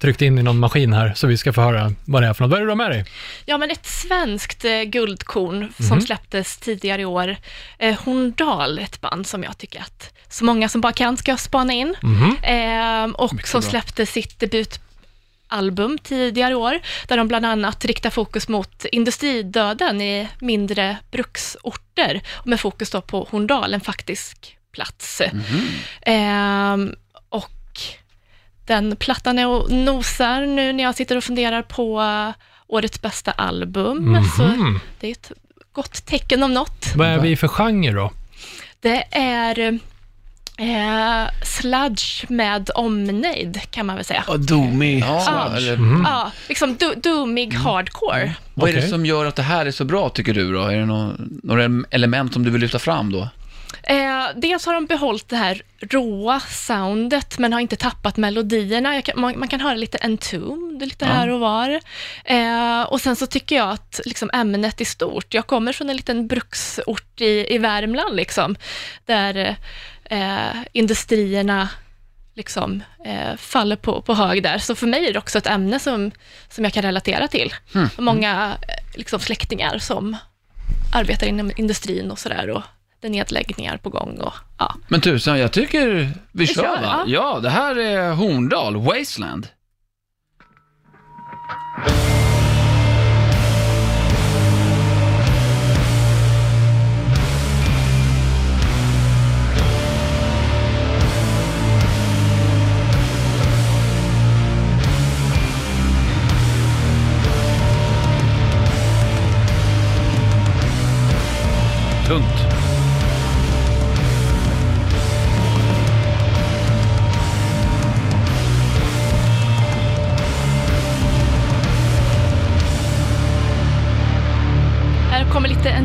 tryckt 0.01 0.21
in 0.21 0.39
i 0.39 0.43
någon 0.43 0.59
maskin 0.59 0.93
här, 0.93 1.13
så 1.15 1.27
vi 1.27 1.37
ska 1.37 1.53
få 1.53 1.61
höra 1.61 1.91
vad 2.05 2.23
det 2.23 2.27
är 2.27 2.33
för 2.33 2.43
något. 2.43 2.51
Vad 2.51 2.57
är 2.57 2.61
det 2.61 2.65
du 2.65 2.71
har 2.71 2.75
med 2.75 2.91
dig? 2.91 3.05
Ja, 3.45 3.57
men 3.57 3.71
ett 3.71 3.85
svenskt 3.85 4.65
eh, 4.65 4.81
guldkorn 4.81 5.73
som 5.79 6.01
släpptes 6.01 6.57
tidigare 6.57 7.01
i 7.01 7.05
år. 7.05 7.35
Eh, 7.79 7.99
Horndal, 7.99 8.79
ett 8.79 9.01
band 9.01 9.27
som 9.27 9.43
jag 9.43 9.57
tycker 9.57 9.79
att 9.81 10.13
så 10.29 10.45
många 10.45 10.69
som 10.69 10.81
bara 10.81 10.93
kan 10.93 11.17
ska 11.17 11.37
spana 11.37 11.73
in. 11.73 11.95
Mhm. 12.01 12.37
Ehm, 12.43 13.11
och 13.11 13.47
som 13.47 13.61
släppte 13.61 14.05
sitt 14.05 14.39
debutalbum 15.49 15.97
tidigare 15.97 16.55
år, 16.55 16.79
där 17.07 17.17
de 17.17 17.27
bland 17.27 17.45
annat 17.45 17.85
riktar 17.85 18.09
fokus 18.09 18.47
mot 18.47 18.85
industridöden 18.85 20.01
i 20.01 20.27
mindre 20.39 20.97
bruksorter, 21.11 22.21
och 22.41 22.47
med 22.47 22.59
fokus 22.59 22.89
då 22.89 23.01
på 23.01 23.27
Horndal, 23.31 23.73
en 23.73 23.81
faktisk 23.81 24.57
plats. 24.71 25.21
Ehm, 26.01 26.93
och 27.29 27.51
den 28.67 28.95
plattan 28.95 29.39
är 29.39 29.47
och 29.47 29.71
nosar 29.71 30.41
nu 30.45 30.73
när 30.73 30.83
jag 30.83 30.95
sitter 30.95 31.17
och 31.17 31.23
funderar 31.23 31.61
på 31.61 32.01
eh, 32.01 32.29
årets 32.67 33.01
bästa 33.01 33.31
album, 33.31 34.23
så 34.37 34.43
Mhm. 34.43 34.79
det 34.99 35.07
är 35.07 35.11
ett 35.11 35.31
gott 35.71 36.05
tecken 36.05 36.43
om 36.43 36.53
något. 36.53 36.85
Vad 36.95 37.07
är 37.07 37.19
vi 37.19 37.35
för 37.35 37.47
genre 37.47 37.91
då? 37.91 38.11
Det 38.79 39.03
är 39.11 39.79
eh, 40.57 41.29
sludge 41.43 42.25
med 42.29 42.69
omnejd, 42.75 43.61
kan 43.71 43.85
man 43.85 43.95
väl 43.95 44.05
säga. 44.05 44.23
Och 44.27 44.39
Domi. 44.39 44.99
Ja, 44.99 45.23
Ja. 45.27 45.55
eller, 45.57 45.77
Ja, 46.05 46.31
liksom 46.47 46.75
do, 46.75 46.93
doomig 47.03 47.53
hardcore. 47.53 48.33
vad 48.53 48.69
är 48.69 48.73
det 48.73 48.87
som 48.87 49.05
gör 49.05 49.25
att 49.25 49.35
det 49.35 49.43
här 49.43 49.65
är 49.65 49.71
så 49.71 49.85
bra, 49.85 50.09
tycker 50.09 50.33
du 50.33 50.53
då? 50.53 50.61
Är 50.63 50.77
det 50.77 50.85
nå- 50.85 51.13
några 51.43 51.69
element 51.89 52.33
som 52.33 52.43
du 52.43 52.49
vill 52.51 52.61
lyfta 52.61 52.79
fram 52.79 53.11
då? 53.11 53.29
Eh, 53.83 54.25
dels 54.35 54.65
har 54.65 54.73
de 54.73 54.85
behållit 54.85 55.29
det 55.29 55.35
här 55.35 55.61
råa 55.79 56.39
soundet, 56.39 57.39
men 57.39 57.53
har 57.53 57.59
inte 57.59 57.75
tappat 57.75 58.17
melodierna. 58.17 58.95
Jag 58.95 59.03
kan, 59.03 59.19
man, 59.21 59.39
man 59.39 59.47
kan 59.47 59.61
höra 59.61 59.73
lite 59.75 59.97
entombed 60.01 60.87
lite 60.89 61.05
här 61.05 61.29
och 61.29 61.39
var. 61.39 61.79
Eh, 62.25 62.81
och 62.81 63.01
sen 63.01 63.15
så 63.15 63.25
tycker 63.27 63.55
jag 63.55 63.69
att 63.69 63.99
liksom, 64.05 64.29
ämnet 64.33 64.81
är 64.81 64.85
stort. 64.85 65.33
Jag 65.33 65.47
kommer 65.47 65.73
från 65.73 65.89
en 65.89 65.95
liten 65.95 66.27
bruksort 66.27 67.21
i, 67.21 67.53
i 67.55 67.57
Värmland, 67.57 68.15
liksom, 68.15 68.55
där 69.05 69.55
eh, 70.09 70.55
industrierna 70.73 71.69
liksom, 72.35 72.83
eh, 73.05 73.37
faller 73.37 73.75
på, 73.75 74.01
på 74.01 74.13
hög 74.13 74.43
där. 74.43 74.57
Så 74.57 74.75
för 74.75 74.87
mig 74.87 75.07
är 75.07 75.13
det 75.13 75.19
också 75.19 75.37
ett 75.37 75.47
ämne 75.47 75.79
som, 75.79 76.11
som 76.49 76.63
jag 76.63 76.73
kan 76.73 76.83
relatera 76.83 77.27
till. 77.27 77.53
Och 77.97 78.03
Många 78.03 78.57
eh, 78.61 78.97
liksom, 78.97 79.19
släktingar 79.19 79.77
som 79.77 80.17
arbetar 80.93 81.27
inom 81.27 81.51
industrin 81.57 82.11
och 82.11 82.19
sådär. 82.19 82.49
Och 82.49 82.61
det 82.99 83.07
är 83.07 83.11
nedläggningar 83.11 83.77
på 83.77 83.89
gång. 83.89 84.17
Och, 84.17 84.33
ja. 84.59 84.75
Men 84.87 85.01
tusan, 85.01 85.39
jag 85.39 85.51
tycker 85.51 86.11
vi, 86.31 86.47
kör, 86.47 86.61
kör, 86.61 86.81
va? 86.81 87.03
Ja, 87.07 87.39
det 87.39 87.49
här 87.49 87.79
är 87.79 88.11
Horndal, 88.11 88.75
Wasteland. 88.77 89.47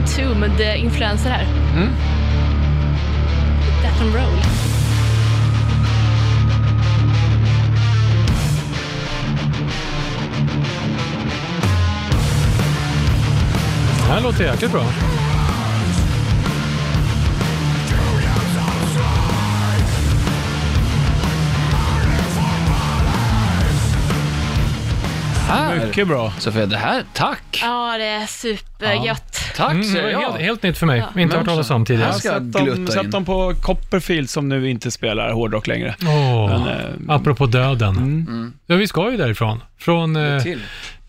Kommer 0.06 0.48
lite 0.48 0.64
Entombed-influenser 0.64 1.30
här. 1.30 1.46
Mm. 1.76 1.88
Death 3.82 4.02
and 4.02 4.14
Roll. 4.14 4.42
Det 13.98 14.12
här 14.12 14.20
låter 14.20 14.44
jäkligt 14.44 14.72
bra. 14.72 14.84
Här. 25.48 25.86
Mycket 25.86 26.08
bra. 26.08 26.32
Sofia, 26.38 26.66
det 26.66 26.76
här, 26.76 27.04
tack. 27.12 27.60
Ja, 27.62 27.98
det 27.98 28.04
är 28.04 28.26
supergött. 28.26 29.31
Tack 29.56 29.70
Mm, 29.70 29.82
det 29.82 29.88
säger 29.88 30.10
jag. 30.10 30.20
helt, 30.20 30.40
helt 30.40 30.62
nytt 30.62 30.78
för 30.78 30.86
mig. 30.86 31.04
Ja. 31.14 31.20
Inte 31.20 31.36
hört 31.36 31.46
talas 31.46 31.70
om 31.70 31.84
tidigare. 31.84 32.12
Jag 32.24 32.42
dem, 32.42 32.68
in. 32.68 32.88
sätt 32.88 33.10
dem 33.10 33.24
på 33.24 33.54
Copperfield 33.60 34.30
som 34.30 34.48
nu 34.48 34.70
inte 34.70 34.90
spelar 34.90 35.32
hårdrock 35.32 35.66
längre. 35.66 35.94
Åh, 36.02 36.48
Men, 36.48 36.68
eh, 36.68 37.14
apropå 37.14 37.46
döden. 37.46 37.96
Mm. 37.96 38.52
Ja, 38.66 38.76
vi 38.76 38.86
ska 38.86 39.10
ju 39.10 39.16
därifrån. 39.16 39.62
Från 39.78 40.16
eh, 40.16 40.42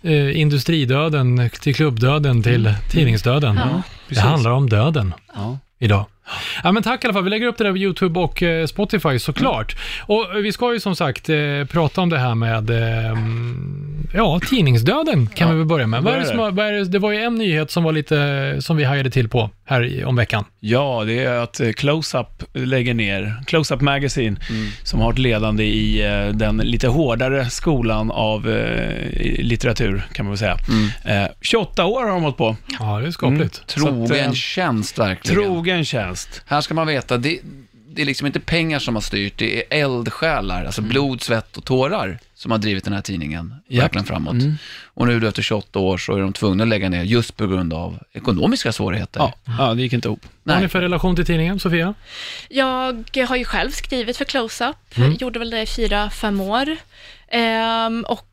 eh, 0.03 0.39
industridöden 0.39 1.49
till 1.61 1.75
klubbdöden 1.75 2.43
till 2.43 2.73
tidningsdöden. 2.91 3.55
Det 3.55 3.83
precis. 4.07 4.23
handlar 4.23 4.51
om 4.51 4.69
döden 4.69 5.13
Ja. 5.35 5.57
idag. 5.79 6.05
Ja, 6.63 6.71
men 6.71 6.83
tack 6.83 7.03
i 7.03 7.07
alla 7.07 7.13
fall. 7.13 7.23
Vi 7.23 7.29
lägger 7.29 7.47
upp 7.47 7.57
det 7.57 7.63
där 7.63 7.71
på 7.71 7.77
YouTube 7.77 8.19
och 8.19 8.43
eh, 8.43 8.65
Spotify 8.65 9.19
såklart. 9.19 9.75
Och 10.01 10.25
vi 10.43 10.51
ska 10.51 10.73
ju 10.73 10.79
som 10.79 10.95
sagt 10.95 11.29
eh, 11.29 11.35
prata 11.71 12.01
om 12.01 12.09
det 12.09 12.17
här 12.19 12.35
med 12.35 12.69
eh, 12.69 13.17
ja, 14.13 14.39
tidningsdöden 14.49 15.27
kan 15.27 15.49
vi 15.51 15.57
väl 15.57 15.65
börja 15.67 15.87
med. 15.87 16.03
Vad 16.03 16.13
är 16.13 16.19
det, 16.19 16.25
som, 16.25 16.39
har- 16.39 16.51
vad 16.51 16.65
är 16.65 16.71
det, 16.71 16.85
det 16.85 16.99
var 16.99 17.11
ju 17.11 17.17
en 17.23 17.35
nyhet 17.35 17.71
som 17.71 17.83
var 17.83 17.91
lite, 17.91 18.57
som 18.59 18.77
vi 18.77 18.83
hajade 18.83 19.09
till 19.11 19.29
på 19.29 19.49
här 19.65 19.83
i, 19.83 20.03
om 20.03 20.15
veckan. 20.15 20.45
Ja, 20.59 21.03
det 21.05 21.23
är 21.23 21.39
att 21.39 21.59
eh, 21.59 21.69
Close-Up 21.69 22.43
lägger 22.53 22.93
ner, 22.93 23.35
Close-Up 23.47 23.81
Magazine, 23.81 24.37
som 24.83 24.99
har 24.99 25.11
ett 25.11 25.19
ledande 25.19 25.63
i 25.63 26.05
eh, 26.05 26.27
den 26.35 26.57
lite 26.57 26.87
hårdare 26.87 27.49
skolan 27.49 28.11
av 28.11 28.49
eh, 28.49 29.43
litteratur, 29.43 30.03
kan 30.13 30.25
man 30.25 30.31
väl 30.31 30.37
säga. 30.39 30.57
Eh, 31.05 31.29
28 31.41 31.85
år 31.85 32.03
har 32.03 32.09
de 32.11 32.21
hållit 32.21 32.37
på. 32.37 32.55
Ja, 32.79 32.99
det 32.99 33.07
är 33.07 33.11
skapligt. 33.11 33.67
Trogen 33.67 34.07
Så 34.07 34.13
att, 34.13 34.19
eh, 34.27 34.31
tjänst 34.33 34.99
verkligen. 34.99 35.43
Trogen 35.43 35.85
tjänst. 35.85 36.22
Här 36.45 36.61
ska 36.61 36.73
man 36.73 36.87
veta, 36.87 37.17
det, 37.17 37.39
det 37.87 38.01
är 38.01 38.05
liksom 38.05 38.27
inte 38.27 38.39
pengar 38.39 38.79
som 38.79 38.95
har 38.95 39.01
styrt, 39.01 39.33
det 39.37 39.57
är 39.57 39.83
eldsjälar, 39.83 40.65
alltså 40.65 40.81
blod, 40.81 41.21
svett 41.21 41.57
och 41.57 41.65
tårar 41.65 42.19
som 42.35 42.51
har 42.51 42.57
drivit 42.57 42.83
den 42.83 42.93
här 42.93 43.01
tidningen 43.01 43.55
Japp. 43.67 43.83
verkligen 43.83 44.05
framåt. 44.05 44.35
Och 44.83 45.07
nu 45.07 45.19
då 45.19 45.27
efter 45.27 45.41
28 45.41 45.79
år 45.79 45.97
så 45.97 46.15
är 46.15 46.21
de 46.21 46.33
tvungna 46.33 46.63
att 46.63 46.67
lägga 46.69 46.89
ner 46.89 47.03
just 47.03 47.37
på 47.37 47.47
grund 47.47 47.73
av 47.73 47.99
ekonomiska 48.13 48.71
svårigheter. 48.71 49.19
Ja, 49.19 49.33
ja, 49.57 49.73
det 49.73 49.81
gick 49.81 49.93
inte 49.93 50.07
ihop. 50.07 50.25
Vad 50.43 50.55
har 50.55 50.61
ni 50.61 50.69
för 50.69 50.81
relation 50.81 51.15
till 51.15 51.25
tidningen, 51.25 51.59
Sofia? 51.59 51.93
Jag 52.49 53.05
har 53.27 53.35
ju 53.35 53.45
själv 53.45 53.71
skrivit 53.71 54.17
för 54.17 54.25
Close-Up, 54.25 54.75
Mm. 54.97 55.13
gjorde 55.19 55.39
väl 55.39 55.49
det 55.49 55.61
i 55.61 55.65
fyra, 55.65 56.09
fem 56.09 56.41
år. 56.41 56.77
Ehm, 57.31 58.03
och 58.07 58.27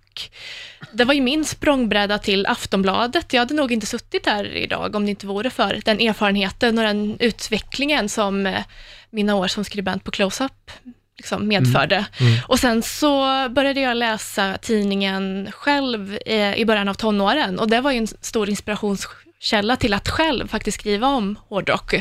det 0.93 1.05
var 1.05 1.14
ju 1.14 1.20
min 1.20 1.45
språngbräda 1.45 2.18
till 2.18 2.47
Aftonbladet. 2.47 3.32
Jag 3.32 3.41
hade 3.41 3.55
nog 3.55 3.72
inte 3.72 3.86
suttit 3.86 4.26
här 4.26 4.45
idag 4.57 4.97
om 4.97 5.05
det 5.05 5.11
inte 5.11 5.26
vore 5.26 5.51
för 5.51 5.80
den 5.84 6.01
erfarenheten 6.01 6.78
och 6.78 6.84
den 6.84 7.16
utvecklingen 7.20 8.09
som 8.09 8.47
eh, 8.47 8.64
mina 9.11 9.34
år 9.34 9.49
som 9.49 9.64
skribent 9.64 10.05
på 10.05 10.11
Close-Up 10.11 10.70
liksom 11.16 11.49
medförde. 11.49 12.05
Och 12.47 12.59
sen 12.59 12.82
så 12.82 13.49
började 13.49 13.80
jag 13.80 13.97
läsa 13.97 14.59
tidningen 14.59 15.49
själv 15.53 16.18
eh, 16.26 16.55
i 16.55 16.64
början 16.64 16.88
av 16.88 16.95
tonåren 16.95 17.59
och 17.59 17.70
det 17.70 17.80
var 17.80 17.91
ju 17.91 17.99
en 17.99 18.07
stor 18.07 18.49
inspirationskälla 18.49 19.76
till 19.76 19.95
att 19.95 20.09
själv 20.09 20.49
faktiskt 20.49 20.80
skriva 20.80 21.07
om 21.07 21.38
hårdrock. 21.49 21.95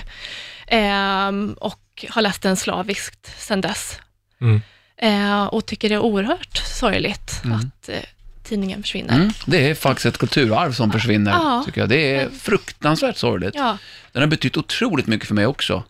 Ehm, 0.67 1.55
och 1.59 2.05
har 2.09 2.21
läst 2.21 2.41
den 2.41 2.57
slaviskt 2.57 3.41
sedan 3.41 3.61
dess. 3.61 3.99
Mm. 4.41 4.61
Eh, 4.97 5.43
och 5.43 5.65
tycker 5.65 5.89
det 5.89 5.95
är 5.95 5.99
oerhört 5.99 6.57
sorgligt 6.57 7.41
att 7.43 7.89
eh, 7.89 8.03
tidningen 8.49 8.81
försvinner. 8.83 9.15
Mm. 9.15 9.29
Det 9.45 9.69
är 9.69 9.75
faktiskt 9.75 10.05
ett 10.05 10.17
kulturarv 10.17 10.71
som 10.71 10.91
försvinner, 10.91 11.31
Ja. 11.31 11.63
tycker 11.65 11.81
jag. 11.81 11.89
Det 11.89 12.15
är 12.15 12.29
fruktansvärt 12.29 13.17
sorgligt. 13.17 13.55
Ja, 13.55 13.77
Den 14.11 14.21
har 14.21 14.27
betytt 14.27 14.57
otroligt 14.57 15.07
mycket 15.07 15.27
för 15.27 15.35
mig 15.35 15.45
också. 15.45 15.83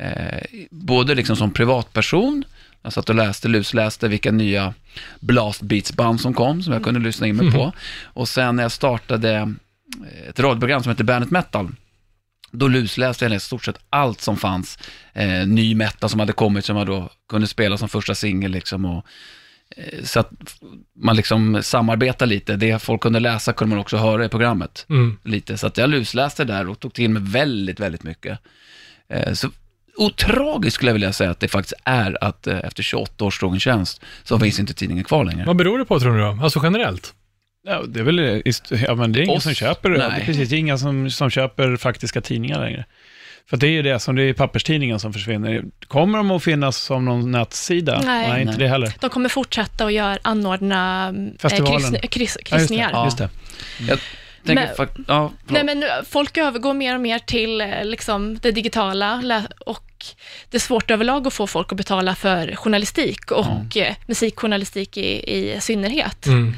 Eh, 0.00 0.42
både 0.70 1.14
liksom 1.14 1.36
som 1.36 1.50
privatperson, 1.52 2.44
jag 2.82 2.92
satt 2.92 3.08
och 3.08 3.14
läste, 3.14 3.48
lusläste 3.48 4.08
vilka 4.08 4.32
nya 4.32 4.74
blast 5.20 5.62
beats 5.62 5.92
band 5.92 6.20
som 6.20 6.34
kom, 6.34 6.62
som 6.62 6.72
jag 6.72 6.84
kunde 6.84 7.00
lyssna 7.00 7.26
in 7.26 7.36
mig 7.36 7.52
på. 7.52 7.72
Och 8.04 8.28
sen 8.28 8.56
när 8.56 8.62
jag 8.62 8.72
startade 8.72 9.34
eh, 9.34 9.48
ett 10.28 10.40
radioprogram 10.40 10.82
som 10.82 10.90
heter 10.90 11.04
Bandet 11.04 11.30
Metal, 11.30 11.68
då 12.52 12.68
lusläste 12.68 13.24
jag 13.24 13.34
i 13.34 13.40
stort 13.40 13.64
sett 13.64 13.78
allt 13.90 14.20
som 14.20 14.36
fanns, 14.36 14.78
eh, 15.12 15.46
ny 15.46 15.74
metal 15.74 16.10
som 16.10 16.20
hade 16.20 16.32
kommit, 16.32 16.64
som 16.64 16.76
jag 16.76 16.86
då 16.86 17.10
kunde 17.28 17.46
spela 17.46 17.76
som 17.78 17.88
första 17.88 18.14
singel 18.14 18.50
liksom. 18.50 18.84
Och, 18.84 19.06
så 20.02 20.20
att 20.20 20.30
man 20.96 21.16
liksom 21.16 21.62
samarbetar 21.62 22.26
lite, 22.26 22.56
det 22.56 22.82
folk 22.82 23.00
kunde 23.02 23.20
läsa 23.20 23.52
kunde 23.52 23.74
man 23.74 23.80
också 23.80 23.96
höra 23.96 24.24
i 24.24 24.28
programmet 24.28 24.86
Mm. 24.88 25.18
lite. 25.24 25.58
Så 25.58 25.66
att 25.66 25.76
jag 25.78 25.90
lusläste 25.90 26.44
där 26.44 26.68
och 26.68 26.80
tog 26.80 26.92
till 26.94 27.10
mig 27.10 27.22
väldigt, 27.24 27.80
väldigt 27.80 28.02
mycket. 28.02 28.38
Eh, 29.08 29.32
så 29.32 29.48
otragiskt 29.96 30.74
skulle 30.74 30.88
jag 30.88 30.94
vilja 30.94 31.12
säga 31.12 31.30
att 31.30 31.40
det 31.40 31.48
faktiskt 31.48 31.74
är 31.84 32.24
att 32.24 32.46
eh, 32.46 32.58
efter 32.58 32.82
28 32.82 33.24
års 33.24 33.38
trogen 33.38 33.60
tjänst 33.60 34.02
så 34.24 34.38
finns 34.38 34.60
inte 34.60 34.74
tidningen 34.74 35.04
kvar 35.04 35.24
längre. 35.24 35.44
Vad 35.46 35.56
beror 35.56 35.78
det 35.78 35.84
på 35.84 36.00
tror 36.00 36.12
du 36.16 36.20
då? 36.20 36.38
Alltså 36.42 36.60
generellt? 36.62 37.14
Ja, 37.62 37.82
det 37.88 38.00
är 38.00 38.04
väl, 38.04 38.42
ja, 38.86 38.94
men 38.94 39.12
det 39.12 39.20
är 39.20 39.22
ingen 39.22 39.36
Oss? 39.36 39.42
som 39.42 39.54
köper, 39.54 39.90
det 39.90 40.08
Nej. 40.08 40.26
precis, 40.26 40.48
det 40.48 40.56
är 40.56 40.58
inga 40.58 40.78
som, 40.78 41.10
som 41.10 41.30
köper 41.30 41.76
faktiska 41.76 42.20
tidningar 42.20 42.60
längre. 42.60 42.84
För 43.50 43.56
det 43.56 43.66
är 43.66 43.70
ju 43.70 43.82
det 43.82 43.98
som, 44.00 44.16
det 44.16 44.22
är 44.22 44.32
papperstidningen 44.32 45.00
som 45.00 45.12
försvinner. 45.12 45.62
Kommer 45.88 46.18
de 46.18 46.30
att 46.30 46.42
finnas 46.44 46.76
som 46.76 47.04
någon 47.04 47.30
nätsida? 47.30 48.00
Nej. 48.04 48.40
inte 48.40 48.44
Nej. 48.52 48.58
det 48.60 48.68
heller. 48.68 48.92
de 49.00 49.10
kommer 49.10 49.28
fortsätta 49.28 49.84
att 49.84 49.92
göra, 49.92 50.18
anordna 50.22 51.08
eh, 51.08 51.38
Festivalen. 51.38 52.00
kryss, 52.00 52.08
kryss, 52.10 52.10
Ja, 52.20 52.28
just 52.28 52.38
det. 52.38 52.44
kryssningar. 52.56 52.90
Ja, 52.92 53.04
just 53.04 53.18
det. 53.18 53.28
Tänker 54.46 54.54
Men- 54.66 54.74
fakt- 54.76 54.98
ja, 55.08 55.32
Nej, 55.48 55.64
men 55.64 55.80
nu, 55.80 55.86
folk 56.10 56.36
övergår 56.36 56.74
mer 56.74 56.94
och 56.94 57.00
mer 57.00 57.18
till 57.18 57.60
eh, 57.60 57.84
liksom, 57.84 58.38
det 58.38 58.50
digitala 58.50 59.22
och 59.66 59.84
det 60.50 60.56
är 60.56 60.60
svårt 60.60 60.90
överlag 60.90 61.26
att 61.26 61.32
få 61.32 61.46
folk 61.46 61.72
att 61.72 61.76
betala 61.78 62.14
för 62.14 62.56
journalistik 62.56 63.30
och 63.30 63.76
eh, 63.76 63.94
musikjournalistik 64.06 64.96
i, 64.96 65.36
i 65.36 65.60
synnerhet. 65.60 66.26
Mm. 66.26 66.54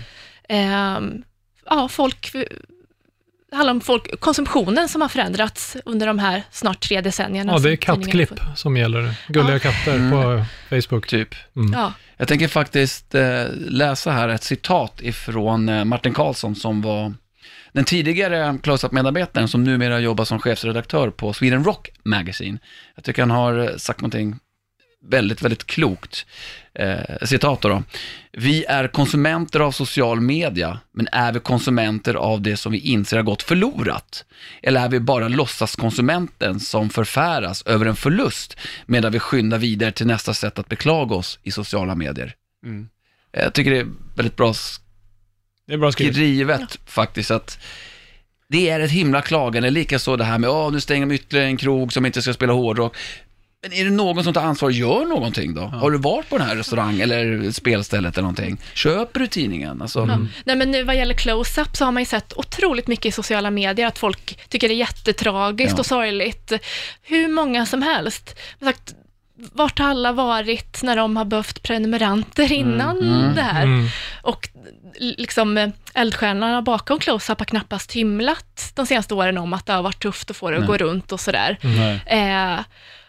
Ehm, 0.48 1.22
ja, 1.70 1.88
folk, 1.88 2.32
det 3.52 3.56
handlar 3.56 3.70
om 3.74 3.80
folk, 3.80 4.20
konsumtionen 4.20 4.88
som 4.88 5.00
har 5.00 5.08
förändrats 5.08 5.76
under 5.84 6.06
de 6.06 6.18
här 6.18 6.42
snart 6.50 6.80
tre 6.80 7.00
decennierna. 7.00 7.52
Ja, 7.52 7.58
det 7.58 7.70
är 7.72 7.76
kattklipp 7.76 8.30
som 8.56 8.76
gäller. 8.76 9.14
Gulliga 9.28 9.52
Ja. 9.52 9.58
katter 9.58 10.10
på 10.10 10.44
Facebook. 10.70 11.06
typ. 11.06 11.34
funnits. 11.54 11.72
Ja, 11.76 11.92
Jag 12.16 12.28
tänker 12.28 12.48
faktiskt 12.48 13.14
eh, 13.14 13.44
läsa 13.54 14.10
här 14.10 14.28
ett 14.28 14.42
citat 14.42 15.00
ifrån 15.02 15.68
eh, 15.68 15.84
Martin 15.84 16.14
Karlsson 16.14 16.54
som 16.56 16.82
var 16.82 17.14
den 17.72 17.84
tidigare 17.84 18.58
close-up-medarbetaren 18.62 19.48
som 19.48 19.64
numera 19.64 20.00
jobbar 20.00 20.24
som 20.24 20.38
chefsredaktör 20.38 21.10
på 21.10 21.32
Sweden 21.32 21.64
Rock 21.64 21.90
Magazine. 22.04 22.58
Jag 22.94 23.04
tycker 23.04 23.22
han 23.22 23.30
har 23.30 23.58
eh, 23.58 23.76
sagt 23.76 24.00
någonting 24.00 24.38
väldigt, 25.04 25.42
väldigt 25.42 25.66
klokt. 25.66 26.26
Eh, 26.74 27.26
citat 27.26 27.60
då. 27.60 27.82
Vi 28.32 28.64
är 28.64 28.88
konsumenter 28.88 29.60
av 29.60 29.72
social 29.72 30.20
media, 30.20 30.80
men 30.92 31.08
är 31.12 31.32
vi 31.32 31.40
konsumenter 31.40 32.14
av 32.14 32.42
det 32.42 32.56
som 32.56 32.72
vi 32.72 32.78
inser 32.78 33.16
har 33.16 33.24
gått 33.24 33.42
förlorat? 33.42 34.24
Eller 34.62 34.84
är 34.84 34.88
vi 34.88 35.00
bara 35.00 35.28
låtsaskonsumenten 35.28 36.60
som 36.60 36.90
förfäras 36.90 37.62
över 37.66 37.86
en 37.86 37.96
förlust 37.96 38.56
medan 38.86 39.12
vi 39.12 39.18
skyndar 39.18 39.58
vidare 39.58 39.92
till 39.92 40.06
nästa 40.06 40.34
sätt 40.34 40.58
att 40.58 40.68
beklaga 40.68 41.14
oss 41.14 41.38
i 41.42 41.50
sociala 41.50 41.94
medier? 41.94 42.34
Mm. 42.64 42.88
Jag 43.32 43.52
tycker 43.54 43.70
det 43.70 43.78
är 43.78 43.88
väldigt 44.16 44.36
bra 44.36 44.54
Det 45.66 45.74
är 45.74 45.78
bra 45.78 45.92
skrivet. 45.92 46.14
skrivet 46.14 46.78
faktiskt, 46.86 47.30
att 47.30 47.58
det 48.48 48.68
är 48.68 48.80
ett 48.80 48.90
himla 48.90 49.22
klagande, 49.22 49.70
likaså 49.70 50.16
det 50.16 50.24
här 50.24 50.38
med, 50.38 50.50
åh, 50.50 50.72
nu 50.72 50.80
stänger 50.80 51.06
de 51.06 51.14
ytterligare 51.14 51.46
en 51.46 51.56
krog 51.56 51.92
som 51.92 52.06
inte 52.06 52.22
ska 52.22 52.32
spela 52.32 52.52
hårdrock. 52.52 52.96
Men 53.62 53.72
är 53.72 53.84
det 53.84 53.90
någon 53.90 54.24
som 54.24 54.34
tar 54.34 54.42
ansvar 54.42 54.68
och 54.68 54.72
gör 54.72 55.04
någonting 55.06 55.54
då? 55.54 55.60
Har 55.60 55.90
du 55.90 55.98
varit 55.98 56.28
på 56.28 56.38
den 56.38 56.46
här 56.46 56.56
restaurang 56.56 57.00
eller 57.00 57.50
spelstället 57.50 58.14
eller 58.14 58.22
någonting? 58.22 58.58
Köper 58.74 59.20
du 59.20 59.26
tidningen? 59.26 59.82
Alltså, 59.82 59.98
Ja. 60.08 60.18
Nej, 60.44 60.56
men 60.56 60.70
nu 60.70 60.82
vad 60.82 60.96
gäller 60.96 61.14
close-up 61.14 61.76
så 61.76 61.84
har 61.84 61.92
man 61.92 62.02
ju 62.02 62.06
sett 62.06 62.32
otroligt 62.36 62.86
mycket 62.86 63.06
i 63.06 63.12
sociala 63.12 63.50
medier 63.50 63.86
att 63.86 63.98
folk 63.98 64.48
tycker 64.48 64.68
det 64.68 64.74
är 64.74 64.76
jättetragiskt 64.76 65.72
Ja. 65.72 65.78
och 65.78 65.86
sorgligt. 65.86 66.52
Hur 67.02 67.28
många 67.28 67.66
som 67.66 67.82
helst. 67.82 68.38
Sagt, 68.60 68.94
vart 69.52 69.78
har 69.78 69.86
alla 69.88 70.12
varit 70.12 70.82
när 70.82 70.96
de 70.96 71.16
har 71.16 71.24
behövt 71.24 71.62
prenumeranter 71.62 72.52
innan 72.52 72.96
det 73.34 73.42
här? 73.42 73.62
Mm. 73.62 73.86
Och 74.22 74.48
liksom 74.98 75.72
eldstjärnorna 75.94 76.62
bakom 76.62 76.98
close-up 76.98 77.38
har 77.38 77.46
knappast 77.46 77.92
hymlat 77.92 78.72
de 78.74 78.86
senaste 78.86 79.14
åren 79.14 79.38
om 79.38 79.52
att 79.52 79.66
det 79.66 79.72
har 79.72 79.82
varit 79.82 80.02
tufft 80.02 80.30
att 80.30 80.36
få 80.36 80.50
det 80.50 80.56
att 80.56 80.60
Nej. 80.60 80.68
gå 80.68 80.76
runt 80.76 81.12
och 81.12 81.20
sådär. 81.20 81.58
Nej. 81.62 82.02
Eh, 82.06 82.60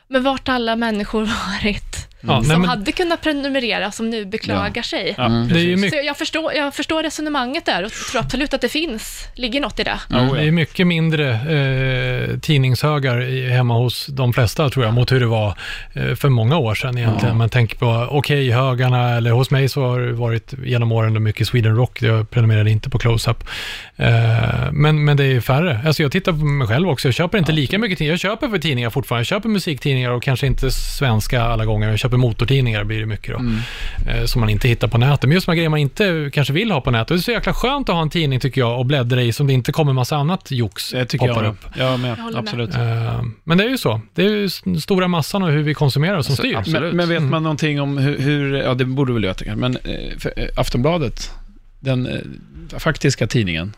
men 0.07 0.23
vart 0.23 0.49
alla 0.49 0.75
människor 0.75 1.25
varit. 1.63 2.12
Ja, 2.27 2.39
nej, 2.39 2.49
som 2.49 2.61
men- 2.61 2.69
hade 2.69 2.91
kunnat 2.91 3.21
prenumerera, 3.21 3.91
som 3.91 4.09
nu 4.09 4.25
beklagar 4.25 4.81
sig? 4.81 5.13
Ja, 5.17 5.25
Mm. 5.25 5.47
Det 5.47 5.59
är 5.61 5.75
mycket 5.77 5.99
Så 5.99 6.05
jag 6.05 6.17
förstår, 6.17 6.53
jag 6.53 6.73
förstår 6.75 7.03
resonemanget 7.03 7.65
där 7.65 7.83
och 7.85 7.91
tror 7.91 8.21
absolut 8.21 8.53
att 8.53 8.61
det 8.61 8.69
finns, 8.69 9.27
ligger 9.35 9.61
något 9.61 9.79
i 9.79 9.83
det. 9.83 9.99
Ja, 10.09 10.17
Det 10.17 10.39
är 10.41 10.45
ja. 10.45 10.51
mycket 10.51 10.87
mindre 10.87 11.29
eh, 11.31 12.39
tidningshögar 12.39 13.49
hemma 13.49 13.73
hos 13.73 14.05
de 14.07 14.33
flesta, 14.33 14.69
tror 14.69 14.85
jag, 14.85 14.93
mot 14.93 15.11
hur 15.11 15.19
det 15.19 15.25
var 15.25 15.57
eh, 15.93 16.15
för 16.15 16.29
många 16.29 16.57
år 16.57 16.75
sedan 16.75 16.97
egentligen. 16.97 17.27
Ja. 17.33 17.37
Man 17.37 17.49
tänker 17.49 17.77
på 17.77 18.07
Okej-högarna, 18.11 19.09
eller 19.17 19.31
hos 19.31 19.51
mig 19.51 19.69
så 19.69 19.85
har 19.87 19.99
det 19.99 20.13
varit 20.13 20.53
genom 20.65 20.91
åren 20.91 21.23
mycket 21.23 21.47
Sweden 21.47 21.75
Rock, 21.75 22.01
jag 22.01 22.29
prenumererade 22.29 22.69
inte 22.71 22.89
på 22.89 22.99
Close-Up. 22.99 23.43
Eh, 23.95 24.71
men, 24.71 25.05
men 25.05 25.17
det 25.17 25.23
är 25.25 25.41
färre. 25.41 25.79
Alltså 25.85 26.03
jag 26.03 26.11
tittar 26.11 26.31
på 26.31 26.37
mig 26.37 26.67
själv 26.67 26.89
också, 26.89 27.07
jag 27.07 27.15
köper 27.15 27.37
inte 27.37 27.51
lika 27.51 27.77
mycket 27.79 27.97
tidningar. 27.97 28.13
Jag 28.13 28.19
köper 28.19 28.47
för 28.47 28.57
tidningar 28.57 28.89
fortfarande, 28.89 29.19
jag 29.19 29.27
köper 29.27 29.49
musiktidningar 29.49 30.09
och 30.11 30.23
kanske 30.23 30.47
inte 30.47 30.71
svenska 30.71 31.41
alla 31.43 31.65
gånger. 31.65 31.89
Jag 31.89 31.99
köper 31.99 32.12
motortidningar 32.17 32.83
blir 32.83 32.99
det 32.99 33.05
mycket 33.05 33.31
då, 33.33 33.39
Mm. 33.39 33.57
eh, 34.07 34.25
som 34.25 34.39
man 34.39 34.49
inte 34.49 34.67
hittar 34.67 34.87
på 34.87 34.97
nätet. 34.97 35.23
Men 35.23 35.31
just 35.31 35.45
de 35.45 35.51
här 35.51 35.55
grejer 35.55 35.69
man 35.69 35.79
inte 35.79 36.29
kanske 36.33 36.53
vill 36.53 36.71
ha 36.71 36.81
på 36.81 36.91
nätet. 36.91 37.07
Det 37.07 37.13
är 37.13 37.17
så 37.17 37.31
jäkla 37.31 37.53
skönt 37.53 37.89
att 37.89 37.95
ha 37.95 38.01
en 38.01 38.09
tidning 38.09 38.39
tycker 38.39 38.61
jag 38.61 38.79
och 38.79 38.85
bläddra 38.85 39.21
i 39.21 39.33
som 39.33 39.47
det 39.47 39.53
inte 39.53 39.71
kommer 39.71 39.93
massa 39.93 40.15
annat 40.17 40.51
jox 40.51 40.91
Det 40.91 41.05
tycker 41.05 41.27
poppar 41.27 41.43
jag 41.43 41.51
upp. 41.51 41.65
Jag 41.77 41.99
med, 41.99 42.09
Jag 42.11 42.15
håller 42.23 42.41
med. 42.41 42.47
absolut. 42.49 42.75
Eh, 42.75 43.23
Men 43.43 43.57
det 43.57 43.63
är 43.63 43.69
ju 43.69 43.77
så. 43.77 44.01
Det 44.13 44.25
är 44.25 44.29
ju 44.29 44.49
stora 44.79 45.07
massan 45.07 45.43
och 45.43 45.51
hur 45.51 45.63
vi 45.63 45.73
konsumerar 45.73 46.21
som 46.21 46.35
styr. 46.35 46.55
absolut. 46.57 46.81
Men, 46.81 46.95
men 46.97 47.09
vet 47.09 47.17
Mm. 47.17 47.29
man 47.31 47.43
någonting 47.43 47.81
om 47.81 47.97
hur, 47.97 48.19
hur 48.19 48.53
ja 48.55 48.73
det 48.73 48.85
borde 48.85 49.09
du 49.09 49.13
väl 49.13 49.25
veta 49.25 49.45
kanske, 49.45 49.59
men 49.69 49.77
eh, 49.77 50.17
för, 50.19 50.33
Aftonbladet, 50.57 51.31
den 51.79 52.09
faktiska 52.77 53.27
tidningen, 53.27 53.73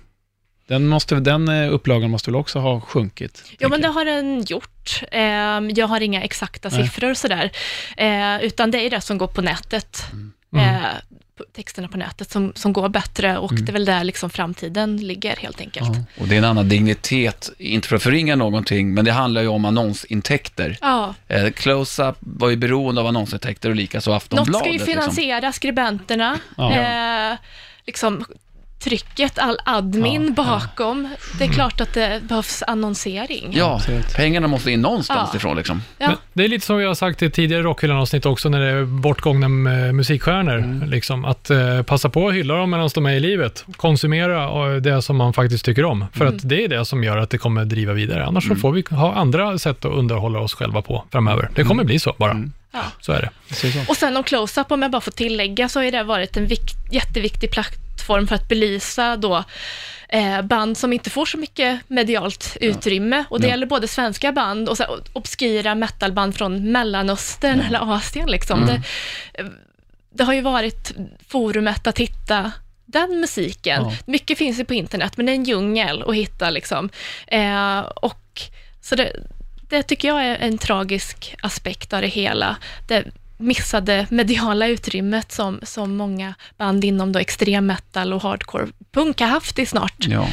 Den, 0.68 0.88
måste, 0.88 1.16
den 1.16 1.48
eh, 1.50 1.74
upplagan 1.74 2.10
måste 2.12 2.30
väl 2.32 2.36
också 2.36 2.60
ha 2.60 2.82
sjunkit? 2.82 3.44
Tänker 3.48 3.70
men 3.70 3.82
det 3.82 3.88
har 3.88 4.06
den 4.06 4.44
gjort. 4.44 5.02
Ehm, 5.12 5.70
Jag 5.70 5.88
har 5.88 6.02
inga 6.02 6.24
exakta 6.24 6.70
Nej. 6.70 6.84
siffror 6.84 7.10
och 7.12 7.18
sådär, 7.18 7.52
Eh, 7.98 8.44
utan 8.44 8.72
det 8.72 8.78
är 8.86 8.90
det 8.90 9.02
som 9.02 9.18
går 9.18 9.28
på 9.28 9.42
nätet. 9.42 10.04
Mm. 10.14 10.34
Eh, 10.76 10.82
på- 11.38 11.44
Texterna 11.56 11.88
på 11.88 11.98
nätet 11.98 12.32
som, 12.32 12.52
som 12.56 12.74
går 12.74 12.90
bättre 12.90 13.38
och 13.38 13.52
Mm. 13.52 13.66
det 13.66 13.72
är 13.72 13.74
väl 13.74 13.86
där 13.86 14.04
liksom 14.04 14.30
framtiden 14.30 14.98
ligger 14.98 15.36
helt 15.36 15.62
enkelt. 15.62 15.90
Ja. 15.96 16.22
Och 16.22 16.28
det 16.28 16.36
är 16.36 16.38
en 16.38 16.44
annan 16.46 16.70
dignitet, 16.70 17.50
inte 17.58 17.88
för 17.88 17.96
att 17.96 18.04
förringa 18.04 18.36
någonting, 18.36 18.94
men 18.94 19.06
det 19.06 19.12
handlar 19.12 19.42
ju 19.42 19.48
om 19.48 19.66
annonsintäkter. 19.66 20.78
Ja, 20.82 21.14
Eh, 21.28 21.46
Close-Up 21.52 22.16
var 22.20 22.50
ju 22.50 22.56
beroende 22.56 23.02
av 23.02 23.08
annonsintäkter 23.08 23.70
och 23.70 23.76
likaså 23.76 24.12
Aftonbladet. 24.14 24.52
något 24.54 24.60
ska 24.60 24.68
ju 24.68 24.74
liksom. 24.74 24.94
finansiera 24.94 25.52
skribenterna. 25.52 26.40
Ja. 26.58 26.72
Eh, 27.32 27.38
liksom 27.86 28.26
trycket, 28.80 29.39
all 29.39 29.57
admin 29.65 30.34
bakom. 30.34 31.10
Det 31.39 31.43
är 31.43 31.47
klart 31.47 31.81
att 31.81 31.93
det 31.93 32.19
behövs 32.23 32.64
annonsering. 32.68 33.49
Ja, 33.52 33.76
Absolut. 33.76 34.14
pengarna 34.15 34.47
måste 34.47 34.72
in 34.72 34.81
någonstans 34.81 35.30
Ja. 35.34 35.38
ifrån 35.38 35.57
liksom. 35.57 35.81
Ja. 35.97 36.11
Det 36.34 36.43
är 36.43 36.47
lite 36.47 36.65
som 36.65 36.77
vi 36.77 36.85
har 36.85 36.95
sagt 36.95 37.22
i 37.22 37.30
tidigare 37.30 37.64
Rockhyllan-avsnitt 37.64 38.26
också 38.26 38.49
när 38.49 38.60
det 38.60 38.68
är 38.72 38.85
bortgångna 38.85 39.47
musikstjärnor. 39.93 40.57
Mm. 40.57 40.89
Liksom, 40.89 41.26
att 41.26 41.49
eh, 41.49 41.81
passa 41.81 42.10
på 42.10 42.27
att 42.27 42.34
hylla 42.34 42.53
dem 42.56 42.69
medan 42.72 42.89
de 42.95 43.06
är 43.06 43.14
i 43.14 43.19
livet. 43.19 43.65
Konsumera 43.77 44.43
eh, 44.76 44.81
det 44.81 45.02
som 45.02 45.15
man 45.18 45.34
faktiskt 45.34 45.65
tycker 45.65 45.85
om. 45.85 46.06
För 46.14 46.26
Mm. 46.26 46.35
att 46.38 46.49
det 46.49 46.64
är 46.64 46.68
det 46.68 46.85
som 46.85 47.03
gör 47.03 47.18
att 47.18 47.30
det 47.30 47.38
kommer 47.38 47.65
driva 47.65 47.93
vidare. 47.93 48.26
Annars 48.26 48.47
så 48.47 48.56
får 48.56 48.72
vi 48.72 48.84
ha 48.89 49.14
andra 49.14 49.57
sätt 49.57 49.85
att 49.85 49.91
underhålla 49.93 50.39
oss 50.39 50.53
själva 50.53 50.81
på 50.81 51.03
framöver. 51.11 51.49
Det 51.56 51.64
kommer 51.64 51.84
bli 51.84 51.99
så 51.99 52.14
bara. 52.18 52.31
Mm. 52.31 52.52
Ja. 52.73 52.80
Så 53.02 53.11
är 53.11 53.22
det. 53.22 53.30
Och 53.89 53.97
sen 53.97 54.18
om 54.18 54.23
close-up, 54.23 54.72
om 54.72 54.81
jag 54.81 54.91
bara 54.91 55.02
får 55.02 55.11
tillägga, 55.11 55.69
så 55.69 55.80
har 55.84 55.91
det 55.91 56.03
varit 56.03 56.38
en 56.38 56.47
vik- 56.47 56.76
jätteviktig 56.91 57.52
plattform 58.06 58.27
för 58.27 58.36
att 58.36 58.48
belysa 58.48 59.18
då 59.18 59.44
eh, 60.10 60.41
band 60.41 60.77
som 60.77 60.94
inte 60.94 61.10
får 61.10 61.26
så 61.26 61.38
mycket 61.38 61.80
medialt 61.90 62.57
utrymme. 62.61 63.23
Och 63.30 63.40
det 63.41 63.48
Ja. 63.48 63.52
gäller 63.52 63.65
både 63.65 63.88
svenska 63.88 64.32
band 64.32 64.69
och 64.69 64.77
så 64.77 64.84
här, 64.84 64.99
obskyra 65.14 65.76
metalband 65.76 66.36
från 66.36 66.72
Mellanöstern 66.72 67.60
eller 67.61 67.95
Asien. 67.95 68.30
Liksom. 68.30 68.64
Mm. 68.64 68.76
Det, 68.76 68.82
det 70.14 70.23
har 70.23 70.34
ju 70.34 70.41
varit 70.41 70.94
forumet 71.27 71.88
att 71.88 71.99
hitta 71.99 72.52
den 72.86 73.19
musiken. 73.19 73.82
Ja. 73.84 73.94
Mycket 74.06 74.38
finns 74.38 74.60
ju 74.60 74.65
på 74.65 74.73
internet, 74.73 75.18
men 75.18 75.26
det 75.26 75.32
är 75.32 75.36
en 75.36 75.44
djungel 75.44 76.03
att 76.07 76.15
hitta. 76.15 76.49
Liksom. 76.49 76.90
Eh, 77.27 77.80
och, 77.80 78.41
så 78.82 78.95
det, 78.95 79.11
det 79.69 79.84
tycker 79.84 80.07
jag 80.07 80.23
är 80.26 80.36
en 80.36 80.57
tragisk 80.57 81.36
aspekt 81.44 81.94
av 81.94 82.02
det 82.02 82.07
hela. 82.07 82.57
Det 82.88 83.06
missade 83.38 84.07
mediala 84.10 84.68
utrymmet 84.68 85.32
som, 85.32 85.60
som 85.64 85.95
många 85.95 86.34
band 86.57 86.84
inom 86.84 87.12
då 87.12 87.20
extrem 87.20 87.66
metal 87.66 88.14
och 88.14 88.22
hardcore 88.24 88.68
punk 88.94 89.20
har 89.20 89.28
haft 89.28 89.60
i 89.60 89.66
snart 89.66 89.95
Ja. 90.07 90.28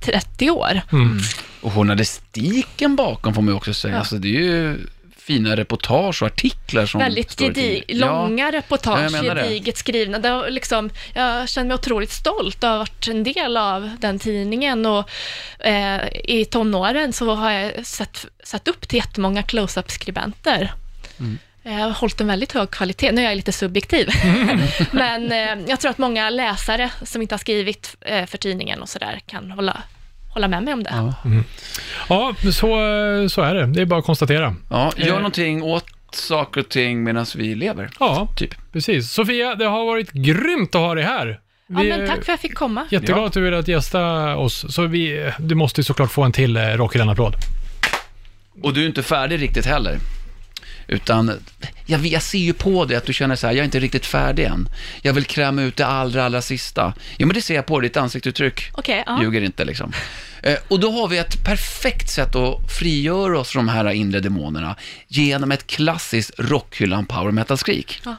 30 0.00 0.50
år. 0.50 0.80
Mm. 0.92 1.18
Och 1.60 1.72
journalistiken 1.72 2.96
bakom 2.96 3.34
får 3.34 3.42
man 3.42 3.52
ju 3.52 3.56
också 3.56 3.74
säga. 3.74 3.94
Ja. 3.94 3.98
Alltså, 3.98 4.16
det 4.18 4.28
är 4.28 4.40
ju 4.42 4.78
fina 5.18 5.56
reportage 5.56 6.22
och 6.22 6.26
artiklar 6.26 6.86
som 6.86 6.98
Väldigt 7.00 7.30
står 7.30 7.46
i 7.46 7.50
gedi- 7.50 7.54
tidningen. 7.54 7.98
långa 8.08 8.44
Ja, 8.44 8.52
reportage, 8.52 9.12
det. 9.12 9.34
gediget 9.34 9.76
skrivna. 9.78 10.18
Det 10.18 10.50
liksom, 10.50 10.90
jag 11.14 11.48
känner 11.48 11.68
mig 11.68 11.74
otroligt 11.74 12.10
stolt 12.12 12.64
över 12.64 12.74
att 12.82 12.88
ha 12.88 12.96
varit 12.96 13.08
en 13.08 13.22
del 13.24 13.56
av 13.56 13.90
den 14.00 14.18
tidningen 14.18 14.86
och 14.86 15.10
eh, 15.66 16.00
i 16.24 16.44
tonåren 16.50 17.12
så 17.12 17.34
har 17.34 17.50
jag 17.50 17.86
sett, 17.86 18.26
sett 18.44 18.68
upp 18.68 18.88
till 18.88 18.96
jättemånga 18.98 19.42
close-up-skribenter. 19.42 20.72
Mm. 21.18 21.38
Jag 21.68 21.72
har 21.72 21.90
hållit 21.90 22.20
en 22.20 22.26
väldigt 22.26 22.52
hög 22.52 22.70
kvalitet. 22.70 23.12
Nu 23.12 23.20
är 23.20 23.24
jag 23.24 23.36
lite 23.36 23.52
subjektiv, 23.52 24.08
men 24.90 25.32
eh, 25.32 25.64
jag 25.68 25.80
tror 25.80 25.90
att 25.90 25.98
många 25.98 26.30
läsare 26.30 26.90
som 27.02 27.22
inte 27.22 27.34
har 27.34 27.38
skrivit 27.38 27.96
eh, 28.00 28.26
för 28.26 28.38
tidningen 28.38 28.82
och 28.82 28.88
sådär 28.88 29.20
kan 29.26 29.50
hålla, 29.50 29.82
hålla 30.34 30.48
med 30.48 30.62
mig 30.62 30.74
om 30.74 30.82
det. 30.82 30.90
Ja. 30.94 31.14
Ja, 32.08 32.34
så, 32.52 32.60
så 33.28 33.42
är 33.42 33.54
det. 33.54 33.66
Det 33.66 33.80
är 33.82 33.86
bara 33.86 33.98
att 34.00 34.06
konstatera. 34.06 34.54
Ja, 34.70 34.92
gör 34.96 35.06
Eh. 35.08 35.14
någonting 35.16 35.62
åt 35.62 35.84
saker 36.12 36.60
och 36.60 36.68
ting 36.68 37.04
medan 37.04 37.26
vi 37.36 37.54
lever. 37.54 37.90
Ja, 38.00 38.28
Typ. 38.36 38.54
precis. 38.72 39.10
Sofia, 39.12 39.54
det 39.54 39.64
har 39.66 39.84
varit 39.84 40.10
grymt 40.12 40.74
att 40.74 40.80
ha 40.80 40.94
dig 40.94 41.04
här. 41.04 41.40
Ja, 41.68 41.78
Vi 41.80 41.88
men 41.88 42.00
är 42.00 42.06
tack 42.06 42.14
för 42.16 42.22
att 42.22 42.28
jag 42.28 42.40
fick 42.40 42.54
komma. 42.54 42.86
Jätteglad 42.90 43.18
Ja. 43.18 43.26
att 43.26 43.32
du 43.32 43.40
ville 43.40 43.58
att 43.58 43.68
gästa 43.68 44.36
oss. 44.36 44.74
Så 44.74 44.86
vi, 44.86 45.32
du 45.38 45.54
måste 45.54 45.80
ju 45.80 45.84
såklart 45.84 46.10
få 46.12 46.22
en 46.22 46.32
till 46.32 46.56
eh, 46.56 46.60
Rockhyllan-applåd. 46.62 47.34
Och 48.62 48.74
du 48.74 48.82
är 48.82 48.86
inte 48.86 49.02
färdig 49.02 49.42
riktigt 49.42 49.66
heller. 49.66 49.96
Utan, 50.88 51.40
jag, 51.86 52.06
jag 52.06 52.22
ser 52.22 52.38
ju 52.38 52.52
på 52.52 52.84
dig 52.84 52.96
att 52.96 53.04
du 53.04 53.12
känner 53.12 53.36
så 53.36 53.46
här, 53.46 53.54
jag 53.54 53.60
är 53.60 53.64
inte 53.64 53.80
riktigt 53.80 54.06
färdig 54.06 54.44
än. 54.44 54.68
Jag 55.02 55.12
vill 55.12 55.24
kräma 55.24 55.62
ut 55.62 55.76
det 55.76 55.86
allra, 55.86 56.24
allra 56.24 56.42
sista. 56.42 56.94
Ja, 57.16 57.26
men 57.26 57.34
det 57.34 57.42
ser 57.42 57.54
jag 57.54 57.66
på 57.66 57.80
ditt 57.80 57.96
ansiktsuttryck. 57.96 58.70
Okej, 58.72 59.02
ja. 59.06 59.22
Ljuger 59.22 59.42
inte 59.42 59.64
liksom. 59.64 59.92
Eh, 60.42 60.58
och 60.68 60.80
då 60.80 60.90
har 60.90 61.08
vi 61.08 61.18
ett 61.18 61.44
perfekt 61.44 62.10
sätt 62.10 62.34
att 62.34 62.72
frigöra 62.78 63.38
oss 63.38 63.50
från 63.50 63.66
de 63.66 63.72
här 63.72 63.90
inre 63.90 64.20
demonerna 64.20 64.76
genom 65.08 65.52
ett 65.52 65.66
klassiskt 65.66 66.30
rockhyllan 66.38 67.06
power 67.06 67.32
metal-skrik. 67.32 68.00
Ja. 68.04 68.16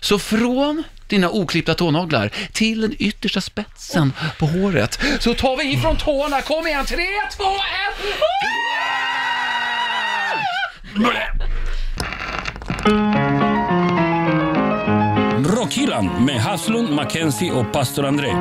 Så 0.00 0.18
från 0.18 0.82
dina 1.08 1.30
oklippta 1.30 1.74
tånaglar 1.74 2.30
till 2.52 2.80
den 2.80 2.94
yttersta 2.98 3.40
spetsen 3.40 4.12
på 4.38 4.46
håret 4.46 5.00
så 5.18 5.34
tar 5.34 5.56
vi 5.56 5.72
ifrån 5.72 5.96
tårna. 5.96 6.42
Kom 6.42 6.66
igen, 6.66 6.86
tre, 6.86 7.06
två, 7.36 7.44
ett. 7.44 8.18
Rockhyllan 15.44 16.24
med 16.24 16.40
Haslund, 16.40 16.94
Mackenzie 16.94 17.52
och 17.52 17.72
pastor 17.72 18.04
André. 18.04 18.32